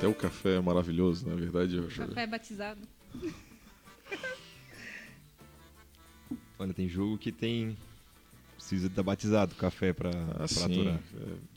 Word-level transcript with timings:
Até 0.00 0.08
o 0.08 0.14
café 0.14 0.54
é 0.56 0.60
maravilhoso, 0.60 1.28
na 1.28 1.34
verdade. 1.34 1.76
Eu 1.76 1.86
acho... 1.86 1.98
Café 2.06 2.26
batizado. 2.26 2.80
Olha, 6.58 6.72
tem 6.72 6.88
jogo 6.88 7.18
que 7.18 7.30
tem. 7.30 7.76
Precisa 8.56 8.86
estar 8.86 9.02
batizado 9.02 9.54
café 9.56 9.92
pra, 9.92 10.08
Ah, 10.10 10.34
pra 10.38 10.48
sim. 10.48 10.64
aturar. 10.64 11.00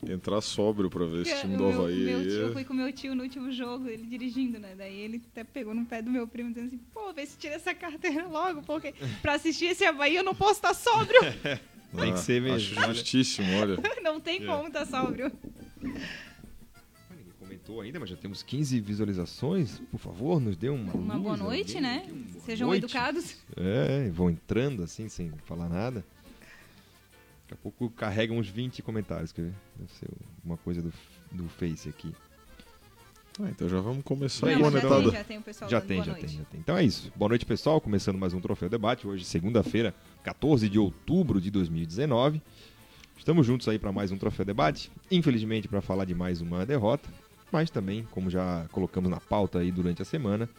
É, 0.10 0.12
entrar 0.14 0.42
sóbrio 0.42 0.90
pra 0.90 1.06
ver 1.06 1.22
esse 1.22 1.40
time 1.40 1.56
do 1.56 1.64
O 1.66 1.70
meu- 1.72 1.82
Havaí. 1.84 2.00
meu 2.04 2.22
tio, 2.22 2.32
é- 2.32 2.44
eu 2.44 2.52
fui 2.54 2.66
com 2.66 2.74
meu 2.74 2.92
tio 2.92 3.16
no 3.16 3.24
último 3.24 3.50
jogo, 3.52 3.88
ele 3.88 4.06
dirigindo, 4.06 4.60
né? 4.60 4.74
Daí 4.78 4.94
ele 5.00 5.22
até 5.32 5.46
pegou 5.46 5.74
no 5.74 5.86
pé 5.86 6.02
do 6.02 6.10
meu 6.12 6.28
primo 6.28 6.50
dizendo 6.50 6.68
assim, 6.68 6.80
pô, 6.94 7.14
vê 7.14 7.26
se 7.26 7.38
tira 7.38 7.56
essa 7.56 7.74
carteira 7.74 8.28
logo, 8.28 8.62
porque 8.64 8.94
pra 9.22 9.36
assistir 9.36 9.68
esse 9.68 9.86
Havaí 9.86 10.16
eu 10.18 10.24
não 10.24 10.36
posso 10.36 10.56
estar 10.60 10.74
sóbrio. 10.74 11.20
Tem 11.96 12.12
que 12.12 12.20
ser 12.20 12.42
mesmo. 12.42 12.78
Acho 12.80 12.94
justíssimo, 12.94 13.48
olha. 13.58 13.78
não 14.04 14.20
tem 14.20 14.42
É. 14.42 14.46
como 14.46 14.68
estar 14.68 14.86
sóbrio. 14.86 15.32
Comentou 17.66 17.82
ainda, 17.82 18.00
mas 18.00 18.10
já 18.10 18.18
temos 18.18 18.44
15 18.44 18.80
visualizações. 18.82 19.80
Por 19.90 19.98
favor, 19.98 20.40
nos 20.42 20.58
dê 20.58 20.68
uma 20.70 20.94
Uma 20.94 21.14
luz, 21.14 21.24
boa 21.24 21.38
noite, 21.38 21.76
alguém 21.78 21.82
né? 21.82 21.98
aqui, 22.04 22.12
uma 22.12 22.24
boa 22.32 22.46
Sejam 22.46 22.68
noite. 22.68 22.84
educados. 22.84 23.38
É, 23.56 24.10
vão 24.10 24.30
entrando 24.30 24.84
assim, 24.84 25.08
sem 25.08 25.32
falar 25.46 25.70
nada. 25.70 26.04
Daqui 27.44 27.54
a 27.54 27.56
pouco 27.56 27.90
carrega 27.92 28.34
uns 28.34 28.50
20 28.50 28.82
comentários, 28.82 29.32
quer 29.32 29.44
ver? 29.44 29.54
Deve 29.78 29.92
ser 29.94 30.10
uma 30.44 30.58
coisa 30.58 30.82
do, 30.82 30.92
do 31.32 31.48
Face 31.48 31.88
aqui. 31.88 32.14
Ah, 33.40 33.50
então 33.50 33.68
já 33.70 33.80
vamos 33.80 34.04
começar 34.04 34.46
Não, 34.48 34.54
já 34.54 34.60
monetada. 34.60 35.02
tem, 35.04 35.12
já 35.12 35.24
tem 35.24 35.38
o 35.38 35.42
pessoal 35.42 35.70
Já 35.72 35.82
tem, 35.82 35.98
boa 35.98 36.06
já 36.06 36.12
noite. 36.12 36.28
tem, 36.28 36.38
já 36.38 36.44
tem. 36.46 36.60
Então 36.60 36.78
é 36.78 36.84
isso. 36.84 37.12
Boa 37.16 37.30
noite, 37.30 37.46
pessoal. 37.46 37.80
Começando 37.80 38.18
mais 38.18 38.34
um 38.34 38.42
Troféu 38.42 38.70
Debate. 38.70 39.08
Hoje, 39.08 39.24
segunda-feira, 39.24 39.96
14 40.24 40.68
de 40.68 40.78
outubro 40.78 41.40
de 41.40 41.50
2019. 41.50 42.42
Estamos 43.18 43.48
juntos 43.48 43.68
aí 43.70 43.80
para 43.80 43.92
mais 43.92 44.12
um 44.12 44.18
Troféu 44.18 44.46
Debate. 44.46 44.92
Infelizmente, 45.10 45.68
para 45.68 45.82
falar 45.82 46.04
de 46.06 46.14
mais 46.14 46.42
uma 46.42 46.66
derrota. 46.66 47.10
Mas 47.54 47.70
também, 47.70 48.04
como 48.10 48.32
já 48.32 48.66
colocamos 48.72 49.12
na 49.12 49.20
pauta 49.20 49.60
aí 49.60 49.72
durante 49.72 50.02
a 50.02 50.06
semana, 50.06 50.50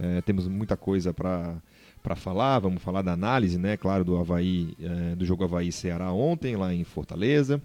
eh, 0.00 0.22
temos 0.22 0.48
muita 0.48 0.78
coisa 0.78 1.12
para 1.12 1.56
para 2.02 2.16
falar. 2.16 2.58
Vamos 2.60 2.82
falar 2.82 3.02
da 3.02 3.12
análise, 3.12 3.58
né? 3.58 3.76
Claro, 3.76 4.02
do 4.02 4.16
Havaí, 4.16 4.74
eh, 4.80 5.14
do 5.14 5.26
jogo 5.26 5.44
Havaí 5.44 5.70
Ceará 5.70 6.10
ontem, 6.10 6.56
lá 6.56 6.72
em 6.72 6.84
Fortaleza. 6.84 7.60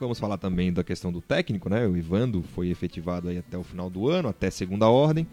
Vamos 0.00 0.18
falar 0.18 0.38
também 0.38 0.72
da 0.72 0.82
questão 0.82 1.12
do 1.12 1.20
técnico, 1.20 1.68
né? 1.68 1.86
O 1.86 1.98
Ivando 1.98 2.42
foi 2.54 2.70
efetivado 2.70 3.28
aí 3.28 3.36
até 3.36 3.58
o 3.58 3.62
final 3.62 3.90
do 3.90 4.08
ano, 4.08 4.30
até 4.30 4.48
segunda 4.48 4.88
ordem. 4.88 5.26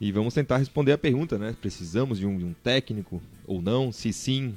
E 0.00 0.12
vamos 0.12 0.32
tentar 0.32 0.58
responder 0.58 0.92
a 0.92 0.98
pergunta, 0.98 1.36
né? 1.36 1.56
Precisamos 1.60 2.20
de 2.20 2.26
um, 2.26 2.38
de 2.38 2.44
um 2.44 2.52
técnico 2.62 3.20
ou 3.44 3.60
não? 3.60 3.90
Se 3.90 4.12
sim, 4.12 4.54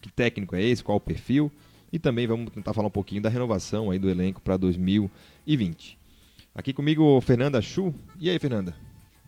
que 0.00 0.12
técnico 0.12 0.54
é 0.54 0.62
esse? 0.62 0.84
Qual 0.84 0.98
o 0.98 1.00
perfil? 1.00 1.50
E 1.92 1.98
também 1.98 2.28
vamos 2.28 2.52
tentar 2.52 2.72
falar 2.72 2.86
um 2.86 2.92
pouquinho 2.92 3.20
da 3.20 3.28
renovação 3.28 3.90
aí 3.90 3.98
do 3.98 4.08
elenco 4.08 4.40
para 4.40 4.56
2020. 4.56 6.03
Aqui 6.56 6.72
comigo, 6.72 7.20
Fernanda 7.20 7.60
Chu. 7.60 7.92
E 8.16 8.30
aí, 8.30 8.38
Fernanda? 8.38 8.76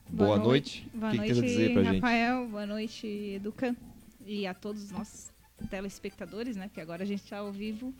Boa, 0.08 0.38
noite. 0.38 0.88
Boa 0.94 1.08
o 1.08 1.10
que, 1.10 1.16
noite, 1.16 1.34
que 1.34 1.40
dizer 1.40 1.72
pra 1.72 1.82
gente? 1.82 1.94
Rafael. 1.96 2.46
Boa 2.46 2.66
noite, 2.66 3.04
Educa. 3.04 3.74
E 4.24 4.46
a 4.46 4.54
todos 4.54 4.84
os 4.84 4.90
nossos 4.92 5.32
telespectadores, 5.68 6.54
né? 6.54 6.68
Porque 6.68 6.80
agora 6.80 7.02
a 7.02 7.06
gente 7.06 7.24
está 7.24 7.38
ao 7.38 7.50
vivo. 7.50 7.92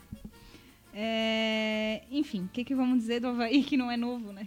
É, 0.94 2.04
Enfim, 2.08 2.44
o 2.44 2.48
que, 2.48 2.62
que 2.62 2.72
vamos 2.72 3.00
dizer 3.00 3.18
do 3.18 3.26
Havaí 3.26 3.64
que 3.64 3.76
não 3.76 3.90
é 3.90 3.96
novo, 3.96 4.32
né? 4.32 4.46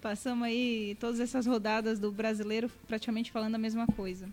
Passamos 0.00 0.48
aí 0.48 0.96
todas 0.98 1.20
essas 1.20 1.46
rodadas 1.46 2.00
do 2.00 2.10
brasileiro 2.10 2.68
praticamente 2.88 3.30
falando 3.30 3.54
a 3.54 3.58
mesma 3.58 3.86
coisa. 3.86 4.28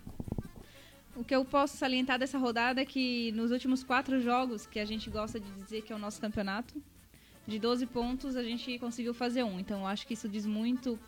O 1.14 1.22
que 1.22 1.34
eu 1.34 1.44
posso 1.44 1.76
salientar 1.76 2.18
dessa 2.18 2.38
rodada 2.38 2.80
é 2.80 2.84
que 2.84 3.30
nos 3.32 3.52
últimos 3.52 3.84
quatro 3.84 4.20
jogos, 4.20 4.66
que 4.66 4.80
a 4.80 4.84
gente 4.84 5.08
gosta 5.08 5.38
de 5.38 5.48
dizer 5.62 5.82
que 5.82 5.92
é 5.92 5.96
o 5.96 5.98
nosso 5.98 6.20
campeonato, 6.20 6.74
de 7.46 7.58
12 7.58 7.86
pontos 7.86 8.36
a 8.36 8.42
gente 8.42 8.78
conseguiu 8.78 9.14
fazer 9.14 9.42
um. 9.42 9.58
Então 9.58 9.80
eu 9.80 9.86
acho 9.86 10.06
que 10.06 10.14
isso 10.14 10.28
diz 10.28 10.46
muito 10.46 10.98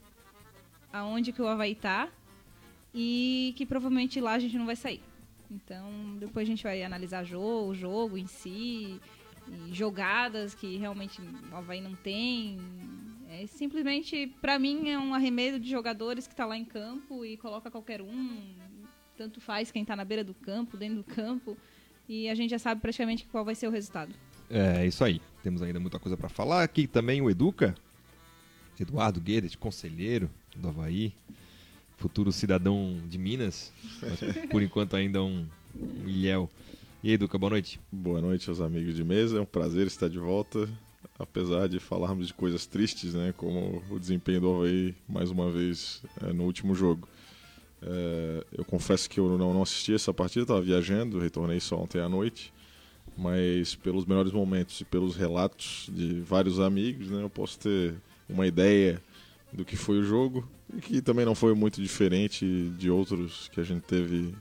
aonde 0.92 1.32
que 1.32 1.40
o 1.40 1.46
Havaí 1.46 1.74
tá 1.74 2.08
e 2.94 3.54
que 3.56 3.64
provavelmente 3.64 4.20
lá 4.20 4.32
a 4.32 4.38
gente 4.38 4.58
não 4.58 4.66
vai 4.66 4.76
sair. 4.76 5.02
Então 5.50 6.16
depois 6.18 6.46
a 6.46 6.50
gente 6.50 6.62
vai 6.62 6.82
analisar 6.82 7.24
jogo, 7.24 7.70
o 7.70 7.74
jogo 7.74 8.18
em 8.18 8.26
si, 8.26 9.00
jogadas 9.70 10.54
que 10.54 10.76
realmente 10.76 11.20
o 11.50 11.56
Havaí 11.56 11.80
não 11.80 11.94
tem. 11.94 12.58
É 13.28 13.46
simplesmente, 13.46 14.26
pra 14.42 14.58
mim, 14.58 14.90
é 14.90 14.98
um 14.98 15.14
arremedo 15.14 15.58
de 15.58 15.70
jogadores 15.70 16.26
que 16.26 16.34
tá 16.34 16.44
lá 16.44 16.56
em 16.56 16.64
campo 16.64 17.24
e 17.24 17.36
coloca 17.38 17.70
qualquer 17.70 18.02
um. 18.02 18.54
Tanto 19.16 19.40
faz 19.40 19.70
quem 19.70 19.84
tá 19.84 19.96
na 19.96 20.04
beira 20.04 20.22
do 20.22 20.34
campo, 20.34 20.76
dentro 20.76 20.96
do 20.96 21.04
campo. 21.04 21.56
E 22.08 22.28
a 22.28 22.34
gente 22.34 22.50
já 22.50 22.58
sabe 22.58 22.80
praticamente 22.80 23.24
qual 23.26 23.44
vai 23.44 23.54
ser 23.54 23.68
o 23.68 23.70
resultado. 23.70 24.14
É, 24.52 24.86
isso 24.86 25.02
aí. 25.02 25.18
Temos 25.42 25.62
ainda 25.62 25.80
muita 25.80 25.98
coisa 25.98 26.14
para 26.14 26.28
falar. 26.28 26.62
Aqui 26.62 26.86
também 26.86 27.22
o 27.22 27.30
Educa, 27.30 27.74
Eduardo 28.78 29.18
Guedes, 29.18 29.56
conselheiro 29.56 30.28
do 30.54 30.68
Havaí, 30.68 31.14
futuro 31.96 32.30
cidadão 32.30 33.00
de 33.08 33.16
Minas, 33.16 33.72
mas 34.02 34.20
por 34.50 34.60
enquanto 34.62 34.94
ainda 34.94 35.22
um, 35.22 35.46
um 35.74 36.06
ilhéu. 36.06 36.50
E 37.02 37.08
aí, 37.08 37.14
Educa, 37.14 37.38
boa 37.38 37.48
noite. 37.48 37.80
Boa 37.90 38.20
noite 38.20 38.46
aos 38.50 38.60
amigos 38.60 38.94
de 38.94 39.02
mesa, 39.02 39.38
é 39.38 39.40
um 39.40 39.46
prazer 39.46 39.86
estar 39.86 40.08
de 40.08 40.18
volta. 40.18 40.68
Apesar 41.18 41.66
de 41.66 41.80
falarmos 41.80 42.26
de 42.26 42.34
coisas 42.34 42.66
tristes, 42.66 43.14
né, 43.14 43.32
como 43.36 43.82
o 43.90 43.98
desempenho 43.98 44.40
do 44.42 44.54
Havaí 44.54 44.94
mais 45.08 45.30
uma 45.30 45.50
vez 45.50 46.02
é, 46.22 46.30
no 46.30 46.44
último 46.44 46.74
jogo. 46.74 47.08
É, 47.80 48.44
eu 48.52 48.64
confesso 48.66 49.08
que 49.08 49.18
eu 49.18 49.38
não, 49.38 49.54
não 49.54 49.62
assisti 49.62 49.94
essa 49.94 50.12
partida, 50.12 50.42
estava 50.42 50.60
viajando, 50.60 51.18
retornei 51.18 51.58
só 51.58 51.78
ontem 51.78 52.00
à 52.02 52.08
noite. 52.08 52.52
Mas 53.16 53.74
pelos 53.74 54.06
melhores 54.06 54.32
momentos 54.32 54.80
e 54.80 54.84
pelos 54.84 55.16
relatos 55.16 55.88
de 55.92 56.20
vários 56.20 56.58
amigos, 56.58 57.10
né, 57.10 57.22
eu 57.22 57.30
posso 57.30 57.58
ter 57.58 57.94
uma 58.28 58.46
ideia 58.46 59.00
do 59.52 59.64
que 59.64 59.76
foi 59.76 59.98
o 59.98 60.02
jogo 60.02 60.48
e 60.74 60.80
que 60.80 61.02
também 61.02 61.26
não 61.26 61.34
foi 61.34 61.54
muito 61.54 61.80
diferente 61.80 62.70
de 62.78 62.90
outros 62.90 63.48
que 63.48 63.60
a 63.60 63.64
gente 63.64 63.82
teve 63.82 64.34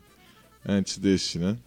antes 0.65 0.97
desse, 0.97 1.37
né? 1.37 1.57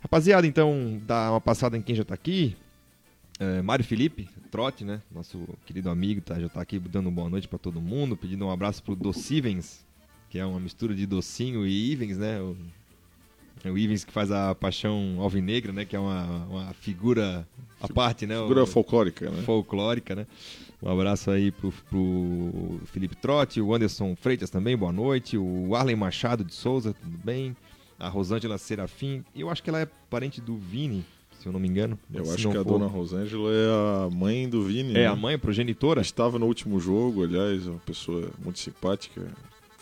Rapaziada, 0.00 0.46
então, 0.46 1.00
dá 1.04 1.32
uma 1.32 1.40
passada 1.40 1.76
em 1.76 1.82
quem 1.82 1.94
já 1.94 2.02
está 2.02 2.14
aqui. 2.14 2.56
É, 3.38 3.60
Mário 3.60 3.84
Felipe, 3.84 4.28
Trote, 4.50 4.84
né? 4.84 5.02
Nosso 5.10 5.46
querido 5.66 5.90
amigo, 5.90 6.20
tá, 6.20 6.38
já 6.40 6.46
está 6.46 6.60
aqui 6.60 6.78
dando 6.78 7.10
boa 7.10 7.28
noite 7.28 7.46
para 7.46 7.58
todo 7.58 7.80
mundo, 7.80 8.16
pedindo 8.16 8.46
um 8.46 8.50
abraço 8.50 8.82
pro 8.82 8.96
Docivens, 8.96 9.84
que 10.30 10.38
é 10.38 10.46
uma 10.46 10.60
mistura 10.60 10.94
de 10.94 11.06
docinho 11.06 11.66
e 11.66 11.92
Ivens, 11.92 12.16
né? 12.16 12.40
O, 12.40 12.56
é 13.64 13.70
o 13.70 13.76
Ivens 13.76 14.04
que 14.04 14.12
faz 14.12 14.30
a 14.30 14.54
paixão 14.54 15.16
alvinegra, 15.18 15.72
né? 15.72 15.84
Que 15.84 15.96
é 15.96 15.98
uma, 15.98 16.46
uma 16.46 16.74
figura 16.74 17.46
à 17.80 17.88
parte, 17.88 18.26
né? 18.26 18.40
Figura 18.40 18.62
o, 18.62 18.66
folclórica, 18.66 19.28
né? 19.28 19.42
folclórica, 19.42 20.14
né? 20.14 20.26
Um 20.82 20.90
abraço 20.90 21.30
aí 21.30 21.50
pro, 21.50 21.72
pro 21.88 22.80
Felipe 22.86 23.16
Trotti, 23.16 23.60
o 23.60 23.74
Anderson 23.74 24.14
Freitas 24.14 24.50
também, 24.50 24.76
boa 24.76 24.92
noite. 24.92 25.36
O 25.38 25.74
Arlen 25.74 25.96
Machado 25.96 26.44
de 26.44 26.52
Souza, 26.54 26.94
tudo 26.94 27.18
bem? 27.24 27.56
A 27.98 28.08
Rosângela 28.08 28.58
Serafim, 28.58 29.24
eu 29.34 29.48
acho 29.48 29.62
que 29.62 29.70
ela 29.70 29.80
é 29.80 29.88
parente 30.10 30.38
do 30.40 30.54
Vini, 30.56 31.02
se 31.40 31.46
eu 31.46 31.52
não 31.52 31.58
me 31.58 31.66
engano. 31.66 31.98
Eu 32.12 32.30
acho 32.30 32.50
que 32.50 32.56
a 32.56 32.62
for- 32.62 32.64
dona 32.64 32.86
Rosângela 32.86 33.50
é 33.50 34.04
a 34.06 34.10
mãe 34.14 34.46
do 34.48 34.62
Vini. 34.64 34.90
É 34.90 34.94
né? 34.94 35.06
a 35.06 35.16
mãe, 35.16 35.34
a 35.34 35.38
progenitora? 35.38 36.02
Estava 36.02 36.38
no 36.38 36.44
último 36.46 36.78
jogo, 36.78 37.24
aliás, 37.24 37.66
uma 37.66 37.78
pessoa 37.78 38.28
muito 38.44 38.58
simpática. 38.58 39.26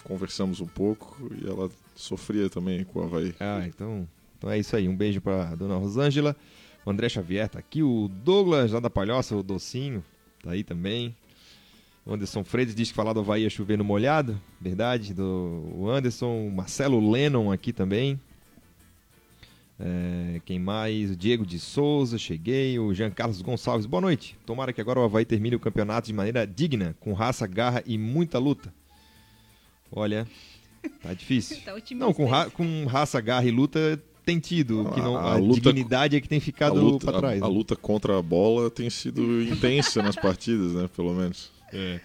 Conversamos 0.05 0.61
um 0.61 0.67
pouco 0.67 1.29
e 1.43 1.45
ela 1.49 1.69
sofria 1.97 2.49
também 2.49 2.85
com 2.85 3.01
o 3.01 3.03
Havaí. 3.03 3.35
Ah, 3.41 3.65
então, 3.67 4.07
então 4.39 4.49
é 4.49 4.59
isso 4.59 4.77
aí. 4.77 4.89
Um 4.89 4.95
beijo 4.97 5.21
pra 5.21 5.57
dona 5.57 5.77
Rosângela. 5.77 6.37
O 6.87 6.91
André 6.91 7.09
Xavier 7.09 7.49
tá 7.49 7.59
aqui. 7.59 7.83
O 7.83 8.09
Douglas, 8.09 8.71
lá 8.71 8.79
da 8.79 8.91
Palhoça, 8.91 9.35
o 9.35 9.43
Docinho, 9.43 10.05
tá 10.45 10.51
aí 10.51 10.63
também. 10.63 11.17
O 12.07 12.13
Anderson 12.13 12.45
Freitas 12.45 12.75
diz 12.75 12.91
que 12.91 12.95
falar 12.95 13.15
do 13.15 13.21
Havaí 13.21 13.47
é 13.47 13.51
chover 13.51 13.79
no 13.79 13.85
molhado. 13.85 14.39
Verdade. 14.61 15.15
Do, 15.15 15.73
o 15.75 15.91
Anderson, 15.91 16.51
Marcelo 16.51 17.11
Lennon 17.11 17.51
aqui 17.51 17.73
também. 17.73 18.21
É, 19.81 20.41
quem 20.45 20.59
mais? 20.59 21.11
O 21.11 21.17
Diego 21.17 21.47
de 21.47 21.59
Souza, 21.59 22.19
cheguei. 22.19 22.79
O 22.79 22.93
Jean 22.93 23.11
Carlos 23.11 23.41
Gonçalves, 23.41 23.87
boa 23.87 24.03
noite. 24.03 24.37
Tomara 24.45 24.73
que 24.73 24.83
agora 24.83 25.01
o 25.01 25.05
Havaí 25.05 25.25
termine 25.25 25.57
o 25.57 25.61
campeonato 25.61 26.07
de 26.07 26.13
maneira 26.13 26.47
digna, 26.47 26.95
com 27.01 27.15
raça, 27.15 27.47
garra 27.47 27.83
e 27.87 27.97
muita 27.97 28.39
luta. 28.39 28.73
Olha, 29.91 30.27
tá 31.03 31.15
difícil. 31.15 31.57
Tá 31.65 31.75
não, 31.93 32.13
com, 32.13 32.27
ra 32.27 32.51
com 32.51 32.85
raça, 32.85 33.19
garra 33.21 33.47
e 33.47 33.51
luta 33.51 34.01
tem 34.25 34.39
tido. 34.39 34.91
Que 34.93 35.01
não, 35.01 35.17
a, 35.17 35.33
a 35.33 35.37
luta, 35.37 35.61
dignidade 35.61 36.17
é 36.17 36.21
que 36.21 36.29
tem 36.29 36.41
ficado 36.41 36.81
luta, 36.81 37.07
para 37.07 37.19
trás. 37.19 37.43
A, 37.43 37.47
a, 37.47 37.49
né? 37.49 37.55
luta 37.55 37.77
contra 37.77 38.19
a 38.19 38.23
bola 38.23 38.71
tem 38.71 38.89
sido 38.89 39.43
intensa 39.43 40.03
nas 40.03 40.17
partidas, 40.17 40.73
né? 40.73 40.89
Pelo 40.95 41.15
menos. 41.15 41.51
É. 41.73 42.01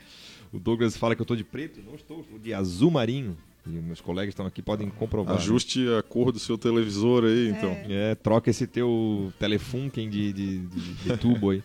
O 0.52 0.60
Douglas 0.60 0.98
fala 0.98 1.16
que 1.16 1.22
eu 1.22 1.26
tô 1.26 1.36
de 1.36 1.44
preto. 1.44 1.80
Não 1.86 1.96
estou, 1.96 2.22
estou 2.22 2.40
de 2.40 2.54
azul 2.54 2.92
marinho. 2.92 3.38
E 3.66 3.70
meus 3.70 4.02
colegas 4.02 4.32
estão 4.32 4.46
aqui, 4.46 4.62
podem 4.62 4.90
comprovar. 4.90 5.36
Ajuste 5.36 5.82
né? 5.82 6.00
a 6.00 6.04
cor 6.04 6.32
do 6.32 6.40
seu 6.40 6.58
televisor 6.58 7.24
aí, 7.26 7.48
É. 7.48 7.50
então. 7.52 7.78
É, 7.90 8.16
troca 8.16 8.50
esse 8.50 8.66
teu 8.66 9.32
telefunken 9.38 10.10
de, 10.10 10.34
de, 10.34 10.60
de, 10.60 10.94
de 10.94 11.18
tubo 11.18 11.52
aí. 11.52 11.64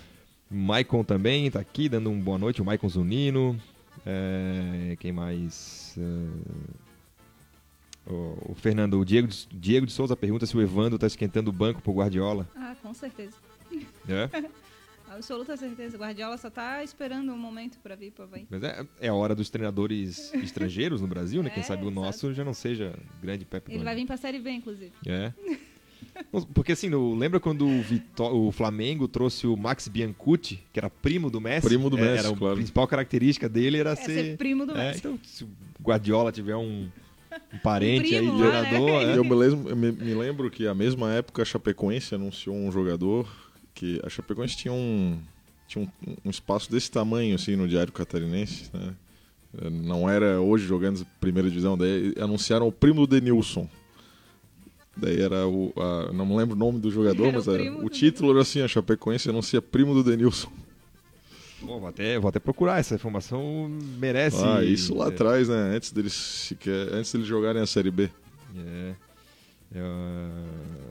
Maicon 0.50 1.02
também 1.02 1.50
tá 1.50 1.60
aqui, 1.60 1.88
dando 1.88 2.10
um 2.10 2.20
boa 2.20 2.38
noite. 2.38 2.60
O 2.60 2.64
Maicon 2.64 2.88
Zunino. 2.88 3.58
É, 4.04 4.96
quem 5.00 5.10
mais? 5.12 5.96
É, 5.98 6.76
o, 8.06 8.52
o 8.52 8.54
Fernando, 8.54 8.98
o 8.98 9.04
Diego, 9.04 9.28
de- 9.28 9.46
Diego 9.52 9.86
de 9.86 9.92
Souza 9.92 10.16
pergunta 10.16 10.46
se 10.46 10.56
o 10.56 10.60
Evandro 10.62 10.98
tá 10.98 11.06
esquentando 11.06 11.50
o 11.50 11.52
banco 11.52 11.80
pro 11.82 11.92
Guardiola. 11.92 12.48
Ah, 12.56 12.74
com 12.82 12.92
certeza. 12.94 13.36
É? 14.08 14.30
Absoluta 15.08 15.56
certeza. 15.56 15.96
O 15.96 16.00
Guardiola 16.00 16.36
só 16.36 16.50
tá 16.50 16.82
esperando 16.84 17.32
um 17.32 17.38
momento 17.38 17.78
pra 17.78 17.94
vir 17.94 18.10
pro 18.12 18.24
Havaí. 18.24 18.46
Mas 18.50 18.62
é, 18.62 18.86
é 19.00 19.08
a 19.08 19.14
hora 19.14 19.34
dos 19.34 19.48
treinadores 19.48 20.32
estrangeiros 20.34 21.00
no 21.00 21.06
Brasil, 21.06 21.42
né? 21.42 21.50
Quem 21.50 21.60
É, 21.62 21.64
sabe 21.66 21.82
o 21.84 21.86
exato. 21.90 22.00
nosso 22.00 22.34
já 22.34 22.44
não 22.44 22.52
seja 22.52 22.92
grande 23.22 23.44
Pepe 23.44 23.72
Ele 23.72 23.84
vai 23.84 23.94
vir 23.94 24.04
pra 24.06 24.16
Série 24.16 24.38
B, 24.38 24.50
inclusive. 24.50 24.92
É. 25.06 25.32
Porque 26.54 26.72
assim, 26.72 26.88
no- 26.88 27.14
lembra 27.14 27.38
quando 27.40 27.66
o, 27.66 27.82
Vitó- 27.82 28.32
o 28.32 28.50
Flamengo 28.52 29.06
trouxe 29.08 29.46
o 29.46 29.56
Max 29.56 29.86
Biancucci, 29.88 30.60
que 30.72 30.78
era 30.78 30.90
primo 30.90 31.30
do 31.30 31.40
Messi? 31.40 31.66
Primo 31.66 31.88
do 31.88 31.98
É, 31.98 32.00
Messi, 32.02 32.18
Era 32.26 32.34
a 32.34 32.36
claro. 32.36 32.56
principal 32.56 32.86
característica 32.88 33.48
dele 33.48 33.78
era 33.78 33.90
É 33.92 33.96
ser 33.96 34.36
primo 34.36 34.66
do 34.66 34.72
É, 34.72 34.88
Messi. 34.88 34.98
então, 35.00 35.18
se 35.22 35.44
o 35.44 35.48
Guardiola 35.82 36.32
tiver 36.32 36.56
um, 36.56 36.88
um 37.52 37.58
parente 37.58 38.14
Um 38.14 38.18
primo 38.18 38.32
aí, 38.32 38.40
lá, 38.40 38.62
né? 38.62 38.70
jogador, 38.70 39.02
é. 39.02 39.16
Eu 39.18 39.24
me 39.24 39.34
lembro, 39.34 39.70
eu 39.70 39.76
me, 39.76 39.92
me 39.92 40.14
lembro 40.14 40.50
que 40.50 40.66
a 40.66 40.74
mesma 40.74 41.12
época 41.12 41.42
a 41.42 41.44
Chapecoense 41.44 42.14
anunciou 42.14 42.54
um 42.56 42.70
jogador 42.72 43.28
que 43.74 44.00
a 44.04 44.08
Chapecoense 44.08 44.56
tinha 44.56 44.72
um 44.72 45.18
tinha 45.68 45.84
um, 45.84 46.14
um 46.24 46.30
espaço 46.30 46.70
desse 46.70 46.90
tamanho 46.90 47.34
assim 47.34 47.56
no 47.56 47.66
Diário 47.66 47.92
Catarinense, 47.92 48.70
né? 48.72 48.94
Eh, 49.62 49.70
Não 49.70 50.08
era 50.08 50.40
hoje 50.40 50.64
jogando 50.66 51.04
primeira 51.20 51.48
divisão, 51.48 51.76
daí 51.76 52.14
anunciaram 52.20 52.68
o 52.68 52.72
primo 52.72 53.06
do 53.06 53.06
Denilson. 53.06 53.68
Daí 54.96 55.20
era 55.20 55.46
o 55.46 55.72
a- 55.76 56.10
não 56.12 56.24
me 56.24 56.36
lembro 56.36 56.54
o 56.56 56.58
nome 56.58 56.78
do 56.78 56.90
jogador, 56.90 57.24
Era 57.26 57.32
o 57.32 57.34
mas 57.34 57.48
era- 57.48 57.84
o 57.84 57.88
título 57.90 58.30
era 58.32 58.40
assim, 58.42 58.60
a 58.62 58.68
Chapecoense 58.68 59.28
anuncia 59.28 59.60
primo 59.60 59.92
do 59.92 60.02
Denilson. 60.02 60.50
Pô, 61.66 61.78
vou, 61.80 61.88
até, 61.88 62.18
vou 62.18 62.28
até 62.28 62.38
procurar, 62.38 62.78
essa 62.78 62.94
informação 62.94 63.68
merece. 63.98 64.42
Ah, 64.44 64.62
isso 64.64 64.94
lá 64.96 65.06
é, 65.06 65.08
atrás, 65.08 65.48
né? 65.48 65.74
Antes 65.76 65.92
deles 65.92 66.12
sequer, 66.12 66.92
antes 66.92 67.12
deles 67.12 67.26
jogarem 67.26 67.60
a 67.60 67.66
Série 67.66 67.90
B. 67.90 68.08
É. 68.56 68.92
É, 69.74 69.80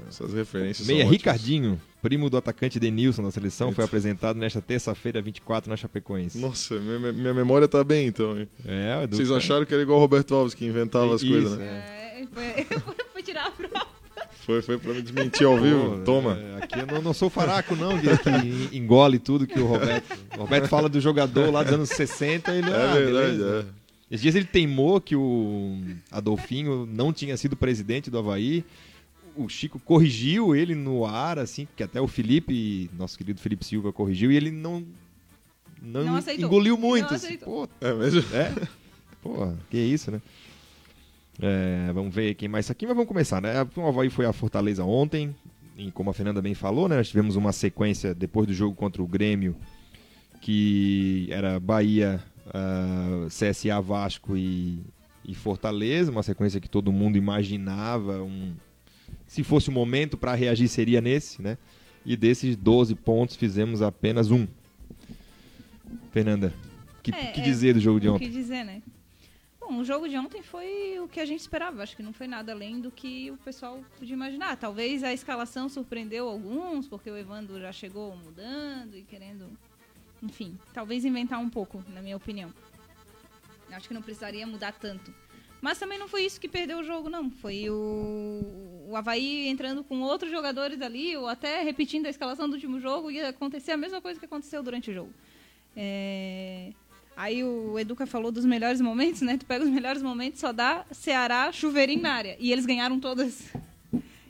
Essas 0.10 0.34
referências 0.34 0.86
Meia 0.86 1.00
são 1.00 1.08
ótimas. 1.08 1.12
Ricardinho, 1.18 1.82
primo 2.02 2.30
do 2.30 2.36
atacante 2.38 2.78
Denilson 2.80 3.24
da 3.24 3.32
seleção, 3.32 3.72
foi 3.72 3.84
apresentado 3.86 4.38
nesta 4.38 4.62
terça-feira, 4.62 5.22
24, 5.22 5.70
na 5.70 5.78
Chapecoense. 5.78 6.38
Nossa, 6.38 6.78
minha, 6.80 7.14
minha 7.14 7.34
memória 7.34 7.68
tá 7.70 7.84
bem 7.84 8.08
então, 8.08 8.38
hein? 8.38 8.48
É, 8.66 9.04
Edu- 9.04 9.16
Vocês 9.16 9.32
acharam 9.32 9.66
que 9.66 9.74
era 9.74 9.82
igual 9.82 9.98
o 9.98 10.02
Roberto 10.02 10.36
Alves 10.36 10.54
que 10.54 10.66
inventava 10.66 11.16
as 11.16 11.22
Isso, 11.22 11.32
coisas, 11.32 11.58
né? 11.58 11.66
é. 11.66 12.22
É, 12.22 12.28
foi, 12.28 12.66
foi 13.14 13.24
tirar 13.24 13.48
a 13.48 13.52
prova. 13.52 13.95
Foi, 14.46 14.62
foi 14.62 14.78
pra 14.78 14.94
me 14.94 15.02
desmentir 15.02 15.46
ao 15.48 15.60
vivo. 15.60 15.98
Pô, 15.98 16.04
Toma. 16.04 16.38
é, 16.40 16.64
aqui 16.64 16.80
eu 16.80 16.86
não, 16.88 17.02
não 17.02 17.14
sou 17.14 17.30
faraco, 17.30 17.76
não, 17.76 17.98
que, 18.00 18.08
que 18.18 18.78
engole 18.78 19.18
tudo 19.18 19.48
que 19.48 19.60
o 19.60 19.66
Roberto. 19.66 20.18
O 20.38 20.42
Roberto 20.42 20.68
fala 20.68 20.88
do 20.88 21.02
jogador 21.02 21.52
lá 21.52 21.64
dos 21.64 21.74
anos 21.74 21.90
60, 21.90 22.52
ele 22.54 22.70
É, 22.70 22.74
ah, 22.74 22.94
verdade, 22.94 23.06
beleza. 23.38 23.66
é. 23.82 23.86
Esses 24.14 24.22
dias 24.22 24.36
ele 24.36 24.46
teimou 24.46 25.02
que 25.02 25.16
o 25.16 25.80
Adolfinho 26.12 26.86
não 26.86 27.12
tinha 27.12 27.36
sido 27.38 27.56
presidente 27.56 28.12
do 28.12 28.20
Havaí. 28.20 28.64
O 29.36 29.50
Chico 29.50 29.80
corrigiu 29.80 30.56
ele 30.56 30.76
no 30.76 31.06
ar, 31.06 31.40
assim, 31.40 31.68
que 31.76 31.82
até 31.84 32.00
o 32.00 32.08
Felipe, 32.08 32.90
nosso 32.98 33.18
querido 33.18 33.42
Felipe 33.42 33.66
Silva, 33.66 33.92
corrigiu, 33.92 34.32
e 34.32 34.38
ele 34.38 34.52
não. 34.52 34.86
Não, 35.82 36.04
Não 36.06 36.16
aceitou. 36.16 36.46
engoliu 36.46 36.78
muito. 36.78 37.08
Não 37.10 37.16
assim. 37.16 37.26
aceitou. 37.26 37.68
Pô, 37.68 37.86
É 37.86 37.94
mesmo? 37.94 38.24
é? 38.34 38.54
Porra, 39.22 39.58
que 39.72 39.78
isso, 39.78 40.12
né? 40.12 40.22
É, 41.42 41.92
vamos 41.94 42.14
ver 42.14 42.34
quem 42.36 42.48
mais 42.48 42.68
tá 42.68 42.72
aqui, 42.72 42.86
mas 42.86 42.96
vamos 42.96 43.08
começar, 43.08 43.42
né? 43.42 43.54
O 43.76 43.88
Havaí 43.88 44.10
foi 44.10 44.26
a 44.26 44.34
Fortaleza 44.34 44.84
ontem, 44.84 45.36
e 45.78 45.92
como 45.92 46.10
a 46.10 46.14
Fernanda 46.14 46.42
bem 46.42 46.54
falou, 46.54 46.88
né? 46.88 46.98
Nós 46.98 47.10
tivemos 47.10 47.36
uma 47.36 47.52
sequência 47.52 48.14
depois 48.16 48.48
do 48.48 48.54
jogo 48.54 48.76
contra 48.76 49.02
o 49.04 49.08
Grêmio, 49.08 49.56
que 50.42 51.28
era 51.30 51.60
Bahia, 51.60 52.24
ah, 52.54 53.28
CSA 53.28 53.82
Vasco 53.82 54.38
e, 54.38 54.80
e 55.26 55.36
Fortaleza, 55.36 56.12
uma 56.12 56.24
sequência 56.24 56.62
que 56.62 56.70
todo 56.70 56.92
mundo 56.92 57.18
imaginava, 57.18 58.24
um, 58.24 58.54
se 59.28 59.44
fosse 59.44 59.70
o 59.70 59.72
momento 59.72 60.18
para 60.18 60.34
reagir 60.36 60.68
seria 60.70 61.02
nesse, 61.02 61.42
né? 61.42 61.58
E 62.06 62.16
desses 62.16 62.56
12 62.56 62.96
pontos 62.96 63.36
fizemos 63.36 63.82
apenas 63.82 64.32
um. 64.32 64.48
Fernanda, 66.12 66.54
que, 67.04 67.12
É, 67.12 67.32
que 67.32 67.42
é, 67.42 67.44
dizer 67.44 67.74
do 67.74 67.80
jogo 67.80 68.00
de 68.00 68.08
O 68.08 68.14
ontem? 68.16 68.28
que 68.28 68.34
dizer, 68.34 68.64
né? 68.64 68.82
Bom, 69.68 69.80
o 69.80 69.84
jogo 69.84 70.08
de 70.08 70.16
ontem 70.16 70.44
foi 70.44 71.00
o 71.00 71.08
que 71.08 71.20
a 71.20 71.26
gente 71.26 71.40
esperava. 71.40 71.82
Acho 71.82 71.96
que 71.96 72.04
não 72.04 72.14
foi 72.14 72.28
nada 72.28 72.52
além 72.52 72.80
do 72.80 72.92
que 72.92 73.32
o 73.32 73.38
pessoal 73.38 73.84
podia 73.98 74.14
imaginar. 74.14 74.56
Talvez 74.58 75.04
a 75.04 75.12
escalação 75.12 75.68
surpreendeu 75.68 76.30
alguns, 76.30 76.88
porque 76.88 77.10
o 77.10 77.18
Evandro 77.18 77.60
já 77.60 77.72
chegou 77.72 78.16
mudando 78.16 78.96
e 78.96 79.02
querendo. 79.02 79.50
Enfim, 80.22 80.60
talvez 80.72 81.04
inventar 81.04 81.40
um 81.40 81.50
pouco, 81.50 81.84
na 81.90 82.00
minha 82.00 82.16
opinião. 82.16 82.54
Acho 83.72 83.88
que 83.88 83.94
não 83.94 84.04
precisaria 84.04 84.46
mudar 84.46 84.72
tanto. 84.74 85.12
Mas 85.60 85.80
também 85.80 85.98
não 85.98 86.08
foi 86.08 86.26
isso 86.26 86.40
que 86.40 86.48
perdeu 86.48 86.80
o 86.80 86.84
jogo, 86.84 87.10
não. 87.10 87.32
Foi 87.32 87.68
o, 87.68 88.86
o 88.88 88.96
Havaí 88.96 89.48
entrando 89.48 89.84
com 89.84 90.00
outros 90.02 90.30
jogadores 90.30 90.80
ali, 90.80 91.18
ou 91.18 91.28
até 91.28 91.64
repetindo 91.64 92.06
a 92.06 92.10
escalação 92.10 92.48
do 92.48 92.54
último 92.54 92.80
jogo, 92.80 93.10
e 93.10 93.20
acontecer 93.20 93.72
a 93.72 93.78
mesma 93.78 94.00
coisa 94.00 94.20
que 94.20 94.28
aconteceu 94.28 94.62
durante 94.62 94.92
o 94.92 94.94
jogo. 94.94 95.12
É, 95.76 96.72
Aí 97.18 97.44
o 97.44 97.80
Educa 97.80 98.06
falou 98.06 98.32
dos 98.32 98.46
melhores 98.46 98.82
momentos, 98.82 99.22
né? 99.22 99.38
Tu 99.38 99.46
pega 99.46 99.64
os 99.64 99.70
melhores 99.70 100.02
momentos, 100.02 100.40
só 100.40 100.52
dá 100.52 100.86
Ceará, 100.92 101.52
chuveirinho 101.52 102.02
na 102.02 102.14
área. 102.14 102.36
E 102.40 102.52
eles 102.52 102.66
ganharam 102.66 103.00
todas. 103.00 103.44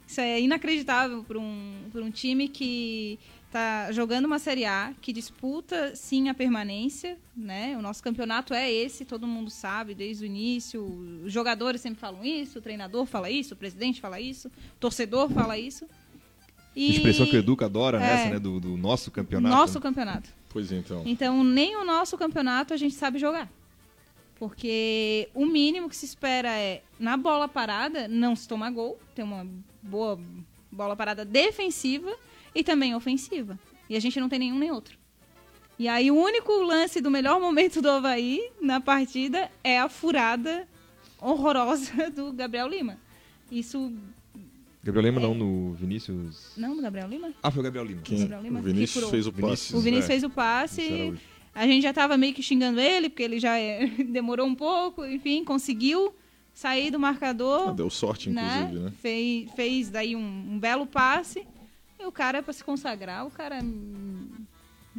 Isso 0.07 0.21
é 0.21 0.39
inacreditável 0.39 1.23
para 1.23 1.39
um, 1.39 1.81
pra 1.91 2.01
um 2.01 2.11
time 2.11 2.47
que 2.47 3.17
tá 3.51 3.91
jogando 3.91 4.25
uma 4.25 4.37
Série 4.37 4.65
A, 4.65 4.93
que 5.01 5.11
disputa 5.11 5.95
sim 5.95 6.29
a 6.29 6.33
permanência, 6.33 7.17
né? 7.35 7.75
O 7.77 7.81
nosso 7.81 8.03
campeonato 8.03 8.53
é 8.53 8.71
esse, 8.71 9.03
todo 9.05 9.25
mundo 9.25 9.49
sabe 9.49 9.95
desde 9.95 10.23
o 10.23 10.27
início. 10.27 10.83
Os 11.25 11.31
jogadores 11.31 11.81
sempre 11.81 11.99
falam 11.99 12.23
isso, 12.23 12.59
o 12.59 12.61
treinador 12.61 13.05
fala 13.05 13.29
isso, 13.29 13.53
o 13.53 13.57
presidente 13.57 13.99
fala 13.99 14.19
isso, 14.19 14.49
o 14.49 14.79
torcedor 14.79 15.29
fala 15.31 15.57
isso. 15.57 15.87
E 16.75 16.91
Expressão 16.91 17.25
que 17.25 17.35
o 17.35 17.39
Educa 17.39 17.65
adora 17.65 17.97
É. 17.97 18.01
nessa, 18.01 18.29
né? 18.31 18.39
Do, 18.39 18.59
do 18.59 18.77
nosso 18.77 19.09
campeonato. 19.09 19.55
nosso 19.55 19.75
né? 19.75 19.81
campeonato. 19.81 20.29
Pois 20.55 20.71
é, 20.71 20.77
então. 20.77 21.03
Então, 21.05 21.43
nem 21.43 21.75
o 21.75 21.83
nosso 21.83 22.17
campeonato 22.17 22.73
a 22.73 22.77
gente 22.77 22.95
sabe 22.95 23.19
jogar. 23.19 23.51
Porque 24.35 25.27
o 25.33 25.45
mínimo 25.45 25.89
que 25.89 25.95
se 25.97 26.05
espera 26.05 26.49
é, 26.49 26.81
na 26.97 27.17
bola 27.17 27.45
parada, 27.45 28.07
não 28.07 28.37
se 28.37 28.47
tomar 28.47 28.71
gol, 28.71 28.97
ter 29.13 29.23
uma 29.23 29.45
boa 29.81 30.17
bola 30.71 30.95
parada 30.95 31.25
defensiva 31.25 32.09
e 32.55 32.63
também 32.63 32.95
ofensiva. 32.95 33.59
E 33.89 33.97
a 33.97 33.99
gente 33.99 34.17
não 34.17 34.29
tem 34.29 34.39
nenhum 34.39 34.57
nem 34.57 34.71
outro. 34.71 34.97
E 35.77 35.89
aí, 35.89 36.09
o 36.09 36.15
único 36.15 36.53
lance 36.61 37.01
do 37.01 37.11
melhor 37.11 37.37
momento 37.37 37.81
do 37.81 37.89
Havaí 37.89 38.49
na 38.61 38.79
partida 38.79 39.51
é 39.61 39.77
a 39.77 39.89
furada 39.89 40.65
horrorosa 41.19 42.09
do 42.15 42.31
Gabriel 42.31 42.69
Lima. 42.69 42.97
Isso. 43.51 43.91
Gabriel 44.85 45.05
Lima 45.11 45.19
É. 45.19 45.23
não, 45.23 45.33
no 45.33 45.73
Vinícius. 45.73 46.51
Não, 46.55 46.75
do 46.75 46.81
Gabriel 46.81 47.07
Lima? 47.07 47.33
Ah, 47.41 47.49
foi 47.49 47.59
o 47.61 47.63
Gabriel 47.63 47.85
Lima. 47.85 48.01
Quem? 48.03 48.19
Gabriel 48.19 48.41
Lima 48.43 48.59
O 48.59 48.63
Vinícius 48.63 49.09
fez 49.09 49.25
o 49.27 49.33
passe. 49.33 49.75
O 49.75 49.79
Vinícius 49.79 50.05
é. 50.05 50.07
fez 50.07 50.23
o 50.23 50.29
passe. 50.29 51.13
A 51.53 51.65
gente 51.65 51.83
já 51.83 51.91
tava 51.93 52.15
meio 52.17 52.33
que 52.33 52.43
xingando 52.43 52.79
ele, 52.79 53.09
porque 53.09 53.23
ele 53.23 53.39
já 53.39 53.57
é- 53.57 53.87
demorou 54.07 54.45
um 54.45 54.53
pouco, 54.55 55.03
enfim, 55.05 55.43
conseguiu 55.43 56.13
sair 56.53 56.91
do 56.91 56.97
Ah, 56.97 56.99
marcador, 56.99 57.73
Deu 57.73 57.89
sorte, 57.89 58.29
né? 58.29 58.59
inclusive, 58.67 58.85
né? 58.85 58.93
Fez, 59.01 59.51
fez 59.53 59.89
daí 59.89 60.15
um, 60.15 60.19
um 60.53 60.59
belo 60.59 60.85
passe. 60.85 61.45
E 61.99 62.05
o 62.05 62.11
cara, 62.11 62.43
para 62.43 62.53
se 62.53 62.63
consagrar, 62.63 63.25
o 63.25 63.31
cara 63.31 63.59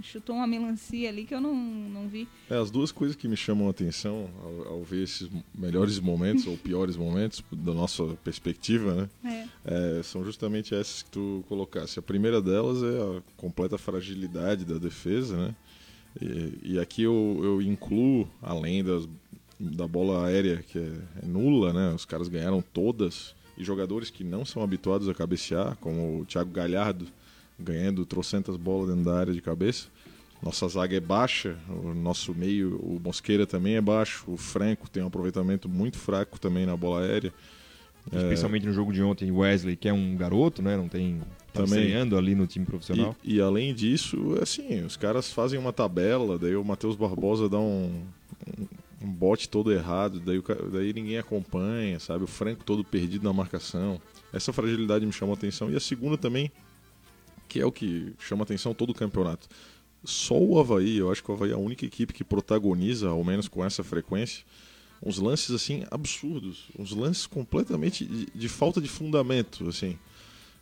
chutou 0.02 0.36
uma 0.36 0.46
melancia 0.46 1.08
ali 1.08 1.24
que 1.24 1.34
eu 1.34 1.40
não, 1.40 1.54
não 1.54 2.08
vi. 2.08 2.28
É, 2.50 2.56
as 2.56 2.70
duas 2.70 2.92
coisas 2.92 3.16
que 3.16 3.26
me 3.28 3.36
chamam 3.36 3.66
a 3.68 3.70
atenção 3.70 4.28
ao, 4.42 4.74
ao 4.74 4.82
ver 4.82 5.04
esses 5.04 5.28
melhores 5.54 5.98
momentos 5.98 6.46
ou 6.46 6.56
piores 6.56 6.96
momentos 6.96 7.42
da 7.50 7.72
nossa 7.72 8.04
perspectiva, 8.24 8.94
né? 8.94 9.48
É. 9.64 9.98
É, 9.98 10.02
são 10.02 10.24
justamente 10.24 10.74
essas 10.74 11.02
que 11.02 11.10
tu 11.10 11.44
colocasse. 11.48 11.98
A 11.98 12.02
primeira 12.02 12.40
delas 12.40 12.82
é 12.82 13.18
a 13.18 13.22
completa 13.36 13.78
fragilidade 13.78 14.64
da 14.64 14.78
defesa, 14.78 15.36
né? 15.36 15.54
E, 16.20 16.72
e 16.74 16.78
aqui 16.78 17.02
eu, 17.02 17.40
eu 17.42 17.62
incluo, 17.62 18.28
além 18.40 18.82
das, 18.82 19.08
da 19.58 19.86
bola 19.86 20.26
aérea, 20.26 20.62
que 20.62 20.78
é, 20.78 20.92
é 21.22 21.26
nula, 21.26 21.72
né? 21.72 21.94
Os 21.94 22.04
caras 22.04 22.28
ganharam 22.28 22.62
todas 22.62 23.34
e 23.56 23.64
jogadores 23.64 24.10
que 24.10 24.22
não 24.22 24.44
são 24.44 24.62
habituados 24.62 25.08
a 25.08 25.14
cabecear, 25.14 25.76
como 25.80 26.20
o 26.20 26.24
Thiago 26.26 26.50
Galhardo, 26.50 27.06
ganhando 27.58 28.04
trocentas 28.04 28.56
bolas 28.56 28.88
dentro 28.88 29.04
da 29.04 29.18
área 29.18 29.32
de 29.32 29.40
cabeça. 29.40 29.88
Nossa 30.42 30.68
zaga 30.68 30.96
é 30.96 31.00
baixa, 31.00 31.56
o 31.68 31.94
nosso 31.94 32.34
meio, 32.34 32.76
o 32.76 33.00
Mosqueira 33.02 33.46
também 33.46 33.76
é 33.76 33.80
baixo, 33.80 34.24
o 34.28 34.36
Franco 34.36 34.88
tem 34.88 35.02
um 35.02 35.06
aproveitamento 35.06 35.68
muito 35.68 35.98
fraco 35.98 36.38
também 36.38 36.66
na 36.66 36.76
bola 36.76 37.02
aérea. 37.02 37.32
Especialmente 38.12 38.64
é... 38.64 38.68
no 38.68 38.72
jogo 38.72 38.92
de 38.92 39.02
ontem, 39.02 39.32
Wesley, 39.32 39.76
que 39.76 39.88
é 39.88 39.92
um 39.92 40.16
garoto, 40.16 40.62
né? 40.62 40.76
Não 40.76 40.88
tem. 40.88 41.20
Tá 41.52 41.64
também 41.64 41.94
ali 41.96 42.34
no 42.34 42.46
time 42.46 42.64
profissional. 42.64 43.16
E, 43.24 43.36
e, 43.36 43.40
além 43.40 43.74
disso, 43.74 44.38
assim, 44.40 44.84
os 44.84 44.96
caras 44.96 45.32
fazem 45.32 45.58
uma 45.58 45.72
tabela, 45.72 46.38
daí 46.38 46.54
o 46.54 46.64
Matheus 46.64 46.94
Barbosa 46.94 47.48
dá 47.48 47.58
um, 47.58 48.04
um, 48.46 48.66
um 49.02 49.10
bote 49.10 49.48
todo 49.48 49.72
errado, 49.72 50.20
daí, 50.20 50.38
o, 50.38 50.44
daí 50.70 50.92
ninguém 50.92 51.18
acompanha, 51.18 51.98
sabe? 51.98 52.22
O 52.22 52.26
Franco 52.26 52.62
todo 52.62 52.84
perdido 52.84 53.24
na 53.24 53.32
marcação. 53.32 54.00
Essa 54.32 54.52
fragilidade 54.52 55.04
me 55.04 55.12
chamou 55.12 55.34
a 55.34 55.36
atenção. 55.36 55.70
E 55.70 55.76
a 55.76 55.80
segunda 55.80 56.16
também, 56.16 56.52
que 57.48 57.60
é 57.60 57.66
o 57.66 57.72
que 57.72 58.12
chama 58.18 58.42
atenção 58.42 58.74
todo 58.74 58.90
o 58.90 58.94
campeonato. 58.94 59.48
Só 60.04 60.38
o 60.38 60.58
Havaí, 60.58 60.98
eu 60.98 61.10
acho 61.10 61.22
que 61.22 61.30
o 61.30 61.34
Havaí 61.34 61.50
é 61.50 61.54
a 61.54 61.58
única 61.58 61.84
equipe 61.84 62.12
que 62.12 62.22
protagoniza, 62.22 63.08
ao 63.08 63.24
menos 63.24 63.48
com 63.48 63.64
essa 63.64 63.82
frequência, 63.82 64.44
uns 65.02 65.18
lances 65.18 65.50
assim 65.50 65.84
absurdos, 65.90 66.68
uns 66.78 66.92
lances 66.92 67.26
completamente 67.26 68.04
de, 68.04 68.26
de 68.26 68.48
falta 68.48 68.80
de 68.80 68.88
fundamento, 68.88 69.68
assim. 69.68 69.98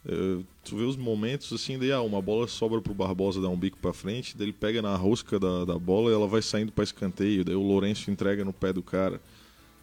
Uh, 0.07 0.45
tu 0.63 0.77
vê 0.77 0.85
os 0.85 0.97
momentos 0.97 1.51
assim, 1.53 1.79
daí 1.79 1.91
ah, 1.91 2.03
uma 2.03 2.21
bola 2.21 2.47
sobra 2.47 2.81
pro 2.81 2.93
Barbosa 2.93 3.41
dar 3.41 3.49
um 3.49 3.57
bico 3.57 3.79
para 3.79 3.93
frente, 3.93 4.37
daí 4.37 4.47
ele 4.49 4.53
pega 4.53 4.83
na 4.83 4.95
rosca 4.97 5.41
da, 5.41 5.65
da 5.65 5.79
bola 5.79 6.11
e 6.11 6.15
ela 6.15 6.27
vai 6.27 6.43
saindo 6.43 6.73
para 6.73 6.85
escanteio, 6.85 7.45
daí 7.45 7.55
o 7.55 7.63
Lourenço 7.63 8.11
entrega 8.11 8.45
no 8.45 8.53
pé 8.53 8.73
do 8.73 8.83
cara. 8.83 9.21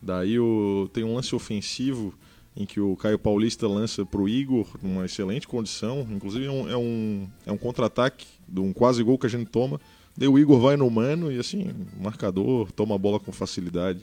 Daí 0.02 0.40
o, 0.40 0.90
tem 0.94 1.04
um 1.04 1.16
lance 1.16 1.36
ofensivo 1.36 2.14
em 2.56 2.66
que 2.66 2.80
o 2.80 2.96
Caio 2.96 3.18
Paulista 3.18 3.68
lança 3.68 4.06
pro 4.06 4.28
Igor 4.28 4.68
numa 4.82 5.06
excelente 5.06 5.48
condição, 5.48 6.06
inclusive 6.12 6.46
é 6.46 6.52
um, 6.52 6.70
é 6.70 6.78
um, 6.78 7.28
é 7.46 7.52
um 7.52 7.58
contra-ataque 7.58 8.28
de 8.48 8.60
um 8.60 8.74
quase 8.74 9.02
gol 9.04 9.18
que 9.18 9.26
a 9.26 9.30
gente 9.30 9.50
toma. 9.50 9.80
Daí 10.18 10.28
o 10.28 10.38
Igor 10.38 10.60
vai 10.60 10.76
no 10.76 10.90
mano 10.90 11.32
e 11.32 11.40
assim, 11.40 11.72
marcador, 12.00 12.72
toma 12.72 12.96
a 12.96 12.98
bola 12.98 13.20
com 13.20 13.32
facilidade. 13.32 14.02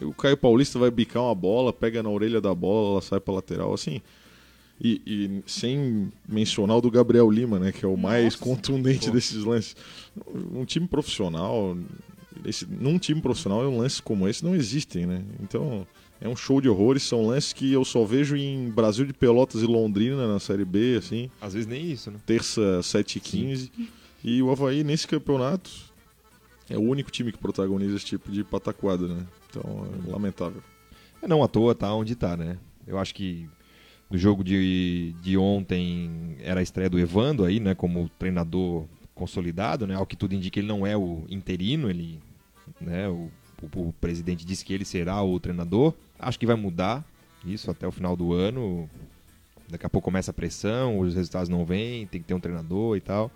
O 0.00 0.14
Caio 0.14 0.36
Paulista 0.36 0.78
vai 0.78 0.90
bicar 0.90 1.24
uma 1.24 1.34
bola, 1.34 1.72
pega 1.72 2.02
na 2.02 2.08
orelha 2.08 2.40
da 2.40 2.54
bola, 2.54 2.92
ela 2.92 3.02
sai 3.02 3.18
para 3.18 3.34
lateral, 3.34 3.74
assim. 3.74 4.00
E, 4.80 5.02
e, 5.04 5.42
sem 5.44 6.12
mencionar 6.28 6.76
o 6.76 6.80
do 6.80 6.88
Gabriel 6.88 7.28
Lima, 7.28 7.58
né, 7.58 7.72
que 7.72 7.84
é 7.84 7.88
o 7.88 7.96
Nossa, 7.96 8.02
mais 8.02 8.36
contundente 8.36 9.06
pô. 9.06 9.12
desses 9.12 9.42
lances. 9.42 9.74
Um 10.54 10.64
time 10.64 10.86
profissional, 10.86 11.76
esse, 12.44 12.64
num 12.64 12.96
time 12.96 13.20
profissional, 13.20 13.62
um 13.62 13.78
lance 13.78 14.00
como 14.00 14.28
esse 14.28 14.44
não 14.44 14.54
existem, 14.54 15.04
né? 15.04 15.24
Então 15.42 15.84
é 16.20 16.28
um 16.28 16.34
show 16.36 16.60
de 16.60 16.68
horrores, 16.68 17.02
são 17.04 17.26
lances 17.26 17.52
que 17.52 17.72
eu 17.72 17.84
só 17.84 18.04
vejo 18.04 18.36
em 18.36 18.70
Brasil 18.70 19.06
de 19.06 19.12
Pelotas 19.12 19.62
e 19.62 19.66
Londrina 19.66 20.26
na 20.26 20.40
Série 20.40 20.64
B, 20.64 20.96
assim. 20.98 21.30
Às 21.40 21.54
vezes 21.54 21.68
nem 21.68 21.90
isso, 21.90 22.10
né? 22.10 22.18
Terça 22.26 22.82
7 22.82 23.16
e 23.16 23.20
15. 23.20 23.72
E 24.24 24.42
o 24.42 24.50
Havaí, 24.50 24.82
nesse 24.82 25.06
campeonato, 25.06 25.70
é 26.68 26.76
o 26.76 26.82
único 26.82 27.10
time 27.10 27.30
que 27.30 27.38
protagoniza 27.38 27.96
esse 27.96 28.04
tipo 28.04 28.30
de 28.30 28.42
pataquada, 28.42 29.06
né? 29.06 29.24
Então, 29.48 29.86
é 30.06 30.10
lamentável. 30.10 30.62
É 31.22 31.28
não 31.28 31.42
à 31.42 31.48
toa 31.48 31.74
tá 31.74 31.92
onde 31.94 32.14
tá, 32.14 32.36
né? 32.36 32.58
Eu 32.86 32.98
acho 32.98 33.14
que 33.14 33.48
no 34.10 34.18
jogo 34.18 34.42
de, 34.42 35.14
de 35.22 35.36
ontem 35.36 36.36
era 36.40 36.60
a 36.60 36.62
estreia 36.62 36.90
do 36.90 36.98
Evando 36.98 37.44
aí, 37.44 37.60
né? 37.60 37.74
Como 37.74 38.08
treinador 38.18 38.86
consolidado, 39.14 39.86
né? 39.86 39.94
Ao 39.94 40.06
que 40.06 40.16
tudo 40.16 40.34
indica, 40.34 40.58
ele 40.58 40.68
não 40.68 40.86
é 40.86 40.96
o 40.96 41.24
interino, 41.28 41.88
ele, 41.88 42.20
né? 42.80 43.08
O, 43.08 43.30
o, 43.62 43.88
o 43.88 43.92
presidente 44.00 44.44
disse 44.44 44.64
que 44.64 44.72
ele 44.72 44.84
será 44.84 45.22
o 45.22 45.38
treinador. 45.38 45.94
Acho 46.18 46.38
que 46.38 46.46
vai 46.46 46.56
mudar 46.56 47.04
isso 47.44 47.70
até 47.70 47.86
o 47.86 47.92
final 47.92 48.16
do 48.16 48.32
ano. 48.32 48.88
Daqui 49.68 49.84
a 49.84 49.90
pouco 49.90 50.06
começa 50.06 50.30
a 50.30 50.34
pressão, 50.34 50.98
os 50.98 51.14
resultados 51.14 51.48
não 51.48 51.64
vêm, 51.64 52.06
tem 52.06 52.20
que 52.20 52.26
ter 52.26 52.34
um 52.34 52.40
treinador 52.40 52.96
e 52.96 53.00
tal. 53.00 53.30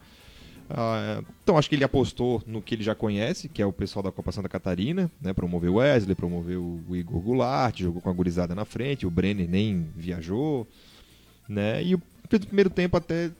Ah, 0.70 1.22
então 1.42 1.58
acho 1.58 1.68
que 1.68 1.74
ele 1.74 1.84
apostou 1.84 2.42
no 2.46 2.62
que 2.62 2.74
ele 2.74 2.82
já 2.82 2.94
conhece, 2.94 3.48
que 3.48 3.60
é 3.60 3.66
o 3.66 3.72
pessoal 3.72 4.02
da 4.02 4.10
Copa 4.10 4.32
Santa 4.32 4.48
Catarina, 4.48 5.10
né? 5.20 5.34
Promoveu 5.34 5.74
o 5.74 5.76
Wesley, 5.76 6.14
promoveu 6.14 6.80
o 6.88 6.96
Igor 6.96 7.20
Goulart, 7.20 7.78
jogou 7.78 8.00
com 8.00 8.08
a 8.08 8.12
gurizada 8.12 8.54
na 8.54 8.64
frente, 8.64 9.06
o 9.06 9.10
Brenner 9.10 9.48
nem 9.48 9.86
viajou, 9.94 10.66
né? 11.46 11.82
E 11.82 11.96
fez 12.30 12.42
o 12.42 12.46
primeiro 12.46 12.70
tempo 12.70 12.96
até 12.96 13.30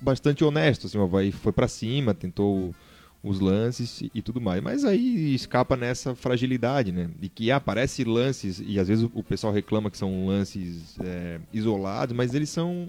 bastante 0.00 0.42
honesto, 0.42 0.88
assim, 0.88 1.00
Havaí 1.00 1.30
foi 1.30 1.52
para 1.52 1.68
cima, 1.68 2.12
tentou 2.12 2.74
os 3.22 3.40
lances 3.40 4.02
e 4.14 4.20
tudo 4.22 4.40
mais. 4.40 4.62
Mas 4.62 4.84
aí 4.84 5.34
escapa 5.34 5.76
nessa 5.76 6.14
fragilidade, 6.14 6.92
né? 6.92 7.10
E 7.20 7.28
que 7.28 7.50
aparece 7.50 8.04
lances, 8.04 8.62
e 8.64 8.78
às 8.78 8.88
vezes 8.88 9.08
o 9.12 9.22
pessoal 9.22 9.52
reclama 9.52 9.90
que 9.90 9.98
são 9.98 10.26
lances 10.26 10.96
é, 11.00 11.40
isolados, 11.52 12.16
mas 12.16 12.34
eles 12.34 12.50
são 12.50 12.88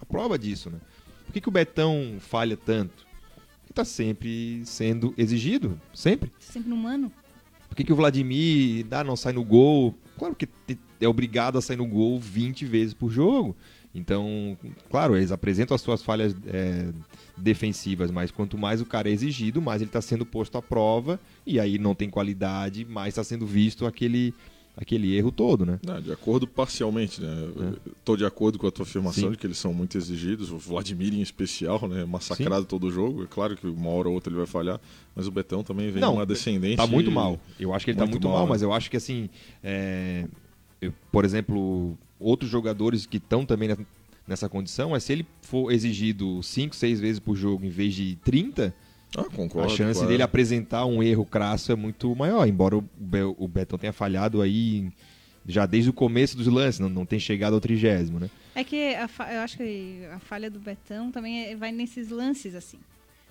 a 0.00 0.04
prova 0.06 0.38
disso, 0.38 0.70
né? 0.70 0.78
Por 1.26 1.32
que, 1.32 1.40
que 1.40 1.48
o 1.48 1.52
Betão 1.52 2.16
falha 2.20 2.56
tanto? 2.56 3.04
está 3.74 3.84
sempre 3.84 4.62
sendo 4.64 5.12
exigido, 5.18 5.80
sempre. 5.92 6.32
Sempre 6.38 6.70
no 6.70 6.76
mano. 6.76 7.12
Por 7.68 7.76
que, 7.76 7.82
que 7.82 7.92
o 7.92 7.96
Vladimir 7.96 8.86
ah, 8.92 9.02
não 9.02 9.16
sai 9.16 9.32
no 9.32 9.44
gol? 9.44 9.94
Claro 10.16 10.34
que 10.34 10.48
é 11.00 11.08
obrigado 11.08 11.58
a 11.58 11.60
sair 11.60 11.76
no 11.76 11.86
gol 11.86 12.20
20 12.20 12.64
vezes 12.66 12.94
por 12.94 13.10
jogo. 13.10 13.56
Então, 13.94 14.58
claro, 14.90 15.16
eles 15.16 15.30
apresentam 15.30 15.74
as 15.74 15.80
suas 15.80 16.02
falhas 16.02 16.34
é, 16.46 16.88
defensivas, 17.36 18.10
mas 18.10 18.30
quanto 18.30 18.58
mais 18.58 18.80
o 18.80 18.86
cara 18.86 19.08
é 19.08 19.12
exigido, 19.12 19.62
mais 19.62 19.80
ele 19.80 19.88
está 19.88 20.02
sendo 20.02 20.26
posto 20.26 20.58
à 20.58 20.62
prova, 20.62 21.20
e 21.46 21.60
aí 21.60 21.78
não 21.78 21.94
tem 21.94 22.10
qualidade, 22.10 22.84
mais 22.84 23.10
está 23.10 23.22
sendo 23.22 23.46
visto 23.46 23.86
aquele 23.86 24.34
aquele 24.76 25.16
erro 25.16 25.30
todo, 25.30 25.64
né? 25.64 25.78
Não, 25.86 26.00
de 26.00 26.12
acordo 26.12 26.46
parcialmente, 26.46 27.20
né? 27.20 27.48
Estou 27.96 28.16
é. 28.16 28.18
de 28.18 28.24
acordo 28.24 28.58
com 28.58 28.66
a 28.66 28.72
tua 28.72 28.84
afirmação 28.84 29.24
Sim. 29.24 29.30
de 29.30 29.36
que 29.36 29.46
eles 29.46 29.58
são 29.58 29.72
muito 29.72 29.96
exigidos, 29.96 30.50
o 30.50 30.58
Vladimir 30.58 31.14
em 31.14 31.20
especial, 31.20 31.86
né? 31.86 32.04
Massacrado 32.04 32.62
Sim. 32.62 32.68
todo 32.68 32.88
o 32.88 32.90
jogo. 32.90 33.22
É 33.22 33.26
claro 33.26 33.56
que 33.56 33.66
uma 33.66 33.90
hora 33.90 34.08
ou 34.08 34.14
outra 34.14 34.30
ele 34.32 34.38
vai 34.38 34.46
falhar, 34.46 34.80
mas 35.14 35.26
o 35.26 35.30
Betão 35.30 35.62
também 35.62 35.90
vem 35.90 36.00
Não, 36.00 36.14
uma 36.14 36.26
descendente. 36.26 36.76
Tá 36.76 36.86
muito 36.86 37.10
mal. 37.10 37.38
Eu 37.58 37.72
acho 37.72 37.84
que 37.84 37.92
ele 37.92 37.98
tá 37.98 38.04
muito 38.04 38.20
tá 38.20 38.28
muito 38.28 38.28
mal, 38.28 38.38
mal 38.38 38.46
né? 38.46 38.50
mas 38.50 38.62
eu 38.62 38.72
acho 38.72 38.90
que 38.90 38.96
assim, 38.96 39.30
é... 39.62 40.26
eu, 40.80 40.92
por 41.12 41.24
exemplo, 41.24 41.96
outros 42.18 42.50
jogadores 42.50 43.06
que 43.06 43.16
estão 43.16 43.44
também 43.44 43.76
nessa 44.26 44.48
condição, 44.48 44.94
é 44.94 45.00
se 45.00 45.12
ele 45.12 45.26
for 45.42 45.72
exigido 45.72 46.42
5, 46.42 46.74
6 46.74 47.00
vezes 47.00 47.18
por 47.18 47.36
jogo 47.36 47.64
em 47.64 47.70
vez 47.70 47.94
de 47.94 48.16
30, 48.24 48.74
ah, 49.16 49.24
concordo, 49.24 49.72
a 49.72 49.76
chance 49.76 49.98
claro. 49.98 50.08
dele 50.08 50.22
apresentar 50.22 50.86
um 50.86 51.02
erro 51.02 51.24
crasso 51.24 51.70
é 51.70 51.76
muito 51.76 52.14
maior, 52.16 52.46
embora 52.48 52.76
o, 52.76 52.84
o 53.38 53.46
Betão 53.46 53.78
tenha 53.78 53.92
falhado 53.92 54.40
aí 54.40 54.90
já 55.46 55.66
desde 55.66 55.90
o 55.90 55.92
começo 55.92 56.36
dos 56.36 56.46
lances, 56.46 56.80
não, 56.80 56.88
não 56.88 57.06
tem 57.06 57.18
chegado 57.18 57.54
ao 57.54 57.60
trigésimo, 57.60 58.18
né? 58.18 58.30
É 58.54 58.64
que 58.64 58.94
a, 58.94 59.08
eu 59.32 59.40
acho 59.40 59.56
que 59.56 60.00
a 60.12 60.18
falha 60.18 60.50
do 60.50 60.58
Betão 60.58 61.10
também 61.10 61.46
é, 61.46 61.56
vai 61.56 61.70
nesses 61.70 62.08
lances, 62.08 62.54
assim. 62.54 62.78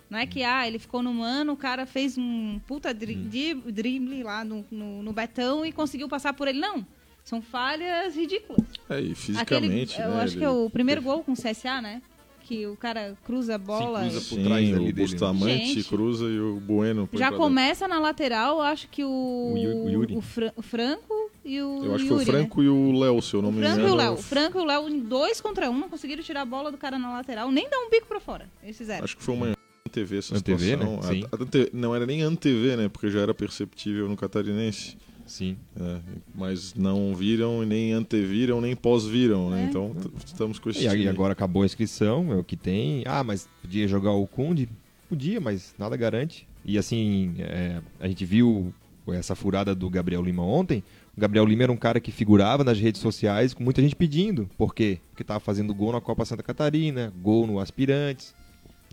Não 0.10 0.20
é 0.20 0.28
que, 0.28 0.42
hum. 0.42 0.48
ah, 0.48 0.68
ele 0.68 0.78
ficou 0.78 1.02
no 1.02 1.14
mano, 1.14 1.54
o 1.54 1.58
cara 1.58 1.86
fez 1.86 2.18
um 2.18 2.60
puta 2.68 2.94
dri 2.94 3.16
hum. 3.16 3.72
drible 3.72 4.24
lá 4.24 4.46
no, 4.46 4.64
no, 4.70 5.02
no, 5.02 5.14
Betão 5.14 5.66
e 5.66 5.72
conseguiu 5.72 6.08
passar 6.08 6.34
por 6.34 6.48
ele. 6.48 6.60
Não, 6.60 6.86
são 7.24 7.42
falhas 7.42 8.16
ridículas. 8.16 8.66
É, 8.90 9.00
e 9.00 9.16
fisicamente, 9.16 9.94
Aquele, 9.94 10.10
Eu 10.10 10.16
né, 10.16 10.24
acho 10.24 10.34
ele... 10.34 10.40
que 10.40 10.46
é 10.46 10.50
o 10.50 10.70
primeiro 10.70 11.02
gol 11.02 11.24
com 11.24 11.32
o 11.32 11.36
CSA, 11.36 11.82
né? 11.82 12.02
que 12.44 12.68
o 12.68 12.76
cara 12.76 13.16
cruza 13.24 13.56
a 13.56 13.58
bola. 13.58 14.04
Sim, 14.04 14.10
cruza 14.10 14.36
por 14.36 14.44
trás 14.44 14.68
Sim, 14.68 14.76
o 14.76 14.94
Bustamante 14.94 15.66
Gente, 15.66 15.84
cruza 15.86 16.26
e 16.26 16.40
o 16.40 16.60
Bueno. 16.60 17.10
Já 17.14 17.32
começa 17.32 17.88
na 17.88 18.00
lateral, 18.00 18.62
acho 18.62 18.88
que 18.90 19.04
o, 19.04 19.54
o, 19.54 19.90
Yuri. 19.90 20.16
o, 20.18 20.22
Fra 20.22 20.54
o 20.56 20.62
Franco 20.62 21.32
e 21.44 21.62
o 21.62 21.86
Eu 21.86 21.96
acho 21.96 22.04
Yuri, 22.04 22.04
que 22.04 22.08
foi 22.08 22.18
o 22.18 22.26
Franco 22.26 22.62
né? 22.62 22.68
e 22.68 22.70
o 22.70 23.00
Léo, 23.00 23.22
se 23.22 23.34
eu 23.34 23.42
não 23.42 23.50
o 23.50 23.54
me 23.54 23.62
Franco 23.62 23.80
engano. 23.80 23.90
E 23.90 23.92
o 23.92 23.96
Léo. 23.96 24.14
O 24.14 24.18
Franco 24.18 24.60
e 24.60 24.62
o 24.62 24.66
Léo, 24.66 24.90
em 24.90 25.00
dois 25.00 25.40
contra 25.40 25.70
um, 25.70 25.80
não 25.80 25.90
conseguiram 25.90 26.22
tirar 26.22 26.42
a 26.42 26.46
bola 26.46 26.72
do 26.72 26.78
cara 26.78 27.00
na 27.00 27.14
lateral, 27.14 27.50
nem 27.52 27.70
dar 27.70 27.80
um 27.80 27.90
bico 27.90 28.08
pra 28.08 28.20
fora. 28.20 28.50
Eles 28.62 28.78
fizeram. 28.78 29.04
Acho 29.04 29.16
que 29.16 29.24
foi 29.24 29.34
uma 29.36 29.54
TV 29.90 30.18
essa 30.18 30.42
TV, 30.42 30.72
situação. 30.72 30.96
Né? 30.98 31.02
Sim. 31.04 31.24
A, 31.32 31.36
a, 31.36 31.70
não 31.72 31.96
era 31.96 32.06
nem 32.06 32.24
ANTV, 32.24 32.76
né? 32.76 32.90
Porque 32.90 33.10
já 33.10 33.22
era 33.22 33.34
perceptível 33.34 34.10
no 34.10 34.18
catarinense. 34.18 34.98
Sim. 35.34 35.58
É, 35.76 36.00
mas 36.36 36.76
não 36.76 37.16
viram, 37.16 37.64
nem 37.66 37.92
anteviram, 37.92 38.62
nem 38.62 38.76
pós-viram, 38.76 39.50
né? 39.50 39.64
É. 39.64 39.66
Então 39.66 39.96
estamos 40.24 40.60
com 40.60 40.70
esse. 40.70 40.86
E 40.86 40.90
time. 40.92 41.08
agora 41.08 41.34
acabou 41.34 41.64
a 41.64 41.66
inscrição, 41.66 42.32
é 42.32 42.36
o 42.36 42.44
que 42.44 42.56
tem. 42.56 43.04
Ah, 43.08 43.24
mas 43.24 43.50
podia 43.60 43.88
jogar 43.88 44.12
o 44.12 44.28
Kunde? 44.28 44.70
Podia, 45.10 45.42
mas 45.42 45.74
nada 45.80 45.98
garante. 45.98 46.48
E 46.64 46.78
assim, 46.78 47.34
é, 47.40 47.82
a 48.00 48.08
gente 48.08 48.24
viu 48.26 48.72
essa 49.08 49.34
furada 49.34 49.74
do 49.74 49.90
Gabriel 49.90 50.22
Lima 50.22 50.44
ontem. 50.44 50.84
O 51.18 51.20
Gabriel 51.20 51.46
Lima 51.48 51.64
era 51.64 51.72
um 51.72 51.78
cara 51.78 52.00
que 52.00 52.12
figurava 52.12 52.64
nas 52.64 52.80
redes 52.80 53.02
sociais 53.02 53.56
com 53.56 53.64
muita 53.64 53.82
gente 53.82 53.96
pedindo. 53.96 54.48
Por 54.56 54.76
quê? 54.76 55.00
Porque 55.10 55.24
estava 55.24 55.40
fazendo 55.40 55.74
gol 55.74 55.94
na 55.94 56.00
Copa 56.00 56.26
Santa 56.26 56.44
Catarina, 56.44 57.12
gol 57.24 57.48
no 57.48 57.60
Aspirantes. 57.60 58.36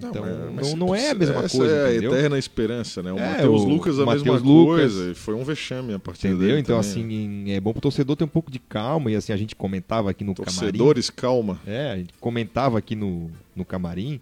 Então, 0.09 0.25
não, 0.25 0.53
não, 0.53 0.77
não, 0.77 0.95
é 0.95 1.11
a 1.11 1.15
mesma 1.15 1.45
essa 1.45 1.57
coisa. 1.57 1.75
é 1.75 1.87
a 1.87 1.91
entendeu? 1.91 2.15
eterna 2.15 2.39
esperança, 2.39 3.03
né? 3.03 3.13
O 3.13 3.19
é, 3.19 3.31
Matheus 3.33 3.65
Lucas 3.65 3.99
a 3.99 4.07
mesma 4.07 4.33
Lucas, 4.39 4.95
coisa. 4.95 5.15
Foi 5.15 5.35
um 5.35 5.45
vexame 5.45 5.93
a 5.93 5.99
partir 5.99 6.29
entendeu? 6.29 6.49
dele. 6.49 6.61
Então, 6.61 6.81
também. 6.81 6.91
assim, 6.91 7.51
é 7.53 7.61
bom 7.61 7.73
pro 7.73 7.83
torcedor 7.83 8.17
ter 8.17 8.25
um 8.25 8.29
pouco 8.29 8.51
de 8.51 8.59
calma. 8.59 9.11
E 9.11 9.17
assim, 9.17 9.33
a 9.33 9.37
gente 9.37 9.55
comentava 9.55 10.11
aqui 10.11 10.25
no 10.25 10.35
Torcedores, 10.35 11.11
camarim. 11.11 11.43
calma. 11.45 11.61
É, 11.67 11.91
a 11.93 11.97
gente 11.97 12.15
comentava 12.19 12.79
aqui 12.79 12.97
no, 12.97 13.31
no 13.55 13.65
camarim. 13.65 14.21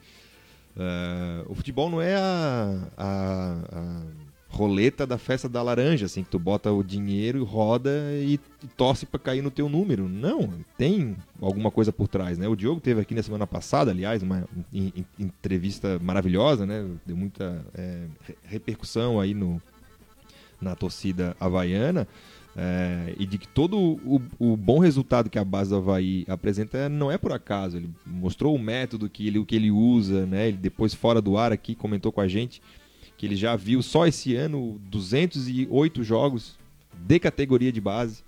Uh, 0.76 1.50
o 1.50 1.54
futebol 1.54 1.90
não 1.90 2.00
é 2.00 2.14
a, 2.14 2.78
a, 2.97 3.58
a 3.73 4.02
roleta 4.58 5.06
da 5.06 5.16
festa 5.16 5.48
da 5.48 5.62
laranja, 5.62 6.06
assim, 6.06 6.24
que 6.24 6.30
tu 6.30 6.38
bota 6.38 6.72
o 6.72 6.82
dinheiro, 6.82 7.44
roda 7.44 7.90
e, 8.12 8.34
e 8.34 8.66
torce 8.76 9.06
para 9.06 9.20
cair 9.20 9.40
no 9.40 9.52
teu 9.52 9.68
número. 9.68 10.08
Não, 10.08 10.52
tem 10.76 11.16
alguma 11.40 11.70
coisa 11.70 11.92
por 11.92 12.08
trás, 12.08 12.36
né? 12.36 12.48
O 12.48 12.56
Diogo 12.56 12.80
teve 12.80 13.00
aqui 13.00 13.14
na 13.14 13.22
semana 13.22 13.46
passada, 13.46 13.92
aliás, 13.92 14.20
uma 14.20 14.48
entrevista 15.16 16.00
maravilhosa, 16.02 16.66
né? 16.66 16.84
Deu 17.06 17.16
muita 17.16 17.64
é, 17.72 18.06
repercussão 18.42 19.20
aí 19.20 19.32
no, 19.32 19.62
na 20.60 20.74
torcida 20.74 21.36
havaiana. 21.38 22.08
É, 22.60 23.14
e 23.16 23.24
de 23.24 23.38
que 23.38 23.46
todo 23.46 23.78
o, 23.78 24.20
o, 24.36 24.56
bom 24.56 24.80
resultado 24.80 25.30
que 25.30 25.38
a 25.38 25.44
base 25.44 25.70
do 25.70 25.76
Havaí 25.76 26.24
apresenta 26.26 26.88
não 26.88 27.08
é 27.08 27.16
por 27.16 27.32
acaso. 27.32 27.76
Ele 27.76 27.88
mostrou 28.04 28.52
o 28.52 28.58
método 28.58 29.08
que 29.08 29.28
ele, 29.28 29.38
o 29.38 29.44
que 29.44 29.54
ele 29.54 29.70
usa, 29.70 30.26
né? 30.26 30.48
Ele 30.48 30.56
depois 30.56 30.92
fora 30.92 31.22
do 31.22 31.38
ar 31.38 31.52
aqui 31.52 31.76
comentou 31.76 32.10
com 32.10 32.20
a 32.20 32.26
gente 32.26 32.60
que 33.18 33.26
ele 33.26 33.37
já 33.37 33.56
viu 33.56 33.82
só 33.82 34.06
esse 34.06 34.37
ano 34.37 34.80
208 34.84 36.04
jogos 36.04 36.56
de 36.96 37.18
categoria 37.18 37.72
de 37.72 37.80
base. 37.80 38.22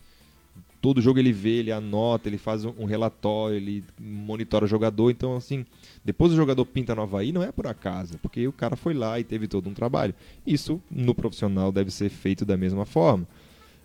Todo 0.81 1.01
jogo 1.01 1.19
ele 1.19 1.33
vê, 1.33 1.59
ele 1.59 1.71
anota, 1.71 2.29
ele 2.29 2.39
faz 2.39 2.65
um 2.65 2.85
relatório, 2.87 3.57
ele 3.57 3.85
monitora 4.01 4.65
o 4.65 4.69
jogador. 4.69 5.11
Então, 5.11 5.37
assim, 5.37 5.65
depois 6.05 6.33
o 6.33 6.37
jogador 6.37 6.65
pinta 6.65 6.95
no 6.95 7.03
Havaí, 7.03 7.31
não 7.31 7.43
é 7.43 7.53
por 7.53 7.67
acaso, 7.67 8.19
porque 8.19 8.49
o 8.49 8.53
cara 8.53 8.75
foi 8.75 8.93
lá 8.93 9.21
e 9.21 9.25
teve 9.25 9.47
todo 9.47 9.69
um 9.69 9.75
trabalho. 9.75 10.15
Isso, 10.45 10.83
no 10.91 11.15
profissional, 11.15 11.71
deve 11.71 11.91
ser 11.93 12.09
feito 12.09 12.45
da 12.45 12.57
mesma 12.57 12.85
forma. 12.85 13.29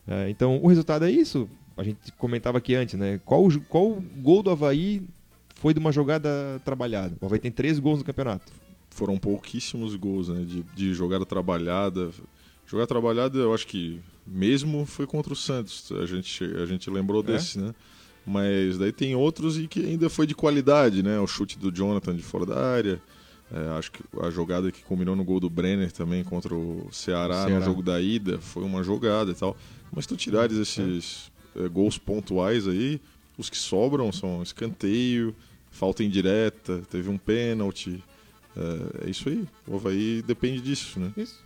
É, 0.08 0.30
então, 0.30 0.60
o 0.64 0.68
resultado 0.68 1.06
é 1.06 1.12
isso. 1.12 1.48
A 1.78 1.84
gente 1.84 2.12
comentava 2.14 2.58
aqui 2.58 2.74
antes, 2.74 2.98
né? 2.98 3.20
Qual, 3.26 3.48
qual 3.70 4.02
gol 4.18 4.42
do 4.42 4.50
Havaí 4.50 5.04
foi 5.56 5.74
de 5.74 5.80
uma 5.80 5.92
jogada 5.92 6.60
trabalhada? 6.64 7.16
O 7.22 7.26
Havaí 7.26 7.38
tem 7.38 7.52
13 7.52 7.80
gols 7.80 8.00
no 8.00 8.06
campeonato 8.06 8.65
foram 8.96 9.18
pouquíssimos 9.18 9.94
gols 9.96 10.30
né, 10.30 10.46
de, 10.46 10.64
de 10.74 10.94
jogada 10.94 11.26
trabalhada. 11.26 12.12
Jogada 12.66 12.88
trabalhada, 12.88 13.38
eu 13.38 13.54
acho 13.54 13.68
que 13.68 14.00
mesmo 14.26 14.86
foi 14.86 15.06
contra 15.06 15.34
o 15.34 15.36
Santos. 15.36 15.92
A 15.92 16.06
gente, 16.06 16.44
a 16.44 16.66
gente 16.66 16.90
lembrou 16.90 17.22
é? 17.22 17.34
desse, 17.34 17.60
né? 17.60 17.76
Mas 18.26 18.78
daí 18.78 18.92
tem 18.92 19.14
outros 19.14 19.60
e 19.60 19.68
que 19.68 19.86
ainda 19.86 20.10
foi 20.10 20.26
de 20.26 20.34
qualidade, 20.34 21.04
né? 21.04 21.20
O 21.20 21.28
chute 21.28 21.60
do 21.60 21.70
Jonathan 21.70 22.16
de 22.16 22.24
fora 22.24 22.46
da 22.46 22.58
área. 22.58 23.02
É, 23.52 23.78
acho 23.78 23.92
que 23.92 24.02
a 24.20 24.32
jogada 24.32 24.72
que 24.72 24.82
combinou 24.84 25.16
no 25.16 25.24
gol 25.24 25.40
do 25.40 25.50
Brenner 25.50 25.92
também 25.92 26.24
contra 26.24 26.56
o 26.56 26.88
Ceará, 26.92 27.44
Ceará. 27.46 27.60
no 27.60 27.64
jogo 27.64 27.84
da 27.84 28.02
ida 28.02 28.40
foi 28.40 28.64
uma 28.64 28.82
jogada 28.82 29.30
e 29.30 29.36
tal. 29.36 29.58
Mas 29.92 30.08
tu 30.08 30.16
tirares 30.16 30.58
esses 30.58 31.30
é. 31.56 31.68
gols 31.68 31.98
pontuais 31.98 32.66
aí, 32.66 33.00
os 33.38 33.50
que 33.50 33.58
sobram 33.58 34.12
são 34.12 34.42
escanteio, 34.42 35.36
falta 35.70 36.02
indireta, 36.02 36.82
teve 36.90 37.10
um 37.10 37.18
pênalti. 37.18 38.02
É, 38.58 39.08
é 39.08 39.10
isso 39.10 39.30
aí. 39.30 39.46
O 39.68 39.76
Havaí 39.76 40.22
depende 40.22 40.62
disso, 40.62 41.00
né? 41.00 41.12
Isso. 41.18 41.44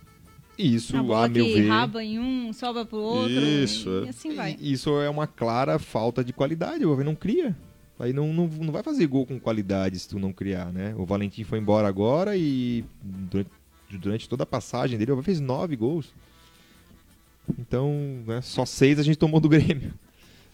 Isso, 0.58 0.96
a, 0.96 1.02
bola 1.02 1.24
a 1.24 1.28
meu 1.28 1.44
que 1.46 1.54
ver. 1.54 1.68
raba 1.68 2.04
em 2.04 2.18
um, 2.18 2.52
sobra 2.52 2.84
pro 2.84 2.98
outro. 2.98 3.32
Isso, 3.32 3.88
e, 3.88 4.02
é. 4.02 4.04
e 4.04 4.08
assim 4.10 4.34
vai. 4.34 4.56
Isso 4.60 4.90
é 5.00 5.08
uma 5.08 5.26
clara 5.26 5.78
falta 5.78 6.22
de 6.22 6.32
qualidade. 6.32 6.84
O 6.84 6.92
Havaí 6.92 7.04
não 7.04 7.14
cria. 7.14 7.56
Aí 7.98 8.12
não, 8.12 8.32
não, 8.32 8.46
não 8.46 8.72
vai 8.72 8.82
fazer 8.82 9.06
gol 9.06 9.26
com 9.26 9.38
qualidade 9.38 9.98
se 9.98 10.08
tu 10.08 10.18
não 10.18 10.32
criar, 10.32 10.72
né? 10.72 10.94
O 10.96 11.04
Valentim 11.04 11.44
foi 11.44 11.58
embora 11.58 11.86
agora 11.88 12.36
e 12.36 12.84
durante, 13.02 13.50
durante 13.92 14.28
toda 14.28 14.42
a 14.42 14.46
passagem 14.46 14.98
dele, 14.98 15.10
o 15.10 15.14
Havaí 15.14 15.24
fez 15.24 15.40
nove 15.40 15.76
gols. 15.76 16.12
Então, 17.58 18.22
né, 18.26 18.40
só 18.42 18.64
seis 18.64 18.98
a 18.98 19.02
gente 19.02 19.18
tomou 19.18 19.40
do 19.40 19.48
Grêmio. 19.48 19.92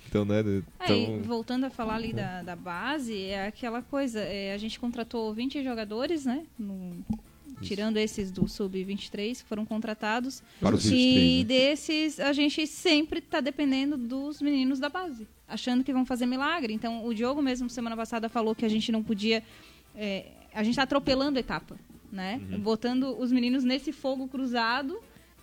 Então, 0.08 0.24
né? 0.24 0.42
Então... 0.82 1.22
voltando 1.22 1.64
a 1.64 1.70
falar 1.70 1.96
ali 1.96 2.12
da, 2.12 2.42
da 2.42 2.56
base, 2.56 3.24
é 3.24 3.46
aquela 3.46 3.82
coisa, 3.82 4.20
é, 4.20 4.52
a 4.52 4.58
gente 4.58 4.78
contratou 4.78 5.32
20 5.34 5.62
jogadores, 5.62 6.24
né? 6.24 6.44
No, 6.58 7.04
tirando 7.60 7.96
esses 7.96 8.30
do 8.30 8.48
Sub-23 8.48 9.42
que 9.42 9.48
foram 9.48 9.64
contratados. 9.64 10.42
Para 10.60 10.74
os 10.74 10.84
23, 10.84 10.94
e 10.94 11.38
né? 11.38 11.44
desses, 11.44 12.20
a 12.20 12.32
gente 12.32 12.66
sempre 12.66 13.18
está 13.18 13.40
dependendo 13.40 13.96
dos 13.96 14.40
meninos 14.40 14.78
da 14.78 14.88
base, 14.88 15.26
achando 15.48 15.82
que 15.82 15.92
vão 15.92 16.04
fazer 16.04 16.26
milagre. 16.26 16.72
Então, 16.72 17.04
o 17.04 17.14
Diogo 17.14 17.42
mesmo, 17.42 17.68
semana 17.68 17.96
passada, 17.96 18.28
falou 18.28 18.54
que 18.54 18.64
a 18.64 18.68
gente 18.68 18.90
não 18.92 19.02
podia... 19.02 19.42
É, 19.94 20.26
a 20.52 20.62
gente 20.62 20.72
está 20.72 20.82
atropelando 20.82 21.38
a 21.38 21.40
etapa, 21.40 21.76
né? 22.10 22.40
Uhum. 22.50 22.60
Botando 22.60 23.18
os 23.18 23.30
meninos 23.30 23.64
nesse 23.64 23.92
fogo 23.92 24.26
cruzado, 24.28 24.98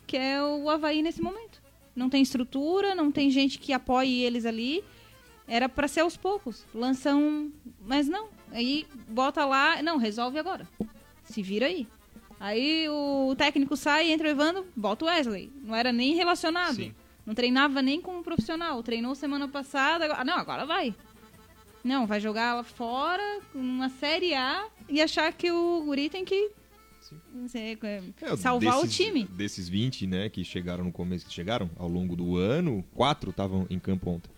que 0.08 0.18
é 0.18 0.42
o 0.42 0.70
Havaí 0.70 1.02
nesse 1.02 1.22
momento 1.22 1.63
não 1.96 2.10
tem 2.10 2.22
estrutura, 2.22 2.96
não 2.96 3.12
tem 3.12 3.30
gente 3.30 3.60
que 3.60 3.74
apoie 3.74 4.22
eles 4.22 4.46
ali. 4.46 4.84
Era 5.48 5.68
para 5.68 5.88
ser 5.88 6.02
aos 6.02 6.18
poucos. 6.18 6.66
Lança 6.74 7.16
um. 7.16 7.52
Mas 7.82 8.08
não. 8.08 8.30
Aí 8.52 8.86
bota 9.08 9.46
lá. 9.46 9.82
Não, 9.82 9.98
resolve 9.98 10.40
agora. 10.40 10.68
Se 11.24 11.42
vira 11.42 11.66
aí. 11.66 11.88
Aí 12.40 12.88
o 12.90 13.34
técnico 13.38 13.78
sai, 13.78 14.12
entra 14.12 14.28
o 14.28 14.32
Evandro, 14.32 14.66
bota 14.76 15.06
o 15.06 15.08
Wesley. 15.08 15.52
Não 15.64 15.76
era 15.76 15.94
nem 15.94 16.16
relacionado. 16.16 16.76
Sim. 16.76 16.96
Não 17.26 17.34
treinava 17.34 17.82
nem 17.82 18.02
com 18.02 18.18
um 18.18 18.24
profissional. 18.24 18.82
Treinou 18.84 19.16
semana 19.16 19.48
passada. 19.48 20.06
Agora... 20.06 20.24
Não, 20.26 20.38
agora 20.38 20.66
vai. 20.66 20.94
Não, 21.84 22.06
vai 22.08 22.20
jogar 22.20 22.56
lá 22.56 22.64
fora, 22.64 23.42
numa 23.54 23.90
Série 23.90 24.34
A, 24.34 24.68
e 24.88 25.02
achar 25.02 25.32
que 25.34 25.52
o 25.52 25.82
Guri 25.82 26.10
tem 26.10 26.24
que 26.24 26.52
Sei, 27.48 27.78
é, 27.84 28.36
salvar 28.38 28.82
desses, 28.82 29.00
o 29.00 29.04
time. 29.04 29.26
Desses 29.26 29.70
20, 29.70 30.08
né, 30.08 30.30
que 30.30 30.44
chegaram 30.44 30.84
no 30.84 30.92
começo, 30.92 31.26
que 31.26 31.34
chegaram 31.34 31.70
ao 31.78 31.88
longo 31.88 32.16
do 32.16 32.38
ano, 32.38 32.84
quatro 32.94 33.32
estavam 33.32 33.66
em 33.70 33.80
campo 33.80 34.10
ontem. 34.12 34.30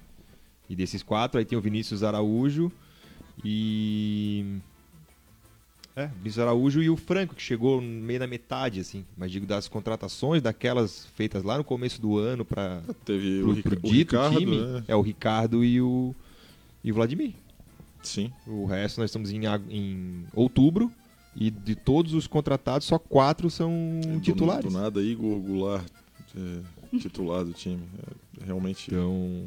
E 0.69 0.75
desses 0.75 1.03
quatro, 1.03 1.38
aí 1.39 1.45
tem 1.45 1.57
o 1.57 1.61
Vinícius 1.61 2.03
Araújo 2.03 2.71
e. 3.43 4.59
É, 5.95 6.07
Vinícius 6.07 6.39
Araújo 6.39 6.81
e 6.81 6.89
o 6.89 6.97
Franco, 6.97 7.35
que 7.35 7.41
chegou 7.41 7.79
meio 7.79 8.19
na 8.19 8.27
metade, 8.27 8.79
assim. 8.81 9.05
Mas 9.15 9.31
digo, 9.31 9.45
das 9.45 9.67
contratações, 9.67 10.41
daquelas 10.41 11.05
feitas 11.15 11.43
lá 11.43 11.57
no 11.57 11.63
começo 11.63 12.01
do 12.01 12.17
ano 12.17 12.43
para 12.43 12.81
Teve 13.05 13.41
pro, 13.41 13.51
o, 13.51 13.63
pro 13.63 13.73
o 13.77 13.91
dito 13.91 14.15
Ricardo, 14.15 14.38
time. 14.39 14.57
né? 14.59 14.83
É 14.88 14.95
o 14.95 15.01
Ricardo 15.01 15.63
e 15.63 15.79
o, 15.79 16.13
e 16.83 16.91
o 16.91 16.95
Vladimir. 16.95 17.33
Sim. 18.03 18.31
O 18.45 18.65
resto 18.65 18.99
nós 18.99 19.09
estamos 19.09 19.31
em, 19.31 19.41
em 19.69 20.25
outubro. 20.33 20.91
E 21.35 21.51
de 21.51 21.75
todos 21.75 22.13
os 22.13 22.27
contratados, 22.27 22.87
só 22.87 22.97
quatro 22.97 23.49
são 23.49 23.99
do, 24.01 24.19
titulares. 24.21 24.71
Do 24.71 24.79
nada, 24.79 25.01
Igor 25.01 25.37
Goulart, 25.39 25.85
é, 26.35 26.97
titular 26.97 27.43
do 27.43 27.51
time. 27.51 27.83
É, 28.41 28.45
realmente. 28.45 28.87
Então, 28.89 29.43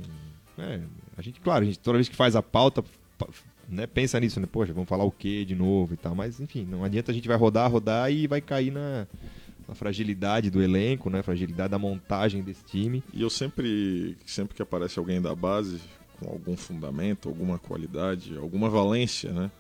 é, 0.59 0.81
a 1.17 1.23
gente, 1.23 1.41
claro, 1.41 1.63
a 1.63 1.67
gente, 1.67 1.79
toda 1.79 1.97
vez 1.97 2.09
que 2.09 2.17
faz 2.17 2.37
a 2.37 2.43
pauta, 2.43 2.85
né, 3.69 3.87
pensa 3.87 4.21
nisso, 4.21 4.39
né? 4.39 4.47
Poxa, 4.51 4.73
vamos 4.73 4.89
falar 4.89 5.05
o 5.05 5.11
que 5.11 5.45
de 5.45 5.55
novo 5.55 5.95
e 5.95 5.97
tal. 5.97 6.15
Mas, 6.15 6.41
enfim, 6.41 6.67
não 6.69 6.85
adianta 6.85 7.11
a 7.11 7.15
gente 7.15 7.27
vai 7.27 7.37
rodar, 7.37 7.71
rodar 7.71 8.13
e 8.13 8.27
vai 8.27 8.41
cair 8.41 8.71
na, 8.71 9.07
na 9.67 9.75
fragilidade 9.75 10.51
do 10.51 10.63
elenco, 10.63 11.09
né? 11.09 11.23
Fragilidade 11.23 11.71
da 11.71 11.79
montagem 11.79 12.43
desse 12.43 12.65
time. 12.65 13.03
E 13.13 13.23
eu 13.23 13.31
sempre, 13.31 14.17
sempre 14.27 14.55
que 14.55 14.63
aparece 14.63 14.99
alguém 14.99 15.21
da 15.21 15.35
base 15.35 15.81
com 16.19 16.31
algum 16.31 16.57
fundamento, 16.57 17.29
alguma 17.29 17.59
qualidade, 17.59 18.37
alguma 18.37 18.69
valência, 18.69 19.33
né? 19.33 19.51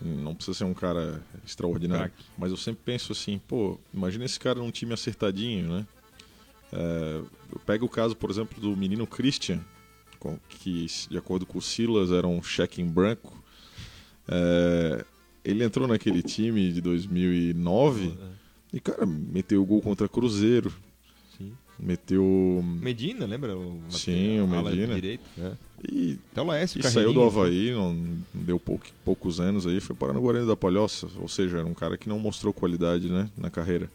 Não 0.00 0.34
precisa 0.34 0.58
ser 0.58 0.64
um 0.64 0.74
cara 0.74 1.22
extraordinário. 1.44 2.12
Mas 2.36 2.50
eu 2.50 2.56
sempre 2.56 2.82
penso 2.84 3.12
assim, 3.12 3.40
pô, 3.46 3.78
imagina 3.92 4.24
esse 4.24 4.38
cara 4.38 4.58
num 4.58 4.70
time 4.70 4.92
acertadinho, 4.92 5.68
né? 5.68 5.86
É, 6.72 7.22
pega 7.64 7.84
o 7.84 7.88
caso, 7.88 8.14
por 8.14 8.30
exemplo, 8.30 8.60
do 8.60 8.76
menino 8.76 9.06
Christian, 9.06 9.64
que, 10.48 10.86
de 11.08 11.16
acordo 11.16 11.46
com 11.46 11.58
o 11.58 11.62
Silas, 11.62 12.10
era 12.10 12.26
um 12.26 12.42
cheque 12.42 12.82
em 12.82 12.86
branco. 12.86 13.42
É, 14.28 15.04
ele 15.44 15.64
entrou 15.64 15.86
naquele 15.86 16.22
time 16.22 16.72
de 16.72 16.80
2009 16.80 18.12
e, 18.72 18.80
cara, 18.80 19.06
meteu 19.06 19.62
o 19.62 19.66
gol 19.66 19.80
contra 19.80 20.08
Cruzeiro. 20.08 20.72
Sim. 21.38 21.52
Meteu. 21.78 22.62
Medina, 22.64 23.26
lembra? 23.26 23.56
O 23.56 23.80
Sim, 23.90 24.40
o 24.40 24.46
Medina. 24.46 24.94
Direito, 24.94 25.24
é. 25.38 25.52
E, 25.84 26.18
Até 26.32 26.40
o 26.40 26.44
Laércio, 26.44 26.80
e 26.80 26.82
saiu 26.82 27.12
do 27.12 27.22
Havaí, 27.22 27.72
não 27.72 27.96
deu 28.32 28.58
pouco, 28.58 28.86
poucos 29.04 29.40
anos 29.40 29.66
aí, 29.66 29.80
foi 29.80 29.94
parar 29.94 30.14
no 30.14 30.20
Guarani 30.20 30.46
da 30.46 30.56
Palhoça. 30.56 31.06
Ou 31.18 31.28
seja, 31.28 31.58
era 31.58 31.66
um 31.66 31.74
cara 31.74 31.96
que 31.98 32.08
não 32.08 32.18
mostrou 32.18 32.52
qualidade 32.52 33.10
né, 33.10 33.28
na 33.36 33.50
carreira. 33.50 33.90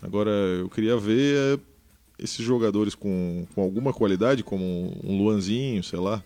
Agora, 0.00 0.30
eu 0.30 0.68
queria 0.68 0.96
ver 0.96 1.36
é, 1.36 1.58
esses 2.18 2.44
jogadores 2.44 2.94
com, 2.94 3.46
com 3.54 3.62
alguma 3.62 3.92
qualidade, 3.92 4.42
como 4.42 4.64
um 5.02 5.18
Luanzinho, 5.18 5.82
sei 5.82 5.98
lá, 5.98 6.22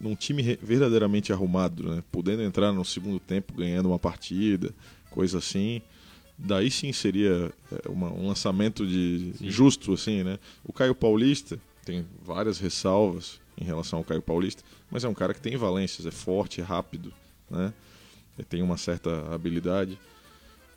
num 0.00 0.14
time 0.14 0.58
verdadeiramente 0.62 1.32
arrumado, 1.32 1.82
né? 1.82 2.02
Podendo 2.10 2.42
entrar 2.42 2.72
no 2.72 2.84
segundo 2.84 3.18
tempo, 3.18 3.52
ganhando 3.52 3.88
uma 3.88 3.98
partida, 3.98 4.72
coisa 5.10 5.38
assim. 5.38 5.82
Daí 6.38 6.70
sim 6.70 6.92
seria 6.92 7.52
é, 7.72 7.88
uma, 7.88 8.12
um 8.12 8.28
lançamento 8.28 8.86
de 8.86 9.32
justo, 9.40 9.92
assim, 9.92 10.22
né? 10.22 10.38
O 10.64 10.72
Caio 10.72 10.94
Paulista 10.94 11.58
tem 11.84 12.06
várias 12.24 12.58
ressalvas, 12.58 13.40
em 13.60 13.64
relação 13.64 13.98
ao 13.98 14.04
Caio 14.04 14.22
Paulista, 14.22 14.62
mas 14.90 15.04
é 15.04 15.08
um 15.08 15.14
cara 15.14 15.34
que 15.34 15.40
tem 15.40 15.56
valências, 15.56 16.06
é 16.06 16.10
forte, 16.10 16.60
é 16.60 16.64
rápido, 16.64 17.12
né? 17.50 17.72
tem 18.48 18.62
uma 18.62 18.76
certa 18.76 19.34
habilidade. 19.34 19.98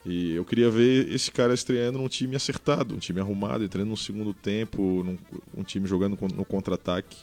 E 0.03 0.31
eu 0.31 0.43
queria 0.43 0.69
ver 0.69 1.13
esse 1.13 1.29
cara 1.31 1.53
estreando 1.53 1.99
num 1.99 2.07
time 2.07 2.35
acertado, 2.35 2.95
um 2.95 2.97
time 2.97 3.19
arrumado, 3.19 3.63
entrando 3.63 3.89
no 3.89 3.97
segundo 3.97 4.33
tempo, 4.33 5.03
num, 5.03 5.17
um 5.55 5.63
time 5.63 5.87
jogando 5.87 6.17
no 6.33 6.43
contra-ataque. 6.43 7.17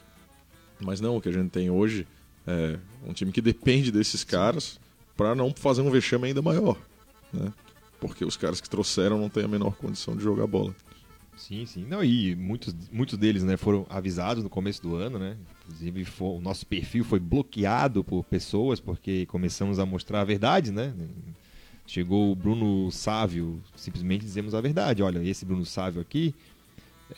Mas 0.81 1.01
não, 1.01 1.17
o 1.17 1.21
que 1.21 1.29
a 1.29 1.33
gente 1.33 1.51
tem 1.51 1.71
hoje 1.71 2.07
é 2.47 2.79
um 3.05 3.13
time 3.13 3.33
que 3.33 3.41
depende 3.41 3.91
desses 3.91 4.23
caras 4.23 4.79
para 5.17 5.35
não 5.35 5.53
fazer 5.53 5.83
um 5.83 5.91
vexame 5.91 6.29
ainda 6.29 6.41
maior, 6.41 6.79
né? 7.33 7.53
Porque 8.01 8.25
os 8.25 8.37
caras 8.37 8.61
que 8.61 8.71
trouxeram 8.71 9.19
não 9.19 9.29
têm 9.29 9.45
a 9.45 9.49
menor 9.49 9.75
condição 9.75 10.17
de 10.17 10.23
jogar 10.23 10.47
bola. 10.47 10.73
Sim, 11.39 11.65
sim. 11.65 11.85
Não, 11.87 12.03
e 12.03 12.35
muitos, 12.35 12.75
muitos 12.91 13.17
deles 13.17 13.45
né, 13.45 13.57
foram 13.57 13.87
avisados 13.89 14.43
no 14.43 14.51
começo 14.51 14.83
do 14.83 14.97
ano, 14.97 15.19
né? 15.19 15.37
Inclusive, 15.65 16.05
foi- 16.05 16.37
o 16.37 16.41
nosso 16.41 16.67
perfil 16.67 17.05
foi 17.05 17.21
bloqueado 17.21 18.03
por 18.03 18.25
pessoas 18.25 18.81
porque 18.81 19.25
começamos 19.27 19.79
a 19.79 19.87
mostrar 19.87 20.21
a 20.21 20.25
verdade, 20.25 20.73
né? 20.73 20.93
Chegou 21.87 22.33
o 22.33 22.35
Bruno 22.35 22.91
Sávio, 22.91 23.61
simplesmente 23.77 24.23
dizemos 24.23 24.55
a 24.55 24.61
verdade. 24.61 25.03
Olha, 25.03 25.23
esse 25.27 25.45
Bruno 25.47 25.65
Sávio 25.65 26.01
aqui 26.03 26.35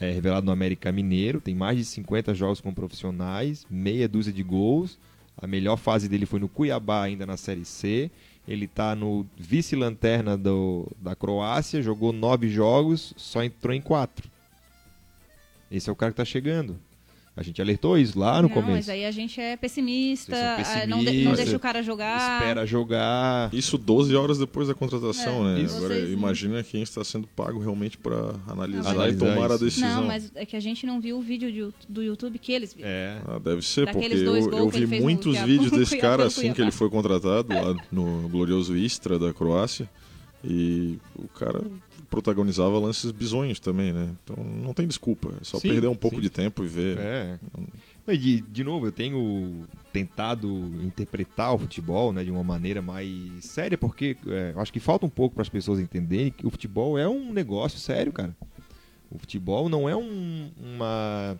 é 0.00 0.12
revelado 0.12 0.46
no 0.46 0.52
América 0.52 0.92
Mineiro, 0.92 1.40
tem 1.40 1.54
mais 1.54 1.76
de 1.78 1.84
50 1.84 2.32
jogos 2.34 2.60
com 2.60 2.72
profissionais, 2.72 3.66
meia 3.70 4.06
dúzia 4.08 4.32
de 4.32 4.42
gols. 4.42 4.98
A 5.36 5.46
melhor 5.46 5.76
fase 5.76 6.08
dele 6.08 6.26
foi 6.26 6.38
no 6.38 6.48
Cuiabá, 6.48 7.02
ainda 7.02 7.24
na 7.26 7.36
Série 7.36 7.64
C. 7.64 8.10
Ele 8.50 8.64
está 8.64 8.96
no 8.96 9.24
vice-lanterna 9.36 10.36
da 10.36 11.14
Croácia, 11.14 11.80
jogou 11.80 12.12
nove 12.12 12.48
jogos, 12.48 13.14
só 13.16 13.44
entrou 13.44 13.72
em 13.72 13.80
quatro. 13.80 14.28
Esse 15.70 15.88
é 15.88 15.92
o 15.92 15.94
cara 15.94 16.10
que 16.10 16.20
está 16.20 16.24
chegando. 16.24 16.76
A 17.36 17.42
gente 17.42 17.62
alertou 17.62 17.96
isso 17.96 18.18
lá 18.18 18.36
no 18.42 18.48
não, 18.48 18.54
começo. 18.54 18.72
mas 18.72 18.88
aí 18.88 19.06
a 19.06 19.10
gente 19.10 19.40
é 19.40 19.56
pessimista, 19.56 20.34
são 20.64 20.82
ah, 20.82 20.86
não, 20.86 20.98
de- 21.02 21.22
não 21.24 21.32
deixa 21.32 21.56
o 21.56 21.60
cara 21.60 21.80
jogar. 21.82 22.38
Espera 22.40 22.66
jogar. 22.66 23.48
Isso 23.54 23.78
12 23.78 24.14
horas 24.16 24.36
depois 24.38 24.66
da 24.68 24.74
contratação, 24.74 25.48
É, 25.48 25.54
né? 25.54 25.60
isso. 25.62 25.76
Agora 25.76 25.94
Vocês- 25.94 26.10
imagina 26.12 26.62
quem 26.62 26.82
está 26.82 27.02
sendo 27.04 27.26
pago 27.28 27.58
realmente 27.60 27.96
para 27.96 28.34
analisar 28.48 28.94
Não, 28.94 29.08
e 29.08 29.16
tomar 29.16 29.50
a 29.50 29.54
Isso. 29.54 29.64
decisão. 29.64 30.00
Não, 30.00 30.06
mas 30.08 30.30
é 30.34 30.44
que 30.44 30.56
a 30.56 30.60
gente 30.60 30.84
não 30.84 31.00
viu 31.00 31.18
o 31.18 31.22
vídeo 31.22 31.50
de- 31.52 31.74
do 31.88 32.02
YouTube 32.02 32.38
que 32.38 32.52
eles 32.52 32.74
viram. 32.74 32.88
É. 32.90 33.22
Ah, 33.26 33.38
deve 33.38 33.62
ser, 33.62 33.86
porque 33.86 34.00
Daqueles 34.08 34.24
dois 34.24 34.46
eu, 34.46 34.52
eu 34.52 34.68
vi 34.68 35.00
muitos 35.00 35.38
vídeos 35.38 35.70
desse 35.72 35.96
cara 35.98 36.26
assim 36.26 36.52
que 36.52 36.60
ele 36.60 36.72
foi 36.72 36.90
contratado 36.90 37.54
lá 37.54 37.74
no 37.92 38.28
glorioso 38.28 38.76
Istra 38.76 39.18
da 39.18 39.32
Croácia 39.32 39.88
e 40.44 40.98
o 41.14 41.28
cara 41.28 41.62
protagonizava 42.10 42.78
lances 42.78 43.10
bizonhos 43.12 43.60
também, 43.60 43.92
né? 43.92 44.10
Então 44.24 44.42
não 44.44 44.74
tem 44.74 44.86
desculpa, 44.86 45.32
é 45.40 45.44
só 45.44 45.58
Sim, 45.58 45.68
perder 45.70 45.86
um 45.86 45.94
pouco 45.94 46.16
sim. 46.16 46.22
de 46.22 46.28
tempo 46.30 46.64
e 46.64 46.66
ver. 46.68 46.98
É. 46.98 47.38
De, 48.16 48.40
de 48.40 48.64
novo, 48.64 48.86
eu 48.86 48.92
tenho 48.92 49.64
tentado 49.92 50.48
interpretar 50.82 51.54
o 51.54 51.58
futebol 51.58 52.12
né, 52.12 52.24
de 52.24 52.30
uma 52.30 52.42
maneira 52.42 52.82
mais 52.82 53.44
séria, 53.44 53.78
porque 53.78 54.16
é, 54.26 54.52
acho 54.56 54.72
que 54.72 54.80
falta 54.80 55.06
um 55.06 55.10
pouco 55.10 55.34
para 55.36 55.42
as 55.42 55.48
pessoas 55.48 55.78
entenderem 55.78 56.32
que 56.32 56.44
o 56.44 56.50
futebol 56.50 56.98
é 56.98 57.08
um 57.08 57.32
negócio 57.32 57.78
sério, 57.78 58.12
cara. 58.12 58.34
O 59.08 59.16
futebol 59.18 59.68
não 59.68 59.88
é 59.88 59.94
um- 59.94 60.50
uma, 60.60 61.38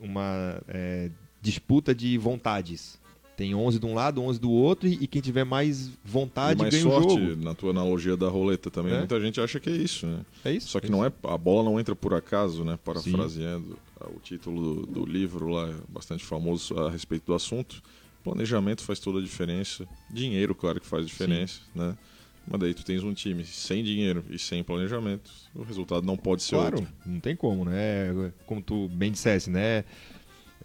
uma 0.00 0.60
é, 0.68 1.10
disputa 1.40 1.94
de 1.94 2.18
vontades. 2.18 2.98
Tem 3.38 3.54
11 3.54 3.78
de 3.78 3.86
um 3.86 3.94
lado, 3.94 4.20
11 4.20 4.40
do 4.40 4.50
outro, 4.50 4.88
e, 4.88 5.06
quem 5.06 5.22
tiver 5.22 5.44
mais 5.44 5.86
E 5.86 5.92
vontade 6.04 6.60
mais 6.60 6.74
ganha 6.74 6.82
sorte, 6.82 7.06
o 7.20 7.28
jogo. 7.28 7.44
na 7.44 7.54
tua 7.54 7.70
analogia 7.70 8.16
da 8.16 8.28
roleta 8.28 8.68
também, 8.68 8.92
É. 8.94 8.98
muita 8.98 9.20
gente 9.20 9.40
acha 9.40 9.60
que 9.60 9.70
é 9.70 9.76
isso, 9.76 10.08
né? 10.08 10.26
É 10.44 10.50
isso. 10.52 10.66
Só 10.66 10.80
que 10.80 10.90
não 10.90 11.04
é 11.04 11.12
a 11.22 11.38
bola 11.38 11.62
não 11.70 11.78
entra 11.78 11.94
por 11.94 12.12
acaso, 12.14 12.64
né? 12.64 12.72
Sim. 12.72 12.78
Parafraseando 12.84 13.78
ah, 14.00 14.08
o 14.08 14.18
título 14.18 14.84
do, 14.84 14.86
do 14.86 15.06
livro 15.06 15.46
lá, 15.46 15.72
bastante 15.88 16.24
famoso 16.24 16.76
a 16.80 16.90
respeito 16.90 17.26
do 17.26 17.34
assunto. 17.34 17.80
Planejamento 18.24 18.82
faz 18.82 18.98
toda 18.98 19.20
a 19.20 19.22
diferença. 19.22 19.86
Dinheiro, 20.10 20.52
claro 20.52 20.80
que 20.80 20.86
faz 20.88 21.06
diferença, 21.06 21.60
né? 21.72 21.96
Mas 22.44 22.58
daí 22.60 22.74
tu 22.74 22.84
tens 22.84 23.04
um 23.04 23.14
time 23.14 23.44
sem 23.44 23.84
dinheiro 23.84 24.24
e 24.28 24.36
sem 24.36 24.64
planejamento, 24.64 25.30
o 25.54 25.62
resultado 25.62 26.04
não 26.04 26.16
pode 26.16 26.42
ser 26.42 26.56
Claro, 26.56 26.78
outro. 26.78 26.92
não 27.06 27.20
tem 27.20 27.36
como, 27.36 27.64
né? 27.64 28.32
Como 28.46 28.60
tu 28.60 28.88
bem 28.88 29.12
dissesse, 29.12 29.48
né? 29.48 29.84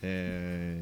É, 0.01 0.81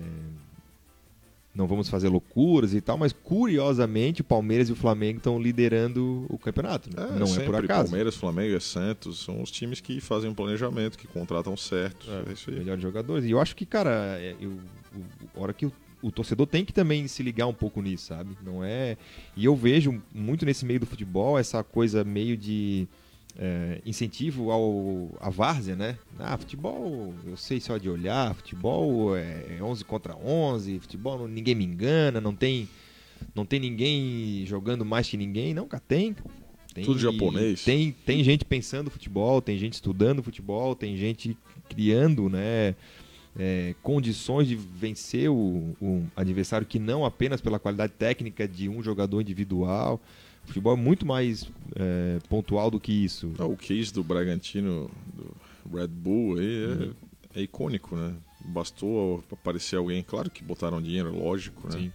Não 1.53 1.67
vamos 1.67 1.89
fazer 1.89 2.07
loucuras 2.07 2.73
e 2.73 2.79
tal, 2.79 2.97
mas 2.97 3.11
curiosamente 3.11 4.21
o 4.21 4.23
Palmeiras 4.23 4.69
e 4.69 4.71
o 4.71 4.75
Flamengo 4.75 5.17
estão 5.17 5.37
liderando 5.39 6.25
o 6.29 6.37
campeonato. 6.37 6.89
né? 6.95 7.09
É, 7.09 7.19
não 7.19 7.25
é 7.25 7.29
sempre 7.29 7.45
por 7.45 7.55
acaso. 7.55 7.89
Palmeiras, 7.89 8.15
Flamengo 8.15 8.55
e 8.55 8.61
Santos 8.61 9.19
são 9.23 9.41
os 9.41 9.51
times 9.51 9.81
que 9.81 9.99
fazem 9.99 10.29
um 10.29 10.33
planejamento, 10.33 10.97
que 10.97 11.07
contratam 11.07 11.57
certo. 11.57 12.07
É, 12.09 12.31
isso 12.31 12.49
aí. 12.49 12.57
melhores 12.57 12.81
jogadores. 12.81 13.25
E 13.25 13.31
eu 13.31 13.39
acho 13.39 13.53
que, 13.55 13.65
cara, 13.65 14.17
é, 14.17 14.33
eu, 14.39 14.57
a 15.35 15.39
hora 15.41 15.51
que 15.53 15.65
o, 15.65 15.73
o 16.01 16.09
torcedor 16.09 16.47
tem 16.47 16.63
que 16.63 16.71
também 16.71 17.05
se 17.07 17.21
ligar 17.21 17.47
um 17.47 17.53
pouco 17.53 17.81
nisso, 17.81 18.05
sabe? 18.07 18.37
Não 18.41 18.63
é. 18.63 18.97
E 19.35 19.43
eu 19.43 19.55
vejo 19.55 20.01
muito 20.13 20.45
nesse 20.45 20.65
meio 20.65 20.79
do 20.79 20.85
futebol 20.85 21.37
essa 21.37 21.63
coisa 21.65 22.03
meio 22.03 22.37
de 22.37 22.87
é, 23.37 23.81
incentivo 23.85 24.51
ao 24.51 25.09
à 25.19 25.29
várzea, 25.29 25.75
né? 25.75 25.97
Ah, 26.19 26.37
futebol 26.37 27.13
eu 27.25 27.37
sei 27.37 27.59
só 27.59 27.77
de 27.77 27.89
olhar, 27.89 28.33
futebol 28.35 29.15
é 29.15 29.57
11 29.61 29.83
contra 29.85 30.15
11, 30.15 30.79
futebol 30.79 31.17
não- 31.19 31.27
ninguém 31.27 31.55
me 31.55 31.65
engana, 31.65 32.19
não 32.21 32.35
tem 32.35 32.67
não 33.35 33.45
tem 33.45 33.59
ninguém 33.59 34.43
jogando 34.45 34.83
mais 34.83 35.07
que 35.07 35.15
ninguém, 35.15 35.53
não, 35.53 35.67
cara, 35.67 35.83
tem. 35.87 36.15
Tem- 36.73 36.83
Tudo 36.85 36.99
japonês. 36.99 37.63
Tem, 37.63 37.91
tem 38.05 38.23
gente 38.23 38.43
pensando 38.45 38.89
futebol, 38.89 39.41
tem 39.41 39.57
gente 39.57 39.73
estudando 39.73 40.23
futebol, 40.23 40.73
tem 40.75 40.95
gente 40.97 41.37
criando, 41.69 42.29
né? 42.29 42.75
é, 43.37 43.73
condições 43.81 44.47
de 44.47 44.55
vencer 44.55 45.29
o, 45.29 45.75
o 45.81 46.03
adversário 46.15 46.67
que 46.67 46.79
não 46.79 47.05
apenas 47.05 47.39
pela 47.41 47.59
qualidade 47.59 47.93
técnica 47.93 48.47
de 48.47 48.67
um 48.67 48.81
jogador 48.83 49.21
individual. 49.21 50.01
Futebol 50.45 50.73
é 50.73 50.75
muito 50.77 51.05
mais 51.05 51.49
é, 51.75 52.19
pontual 52.27 52.69
do 52.69 52.79
que 52.79 52.91
isso. 52.91 53.31
Ah, 53.37 53.45
o 53.45 53.55
case 53.55 53.93
do 53.93 54.03
Bragantino, 54.03 54.89
do 55.13 55.77
Red 55.77 55.87
Bull, 55.87 56.37
aí 56.39 56.63
é, 56.63 56.67
Uhum. 56.67 56.93
é 57.35 57.41
icônico, 57.41 57.95
né? 57.95 58.13
Bastou 58.43 59.23
aparecer 59.31 59.75
alguém, 59.77 60.01
claro 60.03 60.29
que 60.29 60.43
botaram 60.43 60.81
dinheiro, 60.81 61.15
lógico, 61.17 61.67
né? 61.67 61.77
Sim. 61.79 61.91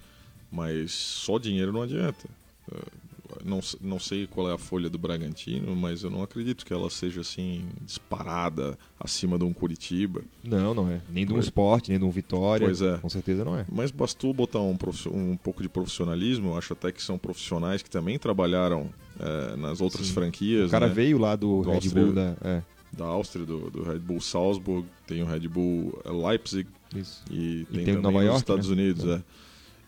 Mas 0.51 0.93
só 0.93 1.39
dinheiro 1.39 1.73
não 1.73 1.83
adianta. 1.83 2.29
Não, 3.45 3.61
não 3.81 3.99
sei 3.99 4.27
qual 4.27 4.51
é 4.51 4.55
a 4.55 4.59
folha 4.59 4.89
do 4.91 4.99
Bragantino, 4.99 5.75
mas 5.77 6.03
eu 6.03 6.11
não 6.11 6.23
acredito 6.23 6.65
que 6.65 6.73
ela 6.73 6.89
seja 6.91 7.21
assim 7.21 7.65
disparada 7.83 8.79
acima 8.99 9.39
de 9.39 9.45
um 9.45 9.53
Curitiba. 9.53 10.23
Não, 10.45 10.75
não 10.75 10.91
é. 10.91 11.01
Nem 11.11 11.27
de 11.27 11.33
um 11.33 11.39
esporte, 11.39 11.91
nem 11.91 11.99
de 11.99 12.05
um 12.05 12.11
Vitória. 12.11 12.67
Pois 12.67 12.81
é. 12.83 12.99
Com 12.99 13.09
certeza 13.09 13.45
não 13.45 13.57
é. 13.59 13.65
Mas 13.71 13.91
bastou 13.91 14.33
botar 14.33 14.61
um, 14.61 14.77
um 15.13 15.37
pouco 15.37 15.63
de 15.63 15.69
profissionalismo. 15.69 16.51
Eu 16.51 16.59
acho 16.59 16.73
até 16.73 16.91
que 16.93 17.03
são 17.03 17.19
profissionais 17.19 17.83
que 17.83 17.91
também 17.91 18.19
trabalharam 18.19 18.91
eh, 19.21 19.57
nas 19.57 19.81
outras 19.81 20.07
Sim. 20.07 20.13
franquias. 20.15 20.69
O 20.69 20.71
cara 20.71 20.89
né? 20.89 20.95
veio 20.95 21.19
lá 21.19 21.37
do, 21.37 21.63
Do 21.63 21.71
Red 21.71 21.75
Áustria- 21.77 22.05
Bull 22.05 22.13
da. 22.15 22.37
É, 22.43 22.63
da 22.93 23.05
Áustria, 23.05 23.45
do, 23.45 23.69
do 23.71 23.83
Red 23.83 23.99
Bull 23.99 24.21
Salzburg, 24.21 24.87
tem 25.07 25.23
o 25.23 25.27
Red 25.27 25.49
Bull 25.49 25.99
eh, 26.05 26.11
Leipzig 26.11 26.67
isso. 26.95 27.23
e 27.31 27.67
tem, 27.71 27.85
tem 27.85 27.95
o 27.97 28.01
também 28.01 28.03
Nova 28.03 28.19
nos 28.19 28.25
York, 28.27 28.39
Estados 28.41 28.69
né? 28.69 28.73
Unidos. 28.75 29.05
É. 29.07 29.23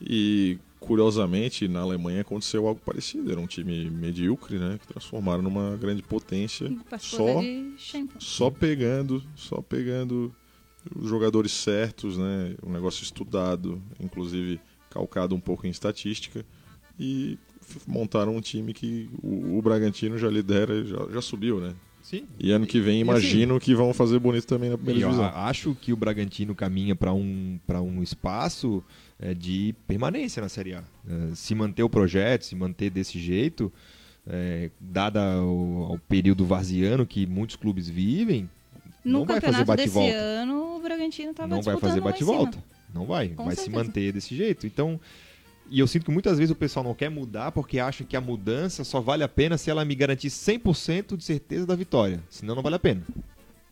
E 0.00 0.58
curiosamente 0.80 1.68
na 1.68 1.80
Alemanha 1.80 2.20
aconteceu 2.20 2.66
algo 2.66 2.80
parecido. 2.84 3.30
Era 3.30 3.40
um 3.40 3.46
time 3.46 3.90
medíocre, 3.90 4.58
né, 4.58 4.78
que 4.80 4.86
transformaram 4.86 5.42
numa 5.42 5.76
grande 5.76 6.02
potência, 6.02 6.70
só 6.98 7.42
só 8.18 8.50
pegando, 8.50 9.22
só 9.34 9.60
pegando 9.60 10.34
os 10.94 11.08
jogadores 11.08 11.52
certos, 11.52 12.16
né, 12.16 12.54
um 12.64 12.72
negócio 12.72 13.02
estudado, 13.02 13.82
inclusive 14.00 14.60
calcado 14.90 15.34
um 15.34 15.40
pouco 15.40 15.66
em 15.66 15.70
estatística 15.70 16.44
e 16.98 17.38
montaram 17.86 18.34
um 18.34 18.40
time 18.40 18.72
que 18.72 19.10
o, 19.22 19.58
o 19.58 19.62
Bragantino 19.62 20.16
já 20.16 20.28
lidera, 20.28 20.84
já, 20.84 21.06
já 21.12 21.20
subiu, 21.20 21.60
né? 21.60 21.74
Sim. 22.02 22.26
E 22.38 22.50
ano 22.50 22.66
que 22.66 22.80
vem 22.80 22.98
E 22.98 23.00
imagino 23.00 23.60
que 23.60 23.74
vão 23.74 23.92
fazer 23.92 24.18
bonito 24.18 24.46
também 24.46 24.70
na 24.70 24.78
primeira 24.78 25.00
divisão. 25.00 25.26
acho 25.26 25.74
que 25.74 25.92
o 25.92 25.96
Bragantino 25.96 26.54
caminha 26.54 26.96
para 26.96 27.12
um, 27.12 27.60
pra 27.66 27.82
um 27.82 28.02
espaço 28.02 28.82
é, 29.20 29.34
de 29.34 29.74
permanência 29.86 30.40
na 30.40 30.48
Série 30.48 30.74
A. 30.74 30.82
É, 31.08 31.34
se 31.34 31.54
manter 31.54 31.82
o 31.82 31.88
projeto, 31.90 32.44
se 32.44 32.54
manter 32.54 32.90
desse 32.90 33.18
jeito, 33.18 33.72
é, 34.26 34.70
dada 34.80 35.42
o, 35.42 35.94
o 35.94 35.98
período 35.98 36.44
varziano 36.44 37.06
que 37.06 37.26
muitos 37.26 37.56
clubes 37.56 37.88
vivem, 37.88 38.48
No 39.04 39.20
não 39.20 39.24
vai 39.24 39.40
fazer 39.40 39.56
desse 39.58 39.64
bate-volta. 39.66 40.14
ano, 40.16 40.76
o 40.76 40.80
Bragantino 40.80 41.30
estava 41.30 41.48
não 41.48 41.62
vai 41.62 41.76
fazer 41.78 42.00
bate-volta. 42.00 42.62
Não 42.94 43.06
vai. 43.06 43.28
Com 43.30 43.44
vai 43.44 43.54
se 43.54 43.62
certeza. 43.62 43.84
manter 43.84 44.12
desse 44.12 44.34
jeito. 44.34 44.66
Então, 44.66 44.98
e 45.70 45.80
eu 45.80 45.86
sinto 45.86 46.06
que 46.06 46.10
muitas 46.10 46.38
vezes 46.38 46.50
o 46.50 46.54
pessoal 46.54 46.84
não 46.84 46.94
quer 46.94 47.10
mudar 47.10 47.52
porque 47.52 47.78
acha 47.78 48.02
que 48.04 48.16
a 48.16 48.20
mudança 48.20 48.84
só 48.84 49.00
vale 49.00 49.22
a 49.22 49.28
pena 49.28 49.58
se 49.58 49.70
ela 49.70 49.84
me 49.84 49.94
garantir 49.94 50.28
100% 50.28 51.16
de 51.16 51.24
certeza 51.24 51.66
da 51.66 51.74
vitória. 51.74 52.20
Senão 52.30 52.54
não 52.54 52.62
vale 52.62 52.76
a 52.76 52.78
pena. 52.78 53.02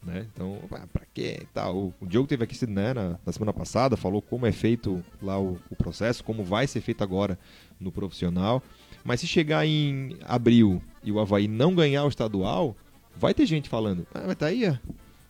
Né? 0.06 0.24
Então, 0.32 0.60
ah, 0.70 0.86
pra 0.92 1.04
quê? 1.12 1.40
e 1.42 1.46
Tal. 1.46 1.76
O, 1.76 1.94
o 2.00 2.06
Diogo 2.06 2.28
teve 2.28 2.44
aqui 2.44 2.64
né, 2.66 2.94
na, 2.94 3.18
na 3.26 3.32
semana 3.32 3.52
passada, 3.52 3.96
falou 3.96 4.22
como 4.22 4.46
é 4.46 4.52
feito 4.52 5.04
lá 5.20 5.38
o, 5.38 5.58
o 5.68 5.74
processo, 5.74 6.22
como 6.22 6.44
vai 6.44 6.68
ser 6.68 6.80
feito 6.80 7.02
agora 7.02 7.36
no 7.80 7.90
profissional. 7.90 8.62
Mas 9.04 9.20
se 9.20 9.26
chegar 9.26 9.66
em 9.66 10.16
abril 10.24 10.80
e 11.02 11.10
o 11.10 11.18
Havaí 11.18 11.48
não 11.48 11.74
ganhar 11.74 12.04
o 12.04 12.08
estadual, 12.08 12.76
vai 13.16 13.34
ter 13.34 13.46
gente 13.46 13.68
falando, 13.68 14.06
ah, 14.14 14.22
mas 14.26 14.36
tá 14.36 14.46
aí, 14.46 14.68
ó. 14.68 14.76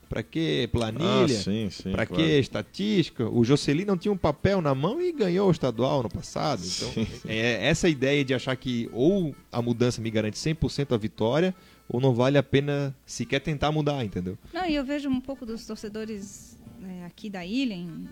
Pra 0.08 0.22
que 0.22 0.68
planilha? 0.68 1.24
Ah, 1.24 1.28
sim, 1.28 1.68
sim. 1.70 1.90
Pra 1.90 2.06
claro. 2.06 2.22
que 2.22 2.28
estatística? 2.38 3.28
O 3.28 3.44
Jocelyn 3.44 3.84
não 3.84 3.96
tinha 3.98 4.12
um 4.12 4.16
papel 4.16 4.60
na 4.62 4.74
mão 4.74 5.00
e 5.00 5.10
ganhou 5.12 5.48
o 5.48 5.50
estadual 5.50 6.02
no 6.04 6.08
passado. 6.08 6.60
Então, 6.64 6.92
Sim, 6.92 7.04
sim. 7.06 7.28
é 7.28 7.66
essa 7.66 7.88
ideia 7.88 8.24
de 8.24 8.32
achar 8.32 8.54
que 8.56 8.88
ou 8.92 9.34
a 9.50 9.60
mudança 9.60 10.00
me 10.00 10.08
garante 10.10 10.36
100% 10.38 10.92
a 10.94 10.96
vitória, 10.96 11.54
ou 11.88 12.00
não 12.00 12.14
vale 12.14 12.38
a 12.38 12.42
pena 12.42 12.94
sequer 13.04 13.40
tentar 13.40 13.72
mudar, 13.72 14.04
entendeu? 14.04 14.38
Não, 14.52 14.64
e 14.66 14.74
eu 14.76 14.84
vejo 14.84 15.08
um 15.08 15.20
pouco 15.20 15.44
dos 15.44 15.66
torcedores 15.66 16.56
é, 16.84 17.04
aqui 17.04 17.28
da 17.28 17.44
ilha, 17.44 17.74
em 17.74 18.08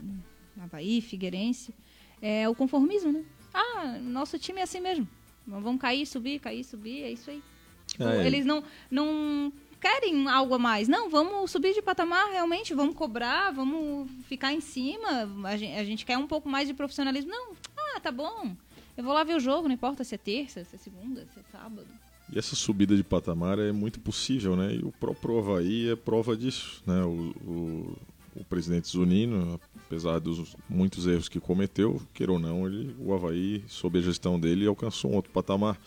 Havaí, 0.60 1.00
Figueirense, 1.00 1.72
é 2.20 2.48
o 2.48 2.54
conformismo, 2.56 3.12
né? 3.12 3.22
Ah, 3.52 3.98
nosso 4.02 4.36
time 4.38 4.58
é 4.60 4.64
assim 4.64 4.80
mesmo. 4.80 5.06
Vamos 5.46 5.80
cair, 5.80 6.06
subir, 6.06 6.40
cair, 6.40 6.64
subir, 6.64 7.02
é 7.02 7.10
isso 7.12 7.30
aí. 7.30 7.40
Tipo, 7.86 8.04
É, 8.04 8.26
eles 8.26 8.46
não, 8.46 8.64
não 8.90 9.52
querem 9.84 10.26
algo 10.28 10.54
a 10.54 10.58
mais. 10.58 10.88
Não, 10.88 11.10
vamos 11.10 11.50
subir 11.50 11.74
de 11.74 11.82
patamar 11.82 12.30
realmente, 12.30 12.72
vamos 12.72 12.94
cobrar, 12.94 13.50
vamos 13.50 14.10
ficar 14.26 14.50
em 14.50 14.60
cima. 14.60 15.28
A 15.44 15.58
gente, 15.58 15.74
a 15.74 15.84
gente 15.84 16.06
quer 16.06 16.16
um 16.16 16.26
pouco 16.26 16.48
mais 16.48 16.66
de 16.66 16.72
profissionalismo. 16.72 17.30
Não, 17.30 17.52
ah, 17.76 18.00
tá 18.00 18.10
bom. 18.10 18.56
Eu 18.96 19.04
vou 19.04 19.12
lá 19.12 19.22
ver 19.24 19.36
o 19.36 19.40
jogo, 19.40 19.68
não 19.68 19.74
importa 19.74 20.02
se 20.02 20.14
é 20.14 20.18
terça, 20.18 20.64
se 20.64 20.74
é 20.74 20.78
segunda, 20.78 21.26
se 21.34 21.38
é 21.38 21.42
sábado. 21.52 21.86
E 22.32 22.38
essa 22.38 22.56
subida 22.56 22.96
de 22.96 23.04
patamar 23.04 23.58
é 23.58 23.72
muito 23.72 24.00
possível, 24.00 24.56
né? 24.56 24.74
E 24.74 24.78
o 24.78 24.90
próprio 24.90 25.38
Havaí 25.38 25.90
é 25.90 25.96
prova 25.96 26.34
disso, 26.34 26.82
né? 26.86 27.04
O, 27.04 27.34
o, 27.46 27.98
o 28.36 28.44
presidente 28.44 28.88
Zunino, 28.88 29.60
apesar 29.84 30.18
dos 30.18 30.56
muitos 30.66 31.06
erros 31.06 31.28
que 31.28 31.38
cometeu, 31.38 32.00
queira 32.14 32.32
ou 32.32 32.38
não, 32.38 32.66
ele, 32.66 32.96
o 32.98 33.12
Havaí, 33.12 33.62
sob 33.68 33.98
a 33.98 34.02
gestão 34.02 34.40
dele, 34.40 34.66
alcançou 34.66 35.10
um 35.10 35.16
outro 35.16 35.30
patamar. 35.30 35.78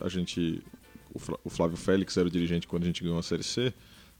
A 0.00 0.08
gente, 0.08 0.62
o 1.44 1.50
Flávio 1.50 1.76
Félix 1.76 2.16
era 2.16 2.26
o 2.26 2.30
dirigente 2.30 2.66
quando 2.66 2.84
a 2.84 2.86
gente 2.86 3.02
ganhou 3.02 3.18
a 3.18 3.22
Série 3.22 3.42
C, 3.42 3.72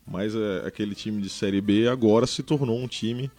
mas 0.06 0.34
é, 0.34 0.66
aquele 0.66 0.94
time 0.94 1.22
de 1.22 1.28
Série 1.28 1.60
B 1.60 1.88
agora 1.88 2.26
se 2.26 2.42
tornou 2.42 2.78
um 2.78 2.86
time 2.88 3.30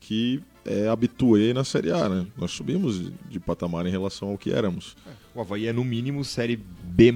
que 0.00 0.42
é 0.64 0.88
habituê 0.88 1.52
na 1.54 1.62
Série 1.64 1.92
A, 1.92 2.08
né? 2.08 2.26
Nós 2.36 2.50
subimos 2.50 3.00
de, 3.00 3.12
de 3.30 3.40
patamar 3.40 3.86
em 3.86 3.90
relação 3.90 4.30
ao 4.30 4.38
que 4.38 4.50
éramos. 4.52 4.96
O 5.34 5.40
Havaí 5.40 5.66
é 5.66 5.72
no 5.72 5.84
mínimo 5.84 6.24
Série 6.24 6.56
B+. 6.56 7.12
B+. 7.12 7.14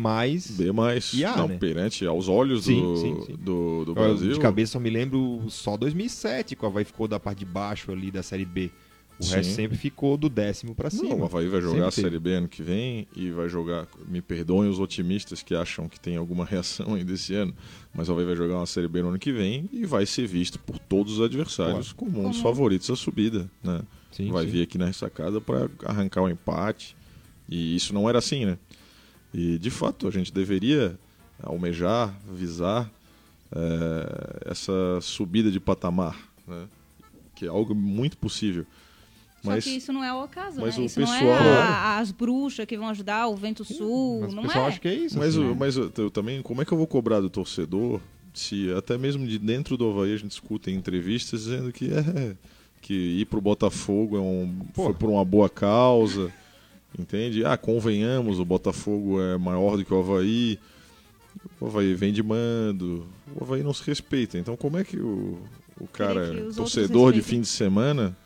E 1.15 1.25
A, 1.25 1.37
não, 1.37 1.49
né? 1.49 1.57
perante 1.59 2.07
aos 2.07 2.29
olhos 2.29 2.65
Sim, 2.65 2.81
do, 2.81 2.97
sim, 2.97 3.23
sim. 3.27 3.33
do, 3.33 3.85
do 3.85 3.91
Eu, 3.91 3.95
Brasil. 3.95 4.33
de 4.33 4.41
cabeça 4.41 4.77
eu 4.77 4.81
me 4.81 4.89
lembro 4.91 5.45
só 5.49 5.77
2007 5.77 6.55
que 6.57 6.65
o 6.65 6.67
Havaí 6.69 6.85
ficou 6.85 7.09
da 7.09 7.19
parte 7.21 7.41
de 7.41 7.45
baixo 7.45 7.91
ali 7.91 8.11
da 8.11 8.23
Série 8.23 8.45
B. 8.45 8.71
O 9.19 9.25
Sim. 9.25 9.37
resto 9.37 9.55
sempre 9.55 9.79
ficou 9.79 10.17
do 10.19 10.29
décimo 10.29 10.75
pra 10.75 10.91
cima. 10.91 11.09
Não, 11.09 11.21
o 11.21 11.25
Havaí 11.25 11.49
vai 11.49 11.61
jogar 11.61 11.91
Sempre 11.91 12.09
a. 12.09 12.11
Série 12.11 12.19
B 12.19 12.33
ano 12.35 12.49
que 12.49 12.63
vem 12.63 13.09
e 13.17 13.31
vai 13.31 13.49
jogar. 13.49 13.87
Me 14.07 14.21
perdoem 14.21 14.69
os 14.69 14.79
otimistas 14.79 15.43
que 15.43 15.55
acham 15.55 15.89
que 15.89 15.99
tem 15.99 16.17
alguma 16.17 16.45
reação 16.45 16.95
ainda 16.95 17.13
esse 17.13 17.35
ano, 17.35 17.55
mas 17.95 18.09
o 18.09 18.13
Havaí 18.13 18.27
vai 18.27 18.37
jogar 18.37 18.57
uma 18.59 18.67
Série 18.67 18.89
B 18.89 19.01
no 19.01 19.09
ano 19.09 19.19
que 19.19 19.33
vem 19.33 19.71
e 19.73 19.87
vai 19.87 20.05
ser 20.05 20.27
visto 20.27 20.59
por 20.59 20.79
todos 20.79 21.15
os 21.15 21.21
adversários 21.25 21.93
como 21.93 22.11
um 22.21 22.29
dos 22.29 22.39
Como- 22.41 22.43
favoritos 22.43 22.91
à 22.91 22.97
subida. 22.97 23.51
Né? 23.65 23.81
Sim, 24.13 24.31
vai 24.31 24.45
sim. 24.45 24.51
vir 24.51 24.63
aqui 24.63 24.77
na 24.77 24.85
ressacada 24.87 25.41
para 25.41 25.71
arrancar 25.87 26.23
o 26.23 26.29
empate. 26.29 26.95
E 27.49 27.75
isso 27.75 27.95
não 27.95 28.09
era 28.09 28.19
assim, 28.19 28.45
né? 28.45 28.59
E 29.33 29.57
de 29.59 29.71
fato 29.71 30.07
a 30.07 30.11
gente 30.11 30.31
deveria 30.33 30.99
almejar, 31.43 32.15
visar 32.35 32.91
eh, 33.53 34.51
essa 34.51 35.01
subida 35.01 35.51
de 35.51 35.61
patamar, 35.61 36.17
né? 36.47 36.67
que 37.35 37.45
é 37.47 37.49
algo 37.49 37.75
muito 37.75 38.17
possível. 38.17 38.67
Mas 39.47 39.65
Só 39.65 39.71
que 39.71 39.77
isso 39.77 39.93
não 39.93 40.03
é 40.05 40.13
o 40.13 40.21
acaso, 40.23 40.61
mas 40.61 40.77
né? 40.77 40.83
o 40.83 40.87
isso 40.87 41.01
não 41.01 41.07
pessoal- 41.07 41.31
é 41.31 41.59
a- 41.63 41.99
as 41.99 42.11
bruxas 42.11 42.67
que 42.67 42.77
vão 42.77 42.89
ajudar, 42.89 43.29
o 43.29 43.37
vento 43.37 43.65
sul, 43.65 44.21
Mas 44.23 44.33
o 44.33 44.37
não 44.37 44.43
pessoal 44.43 44.65
é. 44.65 44.69
acha 44.69 44.81
que 44.81 44.89
é 44.89 44.95
isso. 44.95 45.19
Mas, 45.19 45.29
assim, 45.37 45.45
o- 45.45 45.49
né? 45.51 45.57
mas 45.59 45.77
eu, 45.77 45.93
eu 45.97 46.11
também, 46.11 46.43
como 46.43 46.61
é 46.61 46.65
que 46.65 46.73
eu 46.73 46.79
vou 46.79 46.87
cobrar 46.87 47.21
do 47.21 47.31
torcedor 47.31 48.01
se 48.35 48.71
até 48.77 48.99
mesmo 48.99 49.27
de 49.27 49.39
dentro 49.39 49.77
do 49.79 49.89
Havaí 49.89 50.13
a 50.13 50.17
gente 50.19 50.33
escuta 50.33 50.71
em 50.71 50.75
entrevistas 50.75 51.45
dizendo 51.45 51.73
que 51.73 51.91
é 51.93 52.37
que 52.83 52.93
ir 52.93 53.25
pro 53.27 53.41
Botafogo 53.41 54.17
é 54.17 54.21
um, 54.21 54.55
Pô. 54.75 54.85
foi 54.85 54.95
por 54.95 55.09
uma 55.11 55.25
boa 55.25 55.49
causa, 55.49 56.31
entende? 56.99 57.45
Ah, 57.45 57.57
convenhamos, 57.57 58.39
o 58.39 58.45
Botafogo 58.45 59.21
é 59.21 59.37
maior 59.39 59.77
do 59.77 59.85
que 59.85 59.93
o 59.93 59.99
Havaí, 59.99 60.59
o 61.61 61.67
Havaí 61.67 61.95
vem 61.95 62.13
de 62.13 62.23
mando, 62.23 63.07
o 63.35 63.43
Havaí 63.43 63.63
não 63.63 63.73
se 63.75 63.83
respeita. 63.85 64.39
Então 64.39 64.57
como 64.57 64.77
é 64.79 64.85
que 64.85 64.99
o, 64.99 65.39
o 65.81 65.87
cara, 65.89 66.31
que 66.35 66.55
torcedor 66.55 67.13
de 67.13 67.23
fim 67.23 67.41
de 67.41 67.47
semana, 67.49 68.17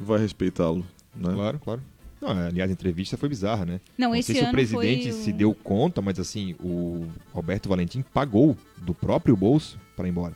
vai 0.00 0.18
respeitá-lo? 0.18 0.84
Né? 1.14 1.32
Claro, 1.32 1.58
claro. 1.58 1.82
Não, 2.20 2.30
aliás, 2.30 2.68
a 2.68 2.72
entrevista 2.72 3.16
foi 3.16 3.28
bizarra, 3.28 3.64
né? 3.64 3.80
Não, 3.96 4.08
Não 4.08 4.16
esse 4.16 4.32
sei 4.32 4.42
se 4.42 4.48
o 4.48 4.50
presidente 4.50 5.12
foi 5.12 5.22
se 5.22 5.32
deu 5.32 5.54
conta, 5.54 6.02
mas 6.02 6.18
assim, 6.18 6.54
o 6.60 7.06
Roberto 7.32 7.68
Valentim 7.68 8.02
pagou 8.12 8.56
do 8.78 8.92
próprio 8.92 9.36
bolso 9.36 9.78
para 9.96 10.08
ir 10.08 10.10
embora. 10.10 10.34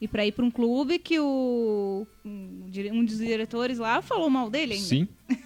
E 0.00 0.06
pra 0.06 0.26
ir 0.26 0.32
pra 0.32 0.44
um 0.44 0.50
clube 0.50 0.98
que 0.98 1.18
o 1.18 2.06
um 2.24 3.04
dos 3.04 3.18
diretores 3.18 3.78
lá 3.78 4.02
falou 4.02 4.28
mal 4.28 4.50
dele 4.50 4.74
ainda. 4.74 4.86
Sim. 4.86 5.08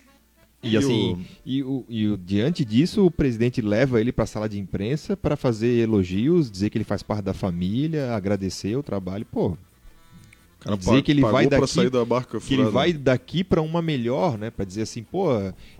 E, 0.60 0.70
E 0.72 0.76
assim, 0.76 1.12
o- 1.12 1.18
e, 1.46 1.62
o, 1.62 1.84
e 1.88 2.08
o- 2.08 2.16
diante 2.18 2.64
disso, 2.64 3.06
o 3.06 3.12
presidente 3.12 3.62
leva 3.62 4.00
ele 4.00 4.10
para 4.10 4.24
a 4.24 4.26
sala 4.26 4.48
de 4.48 4.58
imprensa 4.58 5.16
para 5.16 5.36
fazer 5.36 5.78
elogios, 5.78 6.50
dizer 6.50 6.68
que 6.68 6.76
ele 6.76 6.84
faz 6.84 7.00
parte 7.00 7.22
da 7.22 7.32
família, 7.32 8.12
agradecer 8.12 8.74
o 8.76 8.82
trabalho. 8.82 9.24
Pô, 9.24 9.56
cara 10.60 10.76
dizer 10.76 11.02
que 11.02 11.10
ele 11.12 11.22
vai 11.22 11.46
daqui- 11.46 11.66
sair 11.68 11.90
da 11.90 12.04
barca 12.04 12.40
que 12.40 12.54
ele 12.54 12.64
vai 12.64 12.92
daqui 12.92 13.44
para 13.44 13.62
uma 13.62 13.80
melhor, 13.80 14.36
né? 14.36 14.50
Para 14.50 14.64
dizer 14.64 14.82
assim, 14.82 15.02
pô, 15.02 15.30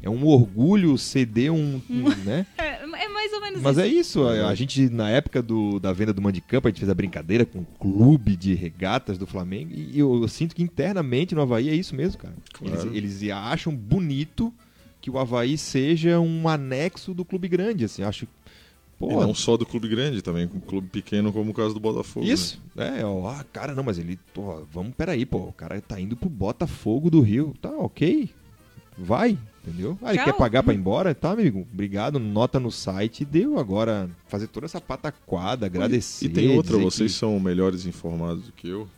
é 0.02 0.08
um 0.08 0.24
orgulho 0.26 0.96
ceder 0.96 1.52
um, 1.52 1.80
um, 1.90 2.08
né? 2.24 2.46
É, 2.56 2.82
é 2.84 3.08
mais 3.08 3.32
ou 3.32 3.40
menos 3.40 3.62
Mas 3.62 3.76
isso. 3.76 3.84
é 3.84 3.88
isso, 3.88 4.22
a, 4.26 4.48
a 4.48 4.54
gente, 4.54 4.88
na 4.88 5.10
época 5.10 5.42
do, 5.42 5.78
da 5.80 5.92
venda 5.92 6.12
do 6.12 6.22
Mandicampo, 6.22 6.68
a 6.68 6.70
gente 6.70 6.80
fez 6.80 6.90
a 6.90 6.94
brincadeira 6.94 7.44
com 7.44 7.58
o 7.60 7.66
clube 7.78 8.36
de 8.36 8.54
regatas 8.54 9.18
do 9.18 9.26
Flamengo, 9.26 9.72
e 9.74 9.98
eu, 9.98 10.22
eu 10.22 10.28
sinto 10.28 10.54
que 10.54 10.62
internamente 10.62 11.34
no 11.34 11.42
Havaí 11.42 11.68
é 11.68 11.74
isso 11.74 11.94
mesmo, 11.94 12.20
cara. 12.20 12.34
Claro. 12.52 12.94
Eles, 12.94 13.20
eles 13.20 13.32
acham 13.32 13.74
bonito 13.74 14.52
que 15.00 15.10
o 15.10 15.18
Havaí 15.18 15.56
seja 15.56 16.18
um 16.18 16.48
anexo 16.48 17.14
do 17.14 17.24
clube 17.24 17.46
grande, 17.48 17.84
assim, 17.84 18.02
acho... 18.02 18.26
E 19.00 19.06
Pô, 19.06 19.20
não 19.20 19.32
só 19.34 19.56
do 19.56 19.64
clube 19.64 19.86
grande, 19.88 20.20
também 20.22 20.48
com 20.48 20.58
clube 20.60 20.88
pequeno, 20.88 21.32
como 21.32 21.52
o 21.52 21.54
caso 21.54 21.72
do 21.72 21.78
Botafogo. 21.78 22.26
né? 22.26 22.32
isso, 22.32 22.60
é, 22.76 23.04
ó, 23.04 23.28
ah, 23.28 23.44
cara, 23.52 23.72
não, 23.74 23.84
mas 23.84 23.96
ele, 23.96 24.18
pô, 24.34 24.64
vamos, 24.72 24.92
peraí, 24.96 25.24
pô, 25.24 25.38
o 25.38 25.52
cara 25.52 25.80
tá 25.80 26.00
indo 26.00 26.16
pro 26.16 26.28
Botafogo 26.28 27.08
do 27.08 27.20
Rio, 27.20 27.54
tá, 27.62 27.70
ok, 27.70 28.28
vai, 28.96 29.38
entendeu? 29.64 29.96
Ah, 30.02 30.08
ele 30.10 30.18
Tchau. 30.18 30.24
quer 30.24 30.32
pagar 30.36 30.64
pra 30.64 30.74
ir 30.74 30.78
embora? 30.78 31.14
Tá, 31.14 31.30
amigo, 31.30 31.64
obrigado, 31.72 32.18
nota 32.18 32.58
no 32.58 32.72
site, 32.72 33.24
deu, 33.24 33.56
agora 33.56 34.10
fazer 34.26 34.48
toda 34.48 34.66
essa 34.66 34.80
pataquada, 34.80 35.66
agradecer. 35.66 36.26
E 36.26 36.28
tem 36.28 36.56
outra, 36.56 36.76
vocês 36.76 37.12
que- 37.12 37.18
são 37.18 37.38
melhores 37.38 37.86
informados 37.86 38.46
do 38.46 38.52
que 38.52 38.68
eu. 38.68 38.88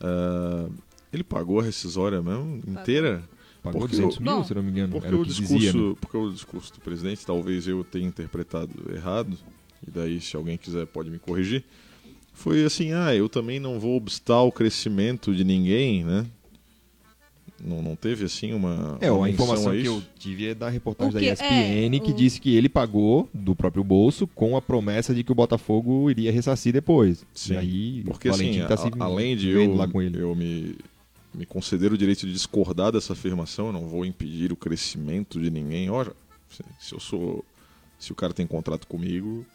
Ah, 0.00 0.68
ele 1.12 1.24
pagou 1.24 1.58
a 1.60 1.64
rescisória 1.64 2.22
mesmo, 2.22 2.60
inteira? 2.66 3.14
Pagou 3.16 3.39
porque 3.62 3.96
200 3.96 4.16
o- 4.18 4.22
mil, 4.22 4.32
Bom, 4.36 4.44
se 4.44 4.54
não 4.54 4.62
me 4.62 4.70
engano, 4.70 4.92
Porque 4.92 5.06
era 5.06 5.16
o 5.16 5.20
o, 5.20 5.24
discurso, 5.26 5.54
dizia, 5.54 5.72
né? 5.72 5.94
porque 6.00 6.16
o 6.16 6.30
discurso 6.30 6.72
do 6.74 6.80
presidente, 6.80 7.24
talvez 7.26 7.66
eu 7.66 7.84
tenha 7.84 8.06
interpretado 8.06 8.72
errado, 8.94 9.36
e 9.86 9.90
daí 9.90 10.20
se 10.20 10.36
alguém 10.36 10.56
quiser 10.56 10.86
pode 10.86 11.10
me 11.10 11.18
corrigir, 11.18 11.64
foi 12.32 12.64
assim, 12.64 12.92
ah, 12.92 13.14
eu 13.14 13.28
também 13.28 13.60
não 13.60 13.78
vou 13.78 13.96
obstar 13.96 14.40
o 14.42 14.50
crescimento 14.52 15.34
de 15.34 15.44
ninguém, 15.44 16.04
né? 16.04 16.26
Não, 17.62 17.82
não 17.82 17.94
teve 17.94 18.24
assim 18.24 18.54
uma, 18.54 18.96
É, 19.02 19.10
uma 19.12 19.26
a 19.26 19.28
informação 19.30 19.70
a 19.70 19.76
que 19.76 19.84
eu 19.86 20.02
tive 20.18 20.46
é 20.48 20.54
da 20.54 20.70
reportagem 20.70 21.12
da 21.12 21.20
ESPN, 21.20 21.96
é, 21.96 22.00
que 22.00 22.10
o- 22.10 22.14
disse 22.14 22.40
que 22.40 22.54
ele 22.56 22.70
pagou 22.70 23.28
do 23.34 23.54
próprio 23.54 23.84
bolso 23.84 24.26
com 24.26 24.56
a 24.56 24.62
promessa 24.62 25.14
de 25.14 25.22
que 25.22 25.30
o 25.30 25.34
Botafogo 25.34 26.10
iria 26.10 26.32
ressarcir 26.32 26.72
depois. 26.72 27.22
Sim, 27.34 27.52
E 27.52 27.56
aí 27.58 28.02
Porque 28.04 28.30
o 28.30 28.32
assim, 28.32 28.60
tá 28.66 28.72
a- 28.74 28.76
se 28.78 28.90
além 28.98 29.36
de 29.36 29.50
eu, 29.50 29.74
lá 29.74 29.86
com 29.86 30.00
ele. 30.00 30.18
eu 30.18 30.34
me, 30.34 30.74
me 31.32 31.46
conceder 31.46 31.92
o 31.92 31.98
direito 31.98 32.26
de 32.26 32.32
discordar 32.32 32.92
dessa 32.92 33.12
afirmação, 33.12 33.66
eu 33.66 33.72
não 33.72 33.88
vou 33.88 34.04
impedir 34.04 34.52
o 34.52 34.56
crescimento 34.56 35.40
de 35.40 35.50
ninguém. 35.50 35.90
Ora, 35.90 36.12
se, 36.78 36.92
eu 36.92 37.00
sou, 37.00 37.44
se 37.98 38.12
o 38.12 38.14
cara 38.14 38.32
tem 38.32 38.46
contrato 38.46 38.86
comigo, 38.86 39.46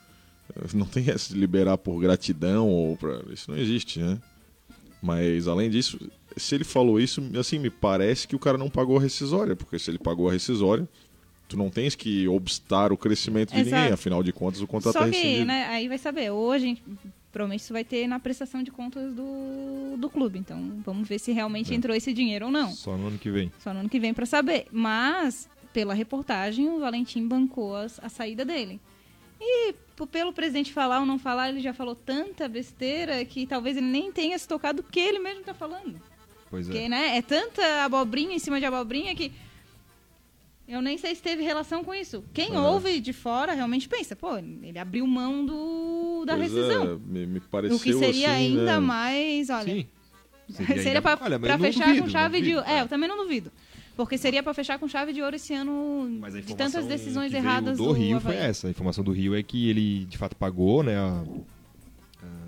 eh, 0.56 0.68
não 0.74 0.86
tem 0.86 1.10
essa 1.10 1.34
de 1.34 1.40
liberar 1.40 1.78
por 1.78 2.00
gratidão 2.00 2.70
ou 2.70 2.96
para 2.96 3.22
isso 3.32 3.52
não 3.52 3.58
existe, 3.58 4.00
né? 4.00 4.20
Mas 5.02 5.48
além 5.48 5.70
disso, 5.70 6.00
se 6.36 6.56
ele 6.56 6.64
falou 6.64 7.00
isso, 7.00 7.22
assim 7.40 7.60
me 7.60 7.70
parece 7.70 8.28
que 8.28 8.36
o 8.36 8.40
cara 8.40 8.58
não 8.58 8.70
pagou 8.70 8.98
a 8.98 9.02
rescisória, 9.02 9.56
porque 9.56 9.78
se 9.78 9.92
ele 9.92 10.00
pagou 10.00 10.30
a 10.30 10.32
rescisória, 10.32 10.88
tu 11.48 11.56
não 11.58 11.70
tens 11.70 11.94
que 11.94 12.28
obstar 12.28 12.92
o 12.92 12.98
crescimento 12.98 13.54
de 13.54 13.60
Exato. 13.60 13.76
ninguém, 13.76 13.94
afinal 13.94 14.24
de 14.24 14.34
contas 14.34 14.62
o 14.62 14.68
contrato 14.68 14.94
Só 14.94 15.06
é 15.06 15.12
que, 15.12 15.18
rescindido. 15.18 15.46
né, 15.46 15.66
aí 15.68 15.88
vai 15.88 15.98
saber. 15.98 16.32
Hoje, 16.32 16.82
provavelmente 17.36 17.60
isso 17.64 17.74
vai 17.74 17.84
ter 17.84 18.08
na 18.08 18.18
prestação 18.18 18.64
de 18.64 18.72
contas 18.72 19.14
do, 19.14 19.98
do 19.98 20.10
clube. 20.10 20.40
Então, 20.40 20.82
vamos 20.86 21.06
ver 21.06 21.20
se 21.20 21.34
realmente 21.34 21.74
É. 21.74 21.76
entrou 21.76 21.94
esse 21.94 22.14
dinheiro 22.14 22.46
ou 22.46 22.52
não. 22.52 22.72
Só 22.72 22.96
no 22.96 23.08
ano 23.08 23.18
que 23.20 23.30
vem. 23.30 23.52
Só 23.60 23.74
no 23.74 23.82
ano 23.82 23.90
que 23.90 24.00
vem 24.00 24.14
pra 24.14 24.26
saber. 24.26 24.68
Mas, 24.72 25.50
pela 25.74 25.94
reportagem, 25.94 26.70
o 26.70 26.80
Valentim 26.80 27.28
bancou 27.28 27.76
as- 27.76 28.00
a, 28.02 28.08
saída 28.08 28.46
dele. 28.46 28.80
E 29.42 29.76
pelo 30.10 30.32
presidente 30.32 30.72
falar 30.72 31.02
ou 31.02 31.06
não 31.06 31.20
falar, 31.20 31.50
ele 31.50 31.60
já 31.60 31.74
falou 31.74 31.94
tanta 31.94 32.48
besteira 32.48 33.24
que 33.26 33.46
talvez 33.46 33.76
ele 33.76 33.86
nem 33.88 34.10
tenha 34.14 34.40
se 34.40 34.48
tocado 34.48 34.82
do 34.82 34.88
que 34.90 35.00
ele 35.02 35.20
mesmo 35.20 35.44
tá 35.44 35.54
falando. 35.54 36.00
Pois 36.50 36.68
Porque, 36.68 36.84
é. 36.84 36.88
né, 36.90 37.18
é 37.18 37.22
tanta 37.22 37.84
abobrinha 37.84 38.34
em 38.34 38.40
cima 38.40 38.60
de 38.62 38.66
abobrinha 38.66 39.14
que 39.14 39.34
eu 40.68 40.82
nem 40.82 40.98
sei 40.98 41.14
se 41.16 41.22
teve 41.22 41.44
relação 41.44 41.84
com 41.84 41.94
isso. 41.94 42.24
Quem 42.34 42.54
É. 42.56 42.60
ouve 42.60 43.00
de 43.00 43.14
fora 43.14 43.54
realmente 43.54 43.88
pensa, 43.88 44.16
pô, 44.16 44.38
ele 44.38 44.78
abriu 44.80 45.06
mão 45.06 45.46
do, 45.46 46.24
da 46.26 46.36
Pois 46.36 46.52
rescisão. 46.52 46.84
é, 46.94 46.98
me, 47.12 47.26
me 47.26 47.40
pareceu 47.40 47.78
o 47.78 47.80
que 47.80 47.94
seria 47.94 48.32
assim, 48.32 48.38
ainda 48.58 48.74
né? 48.74 48.80
mais, 48.80 49.50
olha, 49.50 49.64
Sim. 49.74 49.88
seria, 50.50 50.82
ainda- 50.88 51.02
pra, 51.02 51.18
Olha, 51.22 51.38
mas 51.40 51.48
pra 51.48 51.54
eu 51.54 51.58
não 51.58 51.66
fechar 51.66 51.86
duvido, 51.88 52.04
com 52.04 52.10
chave 52.10 52.38
de 52.38 52.42
duvido, 52.52 52.58
ouro. 52.60 52.70
É, 52.72 52.82
eu 52.82 52.88
também 52.88 53.08
não 53.10 53.18
duvido. 53.18 53.52
Porque 53.96 54.18
seria 54.18 54.44
pra 54.44 54.54
fechar 54.54 54.78
com 54.78 54.90
chave 54.90 55.14
de 55.14 55.22
ouro 55.22 55.38
esse 55.38 55.54
ano 55.54 56.18
Mas 56.20 56.36
a 56.36 56.42
de 56.42 56.48
tantas 56.48 56.66
informação 56.84 56.88
decisões 56.90 57.26
que 57.28 57.32
veio 57.32 57.44
erradas 57.46 57.78
do 57.78 57.92
Rio 57.94 58.20
foi 58.20 58.36
essa. 58.36 58.68
A 58.68 58.70
informação 58.70 59.02
do 59.06 59.12
Rio 59.14 59.34
é 59.34 59.42
que 59.42 59.70
ele 59.70 60.04
de 60.04 60.18
fato 60.18 60.36
pagou, 60.36 60.84
né, 60.84 60.98
a, 60.98 61.24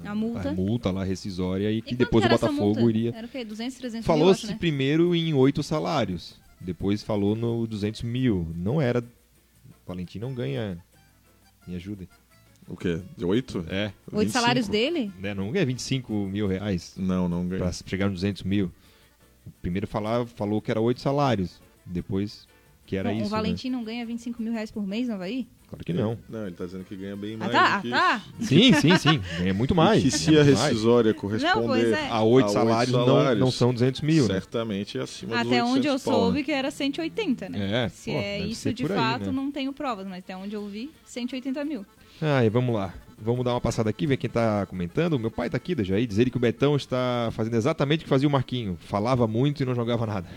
A 0.06 0.14
multa. 0.14 0.50
a 0.50 0.54
multa 0.54 0.92
lá 0.92 1.06
rescisória 1.06 1.72
e 1.72 1.82
que 1.82 1.94
E 1.94 1.96
quanto 1.96 2.00
depois 2.00 2.26
o 2.26 2.30
Botafogo 2.30 2.90
iria 2.90 3.14
Era 3.16 3.26
o 3.28 3.30
quê? 3.30 3.46
200, 3.46 3.78
300 3.78 3.94
mil, 3.94 4.04
Falou-se 4.04 4.42
acho, 4.42 4.52
né? 4.52 4.58
primeiro 4.60 5.16
em 5.16 5.34
oito 5.34 5.64
salários, 5.64 6.36
depois 6.60 7.04
falou 7.04 7.36
no 7.36 7.66
200 7.68 8.02
mil. 8.04 8.48
Não 8.56 8.82
era. 8.82 9.04
Valentim 9.86 10.20
não 10.20 10.34
ganha. 10.34 10.78
Me 11.68 11.76
ajudem. 11.76 12.08
O 12.68 12.76
quê? 12.76 13.02
De 13.18 13.24
8? 13.24 13.66
É, 13.70 13.94
Oito 14.12 14.32
salários 14.32 14.68
dele? 14.68 15.12
né? 15.20 15.34
Não 15.34 15.52
ganha 15.52 15.66
25 15.66 16.14
mil 16.28 16.48
reais 16.48 16.94
Não, 16.98 17.30
não 17.30 17.48
ganha. 17.48 17.62
pra 17.64 17.72
chegar 17.72 18.08
nos 18.08 18.16
200 18.16 18.44
mil. 18.44 18.70
Primeiro 19.62 19.88
falava, 19.88 20.26
falou 20.26 20.62
que 20.62 20.70
era 20.70 20.82
oito 20.82 21.00
salários. 21.00 21.62
Depois 21.86 22.46
que 22.86 22.98
era 22.98 23.10
Bom, 23.10 23.18
isso. 23.18 23.26
o 23.28 23.30
Valentim 23.30 23.70
não 23.70 23.84
ganha 23.86 24.06
25 24.06 24.42
mil 24.42 24.52
reais 24.52 24.70
por 24.70 24.86
mês 24.86 25.08
no 25.08 25.14
Havaí? 25.14 25.48
Né? 25.68 25.70
Claro 25.70 25.84
que 25.86 25.94
não. 25.94 26.18
Não, 26.30 26.48
ele 26.48 26.56
tá 26.56 26.66
dizendo 26.66 26.86
que 26.86 26.96
ganha 26.96 27.16
bem 27.16 27.36
Ah, 27.36 27.38
mais 27.38 27.52
tá, 27.52 27.76
do 27.78 27.82
que 27.82 27.94
ah, 27.94 27.98
tá. 27.98 28.22
Sim, 28.42 28.74
sim, 28.74 28.98
sim. 28.98 29.22
Ganha 29.38 29.54
muito 29.54 29.76
mais. 29.76 30.00
E 30.00 30.04
que 30.10 30.12
se 30.18 30.38
a 30.38 30.44
rescisória 30.44 31.12
Não, 31.12 31.20
corresponder 31.20 31.68
pois 31.68 31.92
é. 31.92 32.08
A 32.10 32.22
oito 32.24 32.46
a 32.46 32.50
salários, 32.50 32.94
não- 32.94 33.06
salários, 33.06 33.40
Não, 33.40 33.52
são 33.52 33.74
200 33.74 34.02
mil. 34.02 34.28
né? 34.28 34.34
certamente 34.36 34.98
é 34.98 35.02
acima 35.02 35.38
dos 35.38 35.48
Até 35.48 35.64
onde 35.64 35.88
eu 35.88 35.94
800 35.94 36.04
pau, 36.04 36.14
né? 36.14 36.20
soube 36.26 36.44
que 36.44 36.52
era 36.52 36.72
180, 36.72 37.50
né? 37.50 37.86
É, 37.86 37.90
Se 37.90 38.12
pô, 38.12 38.18
é 38.18 38.40
isso 38.40 38.74
de 38.74 38.84
aí, 38.84 38.90
fato, 38.90 39.26
né? 39.26 39.32
não 39.32 39.52
tenho 39.52 39.74
provas, 39.74 40.08
mas 40.08 40.20
até 40.20 40.36
onde 40.38 40.56
eu 40.56 40.66
vi, 40.68 40.90
180 41.06 41.64
mil. 41.66 41.86
Ai, 42.22 42.50
vamos 42.50 42.74
lá. 42.74 42.94
Vamos 43.20 43.44
dar 43.44 43.52
uma 43.54 43.62
passada 43.62 43.90
aqui, 43.90 44.06
ver 44.08 44.18
quem 44.18 44.30
tá 44.30 44.66
comentando. 44.68 45.18
Meu 45.20 45.32
pai 45.32 45.50
tá 45.50 45.58
aqui, 45.58 45.74
Dejaí, 45.74 46.06
dizer 46.06 46.22
ele 46.22 46.32
que 46.32 46.38
o 46.38 46.40
Betão 46.40 46.76
está 46.76 47.30
fazendo 47.32 47.56
exatamente 47.56 48.02
o 48.02 48.04
que 48.04 48.10
fazia 48.10 48.28
o 48.28 48.32
Marquinho. 48.32 48.78
Falava 48.80 49.28
muito 49.28 49.62
e 49.64 49.66
não 49.66 49.74
jogava 49.76 50.06
nada. 50.06 50.28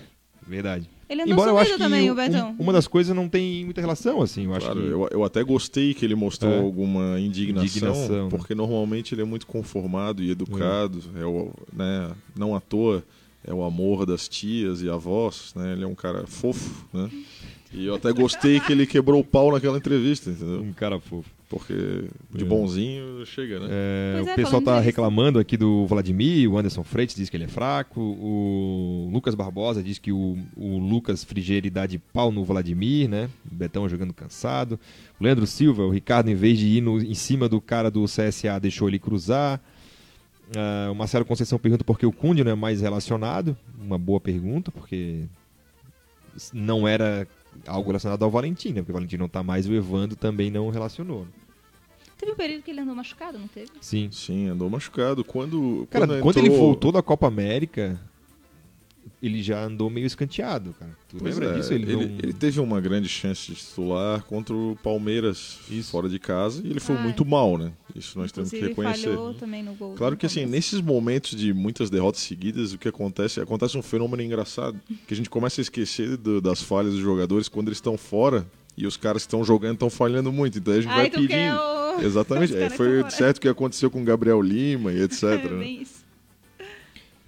Verdade. 0.46 0.88
Ele 1.08 1.22
andou 1.22 1.32
Embora 1.34 1.50
eu 1.50 1.58
acho 1.58 1.72
que 1.72 1.78
também, 1.78 2.08
um- 2.08 2.12
o 2.12 2.16
Betão. 2.16 2.54
uma 2.58 2.72
das 2.72 2.86
coisas 2.86 3.14
não 3.16 3.28
tem 3.28 3.64
muita 3.64 3.80
relação, 3.80 4.22
assim. 4.22 4.44
Eu 4.44 4.54
acho 4.54 4.66
Claro, 4.66 4.80
que... 4.80 4.86
eu, 4.88 5.08
eu 5.10 5.24
até 5.24 5.42
gostei 5.42 5.92
que 5.92 6.04
ele 6.04 6.14
mostrou 6.14 6.52
É. 6.52 6.58
alguma 6.60 7.18
indignação, 7.18 7.64
Indignação, 7.66 8.24
né? 8.24 8.28
porque 8.30 8.54
normalmente 8.54 9.14
ele 9.14 9.22
é 9.22 9.24
muito 9.24 9.46
conformado 9.46 10.22
e 10.22 10.30
educado, 10.30 11.02
é. 11.16 11.24
o, 11.24 11.50
né, 11.72 12.12
não 12.36 12.54
à 12.54 12.60
toa 12.60 13.02
é 13.44 13.52
o 13.52 13.64
amor 13.64 14.06
das 14.06 14.28
tias 14.28 14.82
e 14.82 14.88
avós, 14.90 15.52
né? 15.56 15.72
Ele 15.72 15.82
é 15.82 15.86
um 15.86 15.94
cara 15.94 16.26
fofo, 16.26 16.86
né? 16.92 17.10
E 17.72 17.86
eu 17.86 17.94
até 17.94 18.12
gostei 18.12 18.60
que 18.60 18.70
ele 18.70 18.86
quebrou 18.86 19.20
o 19.20 19.24
pau 19.24 19.50
naquela 19.52 19.78
entrevista, 19.78 20.30
entendeu? 20.30 20.60
Um 20.60 20.72
cara 20.72 21.00
fofo. 21.00 21.28
Porque 21.50 21.74
de 22.32 22.44
É. 22.44 22.46
bonzinho 22.46 23.26
chega, 23.26 23.58
né? 23.58 23.66
É, 23.68 24.12
Pois 24.14 24.26
o 24.26 24.30
é, 24.30 24.34
pessoal 24.36 24.62
tá 24.62 24.78
reclamando 24.78 25.36
aqui 25.40 25.56
do 25.56 25.84
Vladimir, 25.84 26.48
o 26.48 26.56
Anderson 26.56 26.84
Freitas 26.84 27.16
diz 27.16 27.28
que 27.28 27.36
ele 27.36 27.42
é 27.42 27.48
fraco, 27.48 28.00
o 28.00 29.10
Lucas 29.12 29.34
Barbosa 29.34 29.82
diz 29.82 29.98
que 29.98 30.12
o, 30.12 30.38
o 30.56 30.78
Lucas 30.78 31.24
Frigeiri 31.24 31.68
dá 31.68 31.86
de 31.86 31.98
pau 31.98 32.30
no 32.30 32.44
Vladimir, 32.44 33.08
né? 33.08 33.28
O 33.50 33.54
Betão 33.56 33.88
jogando 33.88 34.14
cansado. 34.14 34.78
O 35.20 35.24
Leandro 35.24 35.44
Silva, 35.44 35.82
o 35.82 35.90
Ricardo, 35.90 36.28
em 36.30 36.36
vez 36.36 36.56
de 36.56 36.68
ir 36.68 36.80
no- 36.82 37.02
em 37.02 37.14
cima 37.14 37.48
do 37.48 37.60
cara 37.60 37.90
do 37.90 38.04
CSA, 38.04 38.60
deixou 38.60 38.86
ele 38.86 39.00
cruzar. 39.00 39.60
Ah, 40.56 40.88
o 40.92 40.94
Marcelo 40.94 41.24
Conceição 41.24 41.58
pergunta 41.58 41.82
por 41.82 41.98
que 41.98 42.06
o 42.06 42.12
Cunha 42.12 42.44
não 42.44 42.52
é 42.52 42.54
mais 42.54 42.80
relacionado. 42.80 43.56
Uma 43.76 43.98
boa 43.98 44.20
pergunta, 44.20 44.70
porque 44.70 45.24
não 46.52 46.86
era 46.86 47.26
algo 47.66 47.88
relacionado 47.88 48.22
ao 48.24 48.30
Valentim, 48.30 48.68
né? 48.70 48.80
Porque 48.80 48.92
o 48.92 48.94
Valentim 48.94 49.16
não 49.16 49.28
tá 49.28 49.42
mais, 49.42 49.68
o 49.68 49.72
Evandro 49.72 50.16
também 50.16 50.50
não 50.50 50.68
relacionou. 50.70 51.20
né? 51.22 51.26
Teve 52.18 52.32
um 52.32 52.36
período 52.36 52.62
que 52.62 52.70
ele 52.70 52.80
andou 52.80 52.94
machucado, 52.94 53.38
não 53.38 53.48
teve? 53.48 53.70
Sim. 53.80 54.10
Sim, 54.12 54.48
andou 54.48 54.68
machucado. 54.68 55.24
Quando, 55.24 55.86
Cara, 55.90 56.06
quando, 56.06 56.20
quando 56.22 56.36
ele 56.38 56.48
entrou- 56.48 56.66
voltou 56.66 56.92
da 56.92 57.02
Copa 57.02 57.26
América, 57.26 57.98
ele 59.22 59.42
já 59.42 59.62
andou 59.64 59.90
meio 59.90 60.06
escanteado, 60.06 60.74
cara. 60.78 60.96
Tu 61.08 61.16
Pois 61.18 61.36
lembra 61.36 61.54
é, 61.54 61.58
disso? 61.58 61.74
Ele, 61.74 61.92
Ele, 61.92 62.06
não... 62.06 62.18
ele 62.22 62.32
teve 62.32 62.58
uma 62.60 62.80
grande 62.80 63.08
chance 63.08 63.46
de 63.48 63.54
titular 63.54 64.22
contra 64.24 64.54
o 64.54 64.78
Palmeiras 64.82 65.58
Isso. 65.70 65.90
fora 65.90 66.08
de 66.08 66.18
casa 66.18 66.62
e 66.66 66.70
ele 66.70 66.80
foi 66.80 66.96
Ah, 66.96 67.00
muito 67.02 67.24
mal, 67.24 67.58
né? 67.58 67.72
Isso 67.94 68.18
nós 68.18 68.32
temos 68.32 68.48
que 68.50 68.58
reconhecer. 68.60 69.08
falhou 69.08 69.34
também 69.34 69.62
no 69.62 69.74
gol. 69.74 69.94
Claro 69.94 70.16
que 70.16 70.24
assim, 70.24 70.46
nesses 70.46 70.80
momentos 70.80 71.36
de 71.38 71.52
muitas 71.52 71.90
derrotas 71.90 72.22
seguidas, 72.22 72.72
o 72.72 72.78
que 72.78 72.88
acontece? 72.88 73.40
Acontece 73.40 73.76
um 73.76 73.82
fenômeno 73.82 74.22
engraçado, 74.22 74.80
que 75.06 75.12
a 75.12 75.16
gente 75.16 75.28
começa 75.28 75.60
a 75.60 75.62
esquecer 75.62 76.16
do- 76.16 76.40
das 76.40 76.62
falhas 76.62 76.92
dos 76.94 77.02
jogadores 77.02 77.48
quando 77.48 77.68
eles 77.68 77.76
estão 77.78 77.98
fora 77.98 78.46
e 78.76 78.86
os 78.86 78.96
caras 78.96 79.22
que 79.22 79.26
estão 79.26 79.44
jogando 79.44 79.74
estão 79.74 79.90
falhando 79.90 80.32
muito. 80.32 80.58
Então 80.58 80.72
a 80.72 80.76
gente 80.80 80.86
vai 80.86 81.00
Ai, 81.00 81.10
quer 81.10 81.20
pedindo. 81.20 81.56
o... 81.56 82.00
Exatamente. 82.02 82.54
É, 82.56 82.70
foi 82.70 83.10
certo 83.10 83.36
o 83.36 83.40
que 83.42 83.48
aconteceu 83.48 83.90
com 83.90 84.00
o 84.00 84.04
Gabriel 84.04 84.40
Lima 84.40 84.92
e 84.92 85.02
etc. 85.02 85.24
É, 85.24 85.36
né? 85.36 85.58
bem 85.58 85.82
isso. 85.82 86.00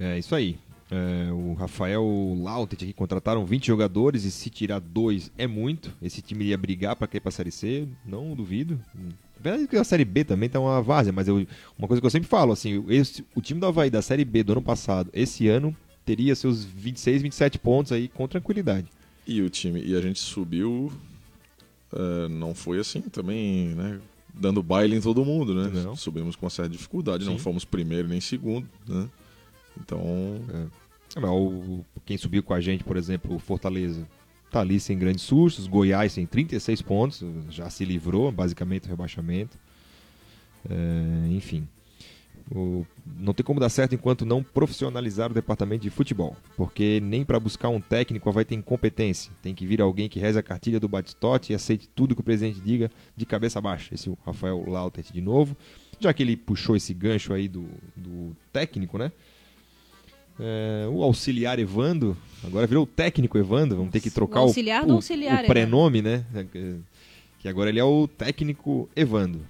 É 0.00 0.18
isso 0.18 0.35
aí. 0.35 0.57
É, 0.94 1.33
o 1.33 1.55
Rafael 1.55 2.05
Lautet 2.38 2.85
aqui 2.85 2.92
contrataram 2.92 3.46
20 3.46 3.66
jogadores 3.66 4.24
e 4.24 4.31
se 4.31 4.50
tirar 4.50 4.78
dois 4.78 5.33
é 5.38 5.46
muito. 5.46 5.90
Esse 6.02 6.20
time 6.20 6.44
ia 6.44 6.59
brigar 6.59 6.94
pra 6.96 7.07
cair 7.07 7.20
pra 7.20 7.31
Série 7.31 7.50
C, 7.50 7.88
não 8.05 8.35
duvido. 8.35 8.78
Na 8.94 9.11
verdade 9.42 9.66
que 9.68 9.76
a 9.76 9.85
Série 9.85 10.05
B 10.05 10.22
também 10.22 10.50
tá 10.50 10.61
uma 10.61 10.83
várzea, 10.83 11.11
mas 11.12 11.26
eu- 11.28 11.46
uma 11.78 11.88
coisa 11.88 11.98
que 12.00 12.07
eu 12.07 12.11
sempre 12.11 12.28
falo, 12.28 12.52
assim, 12.52 12.85
esse- 12.88 13.24
o 13.35 13.40
time 13.40 13.59
do 13.59 13.66
Havaí 13.66 13.88
da 13.88 14.02
Série 14.02 14.24
B 14.24 14.42
do 14.42 14.52
ano 14.52 14.61
passado, 14.62 15.09
esse 15.14 15.48
ano, 15.48 15.74
teria 16.05 16.35
seus 16.37 16.62
26, 16.62 17.22
27 17.22 17.59
pontos 17.59 17.90
aí 17.90 18.07
com 18.09 18.28
tranquilidade. 18.28 18.87
E 19.26 19.40
o 19.40 19.48
time, 19.48 19.81
e 19.83 19.96
a 19.96 20.00
gente 20.02 20.18
subiu, 20.20 20.92
eh, 21.92 22.28
não 22.28 22.55
foi 22.55 22.78
assim 22.81 23.00
também, 23.00 23.68
né? 23.68 23.98
Dando 24.35 24.62
baile 24.62 24.96
em 24.96 25.00
todo 25.00 25.24
mundo, 25.24 25.55
né? 25.55 25.70
Não. 25.85 25.96
Subimos 25.96 26.37
com 26.37 26.44
uma 26.44 26.50
certa 26.50 26.70
dificuldade, 26.70 27.24
não 27.24 27.35
Sim. 27.35 27.38
fomos 27.38 27.64
primeiro 27.64 28.09
nem 28.09 28.20
segundo, 28.20 28.68
né? 28.87 29.09
Então, 29.81 30.00
mas 30.46 30.68
o- 31.20 31.85
quem 32.05 32.16
subiu 32.16 32.42
com 32.42 32.55
a 32.55 32.61
gente, 32.61 32.83
por 32.85 32.96
exemplo, 32.96 33.35
o 33.35 33.38
Fortaleza, 33.38 34.07
tá 34.51 34.61
ali 34.61 34.79
sem 34.81 34.98
grandes 34.98 35.22
sustos. 35.25 35.66
Goiás 35.66 36.14
tem 36.14 36.27
36 36.27 36.81
pontos, 36.83 37.25
já 37.51 37.68
se 37.70 37.85
livrou 37.85 38.31
basicamente 38.33 38.83
do 38.85 38.88
rebaixamento. 38.88 39.59
É, 40.68 41.29
enfim. 41.33 41.66
O- 42.55 42.85
não 43.18 43.33
tem 43.33 43.44
como 43.44 43.61
dar 43.61 43.68
certo 43.68 43.94
enquanto 43.94 44.27
não 44.27 44.42
profissionalizar 44.42 45.31
o 45.31 45.35
departamento 45.35 45.83
de 45.83 45.90
futebol. 45.90 46.37
Porque 46.57 47.01
nem 47.01 47.25
para 47.25 47.38
buscar 47.40 47.68
um 47.68 47.81
técnico 47.81 48.31
vai 48.33 48.44
ter 48.44 48.55
incompetência. 48.55 49.33
Tem 49.40 49.55
que 49.55 49.66
vir 49.66 49.81
alguém 49.81 50.09
que 50.09 50.18
reze 50.18 50.38
a 50.38 50.42
cartilha 50.42 50.81
do 50.81 50.88
Batistote 50.88 51.53
e 51.53 51.55
aceite 51.55 51.88
tudo 51.94 52.14
que 52.14 52.20
o 52.20 52.25
presidente 52.25 52.61
diga 52.61 52.90
de 53.16 53.25
cabeça 53.25 53.61
baixa. 53.61 53.94
Esse 53.94 54.12
Rafael 54.27 54.62
Lautert 54.68 55.12
de 55.12 55.20
novo. 55.20 55.57
Já 56.01 56.12
que 56.12 56.22
ele 56.22 56.37
puxou 56.37 56.75
esse 56.75 56.92
gancho 56.92 57.33
aí 57.33 57.46
do, 57.48 57.64
do 57.96 58.37
técnico, 58.53 58.98
né? 58.98 59.12
É, 60.40 60.87
o 60.90 61.03
auxiliar 61.03 61.59
Evando, 61.59 62.16
agora 62.42 62.66
virou 62.66 62.85
o 62.85 62.87
técnico 62.87 63.37
Evando, 63.38 63.77
vamos 63.77 63.92
ter 63.92 64.01
que 64.01 64.11
trocar 64.11 64.40
o, 64.40 64.45
auxiliar 64.45 64.85
do 64.87 64.92
o- 64.92 64.97
auxiliar 64.97 65.45
o 65.45 65.47
prenome, 65.47 66.03
né? 66.03 66.25
Que 67.38 67.49
agora 67.49 67.68
ele 67.71 67.79
é 67.79 67.85
o 67.85 68.07
técnico 68.09 68.88
Evando. 68.97 69.40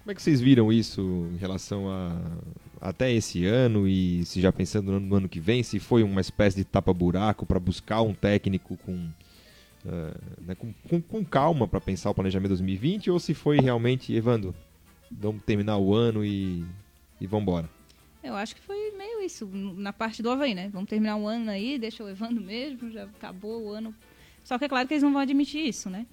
Como 0.00 0.12
é 0.12 0.14
que 0.14 0.22
vocês 0.22 0.40
viram 0.40 0.72
isso 0.72 1.28
em 1.34 1.36
relação 1.36 1.90
a 1.90 2.16
até 2.80 3.12
esse 3.12 3.44
ano 3.44 3.88
e 3.88 4.24
se 4.24 4.40
já 4.40 4.52
pensando 4.52 4.92
no, 4.92 5.00
no 5.00 5.16
ano 5.16 5.28
que 5.28 5.40
vem, 5.40 5.62
se 5.64 5.80
foi 5.80 6.02
uma 6.04 6.20
espécie 6.20 6.56
de 6.56 6.64
tapa-buraco 6.64 7.44
para 7.44 7.58
buscar 7.58 8.02
um 8.02 8.14
técnico 8.14 8.76
com, 8.86 9.08
eh, 9.84 10.14
né, 10.46 10.54
com, 10.54 10.72
com- 10.88 11.00
com 11.02 11.24
calma 11.24 11.66
para 11.66 11.80
pensar 11.80 12.08
o 12.10 12.14
planejamento 12.14 12.50
2020 12.50 13.10
ou 13.10 13.18
se 13.18 13.34
foi 13.34 13.58
realmente, 13.58 14.12
Evando, 14.14 14.54
vamos 15.10 15.42
terminar 15.44 15.76
o 15.78 15.92
ano 15.92 16.24
e, 16.24 16.64
e 17.20 17.26
vamos 17.26 17.42
embora. 17.42 17.68
Eu 18.28 18.36
acho 18.36 18.54
que 18.54 18.60
foi 18.60 18.92
meio 18.92 19.22
isso, 19.22 19.48
na 19.50 19.90
parte 19.90 20.22
do 20.22 20.30
Havaí, 20.30 20.54
né? 20.54 20.68
Vamos 20.70 20.90
terminar 20.90 21.16
um 21.16 21.26
ano 21.26 21.50
aí, 21.50 21.78
deixa 21.78 22.04
o 22.04 22.08
Evandro 22.10 22.44
mesmo, 22.44 22.90
já 22.90 23.04
acabou 23.04 23.64
o 23.64 23.70
ano. 23.72 23.94
Só 24.44 24.58
que 24.58 24.66
é 24.66 24.68
claro 24.68 24.86
que 24.86 24.92
eles 24.92 25.02
não 25.02 25.12
vão 25.12 25.22
admitir 25.22 25.66
isso, 25.66 25.88
né? 25.88 26.06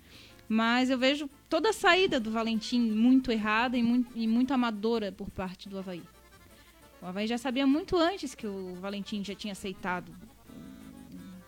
Mas 0.47 0.89
eu 0.89 0.97
vejo 0.97 1.29
toda 1.49 1.71
a 1.71 1.73
saída 1.73 2.17
do 2.17 2.31
Valentim 2.31 2.79
muito 2.79 3.33
errada 3.33 3.77
e 3.77 3.83
muito, 3.83 4.09
e 4.15 4.25
muito 4.27 4.53
amadora 4.53 5.11
por 5.11 5.29
parte 5.29 5.67
do 5.67 5.77
Havaí. 5.77 6.03
O 7.01 7.05
Havaí 7.05 7.27
já 7.27 7.37
sabia 7.37 7.67
muito 7.67 7.97
antes 7.97 8.33
que 8.33 8.47
o 8.47 8.75
Valentim 8.75 9.21
já 9.21 9.35
tinha 9.35 9.51
aceitado 9.51 10.09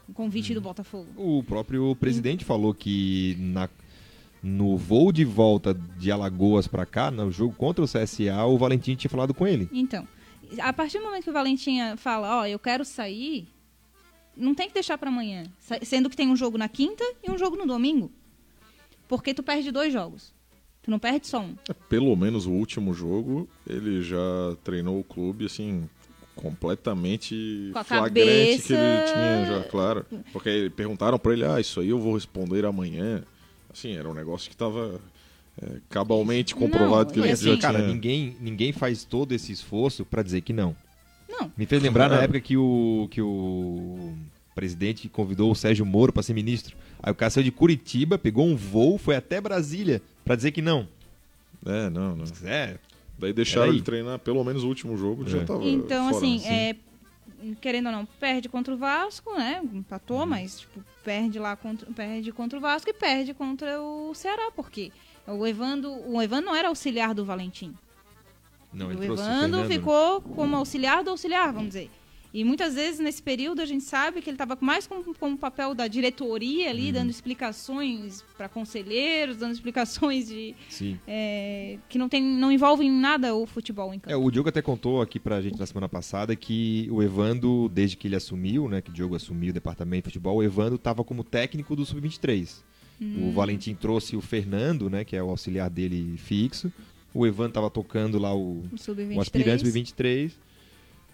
o 0.08 0.12
convite 0.14 0.54
do 0.54 0.60
Botafogo. 0.60 1.08
O 1.16 1.44
próprio 1.44 1.96
presidente 1.96 2.44
falou 2.44 2.74
que 2.74 3.38
na, 3.40 3.70
no 4.44 4.76
voo 4.76 5.14
de 5.14 5.24
volta 5.24 5.74
de 5.74 6.12
Alagoas 6.12 6.68
para 6.68 6.86
cá, 6.86 7.10
no 7.10 7.32
jogo 7.32 7.56
contra 7.56 7.86
o 7.86 7.88
CSA, 7.88 8.44
o 8.46 8.58
Valentim 8.58 8.96
tinha 8.96 9.10
falado 9.10 9.34
com 9.34 9.48
ele. 9.48 9.70
Então, 9.72 10.06
a 10.60 10.72
partir 10.74 11.00
do 11.00 11.06
momento 11.06 11.24
que 11.24 11.30
o 11.30 11.34
Valentim 11.34 11.78
fala, 11.98 12.40
ó, 12.42 12.46
eu 12.46 12.60
quero 12.60 12.84
sair, 12.86 13.48
não 14.36 14.54
tem 14.56 14.68
que 14.68 14.74
deixar 14.74 14.98
pra 14.98 15.10
amanhã. 15.10 15.44
Sendo 15.84 16.10
que 16.10 16.16
tem 16.16 16.28
um 16.30 16.36
jogo 16.36 16.58
na 16.58 16.70
quinta 16.70 17.04
e 17.24 17.30
um 17.32 17.38
jogo 17.38 17.56
no 17.56 17.66
domingo. 17.66 18.12
Porque 19.08 19.34
tu 19.34 19.42
perde 19.44 19.72
dois 19.72 19.92
jogos. 19.92 20.34
Tu 20.84 20.92
não 20.92 21.00
perde 21.00 21.28
só 21.28 21.40
um. 21.42 21.56
pelo 21.90 22.16
menos 22.16 22.46
o 22.46 22.52
último 22.52 22.94
jogo, 22.94 23.48
ele 23.70 24.02
já 24.02 24.18
treinou 24.64 25.00
o 25.00 25.04
clube, 25.04 25.46
assim, 25.46 25.90
completamente 26.34 27.72
Com 27.74 27.84
flagrante 27.84 28.62
que 28.64 28.74
ele 28.74 28.82
cabeça- 28.82 29.14
tinha 29.14 29.46
já, 29.48 29.64
claro. 29.66 30.06
Porque 30.32 30.72
perguntaram 30.76 31.19
pra 31.19 31.34
ele, 31.34 31.46
ah, 31.46 31.60
isso 31.60 31.80
aí 31.80 31.90
eu 31.90 32.00
vou 32.00 32.13
responder 32.13 32.65
amanhã. 32.65 33.24
Assim, 33.69 33.96
era 33.96 34.08
um 34.10 34.13
negócio 34.13 34.50
que 34.50 34.56
tava 34.56 35.00
é, 35.62 35.78
cabalmente 35.90 36.54
Não, 36.54 36.62
comprovado 36.62 37.14
que 37.14 37.20
e 37.20 37.24
ele 37.24 37.32
assim- 37.32 37.46
já 37.56 37.58
Cara, 37.58 37.80
tinha... 37.80 37.88
ninguém, 37.94 38.36
ninguém 38.40 38.72
faz 38.72 39.04
todo 39.04 39.32
esse 39.34 39.52
esforço 39.52 40.06
para 40.06 40.22
dizer 40.24 40.42
que 40.42 40.54
não. 40.54 40.76
Não. 41.30 41.52
Me 41.58 41.66
fez 41.66 41.82
lembrar 41.82 42.10
na 42.10 42.22
É. 42.22 42.24
época 42.24 42.40
que 42.40 42.56
o, 42.58 43.08
que 43.12 43.22
o 43.22 44.14
presidente 44.56 45.08
convidou 45.10 45.52
o 45.52 45.56
Sérgio 45.56 45.86
Moro 45.86 46.12
para 46.14 46.24
ser 46.24 46.34
ministro. 46.34 46.76
Aí 47.02 47.12
o 47.12 47.16
cara 47.16 47.30
saiu 47.30 47.44
de 47.44 47.52
Curitiba, 47.52 48.18
pegou 48.18 48.46
um 48.48 48.56
voo, 48.56 48.98
foi 48.98 49.16
até 49.16 49.40
Brasília 49.40 50.02
para 50.26 50.36
dizer 50.36 50.52
que 50.52 50.62
não. 50.62 50.88
É, 51.66 51.90
não, 51.90 52.16
não. 52.16 52.26
Quiser, 52.26 52.80
Daí 53.20 53.34
deixaram 53.34 53.72
ele 53.74 53.82
treinar 53.82 54.20
pelo 54.20 54.44
menos 54.44 54.64
o 54.64 54.68
último 54.68 54.96
jogo, 54.96 55.24
É. 55.26 55.30
já 55.30 55.44
tava 55.44 55.64
Então, 55.64 56.06
fora, 56.12 56.18
assim, 56.18 56.40
né? 56.42 56.70
é, 56.70 56.76
querendo 57.60 57.88
ou 57.88 57.92
não, 57.92 58.06
perde 58.20 58.48
contra 58.48 58.74
o 58.74 58.78
Vasco, 58.78 59.34
né? 59.36 59.60
Empatou, 59.74 60.20
Uhum. 60.20 60.26
mas 60.28 60.60
tipo, 60.60 60.80
perde 61.04 61.40
lá 61.40 61.56
contra, 61.56 61.92
perde 61.92 62.32
contra 62.32 62.58
o 62.58 62.62
Vasco 62.62 62.90
e 62.90 62.94
perde 62.94 63.34
contra 63.34 63.82
o 63.82 64.14
Ceará, 64.14 64.52
porque 64.56 64.92
O 65.28 65.46
Evando, 65.46 65.92
o 66.10 66.21
Evando 66.21 66.46
não 66.46 66.56
era 66.56 66.69
auxiliar 66.69 67.13
do 67.13 67.25
Valentim. 67.25 67.73
Não, 68.73 68.92
ele 68.92 69.00
o 69.00 69.04
trouxe 69.04 69.23
o 69.23 69.50
né? 69.50 69.67
ficou 69.67 70.21
como 70.21 70.56
auxiliar 70.56 71.04
do 71.04 71.10
auxiliar, 71.10 71.52
vamos 71.52 71.69
dizer. 71.69 71.90
E 72.34 72.44
muitas 72.44 72.75
vezes 72.75 73.00
nesse 73.00 73.23
período 73.23 73.62
a 73.62 73.65
gente 73.65 73.84
sabe 73.84 74.21
que 74.21 74.30
ele 74.30 74.36
estava 74.36 74.58
mais 74.62 74.86
como, 74.86 75.15
como 75.15 75.38
papel 75.38 75.73
da 75.73 75.88
diretoria 75.88 76.69
ali, 76.69 76.88
Uhum. 76.88 76.94
dando 76.94 77.10
explicações 77.10 78.23
para 78.38 78.48
conselheiros, 78.50 79.38
dando 79.38 79.54
explicações 79.58 80.28
de 80.28 80.54
é, 81.08 81.78
que 81.90 81.98
não 81.98 82.08
tem, 82.08 82.21
não 82.21 82.52
envolvem 82.52 82.92
nada 82.92 83.34
o 83.34 83.46
futebol 83.46 83.94
em 83.94 84.00
campo. 84.00 84.13
É, 84.13 84.17
o 84.17 84.30
Diogo 84.30 84.50
até 84.50 84.62
contou 84.62 85.02
aqui 85.02 85.19
pra 85.19 85.42
gente 85.42 85.58
na 85.58 85.65
semana 85.65 85.90
passada 85.90 86.36
que 86.36 86.88
o 86.92 87.02
Evando, 87.02 87.69
desde 87.69 87.96
que 87.98 88.08
ele 88.08 88.15
assumiu, 88.15 88.67
né, 88.67 88.82
que 88.82 88.90
o 88.90 88.94
Diogo 88.94 89.15
assumiu 89.15 89.50
o 89.50 89.54
departamento 89.54 90.10
de 90.10 90.13
futebol, 90.13 90.38
o 90.38 90.44
Evando 90.44 90.75
estava 90.75 91.04
como 91.04 91.23
técnico 91.23 91.75
do 91.75 91.86
Sub-23. 91.86 92.63
Hum. 93.02 93.29
O 93.29 93.31
Valentim 93.31 93.73
trouxe 93.75 94.15
o 94.15 94.21
Fernando, 94.21 94.89
né, 94.89 95.04
que 95.06 95.15
é 95.15 95.21
o 95.23 95.29
auxiliar 95.29 95.69
dele 95.69 96.17
fixo. 96.17 96.71
O 97.13 97.25
Evando 97.25 97.50
estava 97.50 97.69
tocando 97.69 98.17
lá 98.19 98.33
o, 98.35 98.63
O 98.71 98.77
Sub-23. 98.77 99.15
o 99.17 99.21
aspirante 99.21 99.65
Sub-23. 99.65 100.31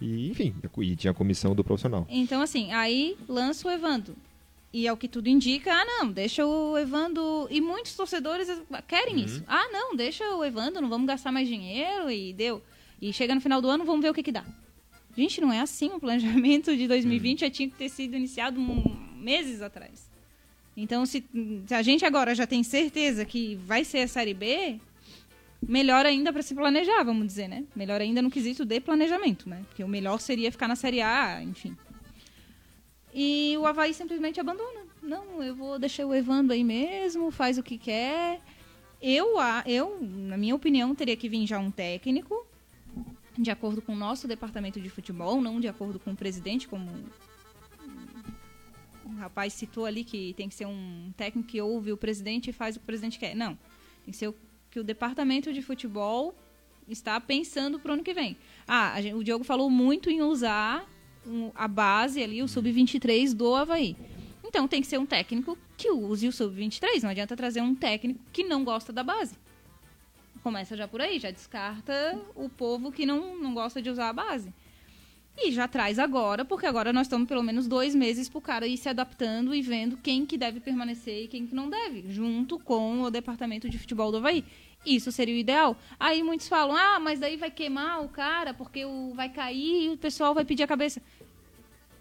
E, 0.02 0.30
enfim, 0.30 0.54
e 0.82 0.96
tinha 0.96 1.12
a 1.12 1.14
comissão 1.14 1.56
do 1.56 1.64
profissional. 1.64 2.06
Então, 2.10 2.42
assim, 2.42 2.72
aí 2.74 3.16
lança 3.28 3.68
o 3.68 3.72
Evando. 3.72 4.16
E 4.74 4.88
é 4.88 4.92
o 4.92 4.98
que 4.98 5.08
tudo 5.08 5.28
indica, 5.30 5.72
ah, 5.72 5.86
não, 5.86 6.12
deixa 6.12 6.46
o 6.46 6.78
Evando. 6.78 7.48
E 7.52 7.62
muitos 7.62 7.96
torcedores 7.96 8.48
querem 8.88 9.18
Uhum. 9.18 9.26
isso. 9.26 9.44
Ah, 9.48 9.70
não, 9.72 9.96
deixa 9.96 10.24
o 10.36 10.44
Evando, 10.44 10.82
não 10.82 10.90
vamos 10.90 11.08
gastar 11.08 11.32
mais 11.32 11.48
dinheiro 11.48 12.10
e 12.10 12.34
deu. 12.34 12.62
E 13.02 13.14
chega 13.14 13.36
no 13.36 13.40
final 13.42 13.62
do 13.62 13.70
ano, 13.70 13.86
vamos 13.86 14.02
ver 14.02 14.10
o 14.10 14.14
que, 14.14 14.24
que 14.24 14.32
dá. 14.32 14.44
Gente, 15.16 15.40
não 15.40 15.54
é 15.54 15.60
assim. 15.60 15.90
O 15.90 16.00
planejamento 16.00 16.76
de 16.76 16.88
2020 16.88 17.42
já 17.42 17.50
tinha 17.52 17.70
que 17.70 17.76
ter 17.76 17.88
sido 17.88 18.16
iniciado 18.16 18.60
meses 19.16 19.62
atrás. 19.62 20.10
Então, 20.76 21.06
se, 21.06 21.24
se 21.68 21.74
a 21.74 21.82
gente 21.82 22.04
agora 22.04 22.34
já 22.34 22.48
tem 22.48 22.64
certeza 22.64 23.26
que 23.26 23.56
vai 23.56 23.84
ser 23.84 24.00
a 24.00 24.08
Série 24.08 24.34
B, 24.34 24.80
melhor 25.68 26.06
ainda 26.06 26.34
para 26.34 26.42
se 26.42 26.56
planejar, 26.56 27.04
vamos 27.04 27.28
dizer, 27.28 27.48
né? 27.48 27.64
Melhor 27.76 28.02
ainda 28.02 28.22
no 28.22 28.32
quesito 28.32 28.66
de 28.66 28.80
planejamento, 28.80 29.48
né? 29.48 29.64
Porque 29.68 29.84
o 29.84 29.88
melhor 29.88 30.20
seria 30.20 30.52
ficar 30.52 30.68
na 30.68 30.76
Série 30.76 31.02
A, 31.02 31.44
enfim. 31.44 31.78
E 33.14 33.56
o 33.60 33.66
Havaí 33.68 33.94
simplesmente 33.94 34.40
abandona. 34.40 34.82
Não, 35.02 35.44
eu 35.44 35.56
vou 35.56 35.78
deixar 35.78 36.06
o 36.06 36.16
Evando 36.16 36.54
aí 36.54 36.64
mesmo, 36.64 37.30
faz 37.30 37.58
o 37.58 37.64
que 37.64 37.78
quer. 37.78 38.42
Eu, 39.02 39.36
eu, 39.66 40.00
na 40.02 40.38
minha 40.38 40.56
opinião, 40.56 40.96
teria 40.96 41.16
que 41.16 41.30
vir 41.30 41.46
já 41.46 41.60
um 41.60 41.70
técnico, 41.70 42.48
de 43.38 43.52
acordo 43.52 43.82
com 43.82 43.94
o 43.94 43.98
nosso 43.98 44.28
departamento 44.28 44.80
de 44.80 44.90
futebol, 44.90 45.42
não 45.42 45.60
de 45.60 45.68
acordo 45.68 46.00
com 46.00 46.12
o 46.12 46.16
presidente, 46.16 46.68
como 46.68 46.90
o 49.06 49.10
rapaz 49.16 49.54
citou 49.54 49.86
ali, 49.86 50.04
que 50.04 50.34
tem 50.34 50.48
que 50.50 50.56
ser 50.56 50.66
um 50.66 51.12
técnico 51.18 51.48
que 51.50 51.62
ouve 51.62 51.92
o 51.92 51.98
presidente 51.98 52.50
e 52.50 52.54
faz 52.54 52.76
o 52.76 52.80
que 52.80 52.84
o 52.84 52.88
presidente 52.88 53.20
quer. 53.20 53.36
Não, 53.36 53.56
tem 54.04 54.12
que 54.12 54.18
ser 54.18 54.28
o 54.30 54.36
que 54.72 54.80
o 54.80 54.84
departamento 54.84 55.52
de 55.54 55.62
futebol 55.62 56.34
está 56.88 57.20
pensando 57.20 57.80
para 57.80 57.92
o 57.92 57.94
ano 57.94 58.04
que 58.04 58.14
vem. 58.14 58.36
Ah, 58.68 58.94
a 58.94 59.02
gen- 59.02 59.14
o 59.14 59.24
Diogo 59.24 59.44
falou 59.44 59.70
muito 59.70 60.10
em 60.10 60.22
usar 60.22 60.86
um- 61.26 61.52
a 61.56 61.68
base 61.68 62.22
ali, 62.22 62.42
o 62.42 62.48
sub-23 62.48 63.34
do 63.34 63.54
Havaí. 63.56 63.96
Então 64.44 64.68
tem 64.68 64.82
que 64.82 64.88
ser 64.88 64.98
um 65.00 65.06
técnico 65.06 65.58
que 65.78 65.90
use 65.90 66.28
o 66.28 66.32
sub-23. 66.32 67.02
Não 67.04 67.10
adianta 67.10 67.36
trazer 67.36 67.62
um 67.62 67.74
técnico 67.74 68.20
que 68.32 68.44
não 68.44 68.64
gosta 68.64 68.92
da 68.92 69.04
base. 69.04 69.36
Começa 70.42 70.76
já 70.76 70.88
por 70.88 71.00
aí, 71.00 71.20
já 71.20 71.32
descarta 71.32 72.20
o 72.36 72.50
povo 72.50 72.92
que 72.92 73.06
não, 73.06 73.38
não 73.40 73.54
gosta 73.54 73.82
de 73.82 73.90
usar 73.90 74.10
a 74.10 74.14
base. 74.14 74.54
E 75.38 75.52
já 75.52 75.68
traz 75.68 75.98
agora, 75.98 76.46
porque 76.46 76.66
agora 76.66 76.94
nós 76.94 77.08
estamos 77.08 77.28
pelo 77.28 77.42
menos 77.42 77.68
dois 77.68 77.96
meses 77.96 78.30
pro 78.30 78.40
cara 78.40 78.68
ir 78.68 78.78
se 78.78 78.88
adaptando 78.88 79.54
e 79.54 79.62
vendo 79.62 79.98
quem 79.98 80.26
que 80.26 80.38
deve 80.38 80.60
permanecer 80.60 81.24
e 81.24 81.28
quem 81.28 81.48
que 81.48 81.56
não 81.56 81.70
deve, 81.70 82.06
junto 82.08 82.60
com 82.60 83.02
o 83.02 83.10
departamento 83.10 83.68
de 83.68 83.80
futebol 83.80 84.12
do 84.12 84.18
Havaí. 84.18 84.46
Isso 84.86 85.12
seria 85.12 85.34
o 85.34 85.38
ideal. 85.38 85.76
Aí 86.00 86.22
muitos 86.22 86.48
falam, 86.48 86.76
ah, 86.76 87.00
mas 87.00 87.20
daí 87.20 87.36
vai 87.36 87.50
queimar 87.50 88.04
o 88.04 88.10
cara, 88.10 88.54
porque 88.54 88.86
o, 88.86 89.14
vai 89.16 89.30
cair 89.30 89.86
e 89.86 89.90
o 89.90 89.98
pessoal 89.98 90.34
vai 90.36 90.46
pedir 90.46 90.64
a 90.64 90.68
cabeça. 90.68 91.02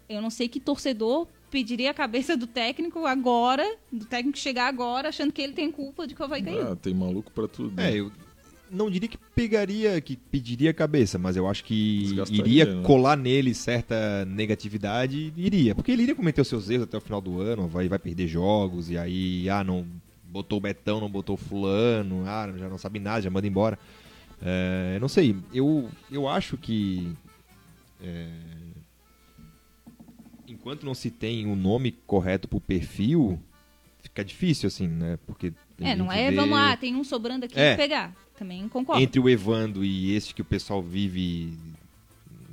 Eu 0.07 0.21
não 0.21 0.29
sei 0.29 0.47
que 0.47 0.59
torcedor 0.59 1.27
pediria 1.49 1.91
a 1.91 1.93
cabeça 1.93 2.35
do 2.35 2.45
técnico 2.45 3.05
agora, 3.05 3.77
do 3.91 4.05
técnico 4.05 4.37
chegar 4.37 4.67
agora, 4.67 5.09
achando 5.09 5.31
que 5.31 5.41
ele 5.41 5.53
tem 5.53 5.71
culpa 5.71 6.05
de 6.05 6.13
que 6.13 6.21
o 6.21 6.25
Havaí 6.25 6.43
caiu. 6.43 6.71
Ah, 6.71 6.75
tem 6.75 6.93
maluco 6.93 7.31
pra 7.31 7.47
tudo. 7.47 7.75
né? 7.75 7.91
É, 7.91 7.99
eu 7.99 8.11
não 8.73 8.89
diria 8.89 9.07
que 9.07 9.17
pegaria, 9.35 10.01
que 10.01 10.15
pediria 10.17 10.71
a 10.71 10.73
cabeça, 10.73 11.17
mas 11.17 11.35
eu 11.37 11.47
acho 11.47 11.63
que 11.63 12.15
iria 12.31 12.65
né? 12.65 12.81
colar 12.83 13.15
nele 13.15 13.53
certa 13.53 14.25
negatividade, 14.25 15.31
iria. 15.37 15.75
Porque 15.75 15.91
ele 15.91 16.03
iria 16.03 16.15
cometer 16.15 16.41
os 16.41 16.47
seus 16.47 16.69
erros 16.69 16.83
até 16.85 16.97
o 16.97 17.01
final 17.01 17.21
do 17.21 17.39
ano, 17.39 17.67
vai, 17.67 17.87
vai 17.87 17.99
perder 17.99 18.27
jogos, 18.27 18.89
e 18.89 18.97
aí, 18.97 19.47
ah, 19.49 19.63
não 19.63 19.85
botou 20.23 20.57
o 20.57 20.61
Betão, 20.61 20.99
não 20.99 21.09
botou 21.09 21.35
o 21.35 21.37
fulano, 21.37 22.23
ah, 22.25 22.51
já 22.57 22.67
não 22.67 22.77
sabe 22.77 22.99
nada, 22.99 23.21
já 23.21 23.29
manda 23.29 23.45
embora. 23.47 23.77
É, 24.41 24.97
não 24.99 25.07
sei, 25.07 25.35
eu, 25.53 25.89
eu 26.11 26.27
acho 26.27 26.57
que 26.57 27.13
é, 28.01 28.27
enquanto 30.47 30.85
não 30.85 30.93
se 30.93 31.09
tem 31.09 31.45
o 31.45 31.55
nome 31.55 31.91
correto 32.05 32.47
pro 32.47 32.59
perfil, 32.59 33.39
fica 34.01 34.23
difícil, 34.25 34.67
assim, 34.67 34.87
né? 34.87 35.17
Porque 35.25 35.53
É, 35.79 35.95
não 35.95 36.11
é, 36.11 36.29
vê- 36.29 36.35
vamos 36.35 36.51
lá, 36.57 36.75
tem 36.75 36.95
um 36.95 37.03
sobrando 37.03 37.45
aqui, 37.45 37.57
É. 37.57 37.75
pegar. 37.75 38.13
Também 38.37 38.67
concordo. 38.67 39.01
entre 39.01 39.19
o 39.19 39.29
Evando 39.29 39.83
e 39.85 40.13
esse 40.15 40.33
que 40.33 40.41
o 40.41 40.45
pessoal 40.45 40.81
vive 40.81 41.53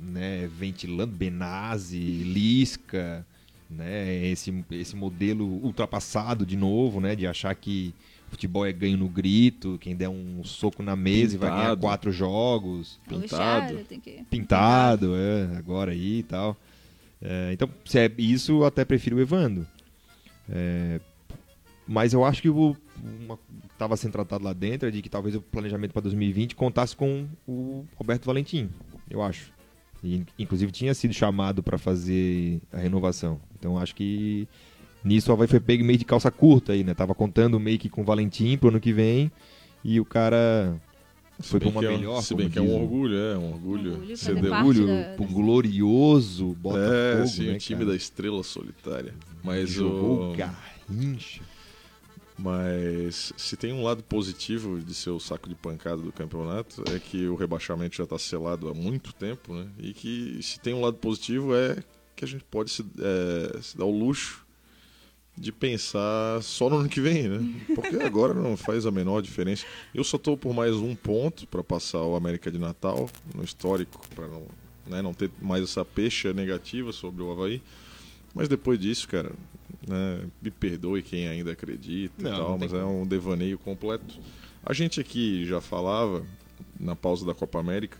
né, 0.01 0.47
ventilando, 0.57 1.11
Benazzi, 1.15 1.97
Lisca, 1.97 3.25
né, 3.69 4.25
esse, 4.27 4.63
esse 4.71 4.95
modelo 4.95 5.45
ultrapassado 5.63 6.45
de 6.45 6.55
novo, 6.57 6.99
né, 6.99 7.15
de 7.15 7.25
achar 7.25 7.53
que 7.55 7.93
futebol 8.29 8.65
é 8.65 8.71
ganho 8.71 8.97
no 8.97 9.09
grito, 9.09 9.77
quem 9.81 9.95
der 9.95 10.07
um 10.09 10.43
soco 10.43 10.81
na 10.81 10.95
mesa 10.95 11.35
e 11.35 11.37
vai 11.37 11.49
ganhar 11.49 11.61
Pintado. 11.63 11.81
quatro 11.81 12.11
jogos, 12.11 12.99
É 13.05 13.09
pintado. 13.09 13.77
que- 14.01 14.23
pintado, 14.29 15.15
é, 15.15 15.57
agora 15.57 15.91
aí 15.91 16.19
e 16.19 16.23
tal. 16.23 16.55
É, 17.21 17.51
então, 17.53 17.69
se 17.85 17.99
é 17.99 18.11
isso, 18.17 18.51
eu 18.53 18.65
até 18.65 18.83
prefiro 18.85 19.17
o 19.17 19.19
Evando. 19.21 19.67
É, 20.49 20.99
mas 21.87 22.13
eu 22.13 22.23
acho 22.25 22.41
que 22.41 22.49
o 22.49 22.75
uma, 23.23 23.37
estava 23.81 23.97
sendo 23.97 24.11
tratado 24.11 24.43
lá 24.43 24.53
dentro 24.53 24.87
é 24.87 24.91
de 24.91 25.01
que 25.01 25.09
talvez 25.09 25.35
o 25.35 25.41
planejamento 25.41 25.91
para 25.91 26.03
2020 26.03 26.55
contasse 26.55 26.95
com 26.95 27.25
o 27.47 27.83
Roberto 27.95 28.25
Valentim, 28.25 28.69
eu 29.09 29.23
acho. 29.23 29.51
E, 30.03 30.23
inclusive 30.37 30.71
tinha 30.71 30.93
sido 30.93 31.13
chamado 31.15 31.63
para 31.63 31.77
fazer 31.79 32.61
a 32.71 32.77
renovação. 32.77 33.39
Então 33.57 33.77
acho 33.79 33.95
que 33.95 34.47
nisso 35.03 35.31
o 35.31 35.33
Havaí 35.33 35.47
foi 35.47 35.59
pego 35.59 35.83
meio 35.83 35.97
de 35.97 36.05
calça 36.05 36.29
curta 36.29 36.73
aí, 36.73 36.83
né? 36.83 36.93
Tava 36.93 37.15
contando 37.15 37.59
meio 37.59 37.79
que 37.79 37.89
com 37.89 38.01
o 38.01 38.05
Valentim 38.05 38.55
pro 38.57 38.69
ano 38.69 38.79
que 38.79 38.93
vem 38.93 39.31
e 39.83 39.99
o 39.99 40.05
cara 40.05 40.79
foi 41.39 41.59
pra 41.59 41.69
bem 41.71 41.77
uma 41.79 41.85
é 41.85 41.89
um- 41.89 41.97
melhor, 41.97 42.21
Se 42.21 42.35
bem 42.35 42.49
que 42.49 42.59
é 42.59 42.61
um 42.61 42.79
orgulho, 42.81 43.15
é 43.17 43.37
um 43.37 43.51
orgulho. 43.51 43.91
Orgulho 43.93 44.15
Você 44.17 44.33
deu- 44.35 44.53
orgulho 44.53 44.85
da- 44.87 45.03
pro 45.15 45.25
glorioso 45.25 46.53
Botafogo, 46.53 46.93
É, 47.23 47.25
sim, 47.25 47.47
né, 47.47 47.53
o 47.55 47.57
time 47.57 47.79
cara? 47.79 47.91
da 47.91 47.95
estrela 47.97 48.43
solitária. 48.43 49.13
Mas 49.43 49.71
jogou 49.71 50.33
o... 50.33 50.35
Garrincha. 50.35 51.41
Mas 52.37 53.33
se 53.37 53.55
tem 53.55 53.73
um 53.73 53.83
lado 53.83 54.03
positivo 54.03 54.79
de 54.79 54.93
ser 54.93 55.09
o 55.11 55.19
saco 55.19 55.47
de 55.47 55.55
pancada 55.55 56.01
do 56.01 56.11
campeonato 56.11 56.83
é 56.93 56.99
que 56.99 57.27
o 57.27 57.35
rebaixamento 57.35 57.95
já 57.95 58.03
está 58.03 58.17
selado 58.17 58.69
há 58.69 58.73
muito 58.73 59.13
tempo, 59.13 59.53
né? 59.53 59.67
E 59.77 59.93
que 59.93 60.41
se 60.41 60.59
tem 60.59 60.73
um 60.73 60.81
lado 60.81 60.97
positivo 60.97 61.55
é 61.55 61.83
que 62.15 62.25
a 62.25 62.27
gente 62.27 62.43
pode 62.45 62.71
se, 62.71 62.85
é, 62.99 63.61
se 63.61 63.77
dar 63.77 63.85
o 63.85 63.91
luxo 63.91 64.45
de 65.37 65.51
pensar 65.51 66.41
só 66.41 66.69
no 66.69 66.77
ano 66.77 66.89
que 66.89 67.01
vem, 67.01 67.27
né? 67.27 67.65
Porque 67.73 67.95
agora 67.97 68.33
não 68.33 68.57
faz 68.57 68.85
a 68.85 68.91
menor 68.91 69.21
diferença. 69.21 69.65
Eu 69.93 70.03
só 70.03 70.17
estou 70.17 70.37
por 70.37 70.53
mais 70.53 70.75
um 70.75 70.95
ponto 70.95 71.47
para 71.47 71.63
passar 71.63 72.01
o 72.01 72.15
América 72.15 72.51
de 72.51 72.59
Natal 72.59 73.09
no 73.33 73.43
histórico, 73.43 74.01
para 74.13 74.27
não, 74.27 74.45
né, 74.85 75.01
não 75.01 75.13
ter 75.13 75.31
mais 75.41 75.63
essa 75.63 75.85
pecha 75.85 76.33
negativa 76.33 76.91
sobre 76.91 77.23
o 77.23 77.31
Havaí. 77.31 77.61
Mas 78.33 78.47
depois 78.47 78.79
disso, 78.79 79.07
cara, 79.07 79.31
né, 79.87 80.21
me 80.41 80.51
perdoe 80.51 81.01
quem 81.01 81.27
ainda 81.27 81.51
acredita 81.51 82.21
Não, 82.21 82.31
e 82.31 82.35
tal, 82.37 82.57
mas 82.57 82.73
é 82.73 82.83
um 82.83 83.05
devaneio 83.05 83.57
completo. 83.57 84.19
A 84.63 84.73
gente 84.73 84.99
aqui 84.99 85.45
já 85.45 85.59
falava, 85.59 86.25
na 86.79 86.95
pausa 86.95 87.25
da 87.25 87.33
Copa 87.33 87.59
América, 87.59 87.97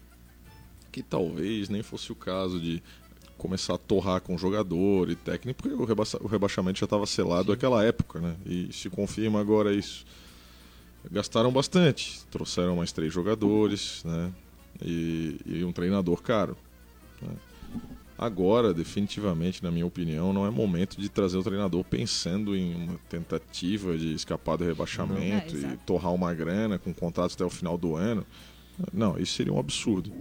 que 0.91 1.01
talvez 1.01 1.69
nem 1.69 1.81
fosse 1.81 2.11
o 2.11 2.15
caso 2.15 2.59
de 2.59 2.81
começar 3.37 3.73
a 3.73 3.77
torrar 3.77 4.21
com 4.21 4.37
jogador 4.37 5.09
e 5.09 5.15
técnico, 5.15 5.63
porque 5.63 5.75
o, 5.75 5.83
rebaixa- 5.85 6.19
o 6.21 6.27
rebaixamento 6.27 6.77
já 6.79 6.85
estava 6.85 7.05
selado 7.07 7.51
naquela 7.51 7.83
época, 7.83 8.19
né? 8.19 8.35
E 8.45 8.71
se 8.71 8.89
confirma 8.89 9.39
agora 9.39 9.73
isso. 9.73 10.05
Gastaram 11.09 11.51
bastante, 11.51 12.23
trouxeram 12.29 12.75
mais 12.75 12.91
três 12.91 13.11
jogadores, 13.11 14.03
né? 14.05 14.31
E, 14.83 15.37
e 15.45 15.63
um 15.63 15.71
treinador 15.71 16.21
caro. 16.21 16.55
né? 17.21 17.29
Agora, 18.21 18.71
definitivamente, 18.71 19.63
na 19.63 19.71
minha 19.71 19.83
opinião, 19.83 20.31
não 20.31 20.45
é 20.45 20.51
momento 20.51 21.01
de 21.01 21.09
trazer 21.09 21.39
o 21.39 21.43
treinador 21.43 21.83
pensando 21.83 22.55
em 22.55 22.75
uma 22.75 22.99
tentativa 23.09 23.97
de 23.97 24.13
escapar 24.13 24.57
do 24.57 24.63
rebaixamento 24.63 25.57
é, 25.57 25.73
e 25.73 25.77
torrar 25.87 26.13
uma 26.13 26.31
grana 26.31 26.77
com 26.77 26.93
contratos 26.93 27.35
até 27.35 27.43
o 27.43 27.49
final 27.49 27.79
do 27.79 27.95
ano. 27.95 28.23
Não, 28.93 29.17
isso 29.17 29.33
seria 29.33 29.51
um 29.51 29.57
absurdo. 29.57 30.13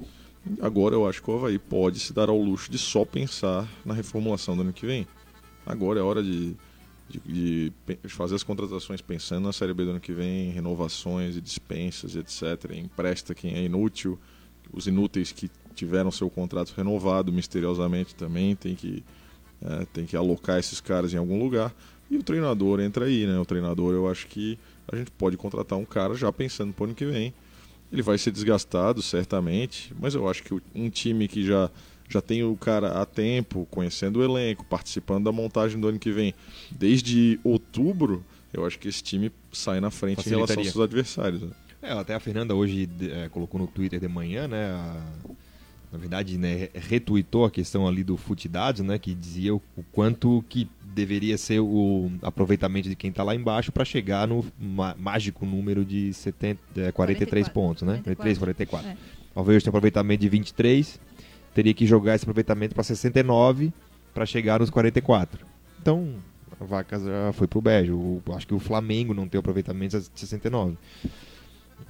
Agora 0.62 0.94
eu 0.94 1.07
acho 1.07 1.22
que 1.22 1.30
o 1.30 1.36
Havaí 1.36 1.59
pode 1.59 2.01
se 2.01 2.14
dar 2.14 2.30
ao 2.30 2.38
luxo 2.40 2.70
de 2.70 2.78
só 2.78 3.05
pensar 3.05 3.68
na 3.84 3.92
reformulação 3.92 4.57
do 4.57 4.62
ano 4.62 4.72
que 4.72 4.86
vem. 4.86 5.07
Agora 5.66 6.01
é 6.01 6.03
hora 6.03 6.22
de 6.22 6.57
de, 7.26 7.72
de 7.86 8.09
fazer 8.09 8.36
as 8.36 8.42
contratações 8.42 9.01
pensando 9.01 9.44
na 9.44 9.53
Série 9.53 9.74
B 9.74 9.84
do 9.84 9.90
ano 9.90 10.01
que 10.01 10.12
vem, 10.12 10.51
renovações 10.51 11.36
e 11.36 11.40
dispensas, 11.40 12.14
etc. 12.14 12.72
Empresta 12.76 13.34
quem 13.34 13.55
é 13.55 13.64
inútil, 13.64 14.18
os 14.72 14.86
inúteis 14.86 15.32
que 15.32 15.51
tiveram 15.75 16.11
seu 16.11 16.29
contrato 16.31 16.73
renovado 16.77 17.33
misteriosamente 17.33 18.14
também 18.14 18.55
tem 18.57 18.75
que, 18.75 19.03
é, 19.62 19.87
tem 19.93 20.07
que 20.07 20.16
alocar 20.16 20.59
esses 20.59 20.81
caras 20.81 21.12
em 21.14 21.16
algum 21.16 21.39
lugar. 21.43 21.75
E 22.11 22.16
o 22.16 22.23
treinador 22.23 22.81
entra 22.81 23.05
aí, 23.05 23.27
né? 23.27 23.39
O 23.39 23.45
treinador, 23.45 23.93
eu 23.95 24.09
acho 24.09 24.27
que 24.27 24.59
a 24.91 24.97
gente 24.97 25.11
pode 25.12 25.37
contratar 25.37 25.79
um 25.79 25.85
cara 25.85 26.14
já 26.14 26.33
pensando 26.33 26.73
pro 26.73 26.85
ano 26.87 26.95
que 26.95 27.05
vem. 27.07 27.33
Ele 27.93 28.03
vai 28.03 28.18
ser 28.18 28.31
desgastado, 28.33 29.01
certamente, 29.03 29.93
mas 30.01 30.14
eu 30.14 30.29
acho 30.29 30.43
que 30.43 30.55
o- 30.55 30.62
um 30.75 30.89
time 30.91 31.27
que 31.29 31.45
já, 31.45 31.71
já 32.09 32.21
tem 32.21 32.43
o 32.45 32.57
cara 32.57 33.01
há 33.01 33.07
tempo, 33.07 33.66
conhecendo 33.71 34.18
o 34.21 34.25
elenco, 34.25 34.64
participando 34.64 35.25
da 35.25 35.33
montagem 35.33 35.81
do 35.81 35.89
ano 35.89 35.99
que 35.99 36.11
vem, 36.12 36.35
desde 36.71 37.39
outubro, 37.45 38.25
eu 38.53 38.64
acho 38.66 38.79
que 38.79 38.89
esse 38.89 39.03
time 39.03 39.31
sai 39.53 39.81
na 39.81 39.91
frente 39.91 40.16
em 40.29 40.31
relação 40.39 40.57
aos 40.57 40.66
seus 40.73 40.85
adversários. 40.85 41.43
né? 41.43 41.51
É, 41.83 41.93
até 41.93 42.14
a 42.14 42.21
Fernanda 42.21 42.55
hoje 42.55 42.89
é, 43.03 43.29
colocou 43.29 43.61
no 43.61 43.66
Twitter 43.66 43.99
de 44.01 44.09
manhã, 44.09 44.47
né? 44.49 44.71
a- 44.73 45.07
na 45.93 45.99
verdade, 45.99 46.38
né, 46.38 46.68
retuitou 46.74 47.45
a 47.45 47.51
questão 47.51 47.86
ali 47.86 48.05
do 48.05 48.16
Futidados, 48.16 48.80
né? 48.82 48.99
Que 48.99 49.12
dizia 49.14 49.55
o, 49.55 49.61
o 49.76 49.82
quanto 49.93 50.45
que 50.49 50.68
deveria 50.95 51.36
ser 51.38 51.61
o 51.61 52.11
aproveitamento 52.22 52.88
de 52.88 52.97
quem 52.97 53.11
está 53.11 53.22
lá 53.22 53.34
embaixo 53.34 53.70
para 53.72 53.84
chegar 53.84 54.26
no 54.26 54.45
mágico 54.99 55.45
número 55.47 55.84
de 55.84 56.12
70, 56.12 56.61
é, 56.76 56.93
43 56.93 57.49
44, 57.49 57.53
pontos, 57.53 57.82
né? 57.82 57.95
43, 58.05 58.38
44. 58.38 58.88
44. 58.88 58.91
É. 58.91 58.97
Talvez 59.34 59.62
tenha 59.62 59.70
um 59.70 59.74
aproveitamento 59.74 60.20
de 60.20 60.28
23, 60.28 61.01
teria 61.55 61.72
que 61.74 61.86
jogar 61.86 62.14
esse 62.16 62.24
aproveitamento 62.24 62.74
para 62.74 62.82
69 62.84 63.72
para 64.12 64.26
chegar 64.26 64.59
nos 64.61 64.70
44. 64.70 65.47
Então, 65.80 66.14
a 66.61 66.64
vaca 66.64 66.99
já 66.99 67.32
foi 67.32 67.47
pro. 67.47 67.61
O- 67.93 68.22
acho 68.34 68.47
que 68.47 68.55
o 68.55 68.59
Flamengo 68.59 69.14
não 69.14 69.26
tem 69.28 69.38
o 69.38 69.41
aproveitamento 69.41 69.99
de 69.99 70.09
69. 70.14 70.76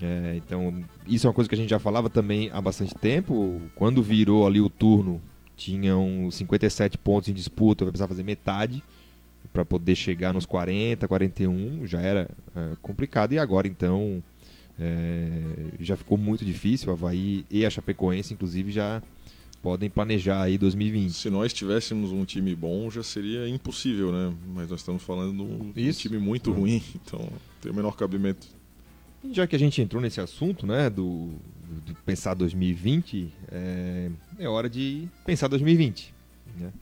É, 0.00 0.34
então, 0.36 0.82
isso 1.06 1.26
é 1.26 1.28
uma 1.28 1.34
coisa 1.34 1.48
que 1.48 1.54
a 1.54 1.58
gente 1.58 1.70
já 1.70 1.78
falava 1.78 2.10
também 2.10 2.50
há 2.52 2.60
bastante 2.60 2.94
tempo. 2.94 3.60
Quando 3.74 4.02
virou 4.02 4.46
ali 4.46 4.60
o 4.60 4.68
turno, 4.70 5.20
tinham 5.56 6.30
57 6.30 6.98
pontos 6.98 7.28
em 7.28 7.32
disputa, 7.32 7.84
vai 7.84 7.92
precisar 7.92 8.08
fazer 8.08 8.22
metade 8.22 8.82
para 9.52 9.64
poder 9.64 9.94
chegar 9.96 10.32
nos 10.32 10.46
40, 10.46 11.06
41, 11.08 11.86
já 11.86 12.00
era 12.00 12.28
é, 12.54 12.76
complicado. 12.80 13.32
E 13.32 13.38
agora, 13.38 13.66
então, 13.66 14.22
é, 14.78 15.42
já 15.80 15.96
ficou 15.96 16.16
muito 16.16 16.44
difícil. 16.44 16.88
O 16.88 16.92
Havaí 16.92 17.44
e 17.50 17.66
a 17.66 17.70
Chapecoense, 17.70 18.32
inclusive, 18.32 18.70
já 18.70 19.02
podem 19.62 19.90
planejar 19.90 20.42
aí 20.42 20.56
2020. 20.56 21.12
Se 21.12 21.30
nós 21.30 21.52
tivéssemos 21.52 22.12
um 22.12 22.24
time 22.24 22.54
bom, 22.54 22.90
já 22.90 23.02
seria 23.02 23.48
impossível, 23.48 24.12
né? 24.12 24.34
Mas 24.54 24.70
nós 24.70 24.80
estamos 24.80 25.02
falando 25.02 25.34
de 25.34 25.42
um, 25.42 25.88
um 25.88 25.92
time 25.92 26.18
muito 26.18 26.52
ruim, 26.52 26.82
então 26.94 27.28
tem 27.60 27.70
o 27.70 27.74
menor 27.74 27.96
cabimento. 27.96 28.46
Já 29.32 29.46
que 29.46 29.54
a 29.54 29.58
gente 29.58 29.80
entrou 29.82 30.00
nesse 30.00 30.20
assunto, 30.20 30.66
né, 30.66 30.88
do, 30.88 31.30
do 31.86 31.94
pensar 32.06 32.34
2020, 32.34 33.30
é, 33.50 34.10
é 34.38 34.48
hora 34.48 34.68
de 34.68 35.08
pensar 35.26 35.48
2020. 35.48 36.14
Né? 36.58 36.72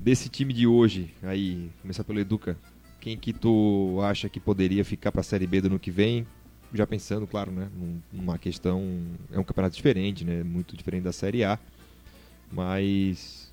Desse 0.00 0.28
time 0.28 0.52
de 0.52 0.66
hoje, 0.66 1.14
aí, 1.22 1.70
começar 1.80 2.02
pelo 2.02 2.18
Educa, 2.18 2.58
quem 3.00 3.16
que 3.16 3.32
tu 3.32 4.00
acha 4.02 4.28
que 4.28 4.40
poderia 4.40 4.84
ficar 4.84 5.12
para 5.12 5.20
a 5.20 5.24
Série 5.24 5.46
B 5.46 5.60
do 5.60 5.66
ano 5.68 5.78
que 5.78 5.90
vem? 5.90 6.26
Já 6.72 6.86
pensando, 6.86 7.26
claro, 7.26 7.52
né, 7.52 7.68
num- 7.76 8.00
numa 8.12 8.38
questão, 8.38 8.82
é 9.30 9.38
um 9.38 9.44
campeonato 9.44 9.76
diferente, 9.76 10.24
né, 10.24 10.42
muito 10.42 10.76
diferente 10.76 11.04
da 11.04 11.12
Série 11.12 11.44
A, 11.44 11.58
mas 12.50 13.52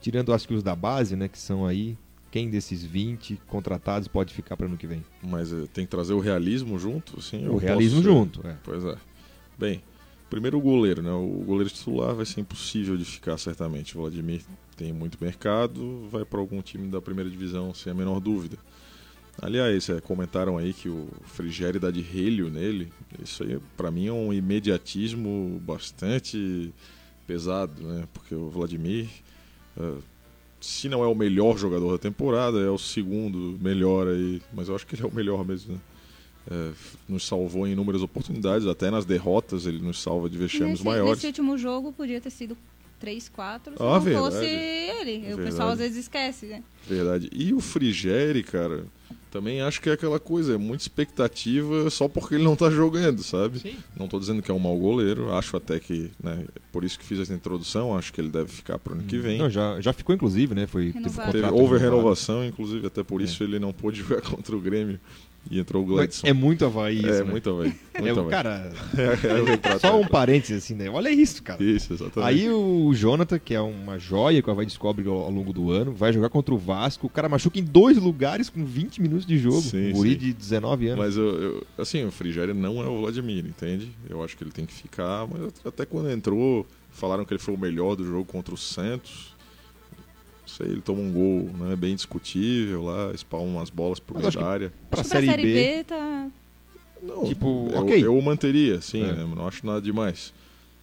tirando 0.00 0.32
acho 0.32 0.46
que 0.46 0.54
os 0.54 0.62
da 0.62 0.76
base, 0.76 1.16
né, 1.16 1.28
que 1.28 1.38
são 1.38 1.66
aí, 1.66 1.96
quem 2.34 2.50
desses 2.50 2.82
20 2.82 3.40
contratados 3.46 4.08
pode 4.08 4.34
ficar 4.34 4.56
para 4.56 4.66
ano 4.66 4.76
que 4.76 4.88
vem? 4.88 5.04
Mas 5.22 5.52
eh, 5.52 5.68
tem 5.72 5.84
que 5.84 5.90
trazer 5.92 6.14
o 6.14 6.18
realismo 6.18 6.76
junto, 6.80 7.22
sim. 7.22 7.46
O 7.46 7.58
realismo 7.58 8.02
junto, 8.02 8.44
é. 8.44 8.56
Pois 8.64 8.84
é. 8.84 8.96
Bem, 9.56 9.80
primeiro 10.28 10.58
o 10.58 10.60
goleiro, 10.60 11.00
né? 11.00 11.12
O 11.12 11.44
goleiro 11.46 11.70
titular 11.70 12.12
vai 12.12 12.26
ser 12.26 12.40
impossível 12.40 12.96
de 12.96 13.04
ficar, 13.04 13.38
certamente. 13.38 13.96
O 13.96 14.00
Vladimir 14.00 14.42
tem 14.76 14.92
muito 14.92 15.16
mercado, 15.20 16.08
vai 16.10 16.24
para 16.24 16.40
algum 16.40 16.60
time 16.60 16.88
da 16.88 17.00
primeira 17.00 17.30
divisão, 17.30 17.72
sem 17.72 17.92
a 17.92 17.94
menor 17.94 18.18
dúvida. 18.18 18.58
Aliás, 19.40 19.88
é, 19.88 20.00
comentaram 20.00 20.58
aí 20.58 20.72
que 20.72 20.88
o 20.88 21.06
Frigério 21.26 21.78
dá 21.78 21.92
de 21.92 22.00
relho 22.00 22.50
nele. 22.50 22.92
Isso 23.22 23.44
aí, 23.44 23.60
para 23.76 23.92
mim, 23.92 24.08
é 24.08 24.12
um 24.12 24.32
imediatismo 24.32 25.62
bastante 25.64 26.74
pesado, 27.28 27.80
né? 27.80 28.08
Porque 28.12 28.34
o 28.34 28.50
Vladimir, 28.50 29.08
eh, 29.78 29.98
se 30.64 30.88
não 30.88 31.04
é 31.04 31.06
o 31.06 31.14
melhor 31.14 31.58
jogador 31.58 31.92
da 31.92 31.98
temporada, 31.98 32.58
é 32.58 32.70
o 32.70 32.78
segundo 32.78 33.58
melhor 33.60 34.08
aí. 34.08 34.40
Mas 34.52 34.68
eu 34.68 34.74
acho 34.74 34.86
que 34.86 34.94
ele 34.94 35.02
é 35.02 35.06
o 35.06 35.14
melhor 35.14 35.44
mesmo, 35.46 35.74
né? 35.74 35.80
É, 36.50 36.70
nos 37.08 37.26
salvou 37.26 37.66
em 37.66 37.72
inúmeras 37.72 38.02
oportunidades, 38.02 38.66
até 38.66 38.90
nas 38.90 39.04
derrotas 39.06 39.64
ele 39.66 39.78
nos 39.78 40.00
salva 40.02 40.28
de 40.28 40.36
vexames 40.36 40.72
Nesse, 40.72 40.84
maiores. 40.84 41.14
nesse 41.14 41.26
último 41.26 41.56
jogo 41.56 41.90
podia 41.92 42.20
ter 42.20 42.28
sido 42.30 42.56
3, 43.00 43.28
4, 43.30 43.72
se 43.76 43.82
Ah, 43.82 43.84
não 43.94 44.00
verdade. 44.00 44.26
fosse 44.26 44.44
ele. 44.46 45.32
O 45.34 45.36
pessoal 45.38 45.70
às 45.70 45.78
vezes 45.78 45.96
esquece, 45.98 46.46
né? 46.46 46.62
Verdade. 46.86 47.30
E 47.32 47.52
o 47.54 47.60
Frigeri, 47.60 48.42
cara, 48.42 48.84
também 49.34 49.60
acho 49.60 49.80
que 49.80 49.90
é 49.90 49.94
aquela 49.94 50.20
coisa, 50.20 50.54
é 50.54 50.56
muita 50.56 50.84
expectativa 50.84 51.90
só 51.90 52.06
porque 52.06 52.36
ele 52.36 52.44
não 52.44 52.54
tá 52.54 52.70
jogando, 52.70 53.20
sabe? 53.20 53.58
Sim. 53.58 53.76
Não 53.98 54.06
tô 54.06 54.20
dizendo 54.20 54.40
que 54.40 54.48
é 54.48 54.54
um 54.54 54.60
mau 54.60 54.78
goleiro, 54.78 55.34
acho 55.34 55.56
até 55.56 55.80
que, 55.80 56.08
né, 56.22 56.44
por 56.70 56.84
isso 56.84 56.96
que 56.96 57.04
fiz 57.04 57.18
essa 57.18 57.34
introdução, 57.34 57.98
acho 57.98 58.12
que 58.12 58.20
ele 58.20 58.28
deve 58.28 58.52
ficar 58.52 58.78
pro 58.78 58.94
ano 58.94 59.02
que 59.02 59.18
vem. 59.18 59.36
Não, 59.36 59.50
já, 59.50 59.80
já 59.80 59.92
ficou, 59.92 60.14
inclusive, 60.14 60.54
né? 60.54 60.68
Foi, 60.68 60.92
teve 60.92 60.98
Renovado. 61.00 61.32
Teve, 61.32 61.50
houve 61.50 61.78
renovação, 61.78 62.44
inclusive, 62.44 62.86
até 62.86 63.02
por 63.02 63.20
isso 63.20 63.42
ele 63.42 63.58
não 63.58 63.72
pôde 63.72 63.98
jogar 64.06 64.20
contra 64.22 64.54
o 64.54 64.60
Grêmio 64.60 65.00
e 65.50 65.58
entrou 65.58 65.82
o 65.82 65.86
Gladson. 65.86 66.26
É 66.26 66.32
muito 66.32 66.64
Havaí 66.64 66.98
isso, 66.98 67.06
É, 67.08 67.24
né? 67.24 67.30
muito 67.30 67.50
Havaí. 67.50 67.74
É, 67.94 68.00
Muito 68.02 68.16
o 68.16 68.20
Havaí. 68.20 68.30
cara, 68.32 68.72
É, 68.98 69.74
é 69.74 69.78
só 69.78 70.00
um 70.00 70.04
parênteses 70.06 70.64
assim, 70.64 70.74
né? 70.74 70.90
Olha 70.90 71.10
isso, 71.10 71.40
cara. 71.44 71.62
Isso, 71.62 71.92
exatamente. 71.92 72.28
Aí 72.28 72.50
o 72.50 72.92
Jonathan, 72.92 73.38
que 73.38 73.54
é 73.54 73.60
uma 73.60 73.98
joia 74.00 74.42
que 74.42 74.48
o 74.48 74.52
Havaí 74.52 74.66
descobre 74.66 75.06
ao, 75.08 75.14
ao 75.14 75.30
longo 75.30 75.52
do 75.52 75.70
ano, 75.70 75.92
vai 75.92 76.12
jogar 76.12 76.28
contra 76.28 76.52
o 76.52 76.58
Vasco. 76.58 77.06
O 77.06 77.10
cara 77.10 77.28
machuca 77.28 77.56
em 77.58 77.62
dois 77.62 77.96
lugares 77.96 78.50
com 78.50 78.64
20 78.64 79.00
minutos 79.00 79.24
de 79.24 79.38
jogo. 79.38 79.60
Sim, 79.60 79.90
um 79.90 79.92
guri 79.92 80.16
de 80.16 80.32
19 80.32 80.88
anos. 80.88 81.04
Mas 81.04 81.16
eu, 81.16 81.24
eu- 81.40 81.66
assim, 81.78 82.04
o 82.04 82.10
Frigério 82.10 82.52
não 82.52 82.82
é 82.82 82.86
o 82.88 83.00
Vladimir, 83.02 83.46
entende? 83.46 83.90
Eu 84.10 84.24
acho 84.24 84.36
que 84.36 84.42
ele 84.42 84.50
tem 84.50 84.66
que 84.66 84.72
ficar, 84.74 85.28
mas 85.28 85.52
até 85.64 85.86
quando 85.86 86.10
entrou, 86.10 86.66
falaram 86.90 87.24
que 87.24 87.32
ele 87.32 87.40
foi 87.40 87.54
o 87.54 87.58
melhor 87.58 87.94
do 87.94 88.04
jogo 88.04 88.24
contra 88.24 88.52
o 88.52 88.58
Santos. 88.58 89.33
Sei, 90.56 90.66
ele 90.66 90.80
toma 90.80 91.00
um 91.00 91.10
gol 91.12 91.50
né, 91.58 91.74
bem 91.76 91.94
discutível 91.94 92.84
lá, 92.84 93.12
espalma 93.12 93.58
umas 93.58 93.70
bolas 93.70 93.98
Mas 94.14 94.22
meio 94.34 94.46
da 94.46 94.46
área. 94.52 94.72
pra 94.90 95.00
Acho 95.00 95.08
que 95.10 95.14
Série 95.16 95.26
pra 95.26 95.34
Série 95.36 95.52
B, 95.52 95.54
B, 95.78 95.84
tá... 95.84 96.28
Não, 97.02 97.24
Tipo, 97.24 97.68
eu, 97.72 97.78
ok. 97.82 98.04
eu 98.06 98.16
o 98.16 98.22
manteria, 98.22 98.80
sim, 98.80 99.02
É. 99.02 99.12
né, 99.12 99.34
não 99.36 99.46
acho 99.48 99.66
nada 99.66 99.80
demais. 99.80 100.32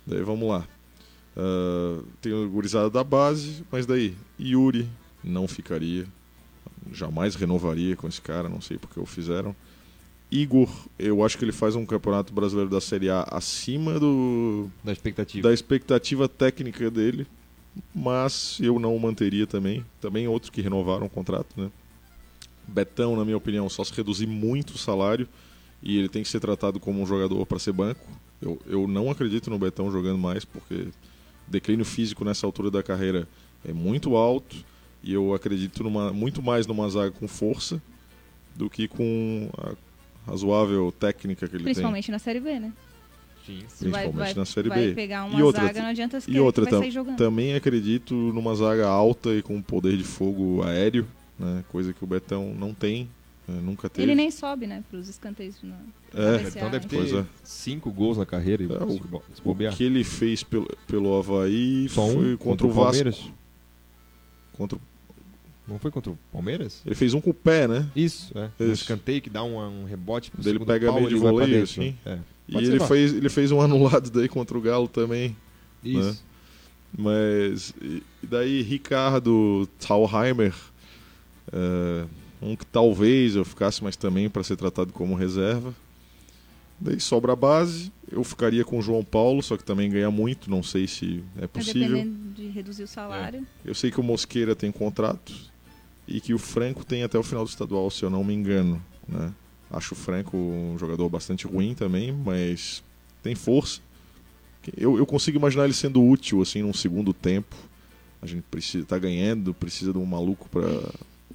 Daí 0.05 0.21
vamos 0.23 0.47
lá. 0.49 0.67
Ah, 1.37 1.99
tem 2.21 2.33
o 2.33 2.49
gurizada 2.49 2.89
da 2.89 3.03
base, 3.03 3.63
mas 3.71 3.85
daí, 3.85 4.13
Yuri 4.39 4.87
não 5.23 5.47
ficaria. 5.47 6.05
Jamais 6.91 7.35
renovaria 7.35 7.95
com 7.95 8.07
esse 8.07 8.19
cara, 8.21 8.49
não 8.49 8.59
sei 8.59 8.77
porque 8.77 8.99
o 8.99 9.05
fizeram. 9.05 9.55
Igor, 10.31 10.69
eu 10.97 11.23
acho 11.23 11.37
que 11.37 11.43
ele 11.45 11.51
faz 11.51 11.75
um 11.75 11.85
campeonato 11.85 12.33
brasileiro 12.33 12.69
da 12.69 12.79
Série 12.81 13.09
A 13.09 13.23
acima 13.23 13.99
do, 13.99 14.69
da 14.83 14.91
expectativa. 14.91 15.47
da 15.47 15.53
expectativa 15.53 16.27
técnica 16.27 16.89
dele, 16.89 17.27
mas 17.93 18.57
eu 18.61 18.79
não 18.79 18.95
o 18.95 18.99
manteria 18.99 19.47
também. 19.47 19.85
Também 19.99 20.27
outros 20.27 20.49
que 20.49 20.61
renovaram 20.61 21.05
o 21.05 21.09
contrato, 21.09 21.49
né? 21.59 21.71
Betão, 22.67 23.15
na 23.15 23.25
minha 23.25 23.37
opinião, 23.37 23.69
só 23.69 23.83
se 23.83 23.93
reduzir 23.93 24.27
muito 24.27 24.71
o 24.71 24.77
salário 24.77 25.27
e 25.81 25.97
ele 25.97 26.09
tem 26.09 26.23
que 26.23 26.29
ser 26.29 26.39
tratado 26.39 26.79
como 26.79 27.01
um 27.01 27.05
jogador 27.05 27.45
para 27.45 27.59
ser 27.59 27.73
banco. 27.73 28.07
Eu, 28.41 28.59
eu 28.65 28.87
não 28.87 29.09
acredito 29.09 29.49
no 29.49 29.59
Betão 29.59 29.91
jogando 29.91 30.17
mais, 30.17 30.45
porque 30.45 30.87
declínio 31.47 31.85
físico 31.85 32.23
nessa 32.23 32.45
altura 32.45 32.71
da 32.71 32.81
carreira 32.81 33.27
é 33.67 33.73
muito 33.73 34.15
alto 34.15 34.55
e 35.03 35.13
eu 35.13 35.33
acredito 35.33 35.83
numa, 35.83 36.13
muito 36.13 36.41
mais 36.41 36.65
numa 36.67 36.87
zaga 36.89 37.11
com 37.11 37.27
força 37.27 37.81
do 38.55 38.69
que 38.69 38.87
com 38.87 39.49
a 39.57 39.73
razoável 40.29 40.91
técnica 40.91 41.47
que 41.47 41.55
ele 41.55 41.63
Principalmente 41.63 42.11
na 42.11 42.19
Série 42.19 42.39
B, 42.39 42.59
né? 42.59 42.73
Sim. 43.59 43.65
Se 43.67 43.89
vai, 43.89 44.01
Principalmente 44.03 44.15
vai, 44.15 44.33
na 44.41 44.45
Série 44.45 44.69
vai 44.69 44.87
B. 44.87 44.93
pegar 44.93 45.27
E 45.27 45.29
uma 45.35 45.43
outra- 45.45 45.65
zaga, 45.67 45.81
não 45.81 45.87
adianta 45.89 46.15
E 46.15 46.19
esquecer 46.19 46.39
outra, 46.39 46.65
que 46.65 46.71
vai 46.71 46.79
tam- 46.79 46.83
sair 46.83 46.91
jogando. 46.91 47.17
também 47.17 47.53
acredito 47.55 48.13
numa 48.15 48.55
zaga 48.55 48.87
alta 48.87 49.29
e 49.35 49.41
com 49.41 49.61
poder 49.61 49.97
de 49.97 50.03
fogo 50.03 50.63
aéreo, 50.63 51.07
né? 51.39 51.63
coisa 51.69 51.93
que 51.93 52.03
o 52.03 52.07
Betão 52.07 52.53
não 52.53 52.73
tem, 52.73 53.09
né, 53.47 53.59
nunca 53.63 53.89
teve. 53.89 54.03
Ele 54.07 54.15
nem 54.15 54.29
sobe, 54.31 54.67
né, 54.67 54.83
pros 54.89 55.07
escanteios. 55.09 55.55
No... 55.63 55.73
É, 56.13 56.47
Então 56.47 56.69
deve 56.69 56.87
ter 56.87 56.97
Pois 56.97 57.13
é. 57.13 57.25
cinco 57.43 57.91
gols 57.91 58.17
na 58.17 58.25
carreira. 58.25 58.63
e 58.63 58.67
É, 58.71 58.83
o- 58.83 58.91
se 59.33 59.41
bobear. 59.43 59.73
O 59.73 59.75
que 59.77 59.83
ele 59.83 60.03
fez 60.03 60.43
pelo, 60.43 60.67
pelo 60.87 61.17
Havaí 61.17 61.87
Só 61.89 62.05
um 62.05 62.13
foi 62.13 62.37
contra, 62.37 62.67
o 62.67 62.69
Vasco. 62.69 62.83
Palmeiras. 62.85 63.29
Contra, 64.53 64.77
Não 65.67 65.79
foi 65.79 65.89
contra 65.89 66.11
o 66.11 66.17
Palmeiras? 66.31 66.81
ele 66.85 66.95
fez 66.95 67.13
um 67.13 67.21
com 67.21 67.29
o 67.29 67.33
pé, 67.33 67.67
né? 67.67 67.87
Isso, 67.95 68.37
é. 68.37 68.49
Um 68.59 68.65
Isso. 68.71 68.81
escanteio 68.83 69.21
que 69.21 69.29
dá 69.29 69.41
um, 69.43 69.57
um 69.57 69.85
rebote 69.85 70.29
pro 70.29 70.41
ele 70.41 70.51
segundo 70.51 70.67
pega 70.67 70.87
pau, 70.87 70.95
meio 70.97 71.07
de 71.09 71.15
voleio, 71.15 71.63
assim. 71.63 71.95
né? 72.05 72.17
É. 72.17 72.19
E 72.47 72.53
Pode 72.53 72.65
ele 72.65 72.79
fez, 72.81 73.13
ele 73.13 73.29
fez 73.29 73.51
um 73.51 73.61
anulado 73.61 74.09
daí 74.11 74.27
contra 74.27 74.57
o 74.57 74.61
Galo 74.61 74.87
também. 74.87 75.35
Isso. 75.83 76.23
Mas. 76.97 77.73
E, 77.81 78.03
daí 78.21 78.61
Ricardo 78.61 79.67
Thalheimer. 79.79 80.53
é, 81.51 82.05
Um 82.41 82.55
que 82.55 82.65
talvez 82.65 83.35
eu 83.35 83.45
ficasse, 83.45 83.83
mas 83.83 83.95
também 83.95 84.29
para 84.29 84.43
ser 84.43 84.55
tratado 84.55 84.91
como 84.91 85.15
reserva. 85.15 85.73
Daí 86.79 86.99
sobra 86.99 87.33
a 87.33 87.35
base. 87.35 87.91
Eu 88.11 88.23
ficaria 88.23 88.65
com 88.65 88.79
o 88.79 88.81
João 88.81 89.03
Paulo, 89.03 89.41
só 89.43 89.55
que 89.55 89.63
também 89.63 89.89
ganha 89.89 90.09
muito. 90.09 90.49
Não 90.49 90.63
sei 90.63 90.87
se 90.87 91.23
é 91.37 91.41
Vai 91.41 91.47
possível. 91.47 91.87
dependendo 91.87 92.33
de 92.33 92.47
reduzir 92.49 92.83
o 92.83 92.87
salário. 92.87 93.45
Eu 93.63 93.75
sei 93.75 93.91
que 93.91 93.99
o 93.99 94.03
Mosqueira 94.03 94.55
tem 94.55 94.71
contrato 94.71 95.31
e 96.07 96.19
que 96.19 96.33
o 96.33 96.39
Franco 96.39 96.83
tem 96.83 97.03
até 97.03 97.17
o 97.19 97.23
final 97.23 97.45
do 97.45 97.49
estadual, 97.49 97.89
se 97.91 98.03
eu 98.03 98.09
não 98.09 98.23
me 98.23 98.33
engano. 98.33 98.83
Né? 99.07 99.31
Acho 99.71 99.93
o 99.93 99.97
Franco 99.97 100.37
um 100.37 100.77
jogador 100.77 101.07
bastante 101.09 101.47
ruim 101.47 101.73
também, 101.73 102.11
mas 102.11 102.83
tem 103.23 103.35
força. 103.35 103.79
Eu, 104.77 104.97
eu 104.97 105.05
consigo 105.05 105.37
imaginar 105.37 105.65
ele 105.65 105.73
sendo 105.73 106.03
útil 106.03 106.41
assim 106.41 106.61
num 106.61 106.73
segundo 106.73 107.13
tempo. 107.13 107.55
A 108.21 108.27
gente 108.27 108.43
precisa 108.51 108.85
tá 108.85 108.99
ganhando, 108.99 109.53
precisa 109.53 109.91
de 109.91 109.97
um 109.97 110.05
maluco 110.05 110.47
para 110.49 110.67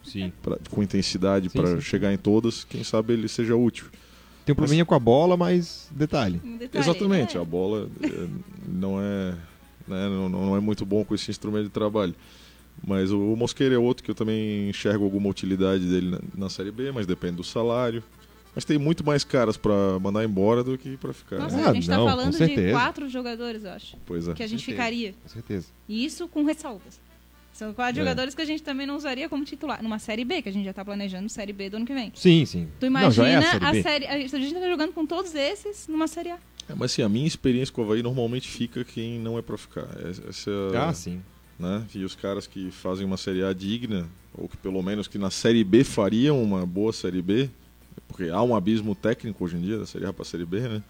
Sim. 0.05 0.33
com 0.71 0.83
intensidade 0.83 1.49
para 1.49 1.81
chegar 1.81 2.13
em 2.13 2.19
todas. 2.19 2.65
Quem 2.65 2.85
sabe 2.85 3.15
ele 3.15 3.29
seja 3.29 3.57
útil. 3.57 3.87
Tem 4.45 4.53
um 4.53 4.57
probleminha 4.57 4.85
com 4.85 4.95
a 4.95 4.99
bola, 4.99 5.37
mas 5.37 5.89
detalhe. 5.91 6.41
Um 6.45 6.57
detalhe, 6.57 6.85
Exatamente, 6.85 7.37
é. 7.37 7.41
a 7.41 7.45
bola 7.45 7.89
eh, 8.01 8.29
não 8.69 9.01
é, 9.01 9.31
né, 9.89 10.09
não, 10.09 10.29
não 10.29 10.57
é 10.57 10.61
muito 10.61 10.87
bom 10.87 11.05
com 11.05 11.17
esse 11.17 11.29
instrumento 11.33 11.65
de 11.65 11.71
trabalho. 11.71 12.15
Mas 12.87 13.11
o 13.11 13.35
Mosqueira 13.35 13.75
é 13.75 13.79
outro 13.79 14.05
que 14.05 14.11
eu 14.11 14.15
também 14.15 14.69
enxergo 14.69 15.03
alguma 15.03 15.29
utilidade 15.29 15.85
dele 15.85 16.11
na, 16.11 16.21
na 16.37 16.49
Série 16.49 16.71
B, 16.71 16.93
mas 16.93 17.07
depende 17.07 17.37
do 17.37 17.45
salário. 17.45 18.05
Mas 18.57 18.65
tem 18.65 18.79
muito 18.79 19.05
mais 19.05 19.23
caras 19.23 19.57
para 19.59 19.99
mandar 20.01 20.25
embora 20.25 20.65
do 20.65 20.77
que 20.79 20.97
para 20.97 21.13
ficar. 21.13 21.39
Nossa, 21.39 21.57
né? 21.57 21.63
Ah, 21.67 21.71
a 21.71 21.75
gente 21.75 21.87
tá 21.87 21.97
não, 21.97 22.05
com 22.05 22.11
falando 22.11 22.31
de 22.31 22.37
certeza. 22.39 22.73
quatro 22.73 23.09
jogadores, 23.09 23.63
eu 23.65 23.71
acho. 23.71 23.97
Pois 24.07 24.27
é. 24.27 24.33
Que 24.33 24.43
a 24.43 24.47
gente 24.47 24.61
certeza. 24.65 24.83
ficaria. 24.83 25.15
Com 25.23 25.29
certeza. 25.29 25.67
E 25.89 26.05
isso 26.05 26.27
com 26.27 26.43
ressalvas. 26.43 26.99
São 27.53 27.73
quatro 27.75 28.01
É. 28.01 28.03
jogadores 28.03 28.35
que 28.35 28.41
a 28.41 28.45
gente 28.47 28.63
também 28.63 28.87
não 28.87 28.97
usaria 28.97 29.29
como 29.29 29.45
titular. 29.45 29.83
Numa 29.83 29.99
Série 29.99 30.25
B, 30.25 30.41
que 30.43 30.49
a 30.49 30.53
gente 30.53 30.65
já 30.65 30.73
tá 30.73 30.83
planejando 30.85 31.29
Série 31.29 31.53
B 31.53 31.69
do 31.71 31.77
ano 31.77 31.85
que 31.87 31.93
vem. 31.95 32.11
Sim, 32.15 32.45
sim. 32.47 32.67
Tu 32.81 32.89
Não, 32.91 33.11
já 33.11 33.29
imagina 33.29 33.33
é 33.33 33.37
a 33.37 33.43
série 33.53 33.79
a, 33.79 33.83
série. 33.83 34.07
A 34.07 34.19
gente 34.41 34.55
tá 34.55 34.69
jogando 34.69 34.93
com 34.93 35.05
todos 35.07 35.35
esses 35.35 35.87
numa 35.87 36.09
Série 36.09 36.31
A. 36.31 36.39
É, 36.69 36.75
mas 36.75 36.93
assim, 36.93 37.03
a 37.03 37.09
minha 37.11 37.27
experiência 37.27 37.73
com 37.75 37.83
o 37.83 37.85
Havaí 37.85 38.03
normalmente 38.03 38.49
fica 38.49 38.83
quem 38.85 39.19
não 39.21 39.39
é 39.39 39.43
para 39.43 39.57
ficar. 39.59 39.87
Essa 40.29 40.51
é 40.51 40.77
a- 40.79 40.89
Ah, 40.89 40.93
sim. 40.95 41.21
né? 41.59 41.85
E 41.95 42.05
os 42.05 42.15
caras 42.15 42.47
que 42.47 42.71
fazem 42.71 43.05
uma 43.07 43.17
Série 43.19 43.43
A 43.45 43.53
digna, 43.53 44.07
ou 44.35 44.49
que 44.49 44.57
pelo 44.57 44.83
menos 44.83 45.07
que 45.09 45.17
na 45.19 45.31
Série 45.31 45.63
B 45.63 45.85
fariam 45.85 46.43
uma 46.43 46.65
boa 46.67 46.93
Série 46.93 47.21
B, 47.23 47.49
porque 48.07 48.31
há 48.31 48.43
um 48.43 48.55
abismo 48.55 48.95
técnico 48.95 49.45
hoje 49.45 49.57
em 49.57 49.61
dia 49.61 49.79
da 49.79 49.87
Série 49.87 50.07
A 50.07 50.13
para 50.13 50.23
a 50.23 50.27
Série 50.27 50.45
B, 50.45 50.61
né? 50.61 50.83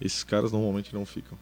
Esses 0.00 0.22
caras 0.22 0.52
normalmente 0.52 0.94
não 0.94 1.04
ficam. 1.04 1.36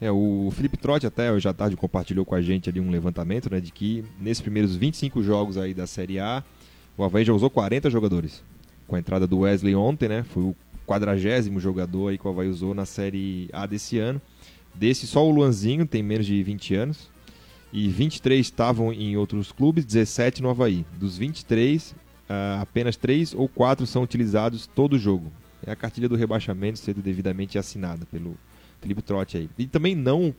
É, 0.00 0.10
o 0.10 0.50
Felipe 0.52 0.78
Trotti 0.78 1.06
até 1.06 1.30
hoje 1.30 1.46
à 1.46 1.52
tarde 1.52 1.76
compartilhou 1.76 2.24
com 2.24 2.34
a 2.34 2.40
gente 2.40 2.70
ali 2.70 2.80
um 2.80 2.90
levantamento, 2.90 3.50
né, 3.50 3.60
de 3.60 3.70
que 3.70 4.02
nesses 4.18 4.40
primeiros 4.40 4.74
25 4.74 5.22
jogos 5.22 5.58
aí 5.58 5.74
da 5.74 5.86
Série 5.86 6.18
A, 6.18 6.42
o 6.96 7.04
Havaí 7.04 7.22
já 7.22 7.34
usou 7.34 7.50
40 7.50 7.90
jogadores. 7.90 8.42
Com 8.86 8.96
a 8.96 8.98
entrada 8.98 9.26
do 9.26 9.40
Wesley 9.40 9.74
ontem, 9.74 10.08
né, 10.08 10.22
foi 10.22 10.42
o 10.42 10.56
quadragésimo 10.86 11.60
jogador 11.60 12.08
aí 12.08 12.18
que 12.18 12.26
o 12.26 12.30
Havaí 12.30 12.48
usou 12.48 12.74
na 12.74 12.86
Série 12.86 13.50
A 13.52 13.66
desse 13.66 13.98
ano. 13.98 14.20
Desse, 14.74 15.06
só 15.06 15.26
o 15.26 15.30
Luanzinho 15.30 15.86
tem 15.86 16.02
menos 16.02 16.26
de 16.26 16.42
20 16.42 16.74
anos. 16.74 17.10
E 17.72 17.86
23 17.88 18.40
estavam 18.40 18.92
em 18.92 19.16
outros 19.16 19.52
clubes, 19.52 19.84
17 19.84 20.42
no 20.42 20.50
Havaí. 20.50 20.84
Dos 20.98 21.16
23, 21.18 21.94
ah, 22.32 22.60
apenas 22.60 22.96
3 22.96 23.34
ou 23.34 23.48
4 23.48 23.84
são 23.88 24.04
utilizados 24.04 24.64
todo 24.68 24.96
jogo. 24.96 25.32
É 25.66 25.72
a 25.72 25.76
cartilha 25.76 26.08
do 26.08 26.14
rebaixamento 26.14 26.78
sendo 26.78 27.02
devidamente 27.02 27.58
assinada 27.58 28.06
pelo 28.06 28.36
Felipe 28.80 29.02
Trotti 29.02 29.36
aí. 29.36 29.50
E 29.58 29.66
também 29.66 29.96
não, 29.96 30.32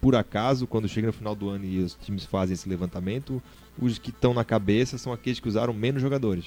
por 0.00 0.16
acaso, 0.16 0.66
quando 0.66 0.88
chega 0.88 1.06
no 1.06 1.12
final 1.12 1.36
do 1.36 1.48
ano 1.48 1.64
e 1.64 1.78
os 1.78 1.94
times 1.94 2.24
fazem 2.24 2.54
esse 2.54 2.68
levantamento, 2.68 3.40
os 3.78 3.96
que 3.96 4.10
estão 4.10 4.34
na 4.34 4.44
cabeça 4.44 4.98
são 4.98 5.12
aqueles 5.12 5.38
que 5.38 5.48
usaram 5.48 5.72
menos 5.72 6.02
jogadores. 6.02 6.46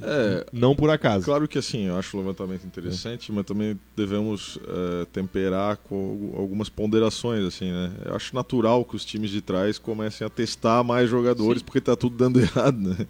É, 0.00 0.46
Não 0.52 0.76
por 0.76 0.90
acaso. 0.90 1.24
Claro 1.24 1.48
que 1.48 1.58
assim, 1.58 1.86
eu 1.86 1.96
acho 1.96 2.16
o 2.16 2.20
levantamento 2.20 2.64
interessante, 2.64 3.32
mas 3.32 3.44
também 3.44 3.78
devemos 3.96 4.58
eh, 4.66 5.06
temperar 5.12 5.76
com 5.78 6.10
algu- 6.10 6.36
algumas 6.36 6.68
ponderações, 6.68 7.44
assim, 7.44 7.70
né? 7.72 7.90
Eu 8.04 8.14
acho 8.14 8.34
natural 8.34 8.84
que 8.84 8.94
os 8.94 9.04
times 9.04 9.30
de 9.30 9.40
trás 9.40 9.78
comecem 9.78 10.26
a 10.26 10.30
testar 10.30 10.84
mais 10.84 11.08
jogadores, 11.10 11.60
Sim. 11.60 11.64
porque 11.64 11.80
tá 11.80 11.96
tudo 11.96 12.16
dando 12.16 12.38
errado, 12.40 12.78
né? 12.78 13.06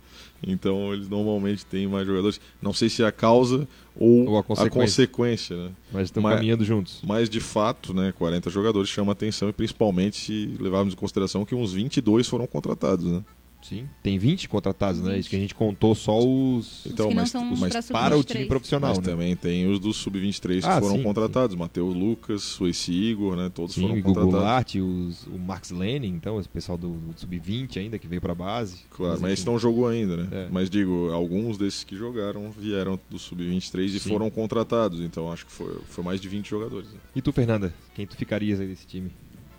Então 0.46 0.94
eles 0.94 1.08
normalmente 1.08 1.66
têm 1.66 1.86
mais 1.88 2.06
jogadores. 2.06 2.40
Não 2.62 2.72
sei 2.72 2.88
se 2.88 3.02
é 3.02 3.06
a 3.06 3.12
causa 3.12 3.66
ou, 3.96 4.28
Ou 4.28 4.36
a 4.36 4.40
a 4.40 4.42
consequência. 4.44 5.06
consequência, 5.06 5.56
né? 5.56 5.70
Mas 5.92 6.04
estão 6.04 6.22
Mas- 6.22 6.36
caminhando 6.36 6.64
juntos. 6.64 7.00
Mas 7.04 7.28
de 7.28 7.40
fato, 7.40 7.92
né, 7.92 8.12
40 8.16 8.48
jogadores 8.48 8.88
chama 8.88 9.12
atenção 9.12 9.48
e 9.48 9.52
principalmente 9.52 10.16
se 10.16 10.56
levarmos 10.60 10.94
em 10.94 10.96
consideração 10.96 11.44
que 11.44 11.54
uns 11.56 11.72
22 11.72 12.28
foram 12.28 12.46
contratados, 12.46 13.04
né? 13.04 13.22
Sim. 13.60 13.88
Tem 14.02 14.16
20 14.18 14.48
contratados, 14.48 15.00
né? 15.02 15.10
20. 15.14 15.20
Isso 15.20 15.30
que 15.30 15.36
a 15.36 15.38
gente 15.38 15.54
contou 15.54 15.94
só 15.94 16.18
os. 16.18 16.86
Os 16.86 16.86
Então, 16.92 17.08
que 17.08 17.14
não 17.14 17.22
mas- 17.22 17.30
são 17.30 17.44
mas 17.44 17.86
para 17.90 18.14
o 18.16 18.18
sub-23. 18.20 18.26
time 18.36 18.46
profissional, 18.46 18.90
Mas 18.90 18.98
né? 18.98 19.04
também 19.04 19.36
tem 19.36 19.68
os 19.70 19.78
dos 19.80 19.96
sub-23 19.96 20.60
que 20.60 20.66
Ah, 20.66 20.80
foram 20.80 20.96
sim, 20.96 21.02
contratados. 21.02 21.56
Matheus 21.56 21.94
Lucas, 21.94 22.60
o 22.60 22.66
esse 22.68 22.92
Igor, 22.92 23.36
né? 23.36 23.50
Todos 23.52 23.74
Sim, 23.74 23.82
foram 23.82 23.98
Igor 23.98 24.14
contratados. 24.14 24.40
Goulart, 24.40 24.74
os, 24.76 25.26
o 25.26 25.38
Marx 25.38 25.70
Lenin, 25.70 26.08
então, 26.08 26.38
esse 26.38 26.48
pessoal 26.48 26.78
do, 26.78 26.88
do 26.94 27.18
Sub-20 27.20 27.76
ainda, 27.78 27.98
que 27.98 28.06
veio 28.06 28.20
pra 28.20 28.34
base. 28.34 28.78
Claro, 28.90 29.20
mas 29.20 29.32
esse 29.32 29.46
não 29.46 29.58
jogou 29.58 29.88
ainda, 29.88 30.16
né? 30.16 30.28
É. 30.30 30.48
Mas 30.50 30.70
digo, 30.70 31.10
alguns 31.12 31.58
desses 31.58 31.82
que 31.84 31.96
jogaram 31.96 32.50
vieram 32.50 32.98
do 33.10 33.18
sub-23 33.18 33.86
e 33.94 34.00
Sim. 34.00 34.08
foram 34.08 34.30
contratados. 34.30 35.00
Então 35.00 35.30
acho 35.32 35.44
que 35.44 35.52
foi, 35.52 35.78
foi 35.88 36.04
mais 36.04 36.20
de 36.20 36.28
20 36.28 36.48
jogadores. 36.48 36.88
né? 36.92 36.98
E 37.14 37.20
tu, 37.20 37.32
Fernanda? 37.32 37.74
Quem 37.94 38.06
tu 38.06 38.16
ficarias 38.16 38.60
aí 38.60 38.68
desse 38.68 38.86
time? 38.86 39.10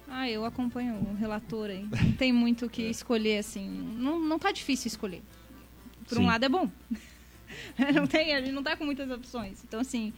Ah, 0.10 0.30
eu 0.30 0.44
acompanho 0.44 0.96
o 0.96 1.16
relator 1.16 1.70
aí. 1.70 1.84
Não 1.84 2.12
tem 2.14 2.34
muito 2.34 2.66
o 2.66 2.70
que 2.70 2.82
escolher, 2.90 3.40
assim. 3.40 3.70
Não, 3.98 4.20
não 4.20 4.40
tá 4.40 4.52
difícil 4.52 4.88
escolher. 4.88 5.22
Por 6.08 6.18
Sim. 6.18 6.24
um 6.24 6.28
lado 6.28 6.44
é 6.44 6.50
bom. 6.50 6.70
não 7.94 8.08
tem, 8.08 8.34
a 8.34 8.42
gente 8.42 8.52
não 8.52 8.64
tá 8.64 8.76
com 8.76 8.86
muitas 8.86 9.10
opções. 9.12 9.64
Então, 9.64 9.80
assim. 9.80 10.12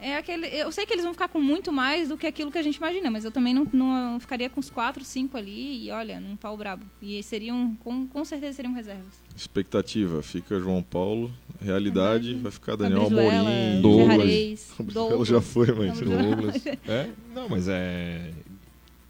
É 0.00 0.16
aquele, 0.16 0.48
eu 0.48 0.72
sei 0.72 0.84
que 0.84 0.92
eles 0.92 1.04
vão 1.04 1.12
ficar 1.12 1.28
com 1.28 1.40
muito 1.40 1.72
mais 1.72 2.08
do 2.08 2.16
que 2.16 2.26
aquilo 2.26 2.50
que 2.50 2.58
a 2.58 2.62
gente 2.62 2.76
imagina, 2.78 3.12
mas 3.12 3.24
eu 3.24 3.30
também 3.30 3.54
não, 3.54 3.64
não 3.72 4.18
ficaria 4.18 4.50
com 4.50 4.58
os 4.58 4.68
quatro, 4.68 5.04
cinco 5.04 5.36
ali 5.36 5.84
e 5.84 5.90
olha, 5.92 6.18
num 6.18 6.34
pau 6.34 6.56
brabo. 6.56 6.84
E 7.00 7.22
seriam, 7.22 7.76
com, 7.76 8.04
com 8.08 8.24
certeza 8.24 8.54
seriam 8.54 8.74
reservas. 8.74 9.22
Expectativa, 9.36 10.20
fica 10.20 10.58
João 10.58 10.82
Paulo. 10.82 11.32
Realidade, 11.60 12.34
vai 12.34 12.50
ficar 12.50 12.74
Daniel 12.74 13.06
Amorim. 13.06 13.80
Douglas. 13.80 14.74
Douglas. 14.92 15.28
já 15.28 15.40
foi, 15.40 15.72
mas... 15.72 16.00
Douglas. 16.00 16.66
é? 16.66 17.10
Não, 17.32 17.48
mas 17.48 17.68
é. 17.68 18.32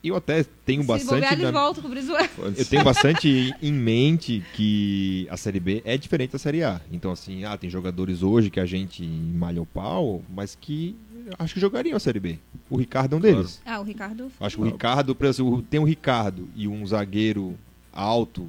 Eu 0.03 0.15
até 0.15 0.45
tenho 0.65 0.83
Se 0.83 0.87
bastante. 0.89 1.11
bobear, 1.23 1.39
na- 1.39 1.51
voltam 1.51 1.83
com 1.83 1.89
o 1.89 1.91
Brizuela. 1.91 2.29
Eu 2.57 2.65
tenho 2.65 2.85
bastante 2.85 3.53
em 3.61 3.73
mente 3.73 4.45
que 4.55 5.27
a 5.29 5.37
Série 5.37 5.59
B 5.59 5.83
é 5.85 5.99
diferente 5.99 6.31
da 6.33 6.39
Série 6.39 6.63
A. 6.63 6.81
Então, 6.93 7.11
assim, 7.11 7.45
ah, 7.45 7.57
tem 7.57 7.69
jogadores 7.69 8.23
hoje 8.23 8.49
que 8.49 8.61
a 8.61 8.67
gente 8.67 9.03
malha 9.03 9.61
o 9.61 9.67
pau, 9.67 10.23
mas 10.33 10.57
que 10.59 10.95
acho 11.39 11.55
que 11.55 11.61
jogariam 11.61 11.97
a 11.97 12.01
Série 12.01 12.21
B. 12.21 12.39
O 12.71 12.77
Ricardo 12.77 13.15
é 13.15 13.17
um 13.19 13.21
deles. 13.21 13.61
Ah, 13.67 13.81
o 13.81 13.83
Ricardo. 13.83 14.31
Acho 14.41 14.57
que 14.57 14.63
o 14.63 14.67
Ricardo, 14.67 15.15
por 15.17 15.27
exemplo, 15.27 15.63
tem 15.63 15.81
um 15.81 15.85
Ricardo 15.85 16.49
e 16.55 16.69
um 16.69 16.87
zagueiro 16.87 17.59
alto, 17.93 18.49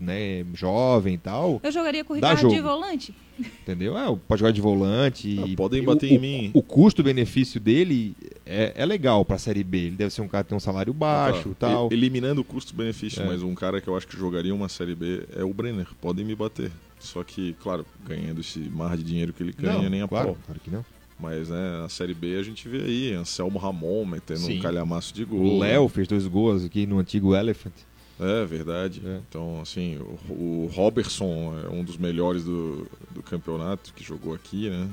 né, 0.00 0.44
jovem 0.54 1.14
e 1.14 1.18
tal, 1.18 1.60
Eu 1.62 1.70
jogaria 1.70 2.02
com 2.04 2.14
o 2.14 2.16
Ricardo 2.16 2.48
de 2.48 2.60
volante. 2.60 3.14
entendeu? 3.38 3.96
É, 3.98 4.16
pode 4.26 4.40
jogar 4.40 4.50
de 4.52 4.60
volante. 4.60 5.38
Ah, 5.42 5.46
e- 5.46 5.56
podem 5.56 5.82
bater 5.84 6.10
o, 6.10 6.14
em 6.14 6.18
mim. 6.18 6.50
O, 6.54 6.60
o 6.60 6.62
custo-benefício 6.62 7.60
dele 7.60 8.16
é, 8.46 8.72
é 8.76 8.86
legal 8.86 9.24
pra 9.24 9.38
Série 9.38 9.62
B. 9.62 9.78
Ele 9.78 9.96
deve 9.96 10.12
ser 10.12 10.22
um 10.22 10.28
cara 10.28 10.42
que 10.44 10.48
tem 10.48 10.56
um 10.56 10.60
salário 10.60 10.92
baixo 10.94 11.50
e 11.50 11.54
Tá. 11.54 11.68
tal. 11.68 11.88
E- 11.90 11.94
Eliminando 11.94 12.40
o 12.40 12.44
custo-benefício, 12.44 13.22
É. 13.22 13.26
mas 13.26 13.42
um 13.42 13.54
cara 13.54 13.80
que 13.80 13.88
eu 13.88 13.96
acho 13.96 14.06
que 14.08 14.16
jogaria 14.16 14.54
uma 14.54 14.68
Série 14.68 14.94
B 14.94 15.24
é 15.36 15.44
o 15.44 15.52
Brenner. 15.52 15.86
Podem 16.00 16.24
me 16.24 16.34
bater. 16.34 16.70
Só 16.98 17.22
que, 17.24 17.54
claro, 17.62 17.84
ganhando 18.06 18.40
esse 18.40 18.58
mar 18.58 18.96
de 18.96 19.02
dinheiro 19.02 19.32
que 19.32 19.42
ele 19.42 19.52
ganha, 19.52 19.82
Não, 19.82 19.88
nem 19.90 20.02
a 20.02 20.08
claro, 20.08 20.28
pau. 20.28 20.36
claro 20.46 20.60
que 20.62 20.70
não. 20.70 20.84
Mas, 21.18 21.50
né, 21.50 21.78
na 21.82 21.88
Série 21.90 22.14
B 22.14 22.36
a 22.38 22.42
gente 22.42 22.66
vê 22.66 22.78
aí 22.82 23.12
Anselmo 23.12 23.58
Ramon 23.58 24.06
metendo 24.06 24.40
Sim. 24.40 24.58
um 24.58 24.62
calhamaço 24.62 25.12
de 25.14 25.24
gol. 25.24 25.38
O 25.40 25.58
Léo 25.58 25.86
fez 25.88 26.08
dois 26.08 26.26
gols 26.26 26.64
aqui 26.64 26.86
no 26.86 26.98
antigo 26.98 27.34
Elephant. 27.34 27.72
É, 28.20 28.44
verdade. 28.44 29.02
É. 29.04 29.20
Então, 29.28 29.60
assim, 29.60 29.96
o, 30.28 30.32
o 30.32 30.70
Robertson 30.74 31.54
é 31.64 31.68
um 31.68 31.82
dos 31.82 31.96
melhores 31.96 32.44
do, 32.44 32.86
do 33.10 33.22
campeonato 33.22 33.92
que 33.94 34.04
jogou 34.04 34.34
aqui, 34.34 34.68
né? 34.68 34.88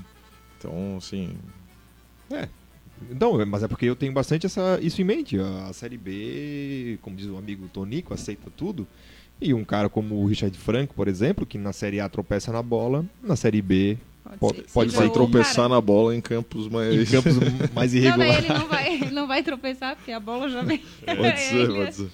Então, 0.57 0.95
assim, 0.97 1.35
É. 2.31 2.47
Não, 3.19 3.45
mas 3.45 3.61
é 3.61 3.67
porque 3.67 3.85
eu 3.85 3.95
tenho 3.95 4.11
bastante 4.11 4.47
essa, 4.47 4.79
isso 4.81 4.99
em 4.99 5.03
mente. 5.05 5.37
A 5.39 5.71
Série 5.71 5.97
B, 5.97 6.97
como 7.03 7.15
diz 7.15 7.27
o 7.27 7.37
amigo 7.37 7.67
Tonico, 7.67 8.11
aceita 8.13 8.49
tudo. 8.55 8.87
E 9.39 9.53
um 9.53 9.63
cara 9.63 9.87
como 9.87 10.15
o 10.15 10.25
Richard 10.25 10.57
Franco, 10.57 10.95
por 10.95 11.07
exemplo, 11.07 11.45
que 11.45 11.59
na 11.59 11.71
Série 11.71 11.99
A 11.99 12.09
tropeça 12.09 12.51
na 12.51 12.63
bola, 12.63 13.05
na 13.21 13.35
Série 13.35 13.61
B, 13.61 13.97
Pode- 14.39 14.57
ser. 14.61 14.65
pode 14.73 14.95
vai 14.95 15.09
tropeçar 15.11 15.55
cara- 15.55 15.69
na 15.69 15.79
bola 15.79 16.15
em 16.15 16.19
campos 16.21 16.67
mais. 16.67 16.93
em 16.95 17.05
campos 17.05 17.37
mais 17.73 17.93
Não, 17.93 17.99
irregulares. 17.99 18.35
mas 18.35 18.49
ele 18.49 18.59
não 18.59 18.67
vai, 18.67 18.99
não 19.11 19.27
vai 19.27 19.43
tropeçar, 19.43 19.95
porque 19.95 20.11
a 20.11 20.19
bola 20.19 20.49
já 20.49 20.63
vem. 20.63 20.79
Pode 21.05 21.39
ser, 21.39 21.67
pode 21.71 21.95
ser. 21.95 22.09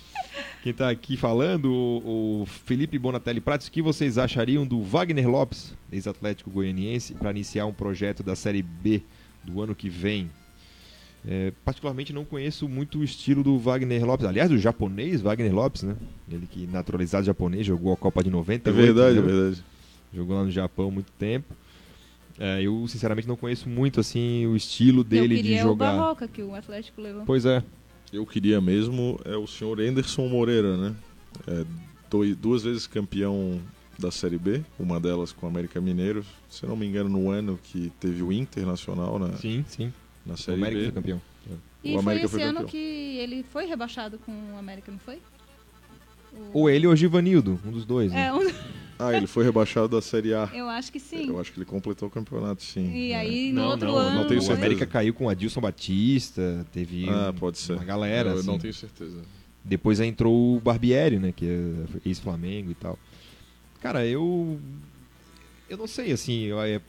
Quem 0.64 0.72
está 0.72 0.89
aqui 0.89 1.18
falando, 1.18 1.66
o, 1.66 2.43
o 2.43 2.45
Felipe 2.45 2.97
Bonatelli 2.97 3.41
Pratos, 3.41 3.68
o 3.68 3.72
que 3.72 3.82
vocês 3.82 4.18
achariam 4.18 4.66
do 4.66 4.82
Wagner 4.82 5.30
Lopes, 5.30 5.74
ex-atlético 5.91 6.49
goianiense, 6.49 7.14
para 7.16 7.32
iniciar 7.32 7.66
um 7.66 7.74
projeto 7.74 8.24
da 8.24 8.34
Série 8.34 8.61
B 8.61 9.03
do 9.43 9.61
ano 9.61 9.76
que 9.76 9.89
vem? 9.89 10.32
É, 11.28 11.51
particularmente 11.66 12.14
não 12.14 12.24
conheço 12.24 12.70
muito 12.70 12.99
o 12.99 13.03
estilo 13.03 13.43
do 13.43 13.59
Wagner 13.59 14.05
Lopes. 14.05 14.26
Aliás, 14.26 14.49
o 14.51 14.57
japonês 14.57 15.20
Wagner 15.20 15.53
Lopes, 15.53 15.84
né? 15.84 15.97
Ele 16.32 16.47
que 16.47 16.66
naturalizado 16.66 17.26
japonês, 17.26 17.66
jogou 17.66 17.91
a 17.91 17.97
Copa 17.97 18.24
de 18.24 18.30
90. 18.30 18.70
É 18.70 18.74
verdade, 18.74 19.18
é 19.18 19.22
verdade. 19.22 19.64
Jogou 20.14 20.38
lá 20.38 20.45
no 20.45 20.51
Japão 20.51 20.88
há 20.88 20.91
muito 20.91 21.11
tempo. 21.20 21.53
É, 22.39 22.61
eu, 22.61 22.88
sinceramente, 22.88 23.28
não 23.28 23.36
conheço 23.36 23.68
muito 23.68 23.99
assim 23.99 24.47
o 24.47 24.55
estilo 24.55 25.03
dele 25.03 25.34
eu 25.34 25.38
queria 25.39 25.57
de 25.57 25.61
jogar. 25.61 25.93
o 25.93 25.97
Barroca, 25.97 26.26
que 26.26 26.41
o 26.41 26.55
Atlético 26.55 27.01
levou. 27.01 27.26
Pois 27.26 27.45
é. 27.45 27.61
Eu 28.14 28.26
queria 28.28 28.61
mesmo 28.61 29.20
é 29.26 29.36
o 29.36 29.47
senhor 29.47 29.82
Anderson 29.82 30.28
Moreira, 30.28 30.78
né? 30.78 30.95
É, 31.47 31.66
dois, 32.09 32.36
duas 32.36 32.64
vezes 32.64 32.86
campeão 32.86 33.59
da 33.97 34.11
Série 34.11 34.38
B, 34.38 34.61
uma 34.80 34.99
delas 34.99 35.32
com 35.32 35.47
o 35.47 35.49
América 35.49 35.82
Mineiro, 35.82 36.24
se 36.49 36.66
não 36.66 36.76
me 36.76 36.86
engano, 36.86 37.09
no 37.09 37.30
ano 37.32 37.59
que 37.64 37.91
teve 37.99 38.22
o 38.22 38.32
Internacional 38.32 39.18
na, 39.18 39.34
Sim, 39.38 39.66
sim. 39.68 39.91
na 40.26 40.36
O 40.36 40.38
Série 40.38 40.57
América 40.57 40.80
B. 40.80 40.84
foi 40.86 40.93
campeão. 40.93 41.22
E 41.84 41.95
o 41.95 41.99
América 41.99 42.28
foi 42.30 42.39
foi 42.39 42.39
esse 42.41 42.49
ano 42.49 42.59
campeão. 42.59 42.72
que 42.72 43.18
ele 43.18 43.43
foi 43.43 43.66
rebaixado 43.66 44.18
com 44.20 44.32
o 44.53 44.57
América, 44.57 44.91
não 44.91 44.99
foi? 44.99 45.18
O- 46.32 46.59
Ou 46.61 46.70
ele 46.70 46.88
ou 46.88 46.93
o 46.93 46.95
Givanildo, 46.95 47.59
um 47.66 47.72
dos 47.72 47.84
dois. 47.86 48.11
Né? 48.11 48.28
É, 48.28 48.34
um- 48.34 48.39
Ah, 49.00 49.14
ele 49.16 49.28
foi 49.28 49.44
rebaixado 49.44 49.88
da 49.89 50.02
Série 50.02 50.34
A. 50.34 50.50
eu 50.54 50.70
acho 50.70 50.91
que 50.91 51.00
sim. 51.00 51.28
Eu 51.28 51.39
acho 51.39 51.52
que 51.52 51.58
ele 51.60 51.66
completou 51.66 52.08
o 52.08 52.12
campeonato, 52.12 52.64
sim. 52.64 52.91
E 52.94 53.12
É. 53.12 53.18
aí, 53.18 53.52
no 53.52 53.62
não, 53.62 53.68
outro 53.70 53.88
não, 53.88 53.98
ano... 53.98 54.16
não 54.20 54.28
tenho 54.28 54.39
o 54.39 54.44
certeza. 54.44 54.54
América 54.66 54.86
caiu 54.86 55.14
com 55.14 55.26
o 55.26 55.30
Adilson 55.30 55.60
Batista, 55.62 56.66
teve 56.72 57.10
Ah, 57.10 57.32
um- 57.32 57.34
pode 57.38 57.58
ser. 57.58 57.74
uma 57.74 57.84
galera. 57.84 58.30
Eu 58.30 58.38
assim. 58.38 58.48
não 58.48 58.60
tenho 58.60 58.74
certeza. 58.74 59.18
Depois 59.64 60.00
aí 60.00 60.08
entrou 60.10 60.56
o 60.58 60.60
Barbieri, 60.60 61.18
né? 61.20 61.32
Que 61.36 61.46
é 61.46 62.10
ex-Flamengo 62.10 62.70
e 62.72 62.76
tal. 62.76 62.98
Cara, 63.82 64.06
eu. 64.06 64.60
Eu 65.70 65.78
não 65.78 65.88
sei, 65.88 66.12
assim. 66.12 66.44
Eu, 66.44 66.62
é- 66.62 66.82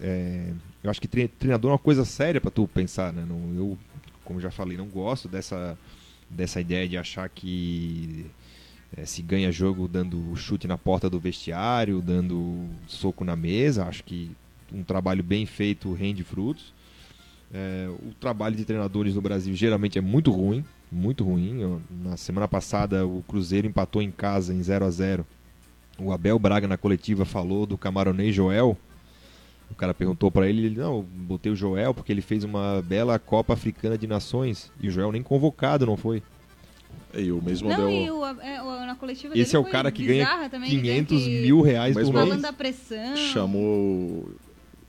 é, 0.00 0.52
eu 0.82 0.90
acho 0.90 1.00
que 1.00 1.06
tre- 1.08 1.28
treinador 1.28 1.70
é 1.70 1.72
uma 1.72 1.78
coisa 1.78 2.04
séria 2.04 2.40
pra 2.40 2.50
tu 2.50 2.66
pensar, 2.66 3.12
né? 3.12 3.24
Não, 3.28 3.54
eu, 3.54 3.78
como 4.24 4.40
já 4.40 4.50
falei, 4.50 4.76
não 4.76 4.86
gosto 4.88 5.28
dessa, 5.28 5.78
dessa 6.28 6.60
ideia 6.60 6.88
de 6.88 6.96
achar 6.96 7.28
que 7.28 8.26
é, 8.96 9.04
se 9.04 9.22
ganha 9.22 9.50
jogo 9.50 9.88
dando 9.88 10.34
chute 10.36 10.66
na 10.66 10.76
porta 10.76 11.08
do 11.08 11.18
vestiário, 11.18 12.02
dando 12.02 12.66
soco 12.86 13.24
na 13.24 13.34
mesa. 13.36 13.84
Acho 13.86 14.04
que 14.04 14.30
um 14.72 14.82
trabalho 14.82 15.22
bem 15.22 15.46
feito 15.46 15.92
rende 15.92 16.22
frutos. 16.22 16.72
É, 17.52 17.88
o 18.02 18.12
trabalho 18.18 18.56
de 18.56 18.64
treinadores 18.64 19.14
no 19.14 19.20
Brasil 19.20 19.54
geralmente 19.54 19.98
é 19.98 20.00
muito 20.00 20.30
ruim, 20.30 20.64
muito 20.90 21.24
ruim. 21.24 21.60
Eu- 21.60 21.82
na 22.02 22.16
semana 22.16 22.48
passada 22.48 23.06
o 23.06 23.22
Cruzeiro 23.28 23.66
empatou 23.66 24.00
em 24.00 24.10
casa 24.10 24.54
em 24.54 24.62
0 24.62 24.84
a 24.84 24.90
0 24.90 25.26
O 25.98 26.10
Abel 26.10 26.38
Braga 26.38 26.66
na 26.66 26.78
coletiva 26.78 27.24
falou 27.26 27.66
do 27.66 27.76
camaronês 27.76 28.34
Joel. 28.34 28.76
O 29.70 29.74
cara 29.74 29.92
perguntou 29.94 30.30
pra 30.30 30.48
ele, 30.48 30.66
ele 30.66 30.80
não, 30.80 31.02
botei 31.02 31.52
o 31.52 31.56
Joel 31.56 31.94
porque 31.94 32.10
ele 32.12 32.20
fez 32.22 32.44
uma 32.44 32.82
bela 32.82 33.18
Copa 33.18 33.52
Africana 33.52 33.96
de 33.96 34.06
Nações 34.06 34.70
e 34.80 34.88
o 34.88 34.90
Joel 34.90 35.12
nem 35.12 35.22
convocado 35.22 35.84
não 35.86 35.96
foi. 35.96 36.22
E 37.14 37.30
o 37.30 37.42
mesmo 37.42 37.68
Não, 37.68 37.90
e 37.90 38.10
o, 38.10 38.24
é, 38.24 38.62
o- 38.62 38.86
na 38.86 38.94
coletiva 38.96 39.34
Esse 39.38 39.52
dele 39.52 39.64
é 39.64 39.68
o 39.68 39.70
cara 39.70 39.90
que 39.92 40.04
ganha 40.04 40.48
também, 40.48 40.70
ele 40.72 40.80
ganha 40.80 41.04
500 41.04 41.22
que- 41.24 41.40
mil 41.42 41.60
reais 41.60 41.94
Mas 41.94 42.04
por 42.08 42.10
o 42.10 42.14
mês. 42.14 42.28
Falando 42.28 42.42
da 42.42 42.52
pressão. 42.52 43.16
chamou. 43.16 44.30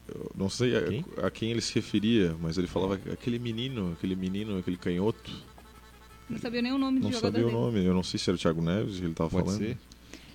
eu 0.07 0.31
não 0.35 0.49
sei 0.49 0.75
a 0.77 0.81
Quem? 0.83 1.05
a, 1.21 1.29
quem 1.31 1.51
ele 1.51 1.61
se 1.61 1.73
referia, 1.75 2.35
mas 2.41 2.57
ele 2.57 2.67
falava 2.67 2.95
aquele 3.11 3.39
menino, 3.39 3.91
aquele 3.97 4.15
menino, 4.15 4.57
aquele 4.57 4.77
canhoto. 4.77 5.31
Não 6.29 6.37
sabia 6.39 6.61
nem 6.61 6.71
o 6.71 6.77
nome 6.77 6.99
do 6.99 7.03
Não 7.05 7.11
jogador 7.11 7.27
sabia 7.39 7.45
o 7.45 7.49
dele. 7.49 7.61
nome. 7.61 7.85
Eu 7.85 7.93
não 7.93 8.03
sei 8.03 8.17
se 8.19 8.29
era 8.29 8.35
o 8.35 8.39
Thiago 8.39 8.61
Neves 8.61 8.99
que 8.99 9.05
ele 9.05 9.13
tava 9.13 9.29
Pode 9.29 9.45
falando. 9.45 9.59
ser. 9.59 9.77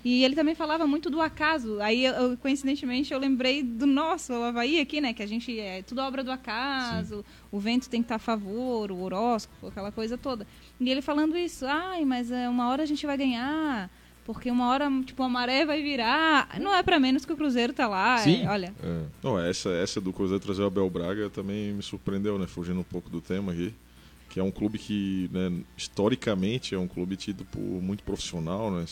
E 0.05 0.24
ele 0.24 0.34
também 0.34 0.55
falava 0.55 0.86
muito 0.86 1.11
do 1.11 1.20
acaso. 1.20 1.80
Aí, 1.80 2.05
eu- 2.05 2.36
coincidentemente, 2.38 3.12
eu 3.12 3.18
lembrei 3.18 3.62
do 3.62 3.86
nosso, 3.86 4.32
o 4.32 4.42
Havaí 4.44 4.80
aqui, 4.80 5.01
né? 5.01 5.12
Que 5.12 5.22
a 5.22 5.26
gente 5.26 5.59
é 5.59 5.82
tudo 5.82 6.01
obra 6.01 6.22
do 6.22 6.30
acaso, 6.30 7.24
o 7.51 7.59
vento 7.59 7.88
tem 7.90 8.01
que 8.01 8.05
estar 8.07 8.16
a 8.16 8.18
favor, 8.20 8.90
o 8.92 9.01
horóscopo, 9.03 9.66
aquela 9.66 9.90
coisa 9.92 10.16
toda. 10.16 10.46
E 10.80 10.88
ele 10.88 11.03
falando 11.03 11.36
isso, 11.36 11.66
ai, 11.66 12.05
mas 12.05 12.30
é, 12.30 12.49
uma 12.49 12.68
hora 12.68 12.82
a 12.82 12.86
gente 12.86 13.05
vai 13.05 13.16
ganhar, 13.18 13.90
porque 14.24 14.51
uma 14.51 14.68
hora, 14.68 14.88
tipo, 15.05 15.22
a 15.22 15.28
maré 15.28 15.66
vai 15.66 15.82
virar. 15.82 16.59
Não 16.61 16.74
é 16.74 16.82
pra 16.82 17.01
menos 17.01 17.24
que 17.24 17.32
o 17.32 17.36
Cruzeiro 17.36 17.72
tá 17.72 17.88
lá. 17.88 18.18
Sim. 18.18 18.44
é, 18.44 18.49
olha, 18.51 18.74
É. 18.82 19.03
Não, 19.22 19.38
essa, 19.40 19.70
essa 19.70 20.01
do 20.01 20.12
Cruzeiro 20.12 20.42
trazer 20.42 20.62
o 20.62 20.66
Abel 20.66 20.88
Braga 20.88 21.28
também 21.28 21.72
me 21.72 21.82
surpreendeu, 21.82 22.38
né? 22.38 22.46
Fugindo 22.46 22.78
um 22.80 22.84
pouco 22.84 23.11
do 23.11 23.20
tema 23.20 23.53
aqui. 23.53 23.74
Que 24.30 24.38
é 24.38 24.42
um 24.42 24.51
clube 24.51 24.78
que, 24.78 25.28
né, 25.32 25.51
historicamente, 25.76 26.74
é 26.74 26.78
um 26.78 26.86
clube 26.86 27.16
tido 27.16 27.44
por 27.46 27.61
muito 27.61 28.05
profissional, 28.05 28.70
né? 28.70 28.84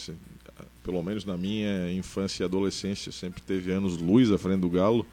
Pelo 0.86 1.02
menos 1.02 1.24
na 1.24 1.36
minha 1.36 1.92
infância 1.92 2.42
e 2.42 2.46
adolescência, 2.46 3.10
sempre 3.12 3.42
teve 3.42 3.72
anos 3.72 3.98
luz 3.98 4.30
à 4.30 4.38
frente 4.38 4.60
do 4.60 4.70
Galo. 4.70 5.04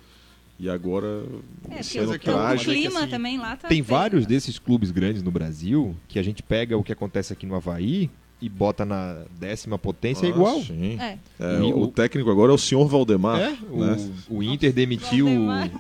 E 0.60 0.70
agora, 0.70 1.26
é, 1.72 1.80
esse 1.80 1.98
ano 1.98 2.10
é 2.10 2.14
o 2.14 2.16
é 2.16 2.20
trágico. 2.20 2.72
que, 2.72 2.80
clima 2.82 3.00
assim, 3.02 3.10
também 3.10 3.38
lá 3.40 3.56
tá. 3.58 3.68
Tem 3.68 3.84
feio, 3.84 3.98
vários 4.00 4.22
né? 4.22 4.30
desses 4.30 4.60
clubes 4.60 4.92
grandes 4.92 5.24
no 5.24 5.32
Brasil 5.32 5.96
que 6.08 6.20
a 6.20 6.24
gente 6.24 6.44
pega 6.44 6.78
o 6.78 6.84
que 6.84 6.94
acontece 6.94 7.34
aqui 7.34 7.46
no 7.48 7.56
Havaí 7.56 8.08
e 8.40 8.48
bota 8.48 8.86
na 8.86 9.24
décima 9.40 9.80
potência 9.80 10.28
é 10.28 10.30
Ah, 10.30 10.32
igual. 10.32 10.62
Sim. 10.62 11.00
É. 11.02 11.18
É, 11.40 11.58
E 11.60 11.74
o, 11.74 11.82
o- 11.84 11.88
técnico 11.88 12.30
agora 12.30 12.52
é 12.52 12.56
o 12.56 12.58
senhor 12.58 12.88
Valdemar. 12.88 13.40
É, 13.42 13.50
né? 13.52 14.12
o, 14.30 14.38
o 14.38 14.44
Inter 14.44 14.72
demitiu 14.72 15.26
Valdemar. 15.26 15.72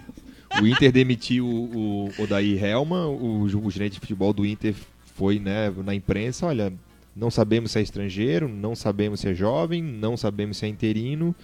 o 0.59 0.67
Inter 0.67 0.91
demitiu 0.91 1.45
o, 1.45 2.09
o 2.17 2.23
Odair 2.23 2.61
Helman, 2.65 3.05
o, 3.09 3.43
o 3.43 3.69
gerente 3.71 3.93
de 3.93 3.99
futebol 3.99 4.33
do 4.33 4.43
Inter 4.43 4.73
foi 5.15 5.37
né, 5.39 5.71
na 5.85 5.93
imprensa, 5.93 6.47
olha, 6.47 6.73
não 7.15 7.29
sabemos 7.29 7.71
se 7.71 7.79
é 7.79 7.81
estrangeiro, 7.81 8.47
não 8.47 8.75
sabemos 8.75 9.19
se 9.19 9.29
é 9.29 9.33
jovem, 9.33 9.81
não 9.83 10.17
sabemos 10.17 10.57
se 10.57 10.65
é 10.65 10.69
interino. 10.69 11.35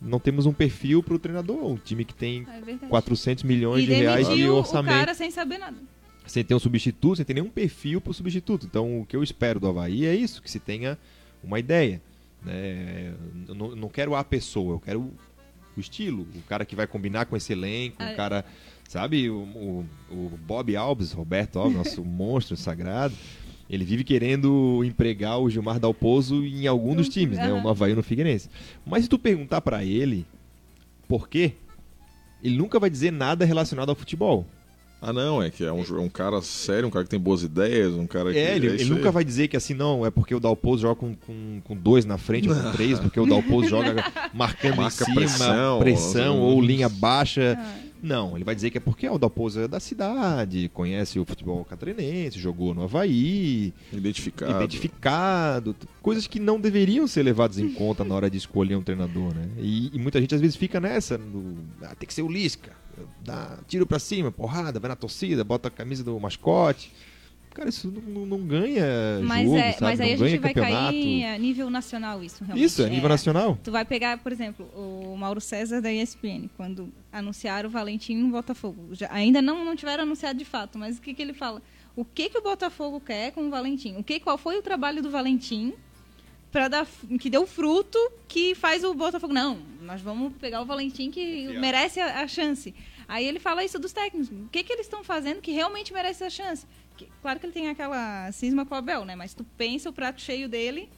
Não 0.00 0.20
temos 0.20 0.46
um 0.46 0.52
perfil 0.52 1.02
para 1.02 1.14
o 1.14 1.18
treinador, 1.18 1.64
um 1.64 1.76
time 1.76 2.04
que 2.04 2.14
tem 2.14 2.46
É 2.48 2.60
verdade. 2.60 2.90
400 2.90 3.42
milhões 3.44 3.84
e 3.84 3.86
de 3.86 3.94
reais 3.94 4.26
de 4.26 4.34
demitiu 4.34 4.54
o 4.54 4.58
orçamento. 4.58 4.94
cara 4.94 5.14
sem 5.14 5.30
saber 5.30 5.58
nada. 5.58 5.76
sem 6.26 6.44
ter 6.44 6.54
um 6.54 6.58
substituto, 6.58 7.16
sem 7.16 7.24
ter 7.24 7.34
nenhum 7.34 7.48
perfil 7.48 8.00
para 8.00 8.10
o 8.10 8.14
substituto. 8.14 8.66
Então, 8.66 9.00
o 9.00 9.06
que 9.06 9.16
eu 9.16 9.22
espero 9.22 9.58
do 9.58 9.66
Havaí 9.66 10.04
é 10.04 10.14
isso, 10.14 10.42
que 10.42 10.50
se 10.50 10.60
tenha 10.60 10.98
uma 11.42 11.58
ideia. 11.58 12.00
Né? 12.42 13.14
Eu 13.48 13.54
não, 13.54 13.74
não 13.74 13.88
quero 13.88 14.14
a 14.14 14.22
pessoa, 14.22 14.74
eu 14.74 14.80
quero 14.80 15.10
o 15.76 15.80
estilo, 15.80 16.26
o 16.36 16.42
cara 16.42 16.64
que 16.64 16.76
vai 16.76 16.86
combinar 16.86 17.24
com 17.26 17.36
esse 17.36 17.52
elenco, 17.52 18.02
o 18.02 18.14
cara, 18.14 18.44
sabe, 18.88 19.28
o, 19.28 19.38
o, 19.38 19.86
o 20.10 20.38
Bob 20.46 20.76
Alves, 20.76 21.12
Roberto 21.12 21.58
Alves, 21.58 21.76
nosso 21.78 22.04
monstro 22.04 22.56
sagrado, 22.56 23.14
ele 23.68 23.84
vive 23.84 24.04
querendo 24.04 24.82
empregar 24.84 25.38
o 25.40 25.48
Gilmar 25.48 25.78
Dalpozo 25.80 26.44
em 26.44 26.66
algum 26.66 26.94
dos 26.94 27.08
times, 27.08 27.38
né? 27.38 27.52
O 27.52 27.62
no 27.62 27.68
Havaí 27.68 27.90
ou 27.92 27.96
no 27.96 28.02
Figueirense. 28.02 28.48
Mas 28.86 29.04
se 29.04 29.08
tu 29.08 29.18
perguntar 29.18 29.60
para 29.60 29.84
ele 29.84 30.26
por 31.08 31.28
quê, 31.28 31.52
ele 32.42 32.56
nunca 32.56 32.78
vai 32.78 32.90
dizer 32.90 33.10
nada 33.10 33.44
relacionado 33.44 33.88
ao 33.90 33.94
futebol. 33.94 34.46
Ah, 35.06 35.12
não, 35.12 35.42
é 35.42 35.50
que 35.50 35.62
é 35.62 35.70
um, 35.70 35.82
jo- 35.82 36.00
um 36.00 36.08
cara 36.08 36.40
sério, 36.40 36.88
um 36.88 36.90
cara 36.90 37.04
que 37.04 37.10
tem 37.10 37.20
boas 37.20 37.42
ideias, 37.42 37.92
um 37.92 38.06
cara 38.06 38.32
que. 38.32 38.38
É, 38.38 38.56
ele, 38.56 38.68
isso 38.68 38.84
ele 38.86 38.94
nunca 38.94 39.10
vai 39.12 39.22
dizer 39.22 39.48
que 39.48 39.56
assim, 39.56 39.74
não, 39.74 40.06
é 40.06 40.10
porque 40.10 40.34
o 40.34 40.40
Dalpozo 40.40 40.80
joga 40.80 40.94
com, 40.94 41.14
com, 41.14 41.60
com 41.62 41.76
dois 41.76 42.06
na 42.06 42.16
frente 42.16 42.48
ou 42.48 42.54
com 42.54 42.72
três, 42.72 42.98
porque 42.98 43.20
o 43.20 43.26
Dalpozo 43.26 43.68
joga 43.68 43.96
marcando 44.32 44.76
Marca 44.76 45.02
em 45.02 45.06
cima, 45.06 45.14
pressão, 45.14 45.78
pressão, 45.78 46.38
ou- 46.40 46.54
ou 46.54 46.62
linha 46.62 46.88
baixa. 46.88 47.58
Ah, 47.58 47.83
Não, 48.04 48.36
ele 48.36 48.44
vai 48.44 48.54
dizer 48.54 48.70
que 48.70 48.76
é 48.76 48.80
porque 48.80 49.08
o 49.08 49.16
Dalpozo 49.16 49.60
é 49.60 49.66
da 49.66 49.80
cidade, 49.80 50.70
conhece 50.74 51.18
o 51.18 51.24
futebol 51.24 51.64
catarinense, 51.64 52.38
jogou 52.38 52.74
no 52.74 52.82
Havaí, 52.82 53.72
Identificado. 53.90 54.52
identificado, 54.52 55.74
coisas 56.02 56.26
que 56.26 56.38
não 56.38 56.60
deveriam 56.60 57.06
ser 57.06 57.22
levadas 57.22 57.58
em 57.58 57.72
conta 57.72 58.04
na 58.04 58.14
hora 58.14 58.28
de 58.28 58.36
escolher 58.36 58.76
um 58.76 58.82
treinador, 58.82 59.34
né? 59.34 59.48
E, 59.58 59.90
e 59.96 59.98
muita 59.98 60.20
gente 60.20 60.34
às 60.34 60.40
vezes 60.42 60.54
fica 60.54 60.78
nessa, 60.78 61.16
no, 61.16 61.56
ah, 61.82 61.94
tem 61.94 62.06
que 62.06 62.12
ser 62.12 62.20
o 62.20 62.28
Lisca, 62.30 62.72
dá 63.24 63.58
tiro 63.66 63.86
pra 63.86 63.98
cima, 63.98 64.30
porrada, 64.30 64.78
vai 64.78 64.90
na 64.90 64.96
torcida, 64.96 65.42
bota 65.42 65.68
a 65.68 65.70
camisa 65.70 66.04
do 66.04 66.20
mascote. 66.20 66.92
Cara, 67.54 67.68
isso 67.68 67.88
não, 67.88 68.02
não- 68.02 68.26
não 68.26 68.38
ganha 68.46 68.84
mas, 69.22 69.44
jogo, 69.46 69.56
é, 69.58 69.72
sabe? 69.72 69.82
mas 69.84 70.00
aí 70.00 70.16
não 70.16 70.26
a 70.26 70.28
gente 70.28 70.40
vai 70.40 70.52
campeonato. 70.52 70.92
cair 70.92 71.24
a 71.24 71.38
nível 71.38 71.70
nacional 71.70 72.22
isso, 72.24 72.42
realmente. 72.44 72.64
Isso, 72.66 72.82
é 72.82 72.88
nível 72.90 73.08
nacional. 73.08 73.56
Tu 73.62 73.70
vai 73.70 73.84
pegar, 73.84 74.18
por 74.18 74.32
exemplo, 74.32 74.66
o 74.74 75.16
Mauro 75.16 75.40
César 75.40 75.80
da 75.80 75.92
ESPN, 75.92 76.48
quando 76.56 76.92
anunciaram 77.12 77.68
o 77.68 77.72
Valentim 77.72 78.16
no 78.16 78.28
Botafogo. 78.30 78.88
Já- 78.92 79.08
ainda 79.12 79.40
não, 79.40 79.64
não 79.64 79.76
tiveram 79.76 80.02
anunciado 80.02 80.36
de 80.38 80.44
fato, 80.44 80.76
mas 80.78 80.98
o 80.98 81.00
que, 81.00 81.14
que 81.14 81.22
ele 81.22 81.32
fala? 81.32 81.62
O 81.96 82.04
que, 82.04 82.28
que 82.28 82.36
o 82.38 82.42
Botafogo 82.42 82.98
quer 83.00 83.30
com 83.30 83.46
o 83.46 83.50
Valentim? 83.50 83.94
O 83.96 84.02
que, 84.02 84.18
qual 84.18 84.36
foi 84.36 84.58
o 84.58 84.62
trabalho 84.62 85.00
do 85.00 85.08
Valentim 85.10 85.74
para 86.50 86.66
dar 86.66 86.86
que 87.20 87.30
deu 87.30 87.46
fruto 87.46 87.98
que 88.26 88.54
faz 88.56 88.82
o 88.82 88.92
Botafogo? 88.94 89.32
Não, 89.32 89.58
nós 89.80 90.00
vamos 90.00 90.32
pegar 90.40 90.60
o 90.60 90.64
Valentim 90.64 91.08
que 91.10 91.46
merece 91.60 92.00
a, 92.00 92.22
a 92.22 92.26
chance. 92.26 92.74
Aí 93.06 93.24
ele 93.26 93.38
fala 93.38 93.62
isso 93.64 93.78
dos 93.78 93.92
técnicos. 93.92 94.28
O 94.28 94.48
que, 94.50 94.64
que 94.64 94.72
eles 94.72 94.86
estão 94.86 95.04
fazendo 95.04 95.40
que 95.40 95.52
realmente 95.52 95.92
merece 95.92 96.24
a 96.24 96.30
chance? 96.30 96.66
Claro 97.20 97.40
que 97.40 97.46
ele 97.46 97.52
tem 97.52 97.68
aquela 97.68 98.30
cisma 98.32 98.64
com 98.64 98.74
o 98.74 98.78
Abel, 98.78 99.04
né? 99.04 99.16
Mas 99.16 99.34
tu 99.34 99.44
pensa 99.56 99.90
o 99.90 99.92
prato 99.92 100.20
cheio 100.20 100.48
dele 100.48 100.88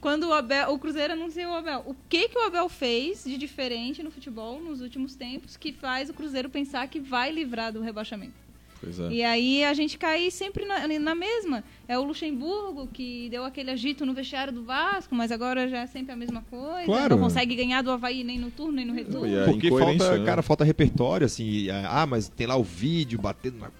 quando 0.00 0.24
o, 0.24 0.32
Abel, 0.32 0.72
o 0.72 0.78
Cruzeiro 0.78 1.14
anunciou 1.14 1.52
o 1.52 1.54
Abel. 1.54 1.82
O 1.86 1.96
que, 2.08 2.28
que 2.28 2.38
o 2.38 2.42
Abel 2.42 2.68
fez 2.68 3.24
de 3.24 3.38
diferente 3.38 4.02
no 4.02 4.10
futebol 4.10 4.60
nos 4.60 4.80
últimos 4.80 5.14
tempos 5.14 5.56
que 5.56 5.72
faz 5.72 6.10
o 6.10 6.14
Cruzeiro 6.14 6.50
pensar 6.50 6.86
que 6.88 7.00
vai 7.00 7.30
livrar 7.30 7.72
do 7.72 7.80
rebaixamento? 7.80 8.42
Pois 8.80 8.98
é. 8.98 9.08
E 9.10 9.22
aí 9.22 9.64
a 9.64 9.72
gente 9.74 9.96
cai 9.96 10.28
sempre 10.30 10.64
na, 10.64 10.86
na 10.98 11.14
mesma. 11.14 11.62
É 11.86 11.96
o 11.96 12.02
Luxemburgo 12.02 12.88
que 12.88 13.28
deu 13.30 13.44
aquele 13.44 13.70
agito 13.70 14.04
no 14.04 14.12
vestiário 14.12 14.52
do 14.52 14.64
Vasco, 14.64 15.14
mas 15.14 15.30
agora 15.30 15.68
já 15.68 15.82
é 15.82 15.86
sempre 15.86 16.12
a 16.12 16.16
mesma 16.16 16.42
coisa. 16.50 16.84
Claro. 16.84 17.16
Não 17.16 17.22
consegue 17.22 17.54
ganhar 17.54 17.82
do 17.82 17.92
Havaí 17.92 18.24
nem 18.24 18.38
no 18.38 18.50
turno, 18.50 18.72
nem 18.72 18.84
no 18.84 18.92
retorno. 18.92 19.28
Porque 19.46 19.70
falta, 19.70 20.18
né? 20.18 20.24
cara, 20.24 20.42
falta 20.42 20.64
repertório, 20.64 21.24
assim. 21.24 21.68
Ah, 21.70 22.06
mas 22.06 22.28
tem 22.28 22.46
lá 22.46 22.56
o 22.56 22.64
vídeo 22.64 23.20
batendo 23.20 23.58
na 23.58 23.70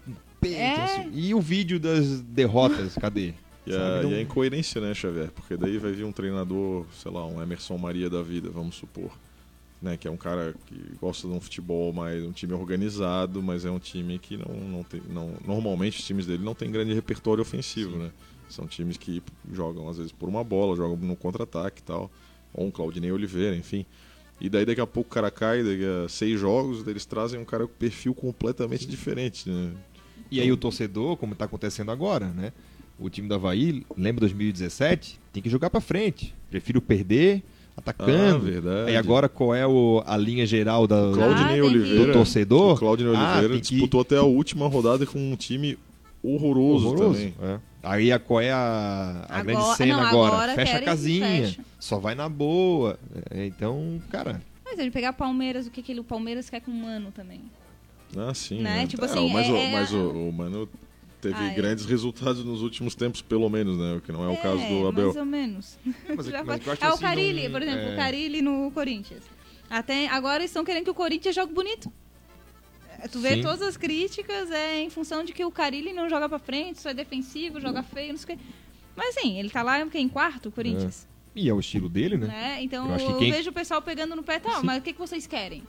peito. 0.43 0.59
É. 0.61 0.83
assim. 0.83 1.11
E 1.15 1.35
o 1.35 1.41
vídeo 1.41 1.81
das 1.81 2.21
derrotas, 2.21 2.95
cadê? 2.97 3.33
E 3.65 3.73
a, 3.73 4.03
e 4.03 4.15
a 4.15 4.21
incoerência, 4.21 4.81
né, 4.81 4.93
Xavier? 4.93 5.31
Porque 5.31 5.57
daí 5.57 5.79
vai 5.79 5.93
vir 5.93 6.03
um 6.03 6.11
treinador, 6.11 6.85
sei 7.01 7.13
lá, 7.13 7.25
um 7.25 7.41
Emerson 7.41 7.79
Maria 7.79 8.11
da 8.11 8.21
vida, 8.21 8.51
vamos 8.51 8.75
supor. 8.75 9.13
né, 9.81 9.97
que 9.97 10.09
é 10.09 10.11
um 10.11 10.17
cara 10.17 10.53
que 10.67 10.77
gosta 11.01 11.29
de 11.29 11.35
um 11.35 11.41
futebol 11.41 11.93
mais 11.93 12.25
um 12.25 12.33
time 12.33 12.55
organizado, 12.55 13.41
mas 13.41 13.65
é 13.65 13.71
um 13.71 13.79
time 13.79 14.19
que 14.19 14.37
não, 14.37 14.53
não 14.55 14.83
tem. 14.83 15.01
Não, 15.09 15.35
normalmente 15.47 16.01
os 16.01 16.05
times 16.05 16.27
dele 16.27 16.43
não 16.43 16.55
tem 16.57 16.73
grande 16.73 16.93
repertório 16.93 17.41
ofensivo, 17.43 17.97
né? 17.97 18.11
São 18.49 18.67
times 18.67 18.97
que 18.97 19.23
jogam 19.53 19.89
às 19.89 19.97
vezes 19.97 20.13
por 20.13 20.29
uma 20.29 20.43
bola, 20.45 20.77
jogam 20.77 20.97
no 20.97 21.15
contra-ataque 21.15 21.81
e 21.81 21.85
tal. 21.85 22.11
Ou 22.53 22.67
um 22.67 22.71
Claudinei 22.71 23.13
Oliveira, 23.13 23.57
enfim. 23.57 23.87
E 24.41 24.49
daí 24.49 24.65
daqui 24.67 24.81
a 24.81 24.87
pouco 24.87 25.09
o 25.09 25.13
cara 25.13 25.31
cai, 25.31 25.63
daqui 25.63 25.85
a 25.85 26.09
seis 26.09 26.39
jogos, 26.39 26.87
eles 26.87 27.07
trazem 27.07 27.39
um 27.41 27.45
cara 27.45 27.65
com 27.67 27.75
perfil 27.75 28.13
completamente 28.13 28.87
diferente, 28.89 29.49
né? 29.49 29.73
E 30.37 30.41
aí 30.41 30.51
o 30.53 30.57
torcedor, 30.57 31.17
como 31.17 31.33
está 31.35 31.45
acontecendo 31.45 31.91
agora, 31.91 32.27
né? 32.29 32.53
O 32.99 33.09
time 33.11 33.29
do 33.29 33.35
Havaí, 33.35 33.85
lembra 33.97 34.21
2017? 34.21 35.19
Tem 35.33 35.43
que 35.43 35.51
jogar 35.51 35.71
para 35.71 35.81
frente. 35.81 36.35
Prefiro 36.51 36.81
perder 36.81 37.43
atacando. 37.77 38.37
Ah, 38.37 38.39
verdade. 38.39 38.91
Aí 38.91 38.97
agora 38.97 39.29
qual 39.29 39.55
é 39.55 39.67
o, 39.67 40.03
a 40.07 40.17
linha 40.17 40.47
geral 40.47 40.87
da, 40.87 41.09
O 41.11 41.13
Claudinei 41.15 41.45
Ah, 41.53 41.55
que- 41.55 41.61
Oliveira. 41.63 42.07
do 42.07 42.13
torcedor? 42.13 42.75
O 42.75 42.79
Claudinei 42.79 43.15
Ah, 43.15 43.33
Oliveira 43.33 43.55
que- 43.55 43.61
disputou 43.71 44.01
até 44.03 44.17
a 44.17 44.23
última 44.23 44.69
rodada 44.69 45.05
com 45.07 45.19
um 45.19 45.37
time 45.37 45.79
horroroso, 46.23 46.95
também. 46.95 47.35
É. 47.43 47.59
Aí 47.83 48.13
a, 48.13 48.19
qual 48.19 48.41
é 48.41 48.53
a, 48.53 49.27
a 49.29 49.39
Agora- 49.41 49.45
grande 49.45 49.77
cena 49.77 49.97
não, 49.97 50.05
agora? 50.07 50.35
agora 50.35 50.55
Fecha 50.55 50.77
a 50.79 50.83
casinha. 50.83 51.27
fecha. 51.27 51.61
Só 51.81 51.99
vai 51.99 52.15
na 52.15 52.29
boa. 52.29 52.99
É, 53.31 53.47
então, 53.47 54.01
cara. 54.11 54.41
Mas 54.65 54.79
ele 54.79 54.91
pegar 54.91 55.13
Palmeiras, 55.15 55.67
o 55.67 55.71
que, 55.71 55.83
que 55.83 55.93
ele, 55.93 56.01
o 56.01 56.05
Palmeiras 56.05 56.49
quer 56.49 56.61
com 56.61 56.71
o 56.71 56.75
Mano 56.75 57.11
também? 57.11 57.41
Ah, 58.17 58.35
sim. 58.35 58.61
Né? 58.61 58.79
né? 58.83 58.87
Tipo 58.87 59.05
É, 59.05 59.09
assim, 59.09 59.33
mas 59.33 59.47
é- 59.49 59.51
o, 59.53 59.57
é- 59.57 59.73
mas 59.73 59.93
o, 59.93 60.11
o 60.29 60.33
Mano 60.33 60.69
teve 61.21 61.35
Ah, 61.37 61.51
é. 61.51 61.55
grandes 61.55 61.85
resultados 61.87 62.45
nos 62.45 62.63
últimos 62.63 62.95
tempos, 62.95 63.23
pelo 63.23 63.49
menos, 63.49 63.79
né? 63.79 63.95
O 63.97 64.01
que 64.01 64.13
não 64.13 64.25
é 64.25 64.29
o 64.29 64.37
caso 64.37 64.59
do 64.59 64.75
mais 64.75 64.87
Abel. 64.89 65.15
ou 65.17 65.25
menos. 65.25 65.79
Mas, 66.09 66.27
mas 66.45 66.69
ah, 66.83 66.89
o 66.91 66.93
assim, 66.95 67.03
Carilli, 67.03 67.45
não- 67.45 67.51
por 67.53 67.63
exemplo, 67.63 67.81
é, 67.89 67.93
o 67.93 67.97
Carilli 67.97 68.43
no 68.43 68.71
Corinthians. 68.73 69.23
Até 69.71 70.07
agora 70.09 70.45
estão 70.45 70.65
querendo 70.65 70.85
que 70.85 70.91
o 70.91 70.95
Corinthians 70.95 71.35
jogue 71.35 71.53
bonito. 71.55 71.91
É, 73.01 73.09
Tu 73.09 73.19
vê 73.21 73.37
Sim. 73.37 73.43
todas 73.43 73.63
as 73.63 73.77
críticas 73.77 74.51
é 74.51 74.81
em 74.83 74.91
função 74.91 75.25
de 75.25 75.33
que 75.33 75.45
o 75.45 75.51
Carilli 75.51 75.93
não 75.93 76.09
joga 76.11 76.29
pra 76.29 76.39
frente, 76.39 76.81
só 76.81 76.91
é 76.91 76.95
defensivo, 76.95 77.61
joga 77.61 77.83
feio, 77.83 78.11
não 78.13 78.19
sei 78.19 78.35
o 78.35 78.39
quê. 78.39 78.45
Mas 78.95 79.17
assim, 79.17 79.39
ele 79.39 79.49
tá 79.49 79.63
lá 79.63 79.81
em 79.81 80.09
quarto, 80.09 80.51
o 80.51 80.53
Corinthians. 80.53 81.09
E 81.35 81.49
é 81.49 81.55
o 81.55 81.61
estilo 81.61 81.89
dele, 81.89 82.19
né? 82.19 82.27
Né? 82.27 82.63
Então 82.63 82.85
Eu 82.85 82.91
eu, 82.91 82.95
acho 82.97 83.07
que 83.07 83.15
quem- 83.21 83.33
vejo 83.33 83.49
o 83.49 83.53
pessoal 83.53 83.81
pegando 83.81 84.15
no 84.15 84.23
pé, 84.23 84.39
tá, 84.39 84.61
Sim. 84.61 84.67
mas 84.67 84.79
o 84.81 84.83
que, 84.83 84.93
que 84.93 84.99
vocês 84.99 85.27
querem? 85.27 85.63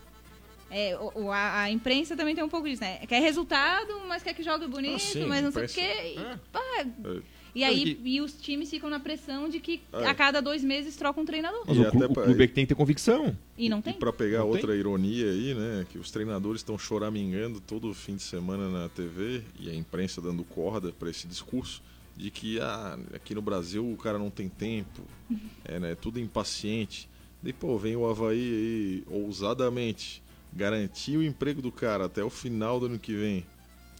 É, 0.75 0.97
o- 0.97 1.31
a, 1.31 1.61
a 1.63 1.71
imprensa 1.71 2.15
também 2.17 2.33
tem 2.33 2.43
um 2.43 2.49
pouco 2.49 2.67
disso, 2.67 2.81
né? 2.81 2.97
Quer 3.07 3.21
resultado, 3.21 3.93
mas 4.07 4.23
quer 4.23 4.33
que 4.33 4.41
jogue 4.41 4.65
bonito, 4.67 4.95
Ah, 4.95 4.99
sim, 4.99 5.25
mas 5.27 5.43
não 5.43 5.51
sei 5.51 5.65
o 5.65 5.69
quê. 5.69 5.81
E, 6.15 6.17
É. 6.17 6.39
pá, 6.51 6.59
É. 6.79 7.21
e 7.53 7.63
aí 7.63 7.99
e 8.03 8.19
os 8.19 8.33
times 8.41 8.71
ficam 8.71 8.89
na 8.89 8.99
pressão 8.99 9.47
de 9.47 9.59
que 9.59 9.81
É. 9.93 10.07
a 10.07 10.15
cada 10.15 10.41
dois 10.41 10.63
meses 10.63 10.95
troca 10.95 11.21
um 11.21 11.25
treinador. 11.25 11.63
Mas 11.67 11.77
E 11.77 11.81
o, 11.81 11.91
clu- 11.91 12.05
o 12.05 12.13
clube 12.15 12.43
é 12.43 12.47
que 12.47 12.53
tem 12.53 12.65
que 12.65 12.69
ter 12.69 12.75
convicção. 12.75 13.37
E 13.55 13.69
não 13.69 13.77
E 13.79 13.81
tem? 13.83 13.93
pra 13.93 14.11
pegar 14.11 14.39
Não 14.39 14.47
outra 14.49 14.75
ironia 14.75 15.29
aí, 15.29 15.53
né? 15.53 15.85
Que 15.91 15.99
os 15.99 16.09
treinadores 16.09 16.61
estão 16.61 16.75
choramingando 16.75 17.59
todo 17.61 17.93
fim 17.93 18.15
de 18.15 18.23
semana 18.23 18.67
na 18.69 18.89
TV 18.89 19.43
e 19.59 19.69
a 19.69 19.75
imprensa 19.75 20.19
dando 20.19 20.43
corda 20.43 20.91
para 20.91 21.07
esse 21.11 21.27
discurso 21.27 21.83
de 22.17 22.31
que 22.31 22.59
ah, 22.59 22.97
aqui 23.13 23.35
no 23.35 23.43
Brasil 23.43 23.87
o 23.87 23.95
cara 23.97 24.17
não 24.17 24.31
tem 24.31 24.49
tempo, 24.49 25.03
é 25.65 25.79
né, 25.79 25.93
tudo 25.93 26.19
impaciente. 26.19 27.07
Daí, 27.43 27.53
pô, 27.53 27.77
vem 27.77 27.95
o 27.95 28.07
Havaí 28.09 28.39
aí 28.39 29.03
ousadamente 29.07 30.22
garantir 30.55 31.17
o 31.17 31.23
emprego 31.23 31.61
do 31.61 31.71
cara 31.71 32.05
até 32.05 32.23
o 32.23 32.29
final 32.29 32.79
do 32.79 32.85
ano 32.87 32.99
que 32.99 33.13
vem, 33.15 33.45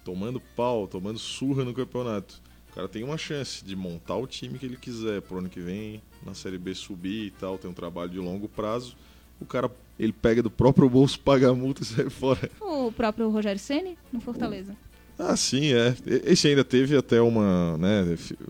tomando 0.04 0.40
pau, 0.56 0.88
tomando 0.88 1.18
surra 1.20 1.64
no 1.64 1.74
campeonato. 1.74 2.42
O 2.72 2.76
cara 2.76 2.88
tem 2.88 3.04
uma 3.04 3.18
chance 3.18 3.64
de 3.64 3.76
montar 3.76 4.16
o 4.16 4.26
time 4.28 4.58
que 4.58 4.66
ele 4.66 4.78
quiser 4.78 5.22
pro 5.22 5.38
ano 5.38 5.50
que 5.50 5.60
vem, 5.60 6.02
na 6.26 6.34
Série 6.34 6.58
B 6.58 6.74
subir 6.74 7.28
e 7.28 7.32
tal, 7.32 7.58
tem 7.58 7.70
um 7.70 7.74
trabalho 7.74 8.10
de 8.10 8.18
longo 8.20 8.48
prazo. 8.48 8.96
O 9.40 9.46
cara, 9.46 9.70
ele 10.00 10.14
pega 10.14 10.42
do 10.42 10.50
próprio 10.50 10.90
bolso, 10.90 11.20
paga 11.22 11.50
a 11.50 11.54
multa 11.54 11.84
e 11.84 11.86
sai 11.86 12.10
fora. 12.10 12.50
O 12.60 12.92
próprio 12.92 13.30
Rogério 13.30 13.60
Ceni 13.60 13.98
no 14.12 14.20
Fortaleza. 14.20 14.76
Ah, 15.20 15.38
sim, 15.38 15.72
é. 15.72 15.96
Esse 16.26 16.48
ainda 16.48 16.64
teve 16.64 16.98
até 16.98 17.22
uma, 17.22 17.78
né, 17.78 18.04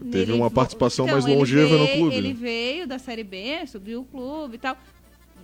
teve 0.10 0.32
Ele 0.32 0.32
uma 0.32 0.50
participação 0.50 1.04
Então, 1.06 1.20
mais 1.20 1.26
longeva 1.26 1.78
no 1.78 1.86
veio- 1.86 1.98
clube. 1.98 2.16
Ele 2.16 2.28
né? 2.30 2.34
veio 2.34 2.88
da 2.88 2.98
Série 2.98 3.24
B, 3.26 3.68
subiu 3.68 4.00
o 4.02 4.06
clube 4.06 4.56
e 4.56 4.58
tal. 4.60 4.78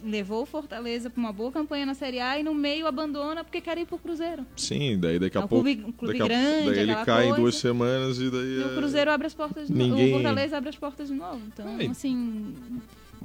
Levou 0.04 0.44
o 0.44 0.46
Fortaleza 0.46 1.10
pra 1.10 1.20
uma 1.20 1.34
boa 1.34 1.52
campanha 1.52 1.86
na 1.86 1.94
Série 1.94 2.20
A 2.20 2.40
e 2.40 2.44
no 2.44 2.54
meio 2.54 2.88
abandona 2.88 3.44
porque 3.44 3.60
quer 3.62 3.78
ir 3.78 3.86
pro 3.86 3.98
Cruzeiro. 3.98 4.46
Sim, 4.56 4.98
daí 5.00 5.20
daqui 5.20 5.38
a 5.38 5.42
É 5.42 5.44
um 5.44 5.48
pouco. 5.48 5.64
clube, 5.66 5.84
um 5.86 5.92
clube 5.92 6.18
daqui 6.18 6.22
a- 6.22 6.28
grande, 6.36 6.66
daí 6.72 6.80
ele 6.80 6.96
cai 7.06 7.24
em 7.24 7.28
coisa. 7.28 7.42
duas 7.42 7.56
semanas 7.56 8.18
e 8.20 8.30
daí. 8.30 8.58
E 8.58 8.62
é- 8.62 8.66
o 8.66 8.76
Cruzeiro 8.76 9.12
abre 9.12 9.28
as 9.28 9.34
portas 9.34 9.68
de 9.68 9.74
novo. 9.74 9.90
Ninguém- 9.90 10.10
O 10.12 10.14
Fortaleza 10.16 10.58
abre 10.58 10.70
as 10.70 10.76
portas 10.78 11.08
de 11.08 11.14
novo. 11.14 11.42
Então, 11.48 11.68
Ai. 11.80 11.88
assim. 11.88 12.54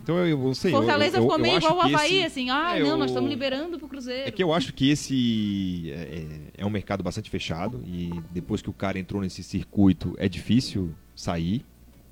Então 0.03 0.19
eu, 0.19 0.27
eu 0.27 0.39
não 0.39 0.53
sei. 0.55 0.71
Fortaleza 0.71 1.17
eu, 1.17 1.23
eu, 1.23 1.27
ficou 1.29 1.39
meio 1.39 1.57
igual 1.57 1.77
o 1.77 1.81
Havaí, 1.81 2.17
esse- 2.17 2.27
assim. 2.27 2.51
Ah, 2.51 2.77
é, 2.77 2.83
não, 2.83 2.99
nós 2.99 3.11
estamos 3.11 3.31
liberando 3.31 3.79
pro 3.79 3.89
Cruzeiro. 3.89 4.29
É 4.29 4.31
que 4.31 4.43
eu 4.43 4.53
acho 4.53 4.75
que 4.75 4.91
esse 4.91 5.91
é, 5.91 5.95
é- 5.95 6.63
é 6.63 6.67
um 6.67 6.71
mercado 6.71 7.03
bastante 7.03 7.31
fechado 7.31 7.83
e 7.87 8.11
depois 8.31 8.61
que 8.61 8.69
o 8.69 8.73
cara 8.73 8.99
entrou 8.99 9.23
nesse 9.23 9.43
circuito 9.43 10.15
é 10.19 10.29
difícil 10.29 10.95
sair. 11.15 11.65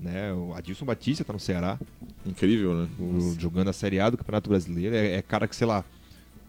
Né? 0.02 0.32
O 0.32 0.52
Adilson 0.54 0.84
Batista 0.84 1.24
tá 1.24 1.32
no 1.32 1.38
Ceará, 1.38 1.78
Incrível, 2.26 2.74
né? 2.74 2.88
o- 2.98 3.34
jogando 3.38 3.68
a 3.68 3.72
Série 3.72 4.00
A 4.00 4.10
do 4.10 4.16
Campeonato 4.18 4.50
Brasileiro. 4.50 4.94
É, 4.96 5.12
é 5.14 5.22
cara 5.22 5.46
que, 5.46 5.54
sei 5.54 5.66
lá, 5.66 5.84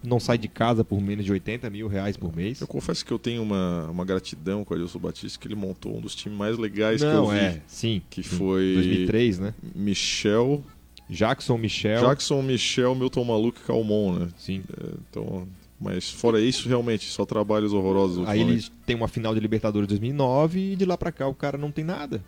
não 0.04 0.20
sai 0.20 0.38
de 0.38 0.48
casa 0.48 0.84
por 0.84 1.00
menos 1.00 1.24
de 1.24 1.32
80 1.32 1.70
mil 1.70 1.88
reais 1.88 2.18
por 2.18 2.36
mês. 2.36 2.60
Eu 2.60 2.68
confesso 2.68 3.06
que 3.06 3.12
eu 3.14 3.20
tenho 3.20 3.42
uma, 3.44 3.90
uma 3.92 4.04
gratidão 4.04 4.66
com 4.66 4.74
o 4.74 4.78
Adilson 4.78 5.00
Batista, 5.00 5.40
que 5.40 5.48
ele 5.48 5.56
montou 5.56 5.96
um 5.98 6.02
dos 6.02 6.16
times 6.16 6.38
mais 6.38 6.58
legais 6.58 7.00
que 7.02 7.08
eu 7.08 7.14
Não, 7.14 7.28
vi. 7.28 7.38
é, 7.38 7.62
sim. 7.68 8.02
Que 8.10 8.24
foi 8.24 8.74
2003, 8.74 9.40
né? 9.40 9.54
Michel, 9.76 10.64
Jackson, 11.10 11.58
Michel. 11.58 12.02
Jackson, 12.02 12.42
Michel, 12.42 12.96
Milton 12.96 13.24
Maluco 13.24 13.60
e 13.64 13.68
Calmon, 13.68 14.14
né? 14.20 14.30
Sim. 14.38 14.64
É, 14.82 14.88
Então, 15.10 15.48
mas 15.80 16.10
fora 16.10 16.42
isso, 16.42 16.68
realmente, 16.68 17.06
só 17.10 17.26
trabalhos 17.26 17.72
horrorosos. 17.72 18.28
Aí 18.28 18.42
eles 18.42 18.72
têm 18.86 18.96
uma 18.96 19.08
final 19.08 19.34
de 19.34 19.40
Libertadores 19.40 19.88
2009 19.88 20.74
e 20.74 20.76
de 20.76 20.86
lá 20.86 20.98
pra 20.98 21.12
cá 21.12 21.28
o 21.28 21.34
cara 21.36 21.58
não 21.58 21.72
tem 21.72 21.84
nada. 21.86 22.24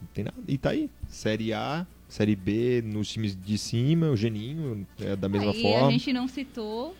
Não 0.00 0.08
tem 0.14 0.24
nada. 0.24 0.36
E 0.46 0.58
tá 0.58 0.70
aí. 0.70 0.90
Série 1.08 1.52
A, 1.52 1.86
Série 2.08 2.36
B, 2.36 2.82
nos 2.84 3.08
times 3.08 3.36
de 3.36 3.58
cima, 3.58 4.08
o 4.10 4.16
Geninho 4.16 4.86
é 5.00 5.14
da 5.16 5.28
mesma 5.28 5.52
Aí 5.52 5.62
forma. 5.62 5.88
a 5.88 5.90
gente 5.90 6.12
não 6.12 6.26
citou 6.28 6.94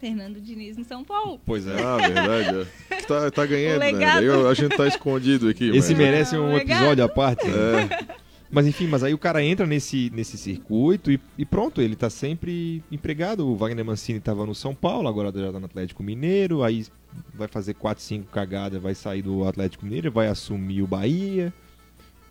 Fernando 0.00 0.40
Diniz 0.40 0.76
no 0.76 0.84
São 0.84 1.04
Paulo. 1.04 1.40
Pois 1.44 1.66
é. 1.66 1.82
Ah, 1.82 1.96
verdade. 1.96 2.68
É. 2.90 2.96
Tá, 3.02 3.30
tá 3.30 3.46
ganhando, 3.46 3.80
né? 3.98 4.22
eu- 4.22 4.48
a 4.48 4.54
gente 4.54 4.76
tá 4.76 4.86
escondido 4.86 5.48
aqui. 5.48 5.68
Esse 5.70 5.90
mas... 5.92 5.98
merece 5.98 6.36
um 6.36 6.56
episódio 6.56 7.04
à 7.04 7.08
parte. 7.08 7.46
É, 7.46 8.18
Mas 8.50 8.66
enfim, 8.66 8.86
mas 8.86 9.02
aí 9.04 9.12
o 9.12 9.18
cara 9.18 9.44
entra 9.44 9.66
nesse, 9.66 10.10
nesse 10.14 10.38
circuito 10.38 11.12
e, 11.12 11.20
e 11.36 11.44
pronto, 11.44 11.82
ele 11.82 11.94
tá 11.94 12.08
sempre 12.08 12.82
empregado. 12.90 13.46
O 13.46 13.54
Wagner 13.54 13.84
Mancini 13.84 14.20
tava 14.20 14.46
no 14.46 14.54
São 14.54 14.74
Paulo, 14.74 15.06
agora 15.06 15.30
já 15.38 15.52
tá 15.52 15.60
no 15.60 15.66
Atlético 15.66 16.02
Mineiro, 16.02 16.62
aí 16.62 16.86
vai 17.34 17.46
fazer 17.46 17.74
4, 17.74 18.02
5 18.02 18.30
cagadas, 18.30 18.80
vai 18.80 18.94
sair 18.94 19.20
do 19.20 19.44
Atlético 19.46 19.84
Mineiro, 19.84 20.10
vai 20.10 20.28
assumir 20.28 20.80
o 20.80 20.86
Bahia. 20.86 21.52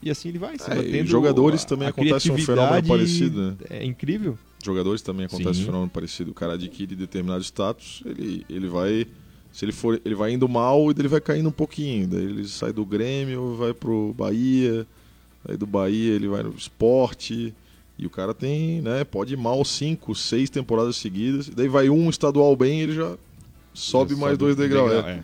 E 0.01 0.09
assim 0.11 0.29
ele 0.29 0.37
vai. 0.39 0.57
se 0.59 0.69
É, 0.69 1.05
jogadores 1.05 1.63
a- 1.63 1.67
também 1.67 1.87
a 1.87 1.89
acontece 1.89 2.31
um 2.31 2.37
fenômeno 2.37 2.87
parecido, 2.87 3.41
né? 3.41 3.55
É 3.69 3.83
incrível. 3.85 4.37
jogadores 4.63 5.01
também 5.01 5.25
acontece 5.25 5.55
Sim. 5.55 5.63
um 5.63 5.65
fenômeno 5.65 5.89
parecido. 5.89 6.31
O 6.31 6.33
cara 6.33 6.53
adquire 6.53 6.95
determinado 6.95 7.43
status, 7.43 8.03
ele, 8.05 8.45
ele 8.49 8.67
vai. 8.67 9.07
Se 9.51 9.65
ele 9.65 9.71
for. 9.71 9.99
Ele 10.05 10.13
vai 10.15 10.33
indo 10.33 10.47
mal 10.47 10.91
e 10.91 10.93
daí 10.93 11.01
ele 11.01 11.07
vai 11.07 11.21
caindo 11.21 11.49
um 11.49 11.51
pouquinho. 11.53 12.07
Daí 12.07 12.23
ele 12.23 12.47
sai 12.47 12.71
do 12.71 12.85
Grêmio, 12.85 13.55
vai 13.55 13.73
pro 13.73 14.13
Bahia. 14.17 14.85
Aí 15.47 15.57
do 15.57 15.65
Bahia 15.65 16.13
ele 16.13 16.27
vai 16.27 16.43
no 16.43 16.53
esporte. 16.53 17.53
E 17.97 18.05
o 18.05 18.09
cara 18.11 18.31
tem, 18.33 18.81
né? 18.81 19.03
Pode 19.03 19.33
ir 19.33 19.37
mal 19.37 19.65
cinco, 19.65 20.13
seis 20.13 20.49
temporadas 20.51 20.97
seguidas. 20.97 21.49
Daí 21.49 21.67
vai 21.67 21.89
um 21.89 22.07
estadual 22.09 22.55
bem 22.55 22.81
ele 22.81 22.93
já 22.93 23.17
sobe 23.73 24.13
Já 24.13 24.19
mais 24.19 24.31
sobe 24.33 24.37
dois 24.37 24.55
degraus. 24.55 24.91
degrau, 24.91 25.09
é. 25.09 25.23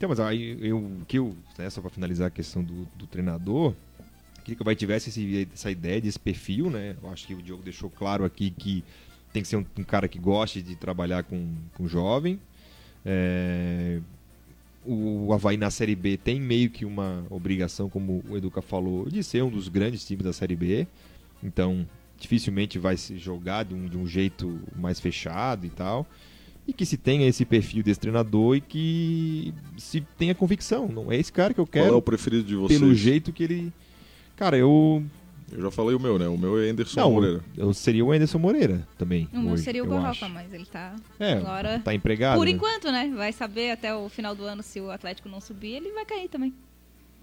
Então, 0.00 0.08
mas 0.08 0.18
aí 0.18 0.56
eu, 0.62 0.90
que 1.06 1.18
eu, 1.18 1.36
né, 1.58 1.68
só 1.68 1.82
para 1.82 1.90
finalizar 1.90 2.28
a 2.28 2.30
questão 2.30 2.64
do, 2.64 2.88
do 2.96 3.06
treinador, 3.06 3.74
queria 4.42 4.56
que 4.56 4.62
o 4.62 4.64
Vai 4.64 4.74
tivesse 4.74 5.10
esse- 5.10 5.46
essa 5.52 5.70
ideia 5.70 6.00
desse 6.00 6.18
perfil, 6.18 6.70
né? 6.70 6.96
Eu 7.02 7.10
acho 7.10 7.26
que 7.26 7.34
o 7.34 7.42
Diogo 7.42 7.62
deixou 7.62 7.90
claro 7.90 8.24
aqui 8.24 8.48
que 8.50 8.82
tem 9.30 9.42
que 9.42 9.48
ser 9.48 9.56
um, 9.56 9.66
um 9.76 9.84
cara 9.84 10.08
que 10.08 10.18
goste 10.18 10.62
de 10.62 10.74
trabalhar 10.74 11.24
com, 11.24 11.54
com 11.74 11.86
jovem. 11.86 12.40
É, 13.04 14.00
o 14.86 15.34
Havaí 15.34 15.58
na 15.58 15.70
Série 15.70 15.94
B 15.94 16.16
tem 16.16 16.40
meio 16.40 16.70
que 16.70 16.86
uma 16.86 17.22
obrigação, 17.28 17.90
como 17.90 18.24
o 18.26 18.38
Educa 18.38 18.62
falou, 18.62 19.06
de 19.06 19.22
ser 19.22 19.44
um 19.44 19.50
dos 19.50 19.68
grandes 19.68 20.06
times 20.06 20.24
da 20.24 20.32
Série 20.32 20.56
B. 20.56 20.86
Então, 21.44 21.86
dificilmente 22.18 22.78
vai 22.78 22.96
se 22.96 23.18
jogar 23.18 23.66
de 23.66 23.74
um, 23.74 23.86
de 23.86 23.98
um 23.98 24.06
jeito 24.06 24.62
mais 24.74 24.98
fechado 24.98 25.66
e 25.66 25.70
tal. 25.70 26.06
E 26.70 26.72
que 26.72 26.86
se 26.86 26.96
tenha 26.96 27.26
esse 27.26 27.44
perfil 27.44 27.82
desse 27.82 27.98
treinador 27.98 28.54
e 28.56 28.60
que 28.60 29.52
se 29.76 30.00
tenha 30.16 30.34
convicção. 30.36 30.86
Não 30.86 31.10
é 31.10 31.16
esse 31.16 31.32
cara 31.32 31.52
que 31.52 31.58
eu 31.58 31.66
Qual 31.66 31.82
é 31.82 31.86
quero 31.86 31.96
o 31.96 32.02
preferido 32.02 32.44
de 32.44 32.54
vocês? 32.54 32.78
pelo 32.78 32.94
jeito 32.94 33.32
que 33.32 33.42
ele. 33.42 33.72
Cara, 34.36 34.56
eu. 34.56 35.02
Eu 35.50 35.62
já 35.62 35.70
falei 35.72 35.96
o 35.96 36.00
meu, 36.00 36.16
né? 36.16 36.28
O 36.28 36.38
meu 36.38 36.62
é 36.62 36.70
Anderson 36.70 37.00
Não, 37.00 37.10
Moreira. 37.10 37.40
eu 37.56 37.74
seria 37.74 38.04
o 38.04 38.12
Anderson 38.12 38.38
Moreira 38.38 38.86
também. 38.96 39.28
O 39.32 39.40
meu 39.40 39.54
hoje, 39.54 39.64
seria 39.64 39.82
o 39.84 39.92
acho. 40.06 40.28
mas 40.28 40.52
ele 40.52 40.64
tá. 40.64 40.94
É, 41.18 41.32
Agora- 41.32 41.80
tá 41.80 41.92
empregado. 41.92 42.38
Por 42.38 42.44
né? 42.46 42.52
enquanto, 42.52 42.92
né? 42.92 43.12
Vai 43.16 43.32
saber 43.32 43.72
até 43.72 43.92
o 43.92 44.08
final 44.08 44.32
do 44.36 44.44
ano 44.44 44.62
se 44.62 44.80
o 44.80 44.92
Atlético 44.92 45.28
não 45.28 45.40
subir, 45.40 45.72
ele 45.72 45.90
vai 45.90 46.04
cair 46.04 46.28
também. 46.28 46.54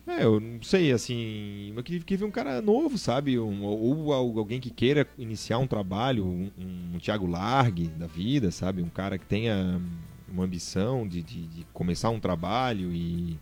É, 0.08 0.24
eu 0.24 0.40
não 0.40 0.64
sei, 0.64 0.94
assim, 0.94 1.74
eu 1.76 1.84
queria, 1.84 2.18
ver 2.18 2.24
um 2.24 2.32
cara 2.32 2.62
novo, 2.62 2.98
sabe? 2.98 3.38
Um, 3.38 3.64
ou, 3.64 4.06
ou 4.06 4.40
alguém 4.40 4.58
que 4.58 4.70
queira 4.70 5.06
iniciar 5.18 5.58
um 5.58 5.68
trabalho, 5.68 6.26
um, 6.26 6.50
um 6.94 6.98
Thiago 6.98 7.28
Largue 7.28 7.88
da 7.90 8.08
vida, 8.08 8.50
sabe? 8.50 8.82
Um 8.82 8.88
cara 8.88 9.18
que 9.18 9.26
tenha 9.26 9.82
uma 10.30 10.46
ambição 10.46 11.06
de, 11.06 11.22
de, 11.22 11.48
de 11.48 11.66
começar 11.74 12.10
um 12.10 12.22
trabalho 12.22 12.94
e, 12.94 13.38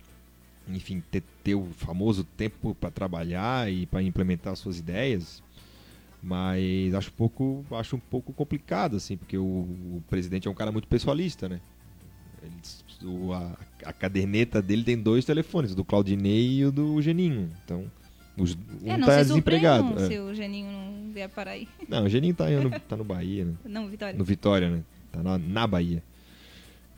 enfim, 0.68 1.04
ter, 1.12 1.22
ter 1.44 1.54
o 1.54 1.66
famoso 1.66 2.24
tempo 2.24 2.74
para 2.74 2.90
trabalhar 2.90 3.72
e 3.72 3.86
para 3.86 4.02
implementar 4.02 4.56
suas 4.56 4.80
ideias. 4.80 5.44
Mas 6.22 6.96
acho 6.96 7.12
um 7.12 7.16
pouco, 7.16 7.66
acho 7.74 7.96
um 7.96 8.00
pouco 8.00 8.34
complicado, 8.34 8.96
assim, 8.96 9.16
porque 9.16 9.38
o, 9.38 9.44
o 9.44 10.04
presidente 10.10 10.48
é 10.48 10.52
um 10.52 10.56
cara 10.56 10.72
muito 10.72 10.88
pessoalista, 10.88 11.48
né? 11.48 11.62
Ele, 12.42 13.08
o, 13.08 13.34
a, 13.34 13.56
a 13.86 13.94
caderneta 13.94 14.62
dele 14.62 14.84
tem 14.84 14.98
dois 14.98 15.26
telefones, 15.26 15.72
o 15.72 15.76
do 15.76 15.86
Claudinei 15.86 16.60
e 16.60 16.66
o 16.66 16.72
do 16.72 17.02
Geninho. 17.02 17.50
Então, 17.64 17.86
os, 18.38 18.56
um 18.84 18.92
é, 18.92 18.98
não 18.98 19.08
tá 19.08 19.24
se 19.24 19.30
desempregado. 19.30 20.00
é. 20.00 20.08
se 20.08 20.20
o 20.20 20.34
Geninho 20.34 20.72
não 20.72 21.12
vier 21.14 21.30
parar 21.30 21.52
aí. 21.52 21.68
Não, 21.88 22.04
o 22.04 22.10
Geninho 22.10 22.34
tá, 22.34 22.50
no, 22.50 22.70
tá 22.82 22.98
no 22.98 23.04
Bahia, 23.04 23.46
né? 23.46 23.54
Não, 23.64 23.88
Vitória. 23.88 24.18
No 24.18 24.26
Vitória, 24.26 24.70
né? 24.70 24.84
Tá 25.12 25.24
na, 25.24 25.38
na 25.38 25.68
Bahia. 25.68 26.04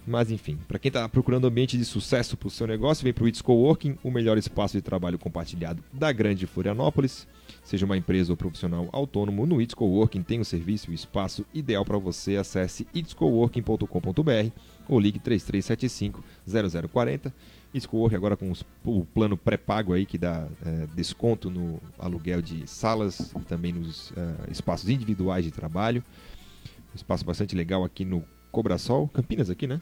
Mas 0.08 0.32
enfim, 0.32 0.58
para 0.66 0.80
quem 0.80 0.88
está 0.88 1.08
procurando 1.10 1.48
ambiente 1.48 1.78
de 1.78 1.84
sucesso 1.84 2.38
para 2.38 2.48
o 2.48 2.50
seu 2.50 2.66
negócio, 2.66 3.04
vem 3.04 3.12
para 3.12 3.26
o 3.26 3.28
It's 3.28 3.42
Coworking, 3.42 3.98
o 4.02 4.10
melhor 4.10 4.38
espaço 4.38 4.78
de 4.78 4.82
trabalho 4.82 5.20
compartilhado 5.20 5.84
da 5.92 6.14
grande 6.14 6.48
Florianópolis. 6.48 7.28
Seja 7.62 7.86
uma 7.86 7.98
empresa 7.98 8.32
ou 8.32 8.38
profissional 8.38 8.88
autônomo, 8.94 9.46
no 9.46 9.62
It's 9.62 9.76
Coworking 9.76 10.24
tem 10.24 10.40
o 10.40 10.46
serviço 10.46 10.90
e 10.90 10.94
o 10.94 10.96
espaço 10.96 11.46
ideal 11.54 11.84
para 11.84 11.98
você. 11.98 12.38
Acesse 12.38 12.88
itscoworking.com.br 12.94 14.52
ou 14.90 15.00
ligue 15.00 15.20
3375 15.20 16.24
0040. 16.92 17.34
It's 17.74 17.86
Coworking 17.86 18.16
agora 18.16 18.38
com 18.38 18.50
os- 18.50 18.64
o 18.86 19.04
plano 19.06 19.38
pré-pago 19.38 19.94
aí 19.94 20.06
que 20.06 20.18
dá 20.18 20.48
é, 20.66 20.88
desconto 20.96 21.50
no 21.50 21.80
aluguel 22.00 22.42
de 22.42 22.66
salas 22.68 23.32
e 23.36 23.40
também 23.42 23.74
nos 23.74 24.12
é, 24.16 24.52
espaços 24.52 24.90
individuais 24.90 25.44
de 25.44 25.52
trabalho. 25.52 26.04
Um 26.94 26.96
espaço 26.96 27.26
bastante 27.26 27.56
legal 27.56 27.84
aqui 27.84 28.06
no 28.06 28.24
Cobrasol, 28.52 29.08
Campinas 29.10 29.50
aqui, 29.50 29.68
né? 29.68 29.82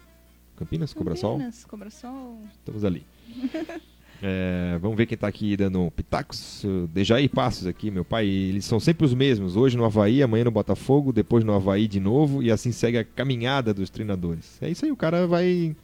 Campinas, 0.58 0.94
Cobrasol. 0.94 1.34
Campinas, 1.34 1.64
Cobrasol. 1.66 2.40
Estamos 2.60 2.84
ali. 2.84 3.06
É, 4.22 4.78
vamos 4.82 4.98
ver 4.98 5.06
quem 5.06 5.16
está 5.16 5.28
aqui 5.28 5.56
dando 5.58 5.92
pitacos. 5.92 6.64
Dejaí 6.94 7.28
Passos 7.28 7.68
aqui, 7.68 7.92
meu 7.92 8.04
pai. 8.06 8.26
Eles 8.28 8.66
são 8.66 8.80
sempre 8.80 9.06
os 9.06 9.14
mesmos. 9.14 9.56
Hoje 9.56 9.76
no 9.78 9.86
Havaí, 9.86 10.24
amanhã 10.24 10.46
no 10.46 10.52
Botafogo, 10.52 11.12
depois 11.14 11.44
no 11.44 11.54
Havaí 11.54 11.88
de 11.88 12.00
novo. 12.00 12.42
E 12.42 12.50
assim 12.52 12.72
segue 12.72 12.98
a 12.98 13.04
caminhada 13.04 13.74
dos 13.74 13.90
treinadores. 13.90 14.58
É 14.62 14.70
isso 14.70 14.86
aí, 14.86 14.92
o 14.92 14.96
cara 14.96 15.28
vai... 15.28 15.76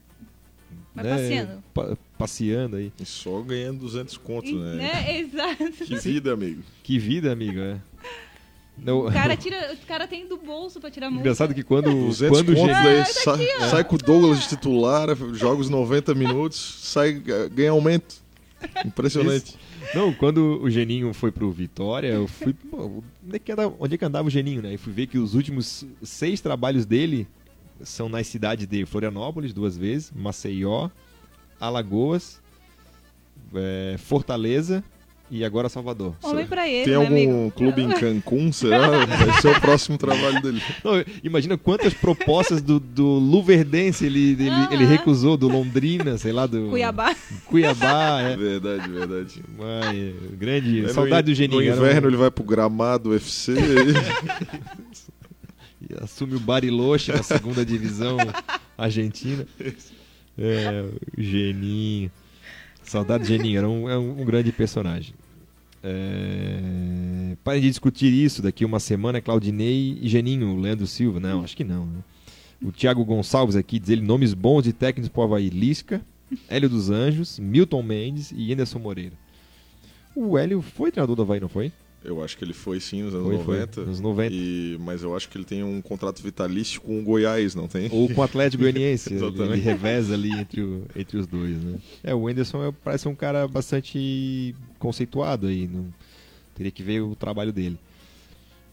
Vai 0.93 1.05
né, 1.05 1.11
passeando. 1.11 1.63
pa- 1.73 1.97
passeando 2.17 2.75
aí. 2.77 2.91
E 2.99 3.05
só 3.05 3.41
ganhando 3.41 3.79
200 3.79 4.17
contos, 4.17 4.49
E- 4.51 4.55
né? 4.55 4.75
né? 4.75 5.19
Exato. 5.19 5.71
Que 5.85 5.95
vida, 5.95 6.33
amigo. 6.33 6.61
Que 6.83 6.99
vida, 6.99 7.31
amigo. 7.31 7.59
É. 7.59 7.77
Não- 8.77 9.05
O 9.07 9.11
cara, 9.11 9.35
tira, 9.37 9.73
o 9.73 9.85
cara 9.87 10.05
tem 10.07 10.27
do 10.27 10.35
bolso 10.37 10.79
pra 10.81 10.89
tirar 10.91 11.07
a 11.07 11.09
multa. 11.09 11.21
Engraçado 11.21 11.53
que 11.53 11.63
quando, 11.63 11.89
200 12.07 12.37
quando 12.41 12.49
o 12.49 12.55
contos, 12.55 12.75
Ge- 12.77 12.83
daí 12.83 13.05
sai, 13.05 13.69
sai 13.69 13.83
com 13.85 13.95
o 13.95 13.97
Douglas 13.97 14.39
de 14.41 14.49
titular, 14.49 15.07
joga 15.33 15.61
os 15.61 15.69
90 15.69 16.13
minutos, 16.13 16.57
sai, 16.81 17.21
ganha 17.53 17.71
aumento. 17.71 18.20
Impressionante. 18.85 19.57
Não, 19.93 20.13
quando 20.13 20.61
o 20.61 20.69
Geninho 20.69 21.13
foi 21.13 21.31
pro 21.31 21.51
Vitória, 21.51 22.07
eu 22.07 22.27
fui. 22.27 22.53
Pô, 22.53 23.03
onde, 23.25 23.35
é 23.35 23.39
que 23.39 23.51
andava, 23.51 23.75
onde 23.79 23.95
é 23.95 23.97
que 23.97 24.05
andava 24.05 24.27
o 24.27 24.31
Geninho, 24.31 24.61
né? 24.61 24.73
E 24.73 24.77
fui 24.77 24.93
ver 24.93 25.07
que 25.07 25.17
os 25.17 25.33
últimos 25.33 25.85
seis 26.01 26.41
trabalhos 26.41 26.85
dele 26.85 27.27
são 27.83 28.07
nas 28.07 28.27
cidades 28.27 28.67
de 28.67 28.85
Florianópolis, 28.85 29.53
duas 29.53 29.77
vezes, 29.77 30.11
Maceió, 30.15 30.89
Alagoas, 31.59 32.41
é, 33.53 33.95
Fortaleza 33.97 34.83
e 35.31 35.45
agora 35.45 35.69
Salvador. 35.69 36.13
Homem 36.21 36.45
pra 36.45 36.67
ele, 36.67 36.83
Tem 36.83 36.91
né, 36.93 36.99
algum 36.99 37.07
amigo? 37.15 37.51
clube 37.55 37.81
em 37.81 37.89
Cancún, 37.97 38.51
será? 38.51 39.05
Vai 39.05 39.41
ser 39.41 39.47
o 39.47 39.61
próximo 39.61 39.97
trabalho 39.97 40.41
dele. 40.41 40.61
Não, 40.83 40.93
imagina 41.23 41.57
quantas 41.57 41.93
propostas 41.93 42.61
do, 42.61 42.79
do 42.81 43.05
Luverdense 43.05 44.05
ele, 44.05 44.31
ele, 44.33 44.49
Aham. 44.49 44.73
ele 44.73 44.85
recusou, 44.85 45.37
do 45.37 45.47
Londrina, 45.47 46.17
sei 46.17 46.33
lá, 46.33 46.45
do. 46.45 46.67
Cuiabá. 46.69 47.15
Cuiabá, 47.45 48.21
é. 48.29 48.35
Verdade, 48.35 48.89
verdade. 48.89 49.43
Mãe, 49.57 50.13
grande. 50.37 50.81
No 50.81 50.89
saudade 50.89 51.25
do 51.27 51.31
in- 51.31 51.35
Geninho. 51.35 51.61
No 51.61 51.81
um- 51.81 51.85
inverno 51.85 52.07
ele 52.09 52.17
vai 52.17 52.29
pro 52.29 52.43
gramado 52.43 53.11
UFC. 53.11 53.53
E 55.89 56.03
assume 56.03 56.35
o 56.35 56.39
Bariloche 56.39 57.11
na 57.11 57.23
segunda 57.23 57.65
divisão 57.65 58.17
argentina. 58.77 59.45
É, 60.37 60.85
Geninho. 61.17 62.11
Saudade 62.83 63.23
do 63.23 63.27
Geninho, 63.27 63.57
era 63.57 63.69
um, 63.69 63.89
é 63.89 63.97
um, 63.97 64.21
um 64.21 64.25
grande 64.25 64.51
personagem. 64.51 65.13
É... 65.83 67.35
De 67.59 67.61
discutir 67.61 68.13
isso 68.13 68.41
daqui 68.41 68.63
uma 68.63 68.79
semana, 68.79 69.19
Claudinei 69.19 69.97
e 70.01 70.07
Geninho, 70.07 70.59
Leandro 70.59 70.87
Silva. 70.87 71.19
Não, 71.19 71.43
acho 71.43 71.55
que 71.55 71.63
não. 71.63 71.85
né? 71.85 71.99
O 72.63 72.71
Thiago 72.71 73.03
Gonçalves 73.03 73.55
aqui 73.55 73.79
diz 73.79 73.89
ele 73.89 74.01
nomes 74.01 74.33
bons 74.33 74.63
de 74.63 74.71
técnicos 74.71 75.09
pro 75.09 75.23
Havaí. 75.23 75.49
Lisca, 75.49 76.01
Hélio 76.47 76.69
dos 76.69 76.89
Anjos, 76.89 77.39
Milton 77.39 77.81
Mendes 77.81 78.31
e 78.35 78.53
Anderson 78.53 78.79
Moreira. 78.79 79.15
O 80.15 80.37
Hélio 80.37 80.61
foi 80.61 80.91
treinador 80.91 81.15
do 81.15 81.21
Havaí, 81.23 81.39
não 81.39 81.49
foi? 81.49 81.71
Eu 82.03 82.23
acho 82.23 82.35
que 82.35 82.43
ele 82.43 82.53
foi 82.53 82.79
sim 82.79 83.03
nos 83.03 83.13
anos 83.13 83.27
Foi, 83.27 83.37
foi. 83.45 83.59
90. 83.59 83.85
Nos 83.85 83.99
90. 83.99 84.33
E, 84.33 84.75
mas 84.79 85.03
eu 85.03 85.15
acho 85.15 85.29
que 85.29 85.37
ele 85.37 85.45
tem 85.45 85.63
um 85.63 85.79
contrato 85.81 86.21
vitalício 86.23 86.81
com 86.81 86.99
o 86.99 87.03
Goiás, 87.03 87.53
não 87.53 87.67
tem? 87.67 87.89
Ou 87.91 88.09
com 88.09 88.21
o 88.21 88.23
Atlético 88.23 88.63
Goianiense. 88.63 89.13
ele, 89.13 89.23
Exatamente. 89.23 89.53
ele 89.53 89.61
reveza 89.61 90.13
ali 90.15 90.31
entre, 90.31 90.61
o- 90.63 90.83
entre 90.95 91.17
os 91.17 91.27
dois, 91.27 91.63
né? 91.63 91.77
É, 92.03 92.15
o 92.15 92.27
Anderson 92.27 92.63
é- 92.65 92.71
parece 92.83 93.07
um 93.07 93.13
cara 93.13 93.47
bastante 93.47 94.55
conceituado 94.79 95.45
aí. 95.45 95.67
Não, 95.67 95.93
teria 96.55 96.71
que 96.71 96.81
ver 96.81 97.01
o 97.01 97.15
trabalho 97.15 97.51
dele. 97.53 97.77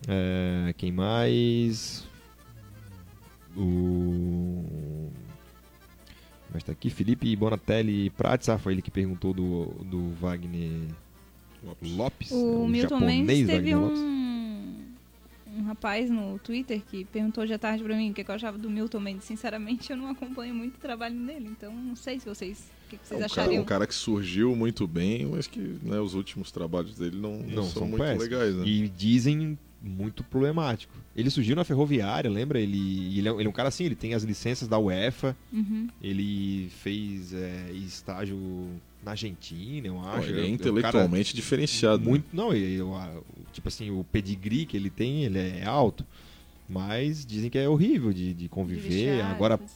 É, 0.09 0.73
quem 0.79 0.91
mais? 0.91 2.07
O... 3.55 5.11
Mas 6.53 6.63
tá 6.65 6.73
aqui, 6.73 6.89
Felipe 6.89 7.35
Bonatelli 7.37 8.09
Prates. 8.11 8.49
Ah, 8.49 8.57
foi 8.59 8.73
ele 8.73 8.83
que 8.83 8.91
perguntou 8.91 9.35
do, 9.35 9.67
do 9.85 10.11
Wagner 10.21 10.71
Lopes. 11.83 12.31
O 12.31 12.63
um 12.63 12.69
Milton 12.69 13.01
Mendes 13.01 13.47
teve 13.47 13.53
Wagner 13.73 13.79
Lopes. 13.81 13.99
um, 13.99 14.75
um 15.59 15.63
rapaz 15.65 16.09
no 16.11 16.39
Twitter 16.39 16.81
que 16.91 17.05
perguntou 17.07 17.43
hoje 17.45 17.53
à 17.55 17.59
tarde 17.59 17.83
pra 17.83 17.97
mim 17.97 18.11
o 18.11 18.15
que, 18.15 18.23
que 18.23 18.31
eu 18.31 18.35
achava 18.35 18.57
do 18.59 18.71
Milton 18.71 19.01
Mendes. 19.01 19.25
Sinceramente, 19.25 19.91
eu 19.91 19.97
não 19.97 20.09
acompanho 20.11 20.55
muito 20.55 20.77
o 20.77 20.79
trabalho 20.81 21.19
dele, 21.27 21.49
então 21.51 21.73
não 21.73 21.97
sei 21.97 22.21
se 22.21 22.27
vocês. 22.29 22.59
O 22.87 22.91
que, 22.91 22.97
que 22.97 23.07
vocês 23.07 23.21
É 23.21 23.25
um 23.25 23.29
cara, 23.29 23.43
achariam? 23.43 23.63
um 23.63 23.67
cara 23.67 23.87
que 23.87 23.95
surgiu 23.95 24.55
muito 24.57 24.87
bem, 24.87 25.27
mas 25.27 25.47
que 25.47 25.59
né, 25.83 26.01
os 26.01 26.15
últimos 26.15 26.51
trabalhos 26.51 26.97
dele 26.97 27.17
não, 27.19 27.39
não 27.39 27.49
Não, 27.57 27.63
são, 27.65 27.73
são 27.81 27.89
muito 27.89 28.03
péssimos. 28.03 28.23
legais. 28.25 28.55
Né? 28.55 28.65
E 28.67 28.89
dizem 28.89 29.59
muito 29.83 30.25
problemático. 30.25 30.93
Ele 31.15 31.31
surgiu 31.31 31.55
na 31.55 31.65
ferroviária, 31.65 32.29
lembra? 32.31 32.61
Ele, 32.61 33.17
ele, 33.19 33.29
é, 33.29 33.33
ele 33.33 33.45
é 33.47 33.49
um 33.49 33.53
cara 33.53 33.69
assim, 33.69 33.85
ele 33.85 33.95
tem 33.95 34.15
as 34.15 34.23
licenças 34.25 34.67
da 34.69 34.79
UEFA, 34.79 35.37
Uhum. 35.53 35.89
ele 36.03 36.69
fez 36.83 37.33
é, 37.35 37.71
estágio 37.73 38.37
na 39.03 39.13
Argentina, 39.13 39.87
eu 39.87 40.01
acho. 40.01 40.29
ele 40.29 40.41
um 40.41 40.45
é 40.45 40.49
intelectualmente 40.49 41.35
diferenciado. 41.35 42.03
né? 42.05 42.09
muito, 42.11 42.27
não, 42.33 42.53
ele- 42.53 42.77
eu, 42.77 42.93
tipo 43.53 43.69
assim, 43.69 43.91
o 43.91 44.05
pedigree 44.05 44.67
que 44.67 44.77
ele 44.77 44.91
tem, 44.91 45.25
ele 45.25 45.39
é 45.39 45.65
alto. 45.65 46.05
Mas 46.69 47.25
dizem 47.25 47.49
que 47.49 47.57
é 47.59 47.69
horrível 47.69 48.13
de, 48.13 48.35
de 48.35 48.49
conviver. 48.49 49.17
De 49.17 49.23
Agora 49.23 49.57
coisa. 49.57 49.73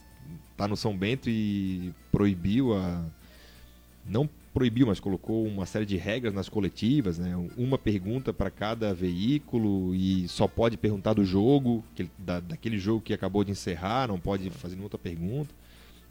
tá 0.55 0.67
no 0.67 0.77
São 0.77 0.95
Bento 0.95 1.29
e 1.29 1.91
proibiu 2.11 2.73
a. 2.75 3.03
Não 4.05 4.29
proibiu, 4.53 4.85
mas 4.85 4.99
colocou 4.99 5.43
uma 5.47 5.65
série 5.65 5.85
de 5.87 5.97
regras 5.97 6.31
nas 6.33 6.47
coletivas, 6.47 7.17
né? 7.17 7.35
Uma 7.57 7.77
pergunta 7.79 8.31
para 8.31 8.51
cada 8.51 8.93
veículo 8.93 9.95
e 9.95 10.27
só 10.27 10.47
pode 10.47 10.77
perguntar 10.77 11.13
do 11.13 11.25
jogo, 11.25 11.83
que 11.95 12.07
da, 12.19 12.39
daquele 12.39 12.77
jogo 12.77 13.01
que 13.01 13.13
acabou 13.13 13.43
de 13.43 13.49
encerrar, 13.51 14.07
não 14.07 14.19
pode 14.19 14.51
fazer 14.51 14.75
nenhuma 14.75 14.85
outra 14.85 14.99
pergunta. 14.99 15.49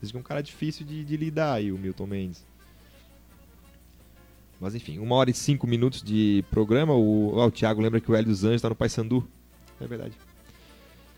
Diz 0.00 0.10
que 0.10 0.16
é 0.16 0.20
um 0.20 0.24
cara 0.24 0.42
difícil 0.42 0.84
de, 0.84 1.04
de 1.04 1.16
lidar 1.16 1.52
aí, 1.54 1.70
o 1.70 1.78
Milton 1.78 2.06
Mendes. 2.06 2.44
Mas 4.62 4.76
enfim, 4.76 5.00
uma 5.00 5.16
hora 5.16 5.28
e 5.28 5.34
cinco 5.34 5.66
minutos 5.66 6.00
de 6.00 6.44
programa. 6.48 6.94
O, 6.94 7.36
o 7.36 7.50
Thiago 7.50 7.80
lembra 7.82 8.00
que 8.00 8.08
o 8.08 8.14
Hélio 8.14 8.28
dos 8.30 8.44
Anjos 8.44 8.56
está 8.56 8.68
no 8.68 8.76
Paysandu. 8.76 9.28
É 9.80 9.86
verdade. 9.88 10.14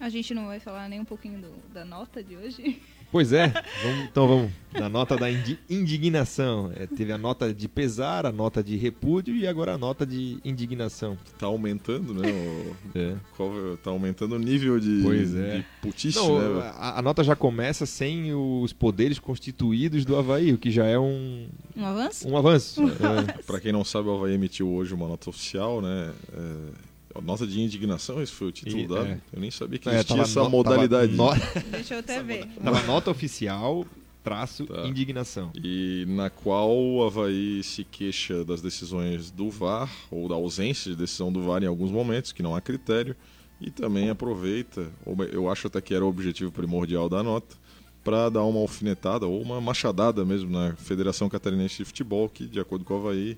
A 0.00 0.08
gente 0.08 0.32
não 0.32 0.46
vai 0.46 0.58
falar 0.58 0.88
nem 0.88 0.98
um 0.98 1.04
pouquinho 1.04 1.38
do- 1.42 1.72
da 1.74 1.84
nota 1.84 2.24
de 2.24 2.34
hoje. 2.36 2.80
Pois 3.14 3.32
é, 3.32 3.46
vamos- 3.84 4.04
então 4.10 4.26
vamos. 4.26 4.50
Da 4.72 4.88
nota 4.88 5.16
da 5.16 5.30
indi- 5.30 5.56
indignação. 5.70 6.72
É, 6.74 6.84
teve 6.84 7.12
a 7.12 7.16
nota 7.16 7.54
de 7.54 7.68
pesar, 7.68 8.26
a 8.26 8.32
nota 8.32 8.60
de 8.60 8.74
repúdio 8.76 9.36
e 9.36 9.46
agora 9.46 9.74
a 9.74 9.78
nota 9.78 10.04
de 10.04 10.38
indignação. 10.44 11.16
Tá 11.38 11.46
aumentando, 11.46 12.12
né? 12.12 12.28
O, 12.28 12.98
É. 12.98 13.14
qual- 13.36 13.52
tá 13.84 13.90
aumentando 13.90 14.34
o 14.34 14.38
nível 14.40 14.80
de, 14.80 15.00
Pois 15.04 15.32
é. 15.32 15.58
de 15.58 15.66
putice, 15.80 16.18
Não, 16.18 16.56
né? 16.58 16.72
a, 16.74 16.98
a 16.98 17.02
nota 17.02 17.22
já 17.22 17.36
começa 17.36 17.86
sem 17.86 18.34
os 18.34 18.72
poderes 18.72 19.20
constituídos 19.20 20.04
do 20.04 20.16
Havaí, 20.16 20.52
o 20.52 20.58
que 20.58 20.72
já 20.72 20.84
é 20.84 20.98
um, 20.98 21.46
Um 21.76 21.86
avanço? 21.86 22.28
um 22.28 22.36
avanço. 22.36 22.82
É. 22.82 23.42
Pra 23.46 23.60
quem 23.60 23.70
não 23.70 23.84
sabe, 23.84 24.08
o 24.08 24.16
Havaí 24.16 24.34
emitiu 24.34 24.68
hoje 24.68 24.92
uma 24.92 25.06
nota 25.06 25.30
oficial, 25.30 25.80
né? 25.80 26.10
É, 26.32 26.93
nota 27.22 27.46
de 27.46 27.60
indignação, 27.60 28.20
esse 28.22 28.32
foi 28.32 28.48
o 28.48 28.52
título 28.52 28.80
E- 28.82 28.86
dado. 28.86 29.06
é. 29.06 29.20
Eu 29.32 29.40
nem 29.40 29.50
sabia 29.50 29.78
que 29.78 29.88
É, 29.88 29.92
existia 29.94 30.16
tava 30.16 30.28
essa 30.28 30.42
no- 30.44 30.50
modalidade. 30.50 31.16
Tava, 31.16 31.34
no- 31.36 31.70
Deixa 31.70 31.94
eu 31.94 31.98
até 32.00 32.22
ver. 32.22 32.46
tava 32.62 32.82
nota 32.82 33.10
oficial 33.10 33.86
traço 34.22 34.64
Tá. 34.66 34.86
indignação. 34.86 35.50
e 35.54 36.04
na 36.08 36.30
qual 36.30 36.70
o 36.74 37.04
Havaí 37.04 37.62
se 37.62 37.84
queixa 37.84 38.42
das 38.44 38.62
decisões 38.62 39.30
do 39.30 39.50
VAR, 39.50 39.90
ou 40.10 40.28
da 40.28 40.34
ausência 40.34 40.90
de 40.90 40.96
decisão 40.96 41.30
do 41.30 41.42
VAR 41.42 41.62
em 41.62 41.66
alguns 41.66 41.90
momentos, 41.90 42.32
que 42.32 42.42
não 42.42 42.56
há 42.56 42.60
critério, 42.60 43.14
e 43.60 43.70
também 43.70 44.08
aproveita, 44.08 44.90
ou 45.04 45.14
eu 45.24 45.50
acho 45.50 45.66
até 45.66 45.80
que 45.80 45.92
era 45.94 46.04
o 46.04 46.08
objetivo 46.08 46.50
primordial 46.50 47.08
da 47.08 47.22
nota, 47.22 47.54
para 48.02 48.28
dar 48.30 48.44
uma 48.44 48.60
alfinetada 48.60 49.26
ou 49.26 49.40
uma 49.42 49.60
machadada 49.60 50.24
mesmo 50.24 50.50
na 50.50 50.74
Federação 50.76 51.28
Catarinense 51.28 51.76
de 51.78 51.84
Futebol, 51.84 52.28
que, 52.28 52.46
de 52.46 52.58
acordo 52.60 52.84
com 52.84 52.94
o 52.94 52.96
Havaí, 52.98 53.36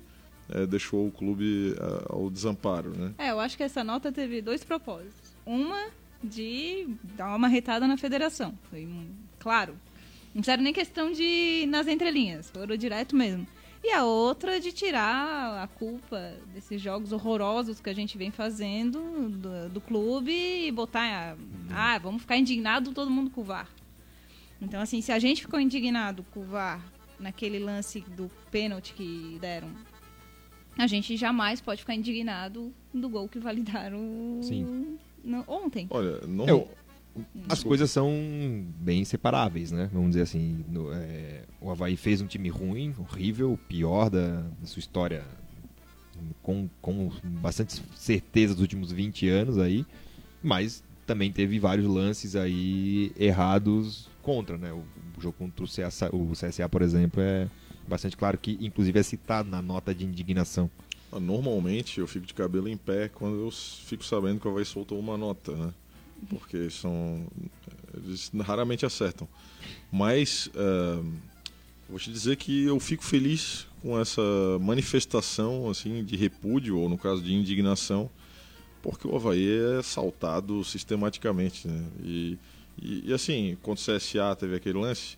eh, 0.49 0.65
deixou 0.65 1.07
o 1.07 1.11
clube 1.11 1.75
eh, 1.77 2.05
ao 2.09 2.29
desamparo. 2.29 2.91
Né? 2.97 3.13
É, 3.17 3.31
eu 3.31 3.39
acho 3.39 3.57
que 3.57 3.63
essa 3.63 3.83
nota 3.83 4.11
teve 4.11 4.41
dois 4.41 4.63
propósitos. 4.63 5.35
Uma 5.45 5.87
de 6.23 6.87
dar 7.15 7.35
uma 7.35 7.47
retada 7.47 7.87
na 7.87 7.97
federação. 7.97 8.57
Foi 8.69 8.85
um, 8.85 9.07
claro. 9.39 9.75
Não 10.33 10.41
fizeram 10.41 10.63
nem 10.63 10.73
questão 10.73 11.11
de 11.11 11.65
nas 11.67 11.87
entrelinhas, 11.87 12.49
foram 12.49 12.75
direto 12.77 13.15
mesmo. 13.15 13.47
E 13.83 13.91
a 13.91 14.03
outra 14.03 14.59
de 14.59 14.71
tirar 14.71 15.63
a 15.63 15.67
culpa 15.67 16.33
desses 16.53 16.81
jogos 16.81 17.11
horrorosos 17.11 17.79
que 17.79 17.89
a 17.89 17.93
gente 17.93 18.17
vem 18.17 18.31
fazendo 18.31 19.29
do, 19.29 19.69
do 19.69 19.81
clube 19.81 20.31
e 20.31 20.71
botar. 20.71 21.37
Ah, 21.69 21.97
vamos 21.97 22.21
ficar 22.21 22.37
indignado 22.37 22.91
todo 22.91 23.09
mundo 23.09 23.29
com 23.29 23.41
o 23.41 23.43
VAR. 23.43 23.69
Então, 24.61 24.81
assim, 24.81 25.01
se 25.01 25.11
a 25.11 25.19
gente 25.19 25.41
ficou 25.41 25.59
indignado 25.59 26.25
com 26.31 26.39
o 26.39 26.43
VAR 26.43 26.83
naquele 27.19 27.59
lance 27.59 28.01
do 28.01 28.29
pênalti 28.51 28.93
que 28.93 29.37
deram, 29.39 29.69
a 30.77 30.87
gente 30.87 31.15
jamais 31.17 31.59
pode 31.61 31.81
ficar 31.81 31.95
indignado 31.95 32.71
do 32.93 33.09
gol 33.09 33.27
que 33.27 33.39
validaram 33.39 34.39
Sim. 34.41 34.97
no- 35.23 35.43
ontem. 35.47 35.87
Olha, 35.89 36.21
não. 36.27 36.47
Eu- 36.47 36.67
As 37.49 37.63
coisas 37.63 37.89
são 37.89 38.11
bem 38.79 39.03
separáveis, 39.03 39.71
né? 39.71 39.89
Vamos 39.91 40.09
dizer 40.09 40.21
assim. 40.21 40.63
no- 40.69 40.93
é, 40.93 41.43
o 41.59 41.71
Havaí 41.71 41.97
fez 41.97 42.21
um 42.21 42.27
time 42.27 42.47
ruim, 42.47 42.93
horrível, 42.99 43.51
o 43.53 43.57
pior 43.57 44.09
da, 44.09 44.41
da 44.41 44.65
sua 44.67 44.79
história, 44.79 45.23
com, 46.41 46.69
com 46.81 47.11
bastante 47.41 47.81
certeza 47.95 48.53
dos 48.53 48.61
últimos 48.61 48.91
20 48.91 49.27
anos 49.29 49.57
aí, 49.57 49.85
mas 50.43 50.83
também 51.05 51.31
teve 51.31 51.57
vários 51.57 51.87
lances 51.87 52.35
aí 52.35 53.11
errados 53.17 54.09
contra, 54.21 54.57
né? 54.57 54.71
O, 54.71 54.83
o 55.17 55.21
jogo 55.21 55.35
contra 55.37 55.63
o 55.63 55.67
CSA, 55.67 56.09
o 56.15 56.31
CSA, 56.33 56.67
por 56.69 56.81
exemplo, 56.81 57.21
é 57.21 57.47
bastante 57.87 58.17
claro 58.17 58.37
que, 58.37 58.57
inclusive, 58.61 58.99
é 58.99 59.03
citado 59.03 59.49
na 59.49 59.61
nota 59.61 59.93
de 59.93 60.05
indignação. 60.05 60.69
Normalmente 61.11 61.99
eu 61.99 62.07
fico 62.07 62.25
de 62.25 62.33
cabelo 62.33 62.67
em 62.67 62.75
pé 62.75 63.07
quando 63.07 63.39
eu 63.39 63.51
fico 63.51 64.03
sabendo 64.03 64.39
que 64.39 64.47
o 64.47 64.51
Havaí 64.51 64.65
soltou 64.65 64.99
uma 64.99 65.17
nota, 65.17 65.53
né? 65.53 65.73
Porque 66.29 66.69
são. 66.69 67.25
Eles 67.95 68.29
raramente 68.41 68.85
acertam. 68.85 69.27
Mas 69.91 70.49
ah, 70.55 71.01
vou 71.89 71.97
te 71.97 72.11
dizer 72.11 72.35
que 72.35 72.65
eu 72.65 72.79
fico 72.79 73.03
feliz 73.03 73.65
com 73.81 73.97
essa 73.99 74.21
manifestação 74.59 75.69
assim 75.69 76.03
de 76.03 76.17
repúdio, 76.17 76.77
ou 76.77 76.89
no 76.89 76.97
caso 76.97 77.21
de 77.21 77.33
indignação, 77.33 78.09
porque 78.81 79.07
o 79.07 79.15
Havaí 79.15 79.47
é 79.77 79.81
saltado 79.81 80.63
sistematicamente. 80.63 81.67
Né? 81.67 81.85
E, 82.03 82.37
e, 82.81 83.09
e, 83.09 83.13
assim, 83.13 83.57
quando 83.61 83.77
o 83.77 83.81
CSA 83.81 84.35
teve 84.37 84.55
aquele 84.55 84.77
lance, 84.77 85.17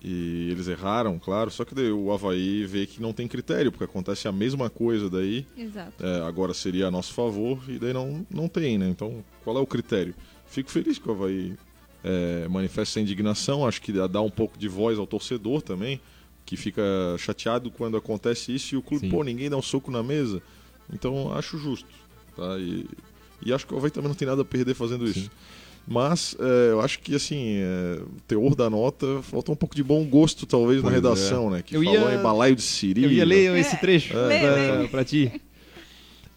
e 0.00 0.48
eles 0.50 0.68
erraram, 0.68 1.18
claro, 1.18 1.50
só 1.50 1.64
que 1.64 1.74
daí 1.74 1.90
o 1.92 2.12
Havaí 2.12 2.64
vê 2.66 2.86
que 2.86 3.00
não 3.00 3.12
tem 3.12 3.28
critério, 3.28 3.70
porque 3.70 3.84
acontece 3.84 4.26
a 4.26 4.32
mesma 4.32 4.68
coisa 4.70 5.08
daí, 5.10 5.46
Exato. 5.56 6.04
é, 6.04 6.22
agora 6.26 6.52
seria 6.54 6.86
a 6.88 6.90
nosso 6.90 7.12
favor, 7.12 7.58
e 7.68 7.78
daí 7.78 7.92
não, 7.92 8.26
não 8.30 8.48
tem, 8.48 8.78
né? 8.78 8.88
Então, 8.88 9.24
qual 9.44 9.56
é 9.56 9.60
o 9.60 9.66
critério? 9.66 10.14
Fico 10.46 10.70
feliz 10.70 10.98
que 10.98 11.08
o 11.08 11.12
Havaí 11.12 11.54
é, 12.02 12.48
manifeste 12.48 12.92
essa 12.92 13.00
indignação, 13.00 13.66
acho 13.66 13.80
que 13.80 13.92
dá- 13.92 14.06
dá 14.06 14.20
um 14.20 14.30
pouco 14.30 14.58
de 14.58 14.66
voz 14.68 14.98
ao 14.98 15.06
torcedor 15.06 15.62
também, 15.62 16.00
que 16.44 16.56
fica 16.56 16.82
chateado 17.18 17.70
quando 17.70 17.96
acontece 17.96 18.52
isso 18.52 18.74
e 18.74 18.78
o 18.78 18.82
clube, 18.82 19.06
Sim. 19.06 19.10
pô, 19.10 19.22
ninguém 19.22 19.48
dá 19.48 19.56
um 19.56 19.62
soco 19.62 19.90
na 19.90 20.02
mesa. 20.02 20.42
Então, 20.92 21.32
acho 21.32 21.56
justo, 21.56 21.88
tá? 22.36 22.58
E, 22.58 22.86
e 23.46 23.52
acho 23.52 23.64
que 23.66 23.72
o 23.72 23.76
Havaí 23.76 23.90
também 23.92 24.08
não 24.08 24.16
tem 24.16 24.26
nada 24.26 24.42
a 24.42 24.44
perder 24.44 24.74
fazendo 24.74 25.04
isso. 25.06 25.30
Mas 25.86 26.36
é, 26.38 26.70
eu 26.70 26.80
acho 26.80 27.00
que 27.00 27.14
assim, 27.14 27.56
é, 27.58 28.00
o 28.02 28.20
teor 28.26 28.54
da 28.54 28.70
nota 28.70 29.20
falta 29.22 29.50
um 29.50 29.56
pouco 29.56 29.74
de 29.74 29.82
bom 29.82 30.04
gosto, 30.04 30.46
talvez, 30.46 30.76
na 30.78 30.84
Pois 30.84 30.92
é. 30.92 30.96
redação, 30.96 31.50
né? 31.50 31.62
Que 31.62 31.76
Eu 31.76 31.82
falou 31.82 32.08
ia- 32.10 32.14
em 32.18 32.22
balaio 32.22 32.54
de 32.54 32.62
Siri. 32.62 33.02
Eu 33.04 33.10
ia 33.10 33.24
ler 33.24 33.52
É, 33.54 33.58
esse 33.60 33.76
trecho 33.78 34.16
lê, 34.16 34.38
pra, 34.40 34.54
lê. 34.80 34.88
pra 34.88 35.04
ti. 35.04 35.40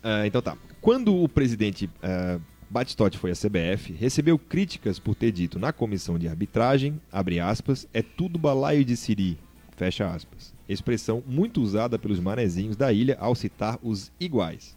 Ah, 0.03 0.25
então 0.25 0.41
tá. 0.41 0.57
Quando 0.81 1.15
o 1.15 1.27
presidente 1.29 1.89
ah, 2.01 2.39
Batistotti 2.69 3.17
foi 3.17 3.31
à 3.31 3.35
CBF, 3.35 3.93
recebeu 3.93 4.37
críticas 4.37 4.99
por 4.99 5.15
ter 5.15 5.31
dito 5.31 5.57
na 5.59 5.71
comissão 5.71 6.17
de 6.17 6.27
arbitragem, 6.27 6.99
abre 7.11 7.39
aspas, 7.39 7.87
é 7.93 8.01
tudo 8.01 8.37
balaio 8.39 8.83
de 8.83 8.97
siri, 8.97 9.37
fecha 9.77 10.07
aspas. 10.09 10.53
Expressão 10.67 11.23
muito 11.27 11.61
usada 11.61 11.97
pelos 11.99 12.19
manezinhos 12.19 12.75
da 12.75 12.91
ilha 12.91 13.15
ao 13.19 13.35
citar 13.35 13.77
os 13.83 14.11
iguais. 14.19 14.75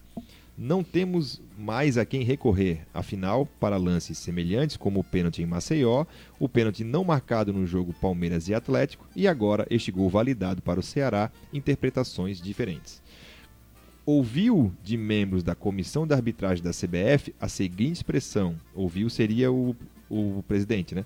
Não 0.61 0.83
temos 0.83 1.41
mais 1.57 1.97
a 1.97 2.05
quem 2.05 2.25
recorrer, 2.25 2.81
afinal, 2.93 3.47
para 3.47 3.77
lances 3.77 4.19
semelhantes 4.19 4.77
como 4.77 4.99
o 4.99 5.05
pênalti 5.05 5.41
em 5.41 5.47
Maceió, 5.47 6.05
o 6.37 6.49
pênalti 6.49 6.83
não 6.83 7.05
marcado 7.05 7.53
no 7.53 7.65
jogo 7.65 7.93
Palmeiras 7.93 8.49
e 8.49 8.55
Atlético 8.55 9.07
e 9.15 9.29
agora 9.29 9.65
este 9.71 9.93
gol 9.93 10.11
validado 10.11 10.61
para 10.61 10.81
o 10.81 10.83
Ceará, 10.83 11.31
interpretações 11.53 12.41
diferentes. 12.41 13.01
Ouviu 14.05 14.73
de 14.83 14.97
membros 14.97 15.45
da 15.45 15.55
comissão 15.55 16.05
de 16.07 16.15
arbitragem 16.15 16.65
da 16.65 16.71
CBF 16.73 17.33
a 17.41 17.47
seguinte 17.49 17.97
expressão: 17.97 18.57
ouviu 18.75 19.09
seria 19.09 19.53
o, 19.53 19.77
o 20.11 20.43
presidente, 20.49 20.93
né? 20.93 21.05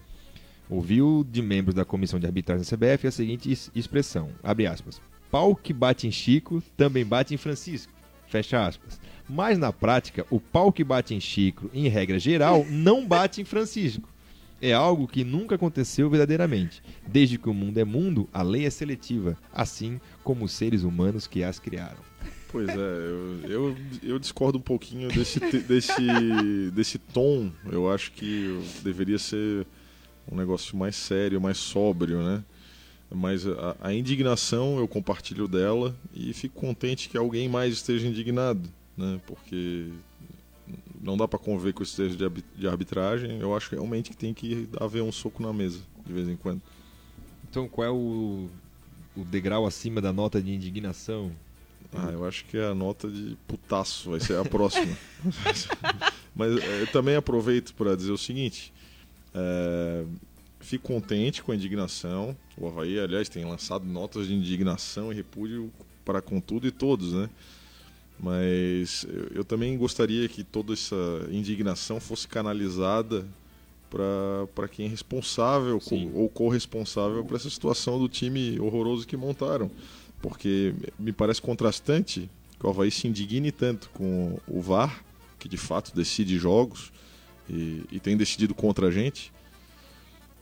Ouviu 0.70 1.26
de 1.30 1.42
membros 1.42 1.74
da 1.74 1.84
comissão 1.84 2.18
de 2.18 2.24
arbitragem 2.26 2.64
da 2.64 2.76
CBF 2.76 3.07
a 3.07 3.11
seguinte 3.11 3.53
es- 3.53 3.70
expressão: 3.74 4.30
abre 4.42 4.66
aspas. 4.66 5.03
Pau 5.30 5.55
que 5.55 5.72
bate 5.74 6.07
em 6.07 6.12
Chico 6.12 6.62
também 6.74 7.05
bate 7.05 7.34
em 7.34 7.36
Francisco. 7.36 7.92
Fecha 8.28 8.66
aspas. 8.66 8.98
Mas 9.28 9.58
na 9.58 9.72
prática, 9.72 10.26
o 10.30 10.40
pau 10.40 10.72
que 10.72 10.84
bate 10.84 11.14
em 11.14 11.20
Chico, 11.20 11.70
em 11.72 11.88
regra 11.88 12.18
geral, 12.18 12.66
não 12.68 13.06
bate 13.06 13.40
em 13.40 13.44
Francisco. 13.44 14.08
É 14.60 14.72
algo 14.72 15.08
que 15.08 15.24
nunca 15.24 15.56
aconteceu 15.56 16.08
verdadeiramente. 16.08 16.82
Desde 17.06 17.36
que 17.36 17.48
o 17.48 17.54
mundo 17.54 17.78
é 17.78 17.84
mundo, 17.84 18.28
a 18.32 18.42
lei 18.42 18.64
é 18.64 18.70
seletiva, 18.70 19.36
assim 19.52 20.00
como 20.22 20.44
os 20.44 20.52
seres 20.52 20.84
humanos 20.84 21.26
que 21.26 21.42
as 21.42 21.58
criaram. 21.58 21.98
Pois 22.48 22.68
é, 22.68 22.72
eu, 22.74 23.40
eu, 23.50 23.76
eu 24.02 24.18
discordo 24.18 24.58
um 24.58 24.62
pouquinho 24.62 25.08
desse, 25.08 25.40
desse, 25.40 26.70
desse 26.72 26.98
tom. 26.98 27.50
Eu 27.70 27.90
acho 27.90 28.12
que 28.12 28.62
deveria 28.84 29.18
ser 29.18 29.66
um 30.30 30.36
negócio 30.36 30.76
mais 30.76 30.94
sério, 30.94 31.40
mais 31.40 31.56
sóbrio, 31.56 32.22
né? 32.22 32.44
Mas 33.10 33.46
a, 33.46 33.76
a 33.80 33.94
indignação 33.94 34.78
eu 34.78 34.86
compartilho 34.86 35.48
dela 35.48 35.94
e 36.14 36.32
fico 36.32 36.60
contente 36.60 37.08
que 37.08 37.16
alguém 37.16 37.48
mais 37.48 37.74
esteja 37.74 38.06
indignado, 38.06 38.68
né? 38.97 39.20
Porque 39.26 39.88
não 41.03 41.16
dá 41.16 41.26
para 41.26 41.38
conviver 41.38 41.72
com 41.72 41.82
esse 41.82 41.97
texto 41.97 42.16
de, 42.16 42.24
arbi- 42.24 42.45
de 42.57 42.68
arbitragem. 42.68 43.38
Eu 43.40 43.55
acho 43.57 43.70
realmente 43.70 44.11
que 44.11 44.16
tem 44.16 44.32
que 44.32 44.68
haver 44.80 45.03
um 45.03 45.12
soco 45.12 45.43
na 45.43 45.53
mesa 45.53 45.80
de 46.07 46.12
vez 46.12 46.28
em 46.28 46.36
quando. 46.36 46.61
Então, 47.49 47.68
qual 47.68 47.86
é 47.86 47.90
o, 47.90 48.49
o 49.16 49.24
degrau 49.24 49.66
acima 49.66 50.01
da 50.01 50.12
nota 50.12 50.40
de 50.40 50.53
indignação? 50.53 51.32
Ah, 51.95 52.11
eu 52.11 52.25
acho 52.25 52.45
que 52.46 52.57
é 52.57 52.64
a 52.66 52.75
nota 52.75 53.11
de 53.11 53.37
putaço 53.46 54.11
vai 54.11 54.21
ser 54.21 54.37
a 54.38 54.45
próxima. 54.45 54.96
Mas 56.34 56.57
eh, 56.57 56.87
também 56.92 57.14
aproveito 57.16 57.75
para 57.75 57.95
dizer 57.95 58.12
o 58.12 58.16
seguinte: 58.16 58.72
eh, 59.34 60.04
fico 60.61 60.87
contente 60.88 61.42
com 61.42 61.53
a 61.53 61.54
indignação. 61.54 62.34
O 62.57 62.66
Havaí, 62.66 62.99
aliás, 62.99 63.29
tem 63.29 63.45
lançado 63.45 63.84
notas 63.84 64.26
de 64.29 64.34
indignação 64.34 65.12
e 65.12 65.16
repúdio 65.16 65.71
para 66.04 66.22
com 66.22 66.41
tudo 66.41 66.66
e 66.66 66.71
todos, 66.71 67.12
né? 67.12 67.29
Mas 68.22 69.04
eu, 69.34 69.44
também 69.44 69.76
gostaria 69.76 70.28
que 70.28 70.44
toda 70.44 70.72
essa 70.72 70.94
indignação 71.28 71.99
fosse 71.99 72.28
canalizada 72.28 73.26
para 73.90 74.68
quem 74.68 74.86
é 74.86 74.88
responsável 74.88 75.80
co- 75.80 76.11
ou 76.14 76.28
corresponsável 76.28 77.24
por 77.24 77.34
essa 77.36 77.50
situação 77.50 77.99
do 77.99 78.08
time 78.08 78.61
horroroso 78.61 79.07
que 79.08 79.16
montaram. 79.16 79.68
Porque 80.20 80.72
me 80.96 81.12
parece 81.12 81.42
contrastante 81.42 82.30
que 82.61 82.64
o 82.64 82.70
Havaí 82.70 82.92
se 82.92 83.08
indigne 83.08 83.50
tanto 83.50 83.90
com 83.90 84.38
o 84.46 84.61
VAR, 84.61 85.04
que 85.40 85.49
de 85.49 85.57
fato 85.57 85.92
decide 85.92 86.38
jogos 86.38 86.92
e, 87.50 87.82
e 87.90 87.99
tem 87.99 88.16
decidido 88.16 88.54
contra 88.54 88.86
a 88.86 88.90
gente. 88.92 89.32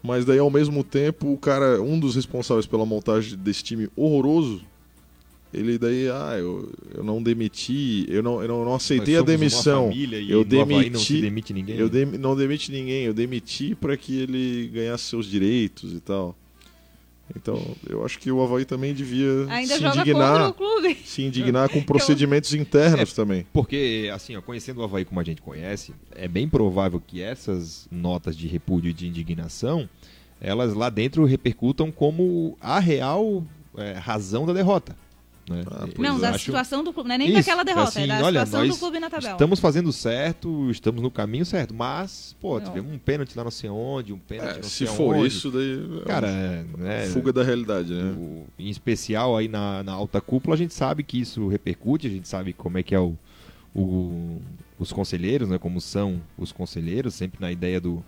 Mas 0.03 0.27
daí 0.27 0.39
ao 0.39 0.51
mesmo 0.51 0.85
tempo, 0.85 1.33
o 1.33 1.39
cara, 1.39 1.81
um 1.81 1.99
dos 1.99 2.15
responsáveis 2.15 2.67
pela 2.67 2.85
montagem 2.85 3.39
desse 3.39 3.63
time 3.65 3.89
horroroso, 3.97 4.63
ele 5.53 5.79
daí, 5.79 6.09
ah, 6.09 6.37
eu, 6.39 6.73
eu 6.95 7.03
não 7.03 7.23
demiti, 7.23 8.07
eu 8.09 8.23
não, 8.23 8.41
eu 8.43 8.49
não, 8.49 8.65
não 8.65 8.75
aceitei 8.75 9.17
a 9.17 9.23
demissão. 9.23 9.91
e 9.93 10.31
eu 10.31 10.41
Havaí 10.43 10.91
não 10.91 10.93
demiti- 10.93 11.21
demite 11.21 11.53
ninguém. 11.53 11.77
Eu 11.77 11.89
dem- 11.89 12.07
não 12.19 12.37
demiti 12.37 12.71
ninguém, 12.71 13.05
eu 13.05 13.15
demiti 13.15 13.75
para 13.75 13.97
que 13.97 14.21
ele 14.21 14.69
ganhasse 14.73 15.05
seus 15.05 15.27
direitos 15.27 15.93
e 15.93 16.01
tal. 16.01 16.37
Então, 17.37 17.61
eu 17.89 18.05
acho 18.05 18.19
que 18.19 18.31
o 18.31 18.43
Havaí 18.43 18.65
também 18.65 18.93
devia 18.93 19.47
Ainda 19.49 19.79
se 19.79 19.85
indignar, 19.85 20.51
o 20.51 20.55
clube. 20.55 20.97
se 21.05 21.23
indignar 21.23 21.69
com 21.69 21.81
procedimentos 21.81 22.53
internos 22.55 23.13
também. 23.13 23.47
Porque, 23.53 24.11
assim, 24.13 24.37
ó, 24.37 24.43
conhecendo 24.43 24.81
o 24.81 24.85
Havaí 24.85 25.05
como 25.05 25.21
a 25.21 25.25
gente 25.25 25.41
conhece, 25.41 25.93
é 26.13 26.27
bem 26.27 26.49
provável 26.49 27.01
que 27.05 27.23
essas 27.23 27.87
notas 27.91 28.37
de 28.37 28.49
repúdio 28.49 28.91
e 28.91 28.93
de 28.93 29.07
indignação 29.07 29.89
elas 30.41 30.73
lá 30.73 30.89
dentro 30.89 31.25
repercutam 31.27 31.93
como 31.93 32.57
a 32.61 32.81
real 32.81 33.45
é, 33.77 33.93
razão 33.93 34.47
da 34.47 34.53
derrota. 34.55 34.97
Né? 35.51 35.65
Ah, 35.67 35.89
pois 35.95 36.09
Não, 36.09 36.17
é. 36.17 36.21
da 36.21 36.31
Acho- 36.31 36.45
situação 36.45 36.85
do 36.85 36.93
clube. 36.93 37.09
Não 37.09 37.15
é 37.17 37.19
nem 37.19 37.29
Isso, 37.29 37.39
daquela 37.39 37.65
derrota, 37.65 37.89
assim, 37.89 38.03
é 38.03 38.07
da 38.07 38.15
olha, 38.25 38.41
situação 38.47 38.69
do 38.69 38.77
clube 38.79 39.01
na 39.01 39.11
tabela. 39.11 39.33
Estamos 39.33 39.59
fazendo 39.59 39.93
certo, 39.93 40.71
estamos 40.71 41.03
no 41.03 41.11
caminho 41.11 41.45
certo, 41.45 41.75
mas, 41.75 42.37
pô, 42.41 42.59
Não. 42.59 42.65
tivemos 42.67 42.93
um 42.95 42.99
pênalti 42.99 43.37
lá 43.37 43.43
não 43.43 43.51
sei 43.51 43.69
onde, 43.69 44.13
um 44.13 44.19
pênalti 44.19 44.53
É, 44.53 44.57
não 44.57 44.63
se 44.63 44.71
sei 44.71 44.87
for 44.87 45.17
aonde. 45.17 45.27
isso, 45.27 45.51
daí 45.51 46.01
é 46.03 46.07
Cara, 46.07 46.29
é, 46.29 46.65
né, 46.79 47.07
fuga 47.07 47.33
da 47.33 47.43
realidade, 47.43 47.93
né? 47.93 48.15
o- 48.17 48.45
em 48.59 48.69
especial 48.71 49.37
aí 49.37 49.49
na, 49.49 49.83
na 49.83 49.93
alta 49.93 50.21
cúpula, 50.21 50.55
a 50.55 50.59
gente 50.59 50.73
sabe 50.73 51.03
que 51.03 51.21
isso 51.21 51.49
repercute, 51.49 52.07
a 52.07 52.11
gente 52.11 52.29
sabe 52.29 52.53
como 52.53 52.79
é 52.79 52.83
que 52.85 52.95
é 52.95 53.01
o, 53.01 53.17
o- 53.75 54.41
os 54.79 54.93
conselheiros, 54.93 55.49
né, 55.49 55.59
como 55.59 55.81
são 55.81 56.21
os 56.39 56.53
conselheiros, 56.53 57.15
sempre 57.15 57.41
na 57.41 57.51
ideia 57.53 57.81
do 57.81 58.03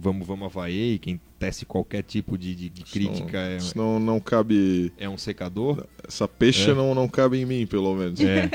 vamos, 0.00 0.26
vamos 0.26 0.46
Havaí, 0.46 0.98
quem 0.98 1.20
tece 1.38 1.64
qualquer 1.64 2.02
tipo 2.02 2.36
de, 2.38 2.54
de- 2.54 2.68
de 2.68 2.82
crítica 2.84 3.38
é, 3.38 3.58
Senão 3.60 3.98
não 4.00 4.18
cabe. 4.20 4.92
é 4.98 5.08
um 5.08 5.18
secador. 5.18 5.86
Essa 6.06 6.26
peixe 6.28 6.70
É. 6.70 6.74
não, 6.74 6.94
não 6.94 7.08
cabe 7.08 7.38
em 7.40 7.44
mim, 7.46 7.66
pelo 7.66 7.94
menos. 7.94 8.20
É. 8.20 8.50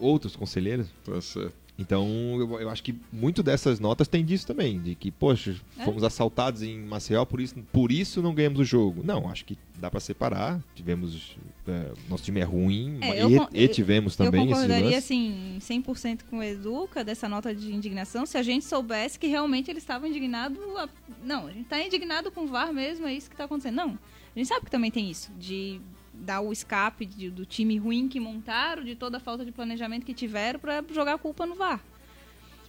Outros 0.00 0.36
conselheiros. 0.36 0.86
Tá 1.04 1.20
certo. 1.20 1.54
Então, 1.78 2.06
eu, 2.38 2.60
eu 2.62 2.70
acho 2.70 2.82
que 2.82 2.94
muito 3.12 3.42
dessas 3.42 3.78
notas 3.78 4.08
tem 4.08 4.24
disso 4.24 4.46
também, 4.46 4.78
de 4.80 4.94
que, 4.94 5.10
poxa, 5.10 5.54
É. 5.78 5.84
fomos 5.84 6.02
assaltados 6.02 6.62
em 6.62 6.78
Maceió, 6.80 7.24
por 7.26 7.38
isso, 7.40 7.54
por 7.72 7.92
isso 7.92 8.22
não 8.22 8.34
ganhamos 8.34 8.58
o 8.60 8.64
jogo. 8.64 9.02
Não, 9.04 9.28
acho 9.28 9.44
que 9.44 9.58
dá 9.78 9.90
pra 9.90 10.00
separar. 10.00 10.58
Tivemos. 10.74 11.36
é, 11.68 11.92
nosso 12.08 12.22
time 12.24 12.40
é 12.40 12.44
ruim, 12.44 12.98
É, 13.02 13.16
e, 13.18 13.20
eu 13.34 13.40
con- 13.44 13.48
e 13.52 13.68
tivemos 13.68 14.16
Eu 14.18 14.26
também 14.26 14.42
esses 14.44 14.54
concordaria, 14.62 14.96
assim, 14.98 15.58
100% 15.60 16.20
com 16.30 16.38
o 16.38 16.42
Educa 16.42 17.02
dessa 17.04 17.28
nota 17.28 17.52
de 17.54 17.74
indignação 17.74 18.24
se 18.24 18.38
a 18.38 18.42
gente 18.42 18.64
soubesse 18.64 19.18
que 19.18 19.26
realmente 19.26 19.68
ele 19.70 19.78
estava 19.78 20.08
indignado. 20.08 20.58
a- 20.78 20.88
Não, 21.24 21.46
a 21.48 21.50
gente 21.50 21.62
está 21.64 21.82
indignado 21.82 22.30
com 22.30 22.42
o 22.42 22.46
VAR 22.46 22.72
mesmo, 22.72 23.04
é 23.06 23.12
isso 23.12 23.28
que 23.28 23.34
está 23.34 23.44
acontecendo. 23.44 23.74
Não, 23.74 23.88
a 24.34 24.38
gente 24.38 24.46
sabe 24.46 24.64
que 24.64 24.70
também 24.70 24.90
tem 24.92 25.10
isso, 25.10 25.30
de 25.38 25.80
dar 26.20 26.40
o 26.40 26.52
escape 26.52 27.04
de- 27.06 27.30
do 27.30 27.44
time 27.46 27.76
ruim 27.78 28.08
que 28.08 28.18
montaram, 28.20 28.82
de 28.84 28.94
toda 28.94 29.16
a 29.18 29.20
falta 29.20 29.44
de 29.44 29.52
planejamento 29.52 30.04
que 30.04 30.14
tiveram 30.14 30.58
para 30.58 30.84
jogar 30.92 31.14
a 31.14 31.18
culpa 31.18 31.46
no 31.46 31.54
VAR. 31.54 31.80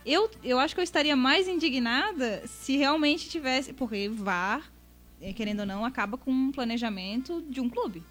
Eu, 0.06 0.30
eu 0.44 0.57
acho 0.60 0.74
que 0.74 0.80
eu 0.80 0.84
estaria 0.84 1.15
mais 1.15 1.48
indignada 1.48 2.45
se 2.48 2.78
realmente 2.78 3.30
tivesse. 3.30 3.74
Porque 3.74 4.07
VAR, 4.07 4.72
eh, 5.22 5.34
querendo 5.34 5.61
ou 5.61 5.65
não, 5.65 5.84
acaba 5.84 6.18
com 6.18 6.32
um 6.32 6.52
planejamento 6.52 7.44
de 7.49 7.60
um 7.60 7.69
clube 7.69 8.03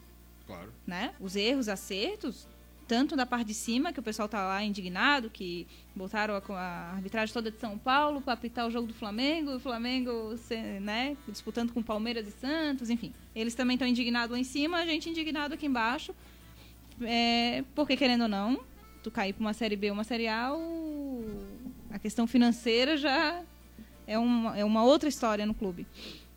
Claro. 0.47 0.73
né? 0.87 1.15
Os 1.19 1.37
erros, 1.37 1.69
acertos, 1.69 2.47
tanto 2.89 3.17
da 3.17 3.27
parte 3.27 3.49
de 3.49 3.55
cima, 3.55 3.93
que 3.93 4.01
o 4.01 4.03
pessoal 4.03 4.29
tá 4.29 4.45
lá 4.47 4.63
indignado, 4.63 5.29
que 5.29 5.67
botaram 5.95 6.35
a, 6.35 6.53
a 6.55 6.93
arbitragem 6.93 7.33
toda 7.33 7.51
de 7.51 7.59
São 7.59 7.77
Paulo 7.77 8.21
para 8.21 8.35
apitar 8.35 8.67
o 8.67 8.71
jogo 8.71 8.87
do 8.87 8.95
Flamengo, 8.95 9.57
o 9.57 9.61
Flamengo, 9.61 10.35
né, 10.81 11.17
disputando 11.29 11.73
com 11.73 11.83
Palmeiras 11.83 12.27
e 12.29 12.31
Santos, 12.33 12.89
enfim. 12.91 13.13
Eles 13.35 13.55
também 13.55 13.75
estão 13.75 13.89
indignados 13.89 14.31
lá 14.31 14.39
em 14.39 14.45
cima, 14.45 14.79
a 14.79 14.87
gente 14.87 15.11
indignado 15.11 15.55
aqui 15.55 15.67
embaixo. 15.67 16.15
É, 17.03 17.65
porque, 17.75 17.97
querendo 17.97 18.23
ou 18.23 18.29
não, 18.29 18.61
tu 19.03 19.11
cair 19.11 19.33
para 19.33 19.41
uma 19.43 19.53
Série 19.53 19.77
B 19.77 19.89
ou 19.91 19.95
uma 19.95 20.05
Série 20.05 20.29
A, 20.29 20.53
o- 20.55 21.47
a 21.91 21.99
questão 21.99 22.27
financeira 22.27 22.97
já 22.97 23.43
é 24.07 24.19
uma, 24.19 24.57
é 24.57 24.65
uma 24.65 24.83
outra 24.85 25.09
história 25.09 25.45
no 25.45 25.55
clube. 25.55 25.87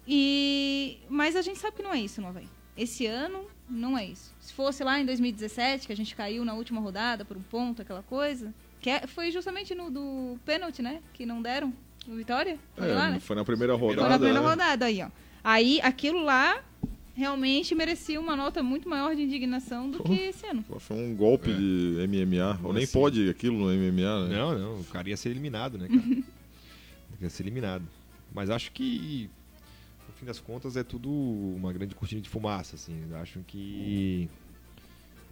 E, 0.08 0.98
mas 1.08 1.36
a 1.36 1.42
gente 1.42 1.60
sabe 1.60 1.78
que 1.78 1.84
não 1.84 1.94
é 1.94 2.00
isso 2.02 2.20
no 2.22 2.28
Havaí. 2.28 2.48
Esse 2.76 3.06
ano 3.06 3.46
não 3.70 3.98
é 3.98 4.06
isso. 4.06 4.34
Se 4.42 4.54
fosse 4.54 4.84
lá 4.84 5.00
em 5.00 5.06
2017, 5.06 5.88
que 5.88 5.94
a 5.94 5.96
gente 5.96 6.16
caiu 6.16 6.44
na 6.44 6.54
última 6.54 6.82
rodada 6.82 7.24
por 7.24 7.38
um 7.38 7.42
ponto, 7.42 7.82
aquela 7.82 8.04
coisa, 8.04 8.54
que 8.82 8.90
é- 8.90 9.06
foi 9.08 9.32
justamente 9.32 9.76
no 9.76 9.90
do 9.92 10.38
pênalti, 10.46 10.82
né? 10.82 11.02
Que 11.14 11.26
não 11.26 11.42
deram 11.42 11.74
no 12.08 12.16
Vitória. 12.16 12.58
Foi 12.76 12.90
É, 12.90 12.94
lá, 12.94 13.10
né? 13.12 13.20
Foi 13.20 13.36
na 13.36 13.46
primeira 13.46 13.74
rodada. 13.76 14.02
Foi 14.02 14.10
na 14.10 14.16
primeira 14.18 14.42
né? 14.42 14.48
rodada 14.48 14.86
aí, 14.86 15.02
ó. 15.04 15.10
Aí 15.44 15.80
aquilo 15.82 16.24
lá 16.24 16.62
realmente 17.16 17.76
merecia 17.76 18.20
uma 18.20 18.36
nota 18.36 18.64
muito 18.64 18.88
maior 18.88 19.14
de 19.16 19.22
indignação 19.24 19.90
do 19.90 20.02
que 20.04 20.14
esse 20.14 20.46
ano. 20.48 20.64
Foi 20.80 20.96
um 20.98 21.14
golpe 21.16 21.52
É. 21.52 21.54
de 21.54 21.96
MMA. 22.08 22.58
Ou 22.64 22.72
nem 22.74 22.84
Assim. 22.86 22.94
pode 22.94 23.30
aquilo 23.30 23.58
no 23.58 23.72
MMA, 23.72 24.28
né? 24.28 24.36
Não, 24.38 24.58
não, 24.58 24.80
o 24.80 24.84
cara 24.86 25.10
ia 25.10 25.18
ser 25.18 25.30
eliminado, 25.30 25.78
né, 25.78 25.88
cara? 25.90 26.02
ia 27.22 27.30
ser 27.30 27.44
eliminado. 27.44 27.84
Mas 28.34 28.50
acho 28.50 28.72
que, 28.72 29.30
fim 30.20 30.26
das 30.26 30.40
contas, 30.40 30.76
é 30.76 30.84
tudo 30.84 31.10
uma 31.10 31.72
grande 31.72 31.96
cortina 31.96 32.22
de 32.22 32.30
fumaça, 32.30 32.76
assim. 32.76 33.04
Eu 33.10 33.18
acho 33.18 33.40
que 33.48 34.30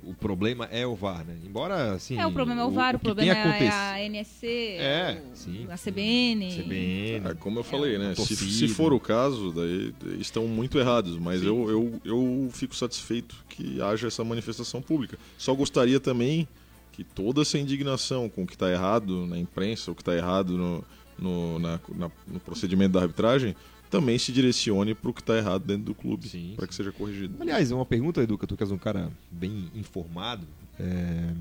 o 0.04 0.14
problema 0.14 0.66
é 0.66 0.86
o 0.86 0.96
VAR, 0.96 1.26
né? 1.26 1.36
Embora, 1.44 1.94
assim... 1.94 2.18
É, 2.20 2.26
o 2.26 2.32
problema 2.32 2.62
é 2.62 2.64
o 2.66 2.70
VAR, 2.72 2.96
o, 2.96 3.00
que 3.00 3.04
problema 3.06 3.34
é 3.34 3.70
a 3.70 4.02
NSC, 4.04 4.48
É, 4.80 5.22
o- 5.34 5.36
sim. 5.36 5.68
a 5.70 5.76
CBN. 5.78 6.46
É, 6.46 6.64
CBN. 6.64 7.36
como 7.40 7.60
eu 7.60 7.64
falei, 7.64 7.98
né? 7.98 8.14
Se, 8.16 8.36
se 8.36 8.68
for 8.68 8.94
o 8.94 9.00
caso, 9.00 9.52
daí 9.52 9.94
estão 10.20 10.48
muito 10.48 10.78
errados, 10.78 11.18
mas 11.18 11.42
Sim. 11.42 11.48
eu, 11.48 11.70
eu, 11.70 12.02
eu 12.06 12.50
fico 12.54 12.76
satisfeito 12.76 13.36
que 13.50 13.82
haja 13.82 14.08
essa 14.08 14.24
manifestação 14.24 14.82
pública. 14.82 15.18
Só 15.38 15.54
gostaria 15.54 16.00
também 16.00 16.48
que 16.94 17.04
toda 17.04 17.42
essa 17.42 17.58
indignação 17.60 18.30
com 18.30 18.44
o 18.44 18.48
que 18.48 18.54
está 18.54 18.72
errado 18.72 19.26
na 19.28 19.38
imprensa, 19.38 19.92
o 19.92 19.96
que 19.96 20.02
está 20.02 20.16
errado 20.16 20.58
no, 20.58 20.84
no, 21.18 21.60
na- 21.60 21.80
na- 21.96 22.12
no 22.28 22.40
procedimento 22.40 22.94
da 22.94 23.02
arbitragem, 23.02 23.56
também 23.90 24.18
se 24.18 24.32
direcione 24.32 24.94
para 24.94 25.10
o 25.10 25.14
que 25.14 25.22
está 25.22 25.38
errado 25.38 25.64
dentro 25.66 25.84
do 25.84 25.96
clube, 25.96 26.54
para 26.56 26.68
que 26.68 26.76
seja 26.76 26.92
corrigido. 26.92 27.36
Aliás, 27.40 27.72
uma 27.72 27.86
pergunta, 27.86 28.22
Educa, 28.22 28.46
tu 28.46 28.58
que 28.58 28.64
és 28.64 28.72
um 28.72 28.78
cara 28.78 29.12
bem 29.32 29.72
informado. 29.76 30.46
É, 30.80 31.32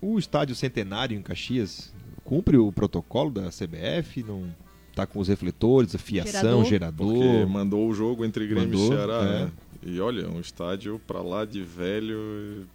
O 0.00 0.18
estádio 0.18 0.54
Centenário 0.54 1.18
em 1.18 1.22
Caxias 1.22 1.92
cumpre 2.24 2.56
o 2.56 2.70
protocolo 2.72 3.30
da 3.30 3.48
CBF? 3.48 4.22
Não 4.22 4.54
tá 4.94 5.06
com 5.06 5.20
os 5.20 5.28
refletores, 5.28 5.94
a 5.94 5.98
fiação, 5.98 6.64
Gerador. 6.64 7.08
Porque 7.08 7.22
gerador? 7.22 7.48
mandou 7.48 7.88
o 7.88 7.94
jogo 7.94 8.24
entre 8.24 8.46
Grêmio 8.46 8.78
Mandou, 8.78 8.92
e 8.92 8.96
Ceará, 8.96 9.22
é. 9.22 9.44
né? 9.44 9.52
E 9.82 10.00
olha, 10.00 10.28
um 10.28 10.40
estádio 10.40 11.00
para 11.06 11.20
lá 11.22 11.44
de 11.44 11.62
velho, 11.62 12.66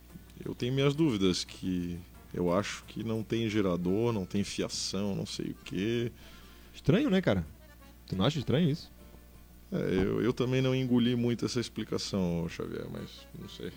eu 0.44 0.56
tenho 0.56 0.74
minhas 0.74 0.96
dúvidas 0.96 1.44
que 1.44 1.98
eu 2.34 2.54
acho 2.54 2.84
que 2.88 3.04
não 3.04 3.22
tem 3.22 3.50
gerador, 3.50 4.14
não 4.14 4.26
tem 4.26 4.44
fiação, 4.44 5.16
não 5.16 5.26
sei 5.26 5.48
o 5.48 5.56
quê. 5.66 6.12
Estranho, 6.74 7.10
né, 7.10 7.22
cara? 7.22 7.46
Tu 8.08 8.16
não 8.16 8.26
acha 8.26 8.40
estranho 8.40 8.70
isso? 8.70 8.92
É, 9.74 9.96
eu, 9.96 10.22
eu 10.22 10.34
também 10.34 10.62
não 10.62 10.76
engoli 10.76 11.16
muito 11.16 11.46
essa 11.46 11.60
explicação, 11.60 12.48
Xavier, 12.50 12.86
mas 12.92 13.28
não 13.40 13.50
sei. 13.50 13.72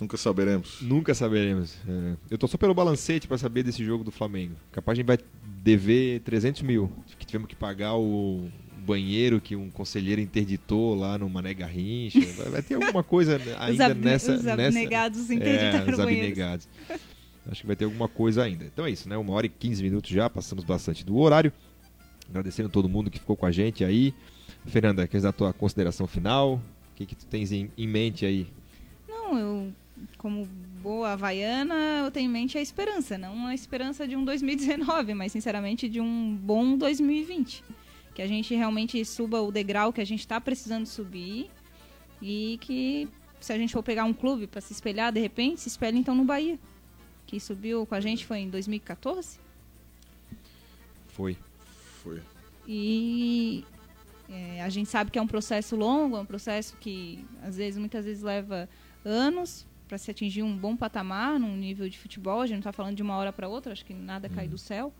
Nunca 0.00 0.16
saberemos. 0.16 0.80
Nunca 0.80 1.14
saberemos. 1.14 1.74
É, 1.88 2.16
eu 2.30 2.38
tô 2.38 2.46
só 2.46 2.56
pelo 2.56 2.72
balancete 2.72 3.26
pra 3.26 3.36
saber 3.36 3.64
desse 3.64 3.84
jogo 3.84 4.04
do 4.04 4.12
Flamengo. 4.12 4.54
Capaz 4.70 4.94
a 4.94 4.96
gente 4.96 5.06
vai 5.06 5.18
dever 5.44 6.20
300 6.20 6.62
mil. 6.62 6.90
Que 7.18 7.26
tivemos 7.26 7.48
que 7.48 7.56
pagar 7.56 7.96
o 7.96 8.48
banheiro 8.86 9.40
que 9.40 9.56
um 9.56 9.68
conselheiro 9.70 10.20
interditou 10.20 10.94
lá 10.94 11.18
no 11.18 11.28
Mané 11.28 11.52
Garrincha. 11.52 12.20
Vai, 12.36 12.48
vai 12.48 12.62
ter 12.62 12.74
alguma 12.74 13.02
coisa 13.02 13.36
Os, 13.36 13.60
ainda 13.60 13.92
nessa... 13.94 14.36
os 14.36 14.44
nessa... 14.44 14.68
abnegados 14.68 15.28
É, 15.28 15.34
interditaram 15.34 15.90
os 15.90 15.96
banheiros. 15.96 16.28
abnegados. 16.28 16.68
Acho 17.50 17.60
que 17.62 17.66
vai 17.66 17.76
ter 17.76 17.84
alguma 17.86 18.08
coisa 18.08 18.44
ainda. 18.44 18.64
Então 18.64 18.86
é 18.86 18.90
isso, 18.90 19.08
né? 19.08 19.16
Uma 19.16 19.32
hora 19.32 19.46
e 19.46 19.48
15 19.48 19.82
minutos 19.82 20.10
já, 20.10 20.30
passamos 20.30 20.64
bastante 20.64 21.04
do 21.04 21.16
horário. 21.18 21.52
Agradecendo 22.30 22.68
todo 22.68 22.88
mundo 22.88 23.10
que 23.10 23.18
ficou 23.18 23.36
com 23.36 23.46
a 23.46 23.50
gente 23.50 23.84
aí. 23.84 24.14
Fernanda, 24.66 25.06
queres 25.06 25.22
dar 25.22 25.30
a 25.30 25.32
tua 25.32 25.52
consideração 25.52 26.06
final? 26.06 26.54
O 26.54 26.94
que, 26.96 27.06
que 27.06 27.14
tu 27.14 27.26
tens 27.26 27.52
em, 27.52 27.70
em 27.76 27.86
mente 27.86 28.26
aí? 28.26 28.46
Não, 29.08 29.38
eu, 29.38 29.72
como 30.16 30.46
boa 30.82 31.12
havaiana, 31.12 32.02
eu 32.04 32.10
tenho 32.10 32.28
em 32.28 32.32
mente 32.32 32.58
a 32.58 32.60
esperança. 32.60 33.16
Não 33.18 33.46
a 33.46 33.54
esperança 33.54 34.06
de 34.06 34.16
um 34.16 34.24
2019, 34.24 35.14
mas 35.14 35.32
sinceramente 35.32 35.88
de 35.88 36.00
um 36.00 36.34
bom 36.36 36.76
2020. 36.76 37.64
Que 38.14 38.22
a 38.22 38.26
gente 38.26 38.54
realmente 38.54 39.04
suba 39.04 39.40
o 39.40 39.52
degrau 39.52 39.92
que 39.92 40.00
a 40.00 40.04
gente 40.04 40.20
está 40.20 40.40
precisando 40.40 40.86
subir. 40.86 41.50
E 42.20 42.58
que 42.60 43.08
se 43.40 43.52
a 43.52 43.58
gente 43.58 43.72
for 43.72 43.82
pegar 43.82 44.04
um 44.04 44.12
clube 44.12 44.46
para 44.46 44.60
se 44.60 44.72
espelhar, 44.72 45.12
de 45.12 45.20
repente, 45.20 45.60
se 45.60 45.68
espelhe 45.68 45.98
então 45.98 46.14
no 46.14 46.24
Bahia. 46.24 46.58
Que 47.26 47.38
subiu 47.38 47.86
com 47.86 47.94
a 47.94 48.00
gente 48.00 48.26
foi 48.26 48.38
em 48.38 48.50
2014. 48.50 49.38
Foi. 51.08 51.36
Foi. 52.02 52.20
E 52.66 53.64
é, 54.28 54.62
a 54.62 54.68
gente 54.68 54.88
sabe 54.88 55.10
que 55.10 55.18
é 55.18 55.22
um 55.22 55.26
processo 55.26 55.74
longo, 55.74 56.16
é 56.16 56.20
um 56.20 56.26
processo 56.26 56.76
que 56.76 57.24
às 57.42 57.56
vezes, 57.56 57.78
muitas 57.78 58.04
vezes 58.04 58.22
leva 58.22 58.68
anos 59.04 59.66
para 59.88 59.96
se 59.96 60.10
atingir 60.10 60.42
um 60.42 60.56
bom 60.56 60.76
patamar 60.76 61.38
num 61.40 61.56
nível 61.56 61.88
de 61.88 61.98
futebol. 61.98 62.40
A 62.40 62.46
gente 62.46 62.56
não 62.56 62.60
está 62.60 62.72
falando 62.72 62.96
de 62.96 63.02
uma 63.02 63.16
hora 63.16 63.32
para 63.32 63.48
outra, 63.48 63.72
acho 63.72 63.84
que 63.84 63.94
nada 63.94 64.28
cai 64.28 64.46
do 64.46 64.58
céu. 64.58 64.92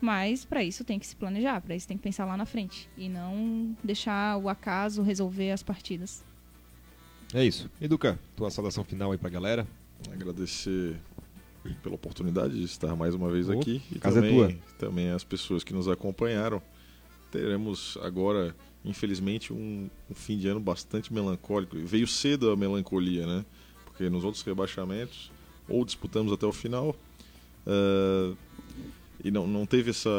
Mas 0.00 0.44
para 0.44 0.64
isso 0.64 0.84
tem 0.84 0.98
que 0.98 1.06
se 1.06 1.14
planejar, 1.14 1.60
para 1.60 1.76
isso 1.76 1.86
tem 1.86 1.96
que 1.96 2.02
pensar 2.02 2.24
lá 2.24 2.36
na 2.36 2.44
frente 2.46 2.88
e 2.96 3.08
não 3.08 3.76
deixar 3.84 4.36
o 4.36 4.48
acaso 4.48 5.02
resolver 5.02 5.52
as 5.52 5.62
partidas. 5.62 6.24
É 7.34 7.44
isso. 7.44 7.70
Educa, 7.80 8.18
tua 8.36 8.50
saudação 8.50 8.84
final 8.84 9.12
aí 9.12 9.18
pra 9.18 9.30
galera. 9.30 9.66
Agradecer 10.12 11.00
pela 11.82 11.94
oportunidade 11.94 12.58
de 12.58 12.64
estar 12.64 12.96
mais 12.96 13.14
uma 13.14 13.30
vez 13.30 13.48
Ô, 13.48 13.52
aqui. 13.52 13.80
E 13.90 13.98
casa 13.98 14.18
é 14.18 14.22
também, 14.22 14.56
tua. 14.56 14.62
também 14.78 15.10
as 15.10 15.22
pessoas 15.22 15.62
que 15.62 15.72
nos 15.72 15.88
acompanharam. 15.88 16.60
Teremos 17.32 17.98
agora, 18.02 18.54
infelizmente, 18.84 19.52
um, 19.52 19.90
um 20.08 20.14
fim 20.14 20.38
de 20.38 20.46
ano 20.46 20.60
bastante 20.60 21.12
melancólico. 21.12 21.76
Veio 21.78 22.06
cedo 22.06 22.50
a 22.50 22.56
melancolia, 22.56 23.26
né? 23.26 23.44
Porque 23.86 24.08
nos 24.08 24.22
outros 24.22 24.44
rebaixamentos, 24.44 25.32
ou 25.68 25.84
disputamos 25.84 26.32
até 26.32 26.46
o 26.46 26.52
final, 26.52 26.94
ah, 27.66 28.34
e 29.24 29.30
não, 29.30 29.46
não 29.46 29.66
teve 29.66 29.90
essa 29.90 30.10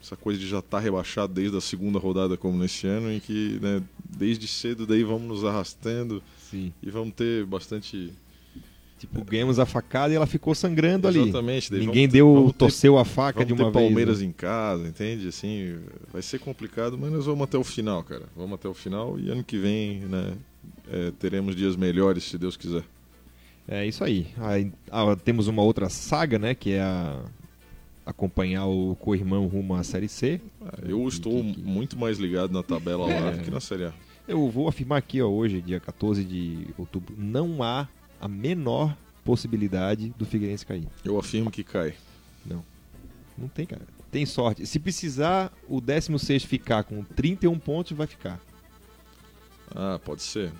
essa 0.00 0.16
coisa 0.16 0.38
de 0.38 0.46
já 0.46 0.58
estar 0.58 0.76
tá 0.76 0.80
rebaixado 0.80 1.32
desde 1.32 1.56
a 1.56 1.62
segunda 1.62 1.98
rodada 1.98 2.36
como 2.36 2.58
nesse 2.58 2.86
ano, 2.86 3.10
em 3.10 3.18
que 3.18 3.58
né, 3.62 3.82
desde 4.04 4.46
cedo 4.46 4.86
daí 4.86 5.02
vamos 5.02 5.26
nos 5.26 5.44
arrastando 5.46 6.22
Sim. 6.50 6.74
e 6.82 6.90
vamos 6.90 7.14
ter 7.14 7.46
bastante 7.46 8.12
Tipo, 9.06 9.24
ganhamos 9.24 9.58
a 9.58 9.66
facada 9.66 10.12
e 10.12 10.16
ela 10.16 10.26
ficou 10.26 10.54
sangrando 10.54 11.06
ali. 11.08 11.20
Exatamente. 11.20 11.72
Ninguém 11.72 12.06
ter- 12.08 12.14
deu, 12.14 12.46
ter- 12.52 12.58
torceu 12.58 12.98
a 12.98 13.04
faca 13.04 13.44
de 13.44 13.54
ter 13.54 13.62
uma 13.62 13.70
Palmeiras 13.72 14.18
vez. 14.18 14.20
né? 14.20 14.26
em 14.28 14.32
casa, 14.32 14.86
entende? 14.88 15.28
Assim, 15.28 15.76
vai 16.12 16.22
ser 16.22 16.38
complicado, 16.38 16.96
mas 16.98 17.10
nós 17.12 17.26
vamos 17.26 17.42
até 17.44 17.56
o 17.58 17.64
final, 17.64 18.02
cara. 18.02 18.24
Vamos 18.36 18.54
até 18.54 18.68
o 18.68 18.74
final 18.74 19.18
e 19.18 19.30
ano 19.30 19.42
que 19.44 19.56
vem, 19.58 20.00
né, 20.00 20.32
é, 20.90 21.10
teremos 21.18 21.54
dias 21.56 21.76
melhores, 21.76 22.24
se 22.24 22.38
Deus 22.38 22.56
quiser. 22.56 22.82
É 23.66 23.86
isso 23.86 24.04
aí. 24.04 24.26
Aí, 24.38 24.70
ah, 24.90 25.16
temos 25.16 25.46
uma 25.48 25.62
outra 25.62 25.88
saga, 25.88 26.38
né? 26.38 26.54
Que 26.54 26.72
é 26.72 26.82
a 26.82 27.18
acompanhar 28.06 28.66
o 28.66 28.94
co-irmão 28.96 29.46
rumo 29.46 29.74
à 29.74 29.82
Série 29.82 30.08
C. 30.08 30.40
Ah, 30.60 30.78
Eu 30.86 31.06
estou 31.08 31.42
que- 31.42 31.54
que- 31.54 31.60
muito 31.62 31.98
mais 31.98 32.18
ligado 32.18 32.52
na 32.52 32.62
tabela 32.62 33.06
lá 33.06 33.30
do 33.30 33.42
que 33.42 33.50
na 33.50 33.60
Série 33.60 33.84
A. 33.84 33.92
Eu 34.28 34.48
vou 34.50 34.68
afirmar 34.68 34.98
aqui, 34.98 35.20
ó, 35.22 35.28
hoje, 35.28 35.60
dia 35.62 35.80
14 35.80 36.24
de 36.24 36.66
outubro, 36.78 37.14
não 37.18 37.62
há 37.62 37.88
a 38.24 38.28
menor 38.28 38.96
possibilidade 39.22 40.14
do 40.16 40.24
Figueirense 40.24 40.64
cair. 40.64 40.88
Eu 41.04 41.18
afirmo 41.18 41.50
que 41.50 41.62
cai. 41.62 41.94
Não 43.36 43.48
tem, 43.48 43.66
cara. 43.66 43.82
Tem 44.12 44.24
sorte. 44.24 44.64
Se 44.64 44.78
precisar 44.78 45.52
o 45.68 45.80
16 45.80 46.44
ficar 46.44 46.84
com 46.84 47.02
31 47.02 47.58
pontos, 47.58 47.90
vai 47.96 48.06
ficar. 48.06 48.40
Ah, 49.74 50.00
pode 50.04 50.22
ser. 50.22 50.52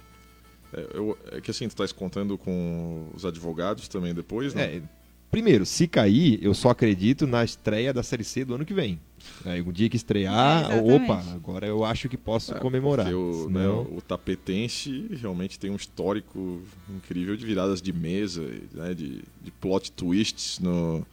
É, 0.72 0.88
eu- 0.92 1.16
é 1.30 1.40
que 1.40 1.52
assim, 1.52 1.66
tu 1.68 1.70
estás 1.70 1.92
contando 1.92 2.36
com 2.36 3.08
os 3.14 3.24
advogados 3.24 3.86
também 3.86 4.12
depois, 4.12 4.52
né? 4.54 4.76
É, 4.78 4.82
primeiro, 5.30 5.64
se 5.64 5.86
cair, 5.86 6.38
eu 6.42 6.52
só 6.52 6.70
acredito 6.70 7.26
na 7.28 7.44
estreia 7.44 7.92
da 7.94 8.02
Série 8.02 8.24
C 8.24 8.44
do 8.44 8.56
ano 8.56 8.64
que 8.64 8.74
vem. 8.74 9.00
Aí, 9.44 9.60
o 9.60 9.72
dia 9.72 9.88
que 9.88 9.96
estrear, 9.96 10.70
É, 10.72 10.80
opa, 10.80 11.22
agora 11.34 11.66
eu 11.66 11.84
acho 11.84 12.08
que 12.08 12.16
posso 12.16 12.54
É, 12.54 12.58
comemorar. 12.58 13.12
O, 13.14 13.48
né, 13.50 13.60
Senão- 13.60 13.82
o 13.96 14.00
tapetense 14.00 15.06
realmente 15.20 15.58
tem 15.58 15.70
um 15.70 15.76
histórico 15.76 16.62
incrível 16.88 17.36
de 17.36 17.44
viradas 17.44 17.80
de 17.82 17.92
mesa, 17.92 18.42
né, 18.72 18.94
de, 18.94 19.22
de 19.42 19.50
plot 19.60 19.92
twists 19.92 20.58
no, 20.58 21.06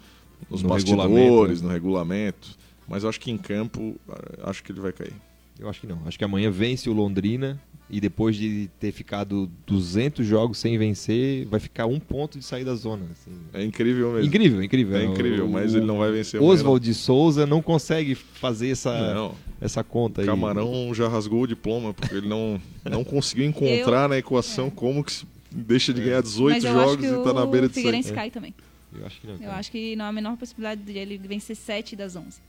nos 0.49 0.61
No 0.63 0.69
bastidores, 0.69 1.01
regulamento. 1.09 1.63
no 1.63 1.69
regulamento. 1.69 2.57
Mas 2.87 3.03
eu 3.03 3.09
acho 3.09 3.19
que 3.19 3.31
em 3.31 3.37
campo, 3.37 3.95
acho 4.43 4.63
que 4.63 4.71
ele 4.71 4.81
vai 4.81 4.91
cair. 4.91 5.13
Eu 5.59 5.69
acho 5.69 5.79
que 5.79 5.87
não. 5.87 6.01
Acho 6.05 6.17
que 6.17 6.23
amanhã 6.25 6.49
vence 6.49 6.89
o 6.89 6.93
Londrina 6.93 7.61
e 7.93 7.99
depois 7.99 8.37
de 8.37 8.69
ter 8.79 8.91
ficado 8.93 9.51
200 9.67 10.25
jogos 10.25 10.57
sem 10.57 10.77
vencer, 10.77 11.45
vai 11.47 11.59
ficar 11.59 11.85
um 11.87 11.99
ponto 11.99 12.39
de 12.39 12.45
sair 12.45 12.63
da 12.63 12.73
zona. 12.73 13.05
assim. 13.11 13.31
É 13.53 13.63
incrível 13.63 14.13
mesmo. 14.13 14.27
Incrível, 14.27 14.63
incrível. 14.63 14.97
É 14.97 15.03
incrível, 15.03 15.45
O- 15.45 15.49
mas 15.51 15.73
o 15.73 15.77
ele 15.77 15.85
não 15.85 15.97
vai 15.97 16.09
vencer 16.11 16.41
Oswald 16.41 16.83
de 16.85 16.93
Souza 16.93 17.45
não 17.45 17.61
consegue 17.61 18.15
fazer 18.15 18.69
essa, 18.69 19.13
Não, 19.13 19.35
essa 19.59 19.83
conta 19.83 20.21
aí. 20.21 20.25
Camarão 20.27 20.93
já 20.93 21.09
rasgou 21.09 21.41
o 21.41 21.47
diploma, 21.47 21.93
porque 21.93 22.15
ele 22.15 22.29
não, 22.29 22.61
não 22.89 23.03
conseguiu 23.03 23.43
encontrar 23.49 24.07
na 24.07 24.17
equação 24.17 24.69
como 24.69 25.03
que 25.03 25.13
deixa 25.51 25.93
de 25.93 26.01
ganhar 26.01 26.21
18 26.21 26.53
Mas 26.55 26.63
eu 26.63 26.71
jogos 26.73 27.03
e 27.05 27.23
tá 27.25 27.33
na 27.33 27.45
beira 27.45 27.67
de 27.67 27.73
sair. 27.73 27.83
Figueirense 27.83 28.11
É. 28.11 28.15
cai 28.15 28.31
também. 28.31 28.55
Eu 28.97 29.05
acho 29.05 29.19
que 29.19 29.27
não. 29.27 29.33
Eu 29.33 29.39
cara. 29.41 29.55
acho 29.57 29.69
que 29.71 29.95
não 29.97 30.05
há 30.05 30.07
a 30.07 30.13
menor 30.13 30.37
possibilidade 30.37 30.81
de 30.81 30.97
ele 30.97 31.17
vencer 31.17 31.57
7 31.57 31.95
das 31.97 32.15
11. 32.15 32.39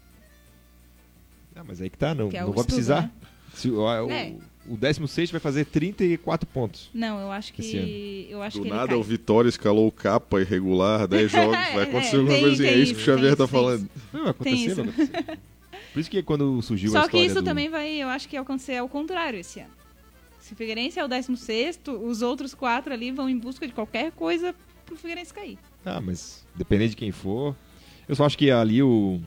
Ah, 1.55 1.63
mas 1.67 1.81
aí 1.81 1.91
que 1.91 1.99
tá, 1.99 2.15
não, 2.15 2.29
Que 2.31 2.37
é 2.37 2.41
não 2.41 2.49
vai 2.53 2.61
estudo, 2.61 2.67
precisar. 2.67 3.03
né? 3.03 3.11
Se 3.55 3.69
o, 3.71 3.81
o, 3.83 4.11
É. 4.11 4.35
o 4.69 4.77
16 4.77 5.31
vai 5.31 5.41
fazer 5.41 5.65
34 5.67 6.47
pontos. 6.49 6.89
Não, 6.95 7.21
eu 7.21 7.33
acho 7.33 7.53
que. 7.53 8.27
Eu 8.31 8.43
acho 8.43 8.59
Do 8.59 8.65
que 8.65 8.71
nada 8.71 8.89
cai. 8.89 8.97
o 8.97 9.03
Vitória 9.03 9.49
escalou 9.49 9.87
o 9.89 9.93
capa 9.93 10.41
irregular, 10.41 11.07
10 11.09 11.31
jogos, 11.31 11.57
vai 11.57 11.83
acontecer 11.83 12.17
É, 12.17 12.19
alguma 12.19 12.35
tem- 12.35 12.43
coisinha. 12.45 12.69
É 12.69 12.73
tem 12.75 12.83
isso 12.83 12.95
que 12.95 13.01
o 13.01 13.05
Xavier 13.05 13.37
tá 13.37 13.45
isso, 13.45 13.53
falando. 13.53 13.89
Não, 14.13 14.21
vai 14.23 14.31
acontecer, 14.31 14.57
isso. 14.57 14.77
vai 14.77 14.89
acontecer. 14.89 15.39
Por 15.93 16.01
isso 16.01 16.11
que 16.11 16.23
quando 16.23 16.63
surgiu 16.63 16.91
a 16.91 16.93
Só 16.93 17.01
que 17.01 17.07
história 17.09 17.27
isso 17.27 17.35
do... 17.35 17.43
também 17.45 17.69
vai, 17.69 17.91
eu 17.91 18.09
acho 18.09 18.29
que 18.29 18.37
acontecer 18.37 18.77
ao 18.77 18.89
contrário 18.89 19.39
esse 19.39 19.61
ano. 19.61 19.71
Se 20.41 20.55
o 20.55 20.57
Figueirense 20.57 20.99
é 20.99 21.05
o 21.05 21.09
16, 21.09 21.81
os 22.03 22.23
outros 22.23 22.55
quatro 22.55 22.93
ali 22.93 23.11
vão 23.13 23.29
em 23.29 23.37
busca 23.39 23.67
de 23.67 23.73
qualquer 23.73 24.11
coisa 24.13 24.55
pro 24.87 24.97
Figueirense 24.97 25.33
cair. 25.35 25.59
Ah, 25.85 26.01
mas 26.01 26.45
dependendo 26.55 26.91
de 26.91 26.97
quem 26.97 27.13
for. 27.13 27.55
Eu 28.09 28.17
só 28.17 28.25
acho 28.25 28.37
que 28.39 28.51
ali 28.51 28.83
o. 28.83 29.21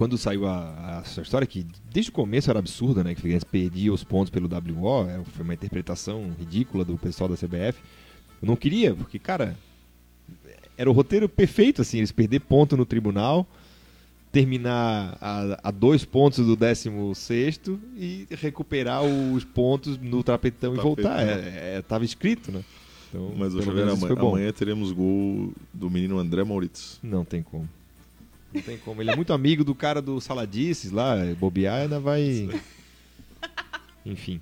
Quando 0.00 0.16
saiu 0.16 0.46
a, 0.46 1.02
a 1.04 1.20
história, 1.20 1.46
que 1.46 1.66
desde 1.92 2.10
o 2.10 2.14
começo 2.14 2.48
era 2.48 2.58
absurda, 2.58 3.04
né? 3.04 3.12
Que 3.12 3.18
o 3.18 3.20
Figueirense 3.20 3.44
perdia 3.44 3.92
os 3.92 4.02
pontos 4.02 4.30
pelo 4.30 4.48
WO, 4.48 5.06
é, 5.06 5.22
foi 5.24 5.44
uma 5.44 5.52
interpretação 5.52 6.32
ridícula 6.38 6.86
do 6.86 6.96
pessoal 6.96 7.28
da 7.28 7.36
CBF. 7.36 7.78
Eu 8.40 8.48
não 8.48 8.56
queria, 8.56 8.94
porque, 8.94 9.18
cara, 9.18 9.54
era 10.74 10.88
o 10.88 10.94
roteiro 10.94 11.28
perfeito, 11.28 11.82
assim, 11.82 11.98
eles 11.98 12.12
perder 12.12 12.40
ponto 12.40 12.78
no 12.78 12.86
tribunal, 12.86 13.46
terminar 14.32 15.18
a, 15.20 15.68
a 15.68 15.70
dois 15.70 16.02
pontos 16.02 16.46
do 16.46 16.56
16 16.56 17.60
e 17.94 18.26
recuperar 18.30 19.02
os 19.04 19.44
pontos 19.44 19.98
no 19.98 20.22
trapetão 20.22 20.74
e 20.74 20.78
voltar. 20.78 21.20
É, 21.28 21.76
é, 21.76 21.82
tava 21.82 22.06
escrito, 22.06 22.50
né? 22.50 22.64
Então, 23.10 23.34
Mas 23.36 23.54
o 23.54 23.60
Xavier, 23.60 23.88
isso 23.88 24.06
amanhã, 24.06 24.18
amanhã 24.18 24.50
teremos 24.50 24.92
gol 24.92 25.52
do 25.74 25.90
menino 25.90 26.18
André 26.18 26.42
Maurício. 26.42 26.98
Não 27.02 27.22
tem 27.22 27.42
como. 27.42 27.68
Não 28.52 28.62
tem 28.62 28.78
como. 28.78 29.00
Ele 29.02 29.10
é 29.10 29.16
muito 29.16 29.32
amigo 29.32 29.62
do 29.64 29.74
cara 29.74 30.00
do 30.02 30.20
Saladices 30.20 30.90
lá, 30.90 31.14
bobear 31.38 31.82
ainda 31.82 32.00
vai. 32.00 32.48
Enfim. 34.04 34.40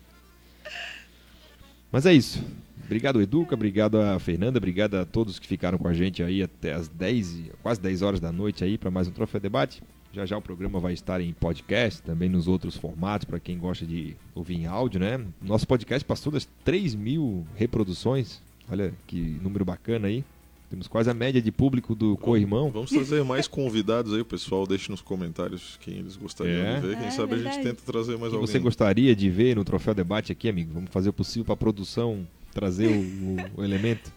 Mas 1.91 2.07
é 2.07 2.13
isso. 2.13 2.43
Obrigado, 2.85 3.21
Educa. 3.21 3.55
Obrigado 3.55 4.01
a 4.01 4.19
Fernanda. 4.19 4.59
Obrigado 4.59 4.95
a 4.95 5.05
todos 5.05 5.39
que 5.39 5.47
ficaram 5.47 5.77
com 5.77 5.89
a 5.89 5.93
gente 5.93 6.23
aí 6.23 6.43
até 6.43 6.73
as 6.73 6.89
10, 6.89 7.31
e- 7.33 7.53
quase 7.63 7.81
10 7.81 8.01
horas 8.03 8.21
da 8.21 8.33
noite 8.33 8.65
aí 8.65 8.79
para 8.79 8.91
mais 8.91 9.09
um 9.09 9.11
Troféu 9.11 9.41
Debate. 9.41 9.83
Já 10.11 10.25
já 10.25 10.39
o 10.39 10.43
programa 10.43 10.81
vai 10.81 10.95
estar 10.95 11.21
em 11.21 11.35
podcast, 11.35 12.01
também 12.03 12.31
nos 12.31 12.49
outros 12.49 12.77
formatos, 12.77 13.27
para 13.27 13.39
quem 13.39 13.59
gosta 13.59 13.85
de 13.85 14.17
ouvir 14.35 14.55
em 14.55 14.67
áudio, 14.67 14.99
né? 14.99 15.23
Nosso 15.43 15.67
podcast 15.69 16.03
passou 16.03 16.33
das 16.33 16.49
3 16.65 16.95
mil 16.95 17.47
reproduções. 17.57 18.41
Olha 18.71 18.93
que 19.07 19.21
número 19.43 19.67
bacana 19.67 20.09
aí. 20.09 20.25
Temos 20.71 20.87
quase 20.87 21.09
a 21.09 21.15
média 21.15 21.41
de 21.41 21.51
público 21.51 21.95
do 21.95 22.15
Co-Irmão. 22.19 22.71
Vamos 22.71 22.91
trazer 22.91 23.25
mais 23.25 23.49
convidados 23.49 24.13
aí, 24.13 24.21
o 24.21 24.25
pessoal. 24.25 24.67
Deixe 24.67 24.91
nos 24.91 25.01
comentários 25.01 25.79
quem 25.81 25.95
eles 25.95 26.15
gostariam 26.15 26.57
É. 26.63 26.75
de 26.81 26.87
ver. 26.89 26.97
Quem 26.99 27.07
É, 27.07 27.11
sabe 27.11 27.33
a 27.33 27.37
gente 27.37 27.45
verdade. 27.47 27.63
tenta 27.69 27.83
trazer 27.91 28.19
mais 28.19 28.31
que 28.31 28.37
alguém. 28.37 28.47
você 28.47 28.59
gostaria 28.59 29.17
de 29.17 29.31
ver 29.31 29.57
no 29.57 29.65
Troféu 29.65 29.95
Debate 29.95 30.31
aqui, 30.31 30.47
amigo? 30.49 30.73
Vamos 30.75 30.91
fazer 30.91 31.09
o 31.09 31.13
possível 31.13 31.45
para 31.47 31.55
a 31.55 31.57
produção 31.57 32.27
trazer 32.53 32.89
o, 32.89 33.01
o- 33.01 33.61
o 33.61 33.65
elemento. 33.65 34.13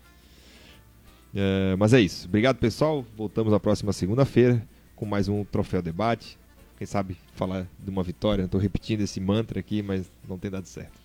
É, 1.33 1.75
mas 1.77 1.93
é 1.93 2.01
isso. 2.01 2.27
Obrigado, 2.27 2.57
pessoal. 2.57 3.05
Voltamos 3.15 3.51
na 3.53 3.59
próxima 3.59 3.93
segunda-feira 3.93 4.61
com 4.95 5.05
mais 5.05 5.29
um 5.29 5.43
Troféu 5.45 5.81
Debate. 5.81 6.37
Quem 6.77 6.85
sabe 6.85 7.15
falar 7.35 7.65
de 7.79 7.89
uma 7.89 8.03
vitória. 8.03 8.43
Estou 8.43 8.59
repetindo 8.59 9.01
esse 9.01 9.19
mantra 9.21 9.59
aqui, 9.59 9.81
mas 9.81 10.11
não 10.27 10.37
tem 10.37 10.51
dado 10.51 10.65
certo. 10.65 10.99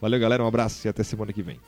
Valeu, 0.00 0.20
galera. 0.20 0.44
Um 0.44 0.46
abraço 0.48 0.86
e 0.86 0.88
até 0.90 1.02
semana 1.02 1.32
que 1.32 1.42
vem. 1.42 1.58